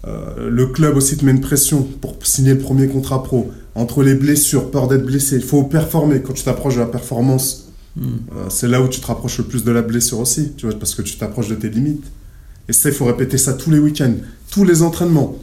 euh, 0.06 0.48
le 0.50 0.66
club 0.66 0.96
aussi 0.96 1.16
te 1.16 1.24
met 1.24 1.32
une 1.32 1.40
pression 1.40 1.82
pour 2.00 2.16
signer 2.22 2.52
le 2.52 2.58
premier 2.58 2.86
contrat 2.86 3.22
pro. 3.22 3.50
Entre 3.74 4.02
les 4.02 4.14
blessures, 4.14 4.70
peur 4.70 4.88
d'être 4.88 5.04
blessé, 5.06 5.36
il 5.36 5.42
faut 5.42 5.62
performer. 5.62 6.20
Quand 6.20 6.32
tu 6.34 6.42
t'approches 6.44 6.74
de 6.76 6.80
la 6.80 6.86
performance, 6.86 7.69
Euh, 7.98 8.46
c'est 8.48 8.68
là 8.68 8.80
où 8.80 8.88
tu 8.88 9.00
te 9.00 9.06
rapproches 9.06 9.38
le 9.38 9.44
plus 9.44 9.64
de 9.64 9.70
la 9.70 9.82
blessure 9.82 10.20
aussi, 10.20 10.52
tu 10.56 10.66
vois, 10.66 10.78
parce 10.78 10.94
que 10.94 11.02
tu 11.02 11.16
t'approches 11.16 11.48
de 11.48 11.54
tes 11.54 11.68
limites. 11.68 12.04
Et 12.68 12.72
ça, 12.72 12.88
il 12.88 12.94
faut 12.94 13.04
répéter 13.04 13.36
ça 13.36 13.52
tous 13.52 13.70
les 13.70 13.78
week-ends, 13.78 14.14
tous 14.50 14.64
les 14.64 14.82
entraînements. 14.82 15.36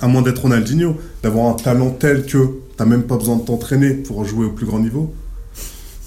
À 0.00 0.08
moins 0.08 0.22
d'être 0.22 0.42
Ronaldinho, 0.42 0.96
d'avoir 1.22 1.48
un 1.48 1.54
talent 1.54 1.90
tel 1.90 2.26
que 2.26 2.38
t'as 2.76 2.86
même 2.86 3.04
pas 3.04 3.16
besoin 3.16 3.36
de 3.36 3.42
t'entraîner 3.42 3.94
pour 3.94 4.24
jouer 4.24 4.46
au 4.46 4.50
plus 4.50 4.66
grand 4.66 4.80
niveau. 4.80 5.14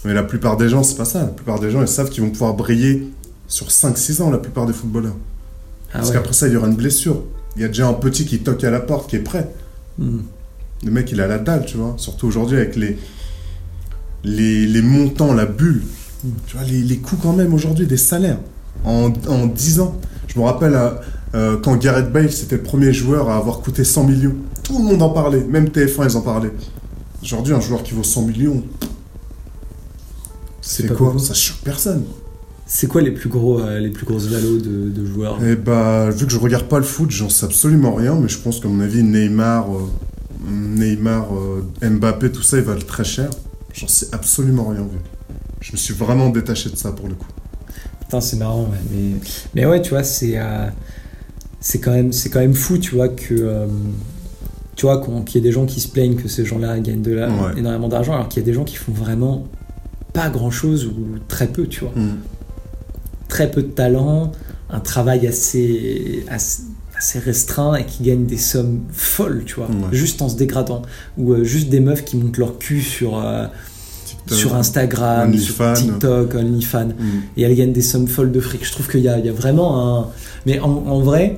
Mais 0.03 0.13
la 0.13 0.23
plupart 0.23 0.57
des 0.57 0.67
gens, 0.67 0.83
c'est 0.83 0.97
pas 0.97 1.05
ça. 1.05 1.19
La 1.19 1.27
plupart 1.27 1.59
des 1.59 1.71
gens, 1.71 1.81
ils 1.81 1.87
savent 1.87 2.09
qu'ils 2.09 2.23
vont 2.23 2.29
pouvoir 2.29 2.55
briller 2.55 3.09
sur 3.47 3.67
5-6 3.67 4.21
ans, 4.21 4.31
la 4.31 4.37
plupart 4.37 4.65
des 4.65 4.73
footballeurs. 4.73 5.15
Ah 5.89 5.99
Parce 5.99 6.09
ouais. 6.09 6.15
qu'après 6.15 6.33
ça, 6.33 6.47
il 6.47 6.53
y 6.53 6.57
aura 6.57 6.67
une 6.67 6.75
blessure. 6.75 7.23
Il 7.55 7.61
y 7.61 7.65
a 7.65 7.67
déjà 7.67 7.87
un 7.87 7.93
petit 7.93 8.25
qui 8.25 8.39
toque 8.39 8.63
à 8.63 8.71
la 8.71 8.79
porte, 8.79 9.09
qui 9.09 9.15
est 9.15 9.19
prêt. 9.19 9.49
Mhm. 9.99 10.23
Le 10.83 10.91
mec, 10.91 11.11
il 11.11 11.21
a 11.21 11.27
la 11.27 11.37
dalle, 11.37 11.65
tu 11.65 11.77
vois. 11.77 11.93
Surtout 11.97 12.27
aujourd'hui 12.27 12.57
avec 12.57 12.75
les, 12.75 12.97
les, 14.23 14.65
les 14.65 14.81
montants, 14.81 15.33
la 15.33 15.45
bulle. 15.45 15.83
Tu 16.47 16.55
vois, 16.57 16.65
les, 16.65 16.81
les 16.81 16.97
coûts 16.97 17.17
quand 17.21 17.33
même 17.33 17.53
aujourd'hui, 17.53 17.85
des 17.85 17.97
salaires. 17.97 18.39
En, 18.85 19.11
en 19.27 19.47
10 19.47 19.79
ans. 19.79 19.99
Je 20.27 20.39
me 20.39 20.45
rappelle 20.45 20.75
euh, 20.75 20.89
euh, 21.35 21.57
quand 21.61 21.75
Gareth 21.77 22.11
Bale, 22.11 22.31
c'était 22.31 22.57
le 22.57 22.63
premier 22.63 22.93
joueur 22.93 23.29
à 23.29 23.37
avoir 23.37 23.59
coûté 23.59 23.83
100 23.83 24.05
millions. 24.05 24.35
Tout 24.63 24.77
le 24.77 24.83
monde 24.85 25.01
en 25.01 25.09
parlait. 25.09 25.43
Même 25.43 25.67
TF1, 25.67 26.09
ils 26.09 26.17
en 26.17 26.21
parlaient. 26.21 26.51
Aujourd'hui, 27.21 27.53
un 27.53 27.61
joueur 27.61 27.83
qui 27.83 27.93
vaut 27.93 28.03
100 28.03 28.23
millions, 28.23 28.63
c'est 30.63 30.87
quoi 30.87 31.07
beaucoup. 31.07 31.19
Ça 31.19 31.33
choque 31.33 31.57
personne. 31.63 32.03
C'est 32.65 32.87
quoi 32.87 33.01
les 33.01 33.11
plus, 33.11 33.29
gros, 33.29 33.59
euh, 33.59 33.79
les 33.79 33.89
plus 33.89 34.05
grosses 34.05 34.27
valos 34.27 34.57
de, 34.59 34.89
de 34.89 35.05
joueurs 35.05 35.43
Et 35.43 35.55
bah, 35.55 36.09
vu 36.09 36.25
que 36.25 36.31
je 36.31 36.39
regarde 36.39 36.67
pas 36.67 36.79
le 36.79 36.85
foot, 36.85 37.11
j'en 37.11 37.29
sais 37.29 37.45
absolument 37.45 37.93
rien, 37.93 38.15
mais 38.15 38.29
je 38.29 38.39
pense 38.39 38.59
qu'à 38.61 38.69
mon 38.69 38.79
avis, 38.79 39.03
Neymar, 39.03 39.67
euh, 39.69 40.49
Neymar, 40.49 41.27
euh, 41.35 41.89
Mbappé, 41.89 42.31
tout 42.31 42.41
ça, 42.41 42.57
il 42.57 42.63
valent 42.63 42.81
très 42.87 43.03
cher. 43.03 43.29
J'en 43.73 43.87
sais 43.87 44.07
absolument 44.11 44.65
rien 44.69 44.81
vu. 44.81 44.99
Je 45.61 45.71
me 45.71 45.77
suis 45.77 45.93
vraiment 45.93 46.29
détaché 46.29 46.69
de 46.69 46.75
ça 46.75 46.91
pour 46.91 47.07
le 47.07 47.15
coup. 47.15 47.27
Putain, 48.01 48.21
c'est 48.21 48.37
marrant, 48.37 48.63
ouais. 48.63 48.77
Mais, 48.91 49.11
mais 49.55 49.65
ouais, 49.65 49.81
tu 49.81 49.89
vois, 49.91 50.03
c'est 50.03 50.37
euh, 50.37 50.67
c'est 51.59 51.79
quand 51.79 51.91
même 51.91 52.11
c'est 52.11 52.29
quand 52.29 52.39
même 52.41 52.53
fou, 52.53 52.77
tu 52.77 52.93
vois 52.95 53.09
que 53.09 53.33
euh, 53.33 53.67
tu 54.75 54.85
vois 54.85 55.01
qu'il 55.25 55.35
y 55.35 55.37
ait 55.37 55.41
des 55.41 55.51
gens 55.51 55.65
qui 55.65 55.79
se 55.79 55.87
plaignent 55.87 56.15
que 56.15 56.27
ces 56.27 56.45
gens-là 56.45 56.79
gagnent 56.79 57.01
de 57.01 57.13
la, 57.13 57.29
Ouais. 57.29 57.57
énormément 57.57 57.87
d'argent, 57.87 58.13
alors 58.13 58.27
qu'il 58.27 58.41
y 58.41 58.43
a 58.43 58.45
des 58.45 58.53
gens 58.53 58.63
qui 58.65 58.75
font 58.75 58.91
vraiment 58.91 59.47
pas 60.13 60.29
grand-chose 60.29 60.85
ou 60.85 61.17
très 61.27 61.47
peu, 61.47 61.65
tu 61.67 61.81
vois. 61.81 61.93
Très 63.29 63.49
peu 63.49 63.63
de 63.63 63.67
talent, 63.69 64.31
un 64.69 64.79
travail 64.79 65.25
assez 65.25 66.23
assez, 66.29 66.63
assez 67.03 67.19
restreint 67.19 67.75
et 67.75 67.85
qui 67.85 68.03
gagnent 68.03 68.25
des 68.25 68.37
sommes 68.37 68.79
folles, 68.93 69.43
tu 69.45 69.55
vois, 69.55 69.67
Ouais. 69.67 69.73
juste 69.91 70.21
en 70.21 70.29
se 70.29 70.35
dégradant 70.37 70.81
ou 71.17 71.33
euh, 71.33 71.43
juste 71.43 71.67
des 71.69 71.81
meufs 71.81 72.05
qui 72.05 72.15
montent 72.15 72.37
leur 72.37 72.57
cul 72.57 72.81
sur 72.81 73.19
euh, 73.19 73.45
sur 74.27 74.55
Instagram, 74.55 75.37
sur. 75.37 75.73
TikTok, 75.73 76.33
OnlyFans 76.35 76.87
Mm. 76.97 77.03
et 77.35 77.41
elle 77.43 77.55
gagne 77.55 77.73
des 77.73 77.81
sommes 77.81 78.07
folles 78.07 78.31
de 78.31 78.39
fric. 78.39 78.65
Je 78.65 78.71
trouve 78.71 78.87
qu'il 78.89 79.01
y, 79.01 79.09
a 79.09 79.19
il 79.19 79.25
y 79.25 79.29
a 79.29 79.33
vraiment 79.33 79.97
un. 79.99 80.07
Mais 80.45 80.59
en, 80.61 80.69
en 80.71 80.99
vrai, 81.01 81.37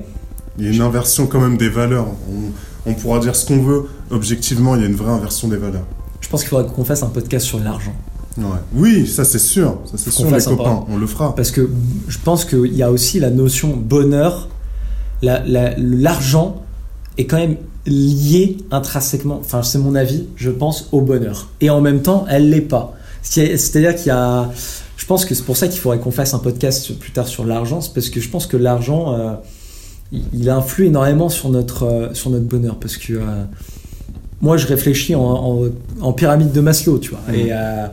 Il 0.60 0.66
y 0.66 0.68
a 0.68 0.72
une 0.72 0.82
inversion 0.82 1.26
quand 1.28 1.42
même 1.42 1.58
des 1.58 1.68
valeurs. 1.70 2.08
On, 2.30 2.92
on 2.92 2.94
pourra 2.94 3.18
dire 3.20 3.36
ce 3.36 3.46
qu'on 3.48 3.62
veut. 3.62 3.86
Objectivement, 4.12 4.76
il 4.76 4.82
y 4.84 4.86
a 4.86 4.88
une 4.88 4.96
vraie 4.96 5.12
inversion 5.12 5.48
des 5.48 5.58
valeurs. 5.58 5.86
je 6.22 6.30
pense 6.30 6.42
qu'il 6.42 6.50
faudrait 6.50 6.72
qu'on 6.72 6.86
fasse 6.86 7.02
un 7.04 7.08
podcast 7.10 7.46
sur 7.46 7.60
l'argent. 7.60 7.96
Ouais. 8.38 8.44
Oui, 8.76 9.08
ça 9.08 9.24
c'est 9.26 9.40
sûr. 9.40 9.80
Ça 9.86 9.94
c'est 9.98 10.12
sûr, 10.12 10.30
les 10.30 10.44
copains. 10.44 10.86
On 10.90 10.98
le 10.98 11.08
fera. 11.08 11.34
Parce 11.34 11.50
que 11.52 11.68
je 12.08 12.18
pense 12.24 12.46
qu'il 12.46 12.74
y 12.76 12.84
a 12.84 12.92
aussi 12.92 13.20
la 13.20 13.32
notion 13.32 13.76
bonheur. 13.76 14.48
La- 15.26 15.44
la- 15.56 15.74
L'argent 15.78 16.48
est 17.18 17.26
quand 17.26 17.38
même 17.38 17.58
lié 17.88 18.58
intrinsèquement, 18.72 19.38
enfin 19.46 19.62
c'est 19.64 19.78
mon 19.78 19.96
avis, 19.96 20.22
je 20.36 20.50
pense, 20.52 20.90
au 20.92 21.02
bonheur. 21.02 21.38
Et 21.62 21.70
en 21.70 21.82
même 21.82 22.02
temps, 22.02 22.26
elle 22.30 22.50
l'est 22.52 22.62
pas. 22.76 22.94
C'est- 23.22 23.58
C'est-à-dire 23.58 23.96
qu'il 23.96 24.08
y 24.08 24.12
a... 24.12 24.50
Je 24.98 25.06
pense 25.06 25.26
que 25.26 25.34
c'est 25.36 25.44
pour 25.50 25.58
ça 25.58 25.68
qu'il 25.68 25.80
faudrait 25.80 26.00
qu'on 26.00 26.12
fasse 26.22 26.34
un 26.34 26.40
podcast 26.40 26.98
plus 26.98 27.12
tard 27.12 27.28
sur 27.28 27.46
l'argent, 27.46 27.80
c'est 27.82 27.94
parce 27.94 28.10
que 28.10 28.20
je 28.20 28.30
pense 28.30 28.46
que 28.48 28.58
l'argent, 28.58 29.14
euh, 29.14 29.34
il 30.34 30.50
influe 30.50 30.86
énormément 30.88 31.30
sur 31.30 31.50
notre, 31.50 31.84
euh, 31.84 32.14
sur 32.14 32.30
notre 32.32 32.46
bonheur. 32.46 32.76
Parce 32.80 32.98
que 32.98 33.14
euh, 33.14 33.44
moi, 34.42 34.58
je 34.58 34.66
réfléchis 34.68 35.14
en, 35.16 35.22
en- 35.24 35.62
en 36.02 36.14
pyramide 36.14 36.52
de 36.54 36.62
Maslow, 36.62 36.98
tu 37.00 37.12
vois. 37.12 37.20
Et, 37.36 37.48
euh, 37.52 37.88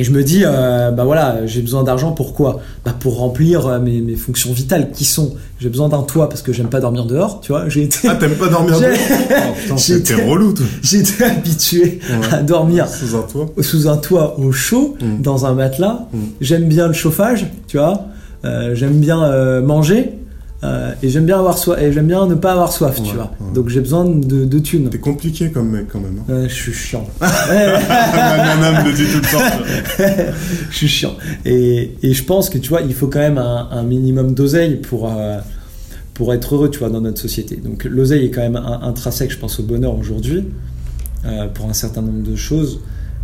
et 0.00 0.04
je 0.04 0.12
me 0.12 0.22
dis, 0.24 0.44
euh, 0.46 0.90
bah 0.92 1.04
voilà, 1.04 1.44
j'ai 1.44 1.60
besoin 1.60 1.82
d'argent 1.84 2.12
pourquoi? 2.12 2.60
Bah 2.86 2.94
Pour 2.98 3.18
remplir 3.18 3.66
euh, 3.66 3.78
mes, 3.78 4.00
mes 4.00 4.16
fonctions 4.16 4.50
vitales 4.50 4.92
qui 4.92 5.04
sont, 5.04 5.34
j'ai 5.58 5.68
besoin 5.68 5.90
d'un 5.90 6.00
toit 6.02 6.30
parce 6.30 6.40
que 6.40 6.54
j'aime 6.54 6.68
pas 6.68 6.80
dormir 6.80 7.04
dehors, 7.04 7.42
tu 7.42 7.52
vois. 7.52 7.68
J'ai 7.68 7.82
été, 7.82 8.08
Ah, 8.08 8.14
t'aimes 8.14 8.36
pas 8.36 8.48
dormir 8.48 8.80
dehors? 8.80 8.90
Oh, 9.70 9.74
c'était 9.76 10.14
été- 10.14 10.22
relou, 10.24 10.54
toi. 10.54 10.64
j'ai 10.82 11.00
été 11.00 11.22
habitué 11.22 12.00
Ouais. 12.08 12.34
à 12.34 12.42
dormir 12.42 12.88
Sous 12.88 13.14
un 13.14 13.22
toit. 13.22 13.50
sous 13.60 13.88
un 13.88 13.98
toit 13.98 14.38
au 14.38 14.52
chaud, 14.52 14.96
Mm. 15.02 15.20
dans 15.20 15.44
un 15.44 15.52
matelas. 15.52 16.06
Mm. 16.14 16.18
J'aime 16.40 16.64
bien 16.64 16.86
le 16.86 16.94
chauffage, 16.94 17.46
tu 17.66 17.76
vois. 17.76 18.06
Euh, 18.46 18.74
j'aime 18.74 19.00
bien 19.00 19.22
euh, 19.22 19.60
manger. 19.60 20.14
Euh, 20.62 20.92
et 21.02 21.08
j'aime 21.08 21.24
bien 21.24 21.38
avoir 21.38 21.56
soif 21.56 21.78
et 21.80 21.90
j'aime 21.92 22.06
bien 22.06 22.26
ne 22.26 22.34
pas 22.34 22.52
avoir 22.52 22.70
soif, 22.70 23.00
tu 23.02 23.14
vois. 23.14 23.32
ouais. 23.40 23.52
Donc 23.54 23.68
j'ai 23.70 23.80
besoin 23.80 24.04
de, 24.04 24.44
de 24.44 24.58
thunes. 24.58 24.90
T'es 24.90 24.98
compliqué 24.98 25.50
comme 25.50 25.70
mec 25.70 25.86
quand 25.90 26.00
même. 26.00 26.20
hein. 26.28 26.32
Ouais, 26.42 26.48
je 26.48 26.54
suis 26.54 26.72
chiant. 26.72 27.06
Ouais, 27.20 27.78
Madame 28.56 28.86
le 28.86 28.92
dit 28.92 29.04
tout 29.04 29.18
le 29.18 29.22
temps. 29.22 30.32
je 30.70 30.76
suis 30.76 30.88
chiant. 30.88 31.14
Et, 31.44 31.92
et 32.02 32.12
je 32.12 32.24
pense 32.24 32.50
que 32.50 32.58
tu 32.58 32.68
vois, 32.68 32.82
il 32.82 32.92
faut 32.94 33.06
quand 33.06 33.18
même 33.20 33.38
un, 33.38 33.68
un 33.70 33.82
minimum 33.82 34.34
d'oseille 34.34 34.76
pour, 34.76 35.10
euh, 35.10 35.38
pour 36.14 36.34
être 36.34 36.54
heureux, 36.54 36.70
tu 36.70 36.78
vois, 36.80 36.90
dans 36.90 37.00
notre 37.00 37.20
société. 37.20 37.56
Donc 37.56 37.84
l'oseille 37.84 38.26
est 38.26 38.30
quand 38.30 38.42
même 38.42 38.56
un- 38.56 38.80
intrinsèque, 38.82 39.30
je 39.32 39.38
pense, 39.38 39.58
au 39.60 39.62
bonheur 39.62 39.96
aujourd'hui, 39.96 40.44
euh, 41.24 41.46
pour 41.48 41.66
un 41.70 41.72
certain 41.72 42.02
nombre 42.02 42.22
de 42.22 42.36
choses, 42.36 42.80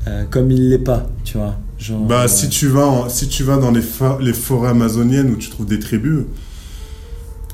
euh, 0.08 0.24
comme 0.30 0.50
il 0.50 0.70
l'est 0.70 0.78
pas, 0.78 1.06
tu 1.24 1.36
vois. 1.36 1.56
Genre, 1.78 2.00
Bah, 2.00 2.22
euh, 2.24 2.28
si 2.28 2.48
tu 2.48 2.68
vas, 2.68 2.86
en- 2.86 3.08
si 3.10 3.28
tu 3.28 3.42
vas 3.42 3.58
dans 3.58 3.70
les 3.72 4.32
forêts 4.32 4.70
amazoniennes 4.70 5.30
où 5.30 5.36
tu 5.36 5.50
trouves 5.50 5.66
des 5.66 5.78
tribus, 5.78 6.20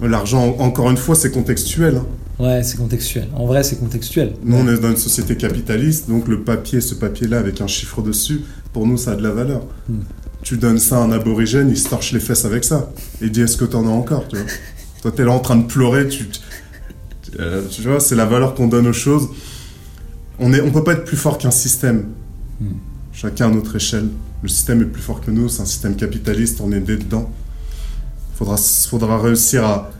l'argent, 0.08 0.56
encore 0.58 0.90
une 0.90 0.96
fois, 0.96 1.14
c'est 1.14 1.30
contextuel. 1.30 1.96
hein. 1.96 2.06
Ouais, 2.38 2.62
c'est 2.62 2.76
contextuel. 2.76 3.28
En 3.34 3.46
vrai, 3.46 3.62
c'est 3.62 3.76
contextuel. 3.78 4.34
Nous, 4.42 4.56
on 4.56 4.66
est 4.68 4.78
dans 4.78 4.90
une 4.90 4.96
société 4.96 5.36
capitaliste, 5.36 6.08
donc 6.08 6.28
le 6.28 6.42
papier, 6.42 6.80
ce 6.80 6.94
papier-là 6.94 7.38
avec 7.38 7.60
un 7.60 7.66
chiffre 7.66 8.02
dessus, 8.02 8.40
pour 8.72 8.86
nous, 8.86 8.96
ça 8.96 9.12
a 9.12 9.16
de 9.16 9.22
la 9.22 9.30
valeur. 9.30 9.62
Hmm. 9.88 10.00
Tu 10.42 10.56
donnes 10.56 10.78
ça 10.78 10.96
à 10.96 11.00
un 11.00 11.12
aborigène, 11.12 11.68
il 11.70 11.78
se 11.78 11.88
torche 11.88 12.12
les 12.12 12.20
fesses 12.20 12.44
avec 12.44 12.64
ça. 12.64 12.90
Et 13.20 13.26
il 13.26 13.30
dit, 13.30 13.42
est-ce 13.42 13.56
que 13.56 13.64
t'en 13.64 13.86
as 13.86 13.90
encore, 13.90 14.26
tu 14.28 14.36
vois? 14.36 14.46
Toi, 15.02 15.12
t'es 15.12 15.24
là 15.24 15.32
en 15.32 15.40
train 15.40 15.56
de 15.56 15.66
pleurer, 15.66 16.08
tu... 16.08 16.26
euh, 17.38 17.62
tu 17.70 17.82
vois, 17.82 18.00
c'est 18.00 18.14
la 18.16 18.24
valeur 18.24 18.54
qu'on 18.54 18.66
donne 18.68 18.86
aux 18.88 18.92
choses. 18.92 19.28
On 20.38 20.52
est, 20.52 20.60
on 20.60 20.70
peut 20.70 20.82
pas 20.84 20.94
être 20.94 21.04
plus 21.04 21.16
fort 21.16 21.38
qu'un 21.38 21.50
système. 21.50 22.06
Hmm. 22.60 22.72
Chacun 23.12 23.50
à 23.50 23.54
notre 23.54 23.76
échelle. 23.76 24.08
Le 24.42 24.48
système 24.48 24.82
est 24.82 24.86
plus 24.86 25.02
fort 25.02 25.20
que 25.20 25.30
nous, 25.30 25.48
c'est 25.48 25.62
un 25.62 25.66
système 25.66 25.94
capitaliste, 25.94 26.60
on 26.60 26.72
est 26.72 26.80
dedans. 26.80 27.30
Faudra, 28.42 28.56
faudra 28.56 29.18
réussir 29.20 29.64
à. 29.64 29.90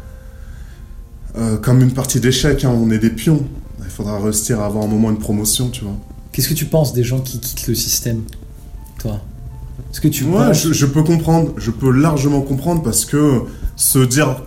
euh, 1.39 1.59
comme 1.59 1.81
une 1.81 1.93
partie 1.93 2.19
d'échecs, 2.19 2.65
hein, 2.65 2.71
on 2.77 2.91
est 2.91 2.99
des 2.99 3.11
pions. 3.11 3.47
Il 3.85 3.89
faudra 3.91 4.19
réussir 4.19 4.61
à 4.61 4.67
avoir 4.67 4.83
un 4.83 4.89
moment 4.89 5.11
une 5.11 5.19
promotion, 5.21 5.69
tu 5.69 5.85
vois. 5.85 5.95
Qu'est-ce 6.33 6.49
que 6.49 6.55
tu 6.55 6.65
penses 6.65 6.93
des 6.93 7.05
gens 7.05 7.21
qui 7.21 7.39
quittent 7.39 7.69
le 7.69 7.77
système, 7.77 8.23
toi? 8.99 9.21
Est-ce 9.93 10.01
que 10.01 10.09
tu 10.09 10.25
Ouais, 10.25 10.49
penses 10.49 10.63
je, 10.67 10.73
je 10.73 10.87
peux 10.87 11.05
comprendre, 11.05 11.53
je 11.57 11.71
peux 11.71 11.93
largement 11.93 12.41
comprendre 12.41 12.83
parce 12.83 13.05
que 13.05 13.43
se 13.77 14.01
dire 14.01 14.43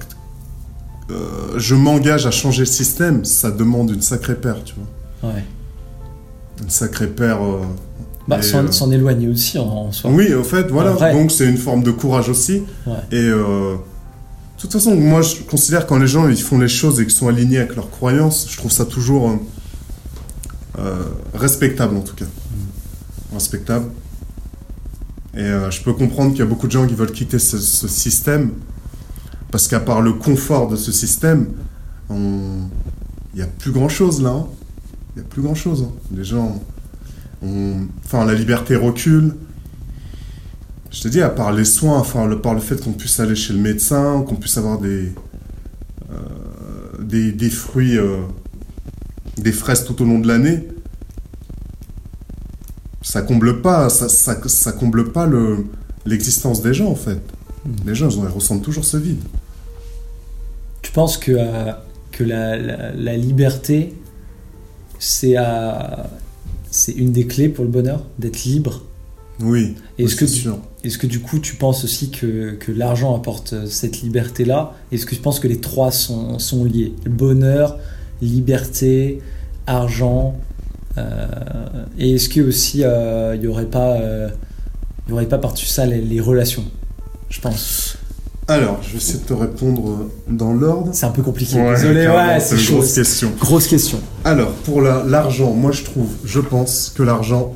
euh, 1.10 1.54
je 1.58 1.74
m'engage 1.76 2.26
à 2.26 2.32
changer 2.32 2.64
le 2.64 2.66
système, 2.66 3.24
ça 3.24 3.50
demande 3.50 3.92
une 3.92 4.02
sacrée 4.02 4.36
paire, 4.36 4.62
tu 4.66 4.74
vois. 5.22 5.32
Ouais. 5.32 5.46
Une 6.62 6.70
sacrée 6.70 7.08
paire. 7.08 7.42
euh, 7.42 7.62
Bah, 8.28 8.42
s'en 8.42 8.66
euh, 8.66 8.72
s'en 8.72 8.92
éloigner 8.92 9.28
aussi 9.28 9.58
en, 9.60 9.66
en 9.68 9.92
soi. 9.92 10.10
Oui, 10.12 10.34
au 10.34 10.44
fait, 10.44 10.68
voilà. 10.72 10.96
En. 10.96 11.14
Donc 11.14 11.32
c'est 11.32 11.48
une 11.48 11.58
forme 11.58 11.84
de 11.84 11.92
courage 11.92 12.28
aussi. 12.30 12.64
Ouais. 12.88 12.94
Et 13.12 13.18
euh, 13.18 13.76
de 13.76 14.62
toute 14.62 14.72
façon, 14.74 14.96
moi 14.96 15.22
je 15.22 15.42
considère 15.44 15.86
quand 15.86 15.98
les 16.00 16.08
gens 16.08 16.28
ils 16.28 16.42
font 16.42 16.58
les 16.58 16.68
choses 16.68 17.00
et 17.00 17.04
qu'ils 17.06 17.14
sont 17.16 17.28
alignés 17.28 17.60
avec 17.60 17.76
leurs 17.76 17.92
croyances, 17.92 18.48
je 18.50 18.58
trouve 18.58 18.72
ça 18.72 18.86
toujours 18.86 19.30
euh, 19.30 19.36
euh, 20.80 21.04
respectable 21.34 21.96
en 21.98 22.02
tout 22.02 22.16
cas. 22.16 22.26
Respectable. 23.34 23.86
Et 25.38 25.52
je 25.70 25.84
peux 25.84 25.92
comprendre 25.94 26.32
qu'il 26.32 26.40
y 26.40 26.44
a 26.44 26.46
beaucoup 26.46 26.68
de 26.68 26.72
gens 26.72 26.88
qui 26.88 26.94
veulent 26.96 27.12
quitter 27.12 27.40
ce, 27.40 27.58
ce 27.58 27.90
système 27.90 28.52
parce 29.52 29.68
qu'à 29.68 29.82
part 29.82 30.02
le 30.02 30.14
confort 30.14 30.70
de 30.70 30.78
ce 30.78 30.94
système, 30.94 31.48
on- 32.10 32.62
il 33.34 33.38
n'y 33.38 33.42
a 33.42 33.48
plus 33.48 33.72
grand 33.72 33.90
chose 33.90 34.22
là. 34.22 34.30
hein. 34.30 34.46
Il 35.16 35.20
n'y 35.22 35.26
a 35.26 35.30
plus 35.30 35.42
grand 35.42 35.56
chose. 35.56 35.88
Les 36.16 36.24
gens. 36.24 36.62
Enfin, 38.04 38.26
la 38.26 38.34
liberté 38.34 38.76
recule. 38.76 39.36
Je 40.92 41.02
te 41.02 41.08
dis, 41.10 41.22
à 41.22 41.30
part 41.30 41.52
les 41.52 41.66
soins, 41.66 41.98
enfin, 42.00 42.26
le, 42.26 42.40
par 42.40 42.54
le 42.54 42.62
fait 42.62 42.82
qu'on 42.82 42.94
puisse 42.94 43.20
aller 43.20 43.36
chez 43.36 43.54
le 43.54 43.60
médecin, 43.60 44.24
qu'on 44.28 44.36
puisse 44.36 44.58
avoir 44.58 44.80
des, 44.80 45.12
euh, 46.12 47.02
des, 47.04 47.32
des 47.34 47.50
fruits, 47.50 47.98
euh, 47.98 48.22
des 49.38 49.52
fraises 49.52 49.84
tout 49.84 50.02
au 50.02 50.06
long 50.06 50.20
de 50.20 50.28
l'année, 50.28 50.68
ça 53.02 53.22
comble 53.22 53.62
pas, 53.62 53.90
ça, 53.90 54.10
ça, 54.10 54.38
ça 54.48 54.72
comble 54.72 55.12
pas 55.12 55.26
le, 55.28 55.66
l'existence 56.06 56.62
des 56.62 56.74
gens 56.74 56.88
en 56.90 56.96
fait. 56.96 57.20
Les 57.86 57.96
gens, 57.96 58.10
ils, 58.10 58.28
ressentent 58.28 58.64
toujours 58.64 58.86
ce 58.86 58.98
vide. 58.98 59.22
Tu 60.82 60.92
penses 60.92 61.18
que, 61.18 61.32
euh, 61.36 61.72
que 62.12 62.24
la, 62.24 62.58
la- 62.58 62.92
la 62.94 63.18
liberté, 63.18 63.94
c'est 65.00 65.34
euh, 65.38 65.42
c'est 66.76 66.92
une 66.92 67.14
des 67.14 67.26
clés 67.26 67.48
pour 67.48 67.64
le 67.64 67.72
bonheur, 67.72 68.04
d'être 68.20 68.44
libre 68.44 68.84
Oui. 69.40 69.76
Est-ce 69.98 70.18
que 70.18 70.28
sûr. 70.28 70.60
Est-ce 70.84 70.98
que 70.98 71.08
du 71.08 71.22
coup 71.22 71.40
tu 71.40 71.56
penses 71.56 71.86
aussi 71.86 72.12
que, 72.12 72.52
que 72.60 72.72
l'argent 72.72 73.16
apporte 73.16 73.54
euh, 73.54 73.66
cette 73.66 74.02
liberté-là? 74.02 74.74
Est-ce 74.92 75.06
que 75.06 75.16
tu 75.16 75.22
penses 75.22 75.40
que 75.40 75.48
les 75.48 75.62
trois 75.62 75.90
sont, 75.92 76.38
sont 76.38 76.66
liés? 76.66 76.94
Bonheur, 77.10 77.80
liberté, 78.22 79.22
argent 79.68 80.38
euh, 80.98 81.28
Et 81.98 82.16
est-ce 82.16 82.28
que 82.28 82.42
aussi 82.42 82.84
euh, 82.84 83.36
il 83.36 83.42
n'y 83.42 83.48
aurait 83.48 83.70
pas, 83.70 83.94
euh, 83.94 84.30
il 85.08 85.12
y 85.12 85.14
aurait 85.14 85.28
pas 85.28 85.38
par-dessus 85.38 85.68
ça 85.68 85.86
les, 85.86 86.02
les 86.02 86.20
relations 86.20 86.66
Je 87.30 87.40
pense? 87.40 87.98
Alors, 88.48 88.78
je 88.84 88.92
vais 88.92 88.98
essayer 88.98 89.20
de 89.20 89.24
te 89.26 89.34
répondre 89.34 90.08
dans 90.28 90.54
l'ordre. 90.54 90.92
C'est 90.94 91.06
un 91.08 91.12
peu 91.12 91.24
compliqué. 91.24 91.60
Ouais, 91.60 91.76
Désolé, 91.76 92.08
ouais, 92.08 92.40
c'est 92.40 92.56
une 92.58 92.76
grosse 92.76 92.94
question. 92.94 93.32
Grosse 93.40 93.68
question. 93.68 94.00
Alors, 94.24 94.52
pour 94.52 94.82
la- 94.82 95.04
l'argent, 95.04 95.52
moi 95.52 95.72
je 95.72 95.84
trouve, 95.84 96.10
je 96.24 96.40
pense 96.40 96.94
que 96.96 97.02
l'argent, 97.02 97.56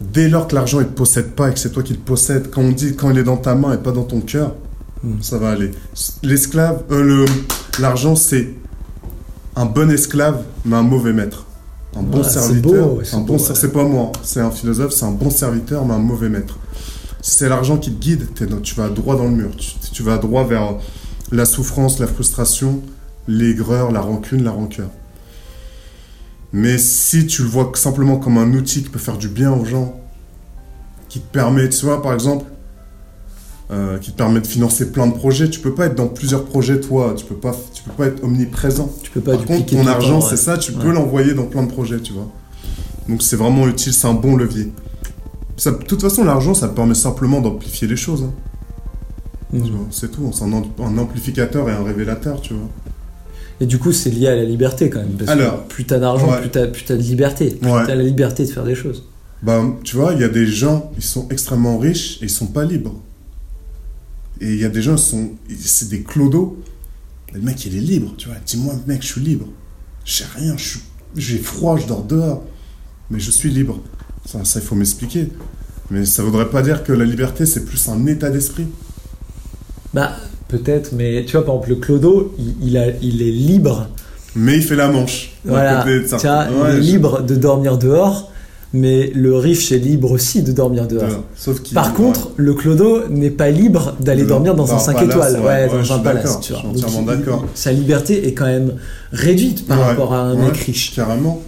dès 0.00 0.28
lors 0.28 0.46
que 0.46 0.54
l'argent 0.54 0.78
il 0.80 0.86
te 0.86 0.92
possède 0.92 1.30
pas 1.32 1.48
et 1.50 1.54
que 1.54 1.58
c'est 1.58 1.70
toi 1.72 1.82
qui 1.82 1.92
le 1.94 1.98
possèdes, 1.98 2.50
quand 2.50 2.62
on 2.62 2.70
dit 2.70 2.94
quand 2.94 3.10
il 3.10 3.18
est 3.18 3.24
dans 3.24 3.36
ta 3.36 3.56
main 3.56 3.72
et 3.74 3.78
pas 3.78 3.92
dans 3.92 4.04
ton 4.04 4.20
cœur, 4.20 4.54
Hmm. 5.04 5.20
ça 5.20 5.38
va 5.38 5.50
aller. 5.50 5.70
L'esclave, 6.24 6.82
euh, 6.90 7.02
le, 7.04 7.24
l'argent 7.80 8.16
c'est 8.16 8.48
un 9.54 9.64
bon 9.64 9.90
esclave 9.92 10.42
mais 10.64 10.74
un 10.74 10.82
mauvais 10.82 11.12
maître. 11.12 11.44
Un 11.96 12.02
bon 12.02 12.18
Ouais, 12.18 12.24
serviteur, 12.28 12.88
beau, 12.88 13.00
un 13.12 13.20
bon, 13.20 13.38
c'est 13.38 13.72
pas 13.72 13.84
moi, 13.84 14.10
c'est 14.24 14.40
un 14.40 14.50
philosophe, 14.50 14.92
c'est 14.92 15.04
un 15.04 15.12
bon 15.12 15.30
serviteur 15.30 15.84
mais 15.84 15.94
un 15.94 15.98
mauvais 15.98 16.28
maître. 16.28 16.58
Si 17.28 17.36
c'est 17.40 17.48
l'argent 17.50 17.76
qui 17.76 17.90
te 17.92 18.00
guide, 18.00 18.26
dans- 18.48 18.60
tu 18.62 18.74
vas 18.74 18.88
droit 18.88 19.14
dans 19.14 19.24
le 19.24 19.30
mur, 19.32 19.50
tu, 19.54 19.72
tu 19.92 20.02
vas 20.02 20.16
droit 20.16 20.44
vers 20.44 20.76
la 21.30 21.44
souffrance, 21.44 21.98
la 21.98 22.06
frustration, 22.06 22.80
l'aigreur, 23.26 23.92
la 23.92 24.00
rancune, 24.00 24.42
la 24.44 24.50
rancœur. 24.50 24.88
Mais 26.54 26.78
si 26.78 27.26
tu 27.26 27.42
le 27.42 27.48
vois 27.48 27.70
simplement 27.74 28.16
comme 28.16 28.38
un 28.38 28.50
outil 28.54 28.82
qui 28.82 28.88
peut 28.88 28.98
faire 28.98 29.18
du 29.18 29.28
bien 29.28 29.52
aux 29.52 29.66
gens, 29.66 30.00
qui 31.10 31.20
te 31.20 31.30
permet, 31.30 31.68
tu 31.68 31.84
vois, 31.84 32.00
par 32.02 32.14
exemple, 32.14 32.46
euh, 33.70 33.98
qui 33.98 34.12
te 34.12 34.16
permet 34.16 34.40
de 34.40 34.46
financer 34.46 34.90
plein 34.90 35.06
de 35.06 35.12
projets, 35.12 35.50
tu 35.50 35.60
peux 35.60 35.74
pas 35.74 35.84
être 35.84 35.94
dans 35.96 36.08
plusieurs 36.08 36.46
projets, 36.46 36.80
toi, 36.80 37.12
tu 37.14 37.26
peux 37.26 37.34
pas, 37.36 37.54
tu 37.74 37.82
peux 37.82 37.90
pas 37.92 38.06
être 38.06 38.24
omniprésent. 38.24 38.90
Tu 39.02 39.10
peux 39.10 39.20
pas 39.20 39.36
Par 39.36 39.44
contre, 39.44 39.66
ton 39.66 39.86
argent, 39.86 40.20
ouais. 40.22 40.26
c'est 40.30 40.38
ça, 40.38 40.56
tu 40.56 40.72
Ouais. 40.72 40.78
peux 40.82 40.92
l'envoyer 40.92 41.34
dans 41.34 41.44
plein 41.44 41.62
de 41.64 41.70
projets, 41.70 42.00
tu 42.00 42.14
vois. 42.14 42.28
Donc 43.06 43.20
c'est 43.22 43.36
vraiment 43.36 43.68
utile, 43.68 43.92
c'est 43.92 44.06
un 44.06 44.14
bon 44.14 44.34
levier. 44.34 44.72
Ça- 45.58 45.72
de 45.72 45.84
toute 45.84 46.00
façon, 46.00 46.24
l'argent, 46.24 46.54
ça 46.54 46.68
permet 46.68 46.94
simplement 46.94 47.40
d'amplifier 47.42 47.86
les 47.86 47.96
choses. 47.96 48.22
hein, 48.22 48.32
vois, 49.52 49.86
C'est 49.90 50.10
tout, 50.10 50.30
c'est 50.32 50.44
un, 50.44 50.52
un 50.52 50.98
amplificateur 50.98 51.68
et 51.68 51.72
un 51.72 51.82
révélateur, 51.82 52.40
tu 52.40 52.54
vois. 52.54 52.68
Et 53.60 53.66
du 53.66 53.78
coup, 53.78 53.92
c'est 53.92 54.10
lié 54.10 54.28
à 54.28 54.36
la 54.36 54.44
liberté 54.44 54.88
quand 54.88 55.00
même. 55.00 55.16
Parce 55.18 55.30
Alors, 55.30 55.64
que 55.66 55.72
plus 55.74 55.84
t'as 55.84 55.98
d'argent, 55.98 56.30
ouais. 56.30 56.40
plus 56.40 56.50
t'as 56.84 56.94
de 56.96 57.02
liberté. 57.02 57.50
Plus 57.60 57.68
Ouais. 57.70 57.84
t'as 57.86 57.94
la 57.96 58.04
liberté 58.04 58.44
de 58.46 58.50
faire 58.50 58.64
des 58.64 58.76
choses. 58.76 59.04
Bah, 59.42 59.64
tu 59.84 59.96
vois, 59.96 60.14
il 60.14 60.20
y 60.20 60.24
a 60.24 60.28
des 60.28 60.46
gens, 60.46 60.90
ils 60.96 61.02
sont 61.02 61.28
extrêmement 61.30 61.76
riches 61.78 62.18
et 62.22 62.26
ils 62.26 62.30
sont 62.30 62.46
pas 62.46 62.64
libres. 62.64 62.94
Et 64.40 64.52
il 64.54 64.60
y 64.60 64.64
a 64.64 64.68
des 64.68 64.80
gens, 64.82 64.94
ils 64.94 64.98
sont, 65.00 65.30
c'est 65.58 65.88
des 65.88 66.02
clodos. 66.02 66.56
Le 67.32 67.40
mec, 67.40 67.64
il 67.66 67.76
est 67.76 67.80
libre, 67.80 68.14
tu 68.16 68.28
vois. 68.28 68.36
Dis-moi, 68.46 68.74
mec, 68.86 69.02
je 69.02 69.08
suis 69.08 69.20
libre. 69.20 69.46
J'ai 70.04 70.24
rien, 70.36 70.54
j'ai 71.16 71.38
froid, 71.38 71.76
je 71.76 71.86
dors 71.86 72.04
dehors. 72.04 72.44
Mais 73.10 73.18
je 73.18 73.30
suis 73.32 73.50
libre. 73.50 73.80
Ça, 74.30 74.44
ça 74.44 74.60
il 74.60 74.66
faut 74.66 74.74
m'expliquer. 74.74 75.28
Mais 75.90 76.04
ça 76.04 76.22
voudrait 76.22 76.50
pas 76.50 76.60
dire 76.62 76.84
que 76.84 76.92
la 76.92 77.04
liberté, 77.06 77.46
c'est 77.46 77.64
plus 77.64 77.88
un 77.88 78.04
état 78.06 78.28
d'esprit. 78.28 78.66
Bah, 79.94 80.10
peut-être, 80.48 80.92
mais 80.92 81.24
tu 81.24 81.32
vois, 81.32 81.46
par 81.46 81.54
exemple, 81.54 81.70
le 81.70 81.76
clodo, 81.76 82.34
il, 82.38 82.54
il 82.68 82.76
a, 82.76 82.88
il 83.00 83.22
est 83.22 83.30
libre. 83.30 83.88
Mais 84.36 84.56
il 84.56 84.62
fait 84.62 84.76
la 84.76 84.88
manche. 84.88 85.32
Voilà. 85.46 85.78
côté 85.82 86.00
de 86.00 86.02
Tu 86.02 86.08
ça. 86.10 86.18
vois, 86.18 86.64
Ouais, 86.64 86.70
il 86.74 86.78
est 86.78 86.82
je- 86.82 86.92
libre 86.92 87.22
de 87.22 87.34
dormir 87.36 87.78
dehors, 87.78 88.30
mais 88.74 89.10
le 89.14 89.34
riche 89.36 89.72
est 89.72 89.78
libre 89.78 90.10
aussi 90.10 90.42
de 90.42 90.52
dormir 90.52 90.86
dehors. 90.86 91.08
dehors. 91.08 91.24
Sauf 91.34 91.62
qu'il. 91.62 91.74
Par 91.74 91.94
contre, 91.94 92.32
le 92.36 92.52
clodo 92.52 93.08
n'est 93.08 93.30
pas 93.30 93.48
libre 93.48 93.94
d'aller 93.98 94.24
dormir 94.24 94.54
dans 94.54 94.64
dans 94.66 94.72
un 94.74 94.76
un 94.76 94.80
5 94.80 94.92
palace, 94.94 95.10
étoiles, 95.14 95.40
ouais, 95.40 95.68
dans 95.68 95.92
un 95.94 95.98
palace. 96.00 96.38
Tu 96.42 96.52
vois. 96.52 96.62
je 96.74 96.76
suis 96.76 96.84
entièrement 96.84 97.06
d'accord. 97.06 97.46
Sa 97.54 97.72
liberté 97.72 98.28
est 98.28 98.34
quand 98.34 98.44
même 98.44 98.74
réduite 99.10 99.66
par 99.66 99.80
rapport 99.80 100.12
à 100.12 100.20
un 100.20 100.34
mec 100.36 100.54
riche. 100.58 100.94
Carrément. 100.94 101.40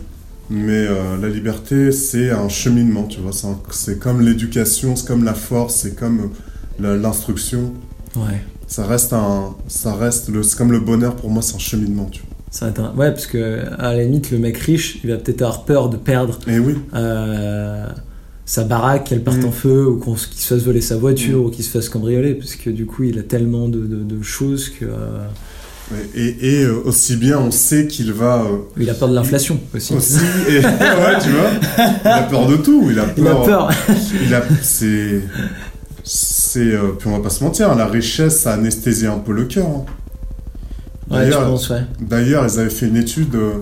Mais 0.51 0.87
euh, 0.89 1.17
la 1.21 1.29
liberté, 1.29 1.93
c'est 1.93 2.31
un 2.31 2.49
cheminement, 2.49 3.05
tu 3.05 3.21
vois. 3.21 3.31
c'est 3.71 3.99
comme 4.01 4.21
l'éducation, 4.21 4.97
c'est 4.97 5.07
comme 5.07 5.23
la 5.25 5.35
force, 5.35 5.77
c'est 5.77 5.95
comme 5.95 6.31
euh, 6.83 6.97
l'instruction. 7.01 7.73
Ouais. 8.17 8.43
Ça 8.67 8.85
reste 8.87 9.13
un, 9.13 9.55
ça 9.69 9.95
reste 9.95 10.31
c'est 10.43 10.57
comme 10.59 10.73
le 10.73 10.81
bonheur 10.81 11.15
pour 11.17 11.31
moi, 11.31 11.43
c'est 11.43 11.55
un 11.55 11.59
cheminement, 11.61 12.07
tu 12.11 12.23
vois. 12.23 12.31
Ça 12.51 12.67
un- 12.81 12.95
Ouais, 12.97 13.13
parce 13.13 13.27
que 13.27 13.61
à 13.79 13.95
la 13.95 14.03
limite, 14.03 14.33
le 14.33 14.39
mec 14.39 14.59
riche, 14.59 14.99
il 15.05 15.11
va 15.11 15.19
peut-être 15.19 15.43
avoir 15.43 15.65
peur 15.65 15.89
de 15.89 15.97
perdre 15.97 16.37
Et 16.49 16.59
oui, 16.59 16.75
euh, 16.95 17.87
sa 18.45 18.65
baraque, 18.65 19.05
qu'elle 19.05 19.23
parte 19.23 19.43
Mm. 19.43 19.47
en 19.47 19.53
feu, 19.53 19.87
ou 19.87 19.99
qu'il 20.27 20.41
se 20.41 20.55
fasse 20.55 20.65
voler 20.65 20.81
sa 20.81 20.97
voiture, 20.97 21.39
Mm. 21.43 21.45
ou 21.47 21.51
qu'il 21.51 21.65
se 21.65 21.71
fasse 21.71 21.89
cambrioler, 21.89 22.35
parce 22.35 22.57
que 22.57 22.71
du 22.71 22.87
coup, 22.87 23.05
il 23.05 23.19
a 23.21 23.23
tellement 23.23 23.69
de, 23.69 23.79
de- 23.87 24.03
de 24.03 24.23
choses 24.23 24.69
que. 24.71 24.85
euh, 24.85 25.27
et, 26.14 26.36
et, 26.61 26.64
euh, 26.64 26.82
aussi 26.84 27.16
bien, 27.16 27.38
on 27.38 27.51
sait 27.51 27.86
qu'il 27.86 28.12
va 28.12 28.43
euh, 28.45 28.59
il 28.76 28.88
a 28.91 28.95
peur 28.95 29.09
de 29.09 29.14
l'inflation 29.14 29.61
aussi. 29.74 29.95
aussi, 29.95 30.20
et, 30.49 30.59
ouais, 30.59 31.18
tu 31.22 31.30
vois, 31.30 31.51
il 32.05 32.09
a 32.09 32.22
peur 32.22 32.47
de 32.47 32.57
tout, 32.57 32.88
il 32.91 32.99
a 32.99 33.05
peur. 33.05 33.14
Il 33.18 33.26
a 33.28 33.34
peur. 33.34 33.70
Il 34.24 34.34
a, 34.34 34.43
c'est, 34.62 35.20
c'est, 36.05 36.61
euh, 36.74 36.93
puis 36.99 37.09
on 37.09 37.16
va 37.16 37.22
pas 37.22 37.30
se 37.30 37.43
mentir, 37.45 37.74
la 37.74 37.86
richesse, 37.86 38.41
ça 38.41 38.55
anesthésie 38.55 39.07
un 39.07 39.18
peu 39.18 39.32
le 39.32 39.45
cœur. 39.45 39.66
hein. 39.66 39.84
D'ailleurs, 41.11 41.41
ouais. 41.70 41.80
D'ailleurs, 42.01 42.47
ils 42.47 42.61
avaient 42.61 42.70
fait 42.70 42.86
une 42.86 42.97
étude 42.97 43.34
euh, 43.34 43.53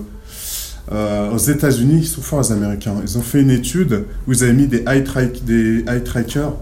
euh, 0.91 1.31
aux 1.31 1.37
États-Unis, 1.37 1.99
ils 2.01 2.07
sont 2.07 2.21
forts 2.21 2.41
les 2.41 2.51
Américains. 2.51 2.95
Ils 3.03 3.17
ont 3.17 3.21
fait 3.23 3.41
une 3.41 3.49
étude 3.51 4.05
où 4.27 4.33
ils 4.33 4.43
avaient 4.43 4.53
mis 4.53 4.67
des 4.67 4.83
eye, 4.87 5.03
track- 5.03 5.43
des 5.45 5.79
eye 5.87 6.03
trackers 6.03 6.53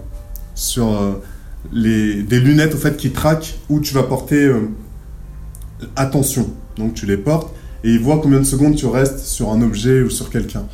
sur 0.54 0.86
euh, 0.92 1.12
les, 1.72 2.22
des 2.22 2.40
lunettes 2.40 2.74
au 2.74 2.78
fait 2.78 2.96
qui 2.96 3.10
traquent 3.10 3.58
où 3.68 3.80
tu 3.80 3.92
vas 3.94 4.02
porter 4.02 4.44
euh, 4.46 4.68
attention. 5.96 6.48
Donc 6.76 6.94
tu 6.94 7.06
les 7.06 7.16
portes 7.16 7.52
et 7.84 7.90
ils 7.92 8.00
voient 8.00 8.20
combien 8.22 8.38
de 8.38 8.44
secondes 8.44 8.74
tu 8.76 8.86
restes 8.86 9.18
sur 9.20 9.50
un 9.50 9.60
objet 9.62 10.02
ou 10.02 10.10
sur 10.10 10.30
quelqu'un. 10.30 10.64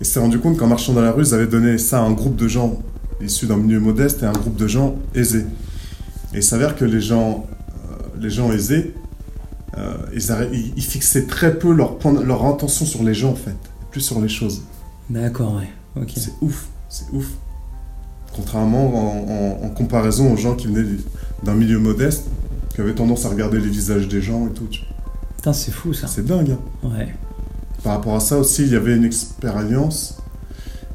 Et 0.00 0.04
s'est 0.04 0.20
rendu 0.20 0.38
compte 0.38 0.56
qu'en 0.56 0.66
marchant 0.66 0.92
dans 0.92 1.00
la 1.02 1.12
rue, 1.12 1.24
ils 1.24 1.34
avaient 1.34 1.46
donné 1.46 1.78
ça 1.78 1.98
à 2.00 2.02
un 2.02 2.12
groupe 2.12 2.36
de 2.36 2.48
gens 2.48 2.80
issus 3.22 3.46
d'un 3.46 3.56
milieu 3.56 3.78
modeste 3.80 4.22
et 4.22 4.26
à 4.26 4.30
un 4.30 4.32
groupe 4.32 4.56
de 4.56 4.66
gens 4.66 4.96
aisés. 5.14 5.46
Et 6.34 6.38
il 6.38 6.42
s'avère 6.42 6.74
que 6.76 6.84
les 6.84 7.00
gens, 7.00 7.46
euh, 7.90 7.96
les 8.20 8.30
gens 8.30 8.50
aisés, 8.52 8.94
euh, 9.78 9.94
ils, 10.52 10.82
fixaient 10.82 11.26
très 11.26 11.56
peu 11.58 11.72
leur, 11.72 11.96
leur 12.24 12.44
intention 12.44 12.84
sur 12.84 13.02
les 13.04 13.14
gens 13.14 13.30
en 13.30 13.36
fait, 13.36 13.54
plus 13.90 14.00
sur 14.00 14.20
les 14.20 14.28
choses. 14.28 14.62
D'accord, 15.08 15.56
ouais. 15.56 15.68
Ok. 16.02 16.12
C'est 16.16 16.32
ouf, 16.40 16.66
c'est 16.88 17.06
ouf. 17.12 17.26
Contrairement 18.34 18.86
en, 18.94 19.62
en- 19.62 19.66
en 19.66 19.68
comparaison 19.70 20.32
aux 20.32 20.36
gens 20.36 20.54
qui 20.54 20.66
venaient 20.66 20.88
d'un 21.44 21.54
milieu 21.54 21.78
modeste, 21.78 22.26
qui 22.74 22.80
avaient 22.80 22.94
tendance 22.94 23.24
à 23.26 23.28
regarder 23.28 23.58
les 23.60 23.68
visages 23.68 24.08
des 24.08 24.20
gens 24.22 24.46
et 24.46 24.50
tout. 24.50 24.66
tu- 24.70 24.80
Putain, 25.36 25.52
c'est 25.52 25.72
fou 25.72 25.92
ça. 25.92 26.06
C'est 26.06 26.24
dingue. 26.24 26.52
hein. 26.52 26.88
Ouais. 26.88 27.08
Par 27.82 27.94
rapport 27.94 28.14
à 28.14 28.20
ça 28.20 28.38
aussi, 28.38 28.62
il 28.62 28.72
y 28.72 28.76
avait 28.76 28.96
une 28.96 29.04
expérience. 29.04 30.18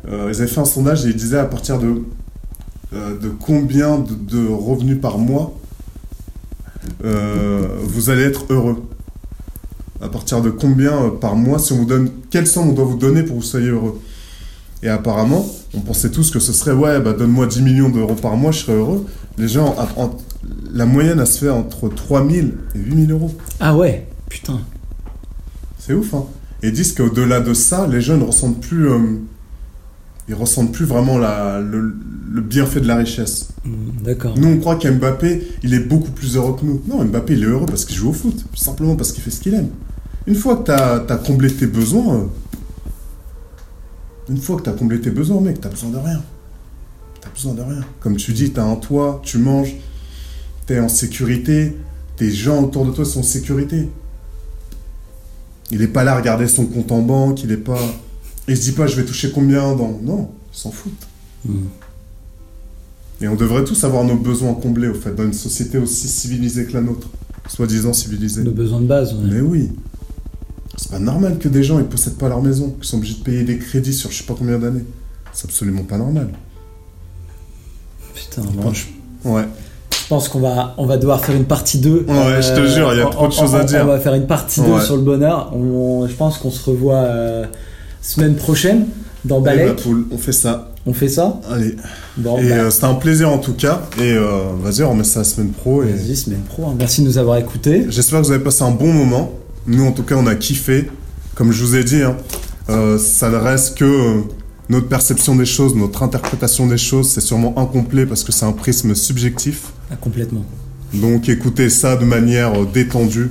Euh, 0.07 0.31
ils 0.33 0.37
avaient 0.41 0.47
fait 0.47 0.61
un 0.61 0.65
sondage 0.65 1.05
et 1.05 1.09
ils 1.09 1.15
disaient 1.15 1.37
à 1.39 1.45
partir 1.45 1.79
de, 1.79 2.01
euh, 2.93 3.19
de 3.19 3.27
combien 3.29 3.97
de, 3.99 4.13
de 4.13 4.47
revenus 4.47 4.99
par 5.01 5.17
mois 5.17 5.53
euh, 7.03 7.67
vous 7.83 8.09
allez 8.09 8.23
être 8.23 8.45
heureux. 8.49 8.83
À 10.01 10.09
partir 10.09 10.41
de 10.41 10.49
combien 10.51 11.09
par 11.19 11.35
mois, 11.35 11.59
si 11.59 11.73
on 11.73 11.77
vous 11.77 11.85
donne, 11.85 12.09
quelle 12.29 12.47
somme 12.47 12.69
on 12.69 12.73
doit 12.73 12.85
vous 12.85 12.97
donner 12.97 13.23
pour 13.23 13.35
que 13.37 13.41
vous 13.41 13.47
soyez 13.47 13.67
heureux. 13.69 13.99
Et 14.83 14.89
apparemment, 14.89 15.45
on 15.73 15.79
pensait 15.81 16.11
tous 16.11 16.29
que 16.29 16.39
ce 16.39 16.53
serait 16.53 16.71
ouais, 16.71 16.99
bah 17.01 17.13
donne-moi 17.13 17.47
10 17.47 17.63
millions 17.63 17.89
d'euros 17.89 18.13
par 18.13 18.37
mois, 18.37 18.51
je 18.51 18.59
serais 18.59 18.77
heureux. 18.77 19.05
Les 19.39 19.47
gens, 19.47 19.75
en- 19.97 20.03
en- 20.03 20.17
la 20.73 20.85
moyenne, 20.85 21.19
elle 21.19 21.27
se 21.27 21.39
fait 21.39 21.49
entre 21.49 21.89
3000 21.89 22.53
et 22.75 22.79
8000 22.79 23.11
euros. 23.11 23.31
Ah 23.59 23.75
ouais, 23.75 24.07
putain. 24.29 24.59
C'est 25.79 25.93
ouf, 25.93 26.13
hein. 26.13 26.25
Et 26.63 26.67
ils 26.67 26.73
disent 26.73 26.93
qu'au-delà 26.93 27.39
de 27.39 27.53
ça, 27.53 27.87
les 27.87 28.01
jeunes 28.01 28.23
ressentent 28.23 28.59
plus. 28.61 28.89
euh, 28.89 28.99
ils 30.27 30.35
ressentent 30.35 30.73
plus 30.73 30.85
vraiment 30.85 31.17
la, 31.17 31.61
le, 31.61 31.93
le 32.31 32.41
bienfait 32.41 32.81
de 32.81 32.87
la 32.87 32.97
richesse. 32.97 33.49
Hmm, 33.63 34.03
D'accord. 34.03 34.37
Nous, 34.37 34.47
on 34.49 34.57
croit 34.57 34.75
qu'Mbappé, 34.75 35.47
il 35.63 35.73
est 35.73 35.79
beaucoup 35.79 36.11
plus 36.11 36.35
heureux 36.35 36.55
que 36.59 36.65
nous. 36.65 36.81
Non, 36.87 37.03
Mbappé, 37.05 37.33
il 37.33 37.43
est 37.43 37.47
heureux 37.47 37.65
parce 37.65 37.85
qu'il 37.85 37.95
joue 37.95 38.09
au 38.09 38.13
foot. 38.13 38.35
Tout 38.51 38.57
simplement 38.61 38.95
parce 38.97 39.11
qu'il 39.13 39.23
fait 39.23 39.31
ce 39.31 39.39
qu'il 39.39 39.53
aime. 39.53 39.69
Une 40.25 40.35
fois 40.35 40.57
que 40.57 40.65
tu 40.65 40.71
as, 40.71 41.17
comblé 41.25 41.49
tes 41.53 41.67
besoins. 41.67 42.15
euh, 42.15 42.23
une 44.29 44.37
fois 44.37 44.57
que 44.57 44.63
tu 44.63 44.69
as 44.69 44.73
comblé 44.73 44.99
tes 44.99 45.11
besoins, 45.11 45.39
mec, 45.39 45.61
t'as 45.61 45.69
besoin 45.69 45.91
de 45.91 45.97
rien. 45.97 46.21
T'as 47.21 47.29
besoin 47.29 47.53
de 47.53 47.61
rien. 47.61 47.81
Comme 48.01 48.17
tu 48.17 48.33
dis, 48.33 48.51
tu 48.51 48.59
as 48.59 48.65
un 48.65 48.75
toit, 48.75 49.21
tu 49.23 49.37
manges, 49.37 49.75
tu 50.67 50.73
es 50.73 50.79
en 50.79 50.89
sécurité, 50.89 51.75
tes 52.17 52.29
gens 52.29 52.63
autour 52.63 52.85
de 52.85 52.91
toi 52.91 53.05
sont 53.05 53.21
en 53.21 53.23
sécurité. 53.23 53.89
Il 55.71 55.79
n'est 55.79 55.87
pas 55.87 56.03
là 56.03 56.13
à 56.13 56.17
regarder 56.17 56.47
son 56.47 56.65
compte 56.65 56.91
en 56.91 57.01
banque, 57.01 57.43
il 57.43 57.51
est 57.51 57.57
pas. 57.57 57.79
Il 58.47 58.55
se 58.55 58.63
dit 58.63 58.71
pas, 58.71 58.87
je 58.87 58.95
vais 58.95 59.05
toucher 59.05 59.31
combien 59.31 59.75
dans. 59.75 59.99
Non, 60.03 60.31
ils 60.53 60.57
s'en 60.57 60.71
foutent. 60.71 61.07
Hmm. 61.45 61.65
Et 63.19 63.27
on 63.27 63.35
devrait 63.35 63.63
tous 63.63 63.83
avoir 63.83 64.03
nos 64.03 64.15
besoins 64.15 64.53
comblés, 64.53 64.87
au 64.87 64.93
fait, 64.93 65.13
dans 65.15 65.23
une 65.23 65.33
société 65.33 65.77
aussi 65.77 66.07
civilisée 66.07 66.65
que 66.65 66.73
la 66.73 66.81
nôtre. 66.81 67.09
Soi-disant 67.49 67.93
civilisée. 67.93 68.43
Nos 68.43 68.51
besoins 68.51 68.81
de 68.81 68.85
base. 68.87 69.13
ouais. 69.13 69.29
Mais 69.29 69.41
oui. 69.41 69.71
C'est 70.77 70.91
pas 70.91 70.99
normal 70.99 71.39
que 71.39 71.47
des 71.47 71.63
gens 71.63 71.79
ils 71.79 71.85
possèdent 71.85 72.17
pas 72.17 72.29
leur 72.29 72.41
maison, 72.41 72.69
qu'ils 72.71 72.85
sont 72.85 72.97
obligés 72.97 73.15
de 73.15 73.23
payer 73.23 73.43
des 73.43 73.57
crédits 73.57 73.93
sur 73.93 74.11
je 74.11 74.17
sais 74.19 74.23
pas 74.25 74.35
combien 74.37 74.59
d'années. 74.59 74.85
C'est 75.33 75.45
absolument 75.45 75.83
pas 75.83 75.97
normal. 75.97 76.29
Putain, 78.13 78.43
je 78.73 79.27
Ouais. 79.27 79.45
Je 80.07 80.15
pense 80.15 80.29
qu'on 80.29 80.39
va, 80.39 80.73
on 80.77 80.85
va 80.85 80.95
devoir 80.95 81.19
faire 81.25 81.35
une 81.35 81.43
partie 81.43 81.79
2. 81.79 82.05
Ouais, 82.07 82.41
je 82.41 82.53
te 82.55 82.65
jure, 82.65 82.93
il 82.93 82.99
y 82.99 83.01
a 83.01 83.07
trop 83.07 83.27
de 83.27 83.33
choses 83.33 83.55
à 83.55 83.65
dire. 83.65 83.81
On 83.83 83.87
va 83.87 83.99
faire 83.99 84.13
une 84.13 84.25
partie 84.25 84.61
2 84.61 84.67
Ouais. 84.71 84.81
sur 84.81 84.95
le 84.95 85.01
bonheur. 85.01 85.51
On- 85.53 86.07
je 86.07 86.13
pense 86.13 86.37
qu'on 86.37 86.49
se 86.49 86.69
revoit 86.69 86.95
euh, 86.95 87.45
semaine 88.01 88.35
prochaine 88.35 88.85
dans 89.25 89.41
Balek. 89.41 89.67
bah, 89.75 89.81
Paul, 89.83 90.05
on 90.09 90.17
fait 90.17 90.31
ça. 90.31 90.69
On 90.85 90.93
fait 90.93 91.09
ça 91.09 91.41
Allez. 91.51 91.75
Bon, 92.15 92.37
et 92.37 92.47
bah, 92.47 92.55
euh, 92.55 92.69
c'était 92.69 92.85
un 92.85 92.93
plaisir 92.93 93.29
en 93.29 93.39
tout 93.39 93.51
cas. 93.51 93.81
Et 93.99 94.13
euh, 94.13 94.43
vas-y, 94.63 94.81
on 94.83 94.91
remet 94.91 95.03
ça 95.03 95.19
la 95.19 95.25
semaine 95.25 95.49
pro. 95.49 95.83
Et... 95.83 95.87
vas-y, 95.91 96.15
semaine 96.15 96.39
pro. 96.47 96.67
hein. 96.67 96.75
Merci 96.79 97.01
de 97.01 97.07
nous 97.07 97.17
avoir 97.17 97.35
écoutés. 97.35 97.85
J'espère 97.89 98.21
que 98.21 98.27
vous 98.27 98.31
avez 98.31 98.41
passé 98.43 98.63
un 98.63 98.71
bon 98.71 98.93
moment. 98.93 99.33
Nous, 99.65 99.85
en 99.85 99.91
tout 99.91 100.03
cas, 100.03 100.15
on 100.17 100.25
a 100.27 100.35
kiffé. 100.35 100.89
Comme 101.35 101.51
je 101.51 101.61
vous 101.65 101.75
ai 101.75 101.83
dit, 101.83 102.01
hein, 102.01 102.15
euh, 102.69 102.97
ça 102.97 103.29
ne 103.29 103.35
reste 103.35 103.77
que 103.77 103.83
euh, 103.83 104.21
notre 104.69 104.87
perception 104.87 105.35
des 105.35 105.45
choses, 105.45 105.75
notre 105.75 106.01
interprétation 106.03 106.65
des 106.65 106.77
choses. 106.77 107.09
C'est 107.09 107.19
sûrement 107.19 107.53
incomplet 107.59 108.05
parce 108.05 108.23
que 108.23 108.31
c'est 108.31 108.45
un 108.45 108.53
prisme 108.53 108.95
subjectif. 108.95 109.73
Ah, 109.91 109.95
complètement. 109.95 110.43
Donc 110.93 111.29
écoutez 111.29 111.69
ça 111.69 111.95
de 111.95 112.05
manière 112.05 112.53
euh, 112.61 112.65
détendue. 112.65 113.29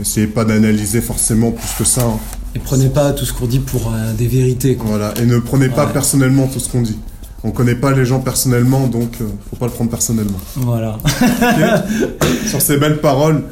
Essayez 0.00 0.26
pas 0.26 0.44
d'analyser 0.44 1.00
forcément 1.00 1.50
plus 1.52 1.68
que 1.78 1.84
ça. 1.84 2.02
hein. 2.04 2.18
Et 2.54 2.58
prenez 2.58 2.88
pas 2.88 3.12
tout 3.12 3.24
ce 3.24 3.32
qu'on 3.32 3.46
dit 3.46 3.60
pour 3.60 3.92
euh, 3.94 4.12
des 4.14 4.26
vérités. 4.26 4.76
Quoi. 4.76 4.90
Voilà. 4.90 5.14
Et 5.20 5.26
ne 5.26 5.38
prenez 5.38 5.68
pas 5.68 5.86
Ouais. 5.86 5.92
personnellement 5.92 6.46
tout 6.46 6.60
ce 6.60 6.68
qu'on 6.68 6.82
dit. 6.82 6.98
On 7.44 7.50
connaît 7.50 7.74
pas 7.74 7.90
les 7.92 8.04
gens 8.04 8.20
personnellement, 8.20 8.86
donc 8.86 9.16
euh, 9.20 9.24
faut 9.50 9.56
pas 9.56 9.66
le 9.66 9.72
prendre 9.72 9.90
personnellement. 9.90 10.38
Voilà. 10.56 10.98
Sur 12.46 12.60
ces 12.62 12.76
belles 12.76 13.00
paroles, 13.00 13.42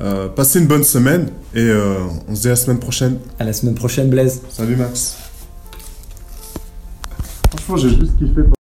euh, 0.00 0.28
passez 0.28 0.60
une 0.60 0.66
bonne 0.66 0.84
semaine 0.84 1.28
et 1.54 1.60
euh, 1.60 1.96
on 2.28 2.34
se 2.34 2.40
dit 2.42 2.46
à 2.46 2.50
la 2.50 2.56
semaine 2.56 2.78
prochaine. 2.78 3.18
À 3.38 3.44
la 3.44 3.52
semaine 3.52 3.74
prochaine, 3.74 4.08
Blaise. 4.08 4.40
Salut 4.48 4.76
Max. 4.76 5.16
Franchement, 7.50 7.76
j'ai 7.76 7.90
juste 7.90 8.16
kiffé. 8.18 8.40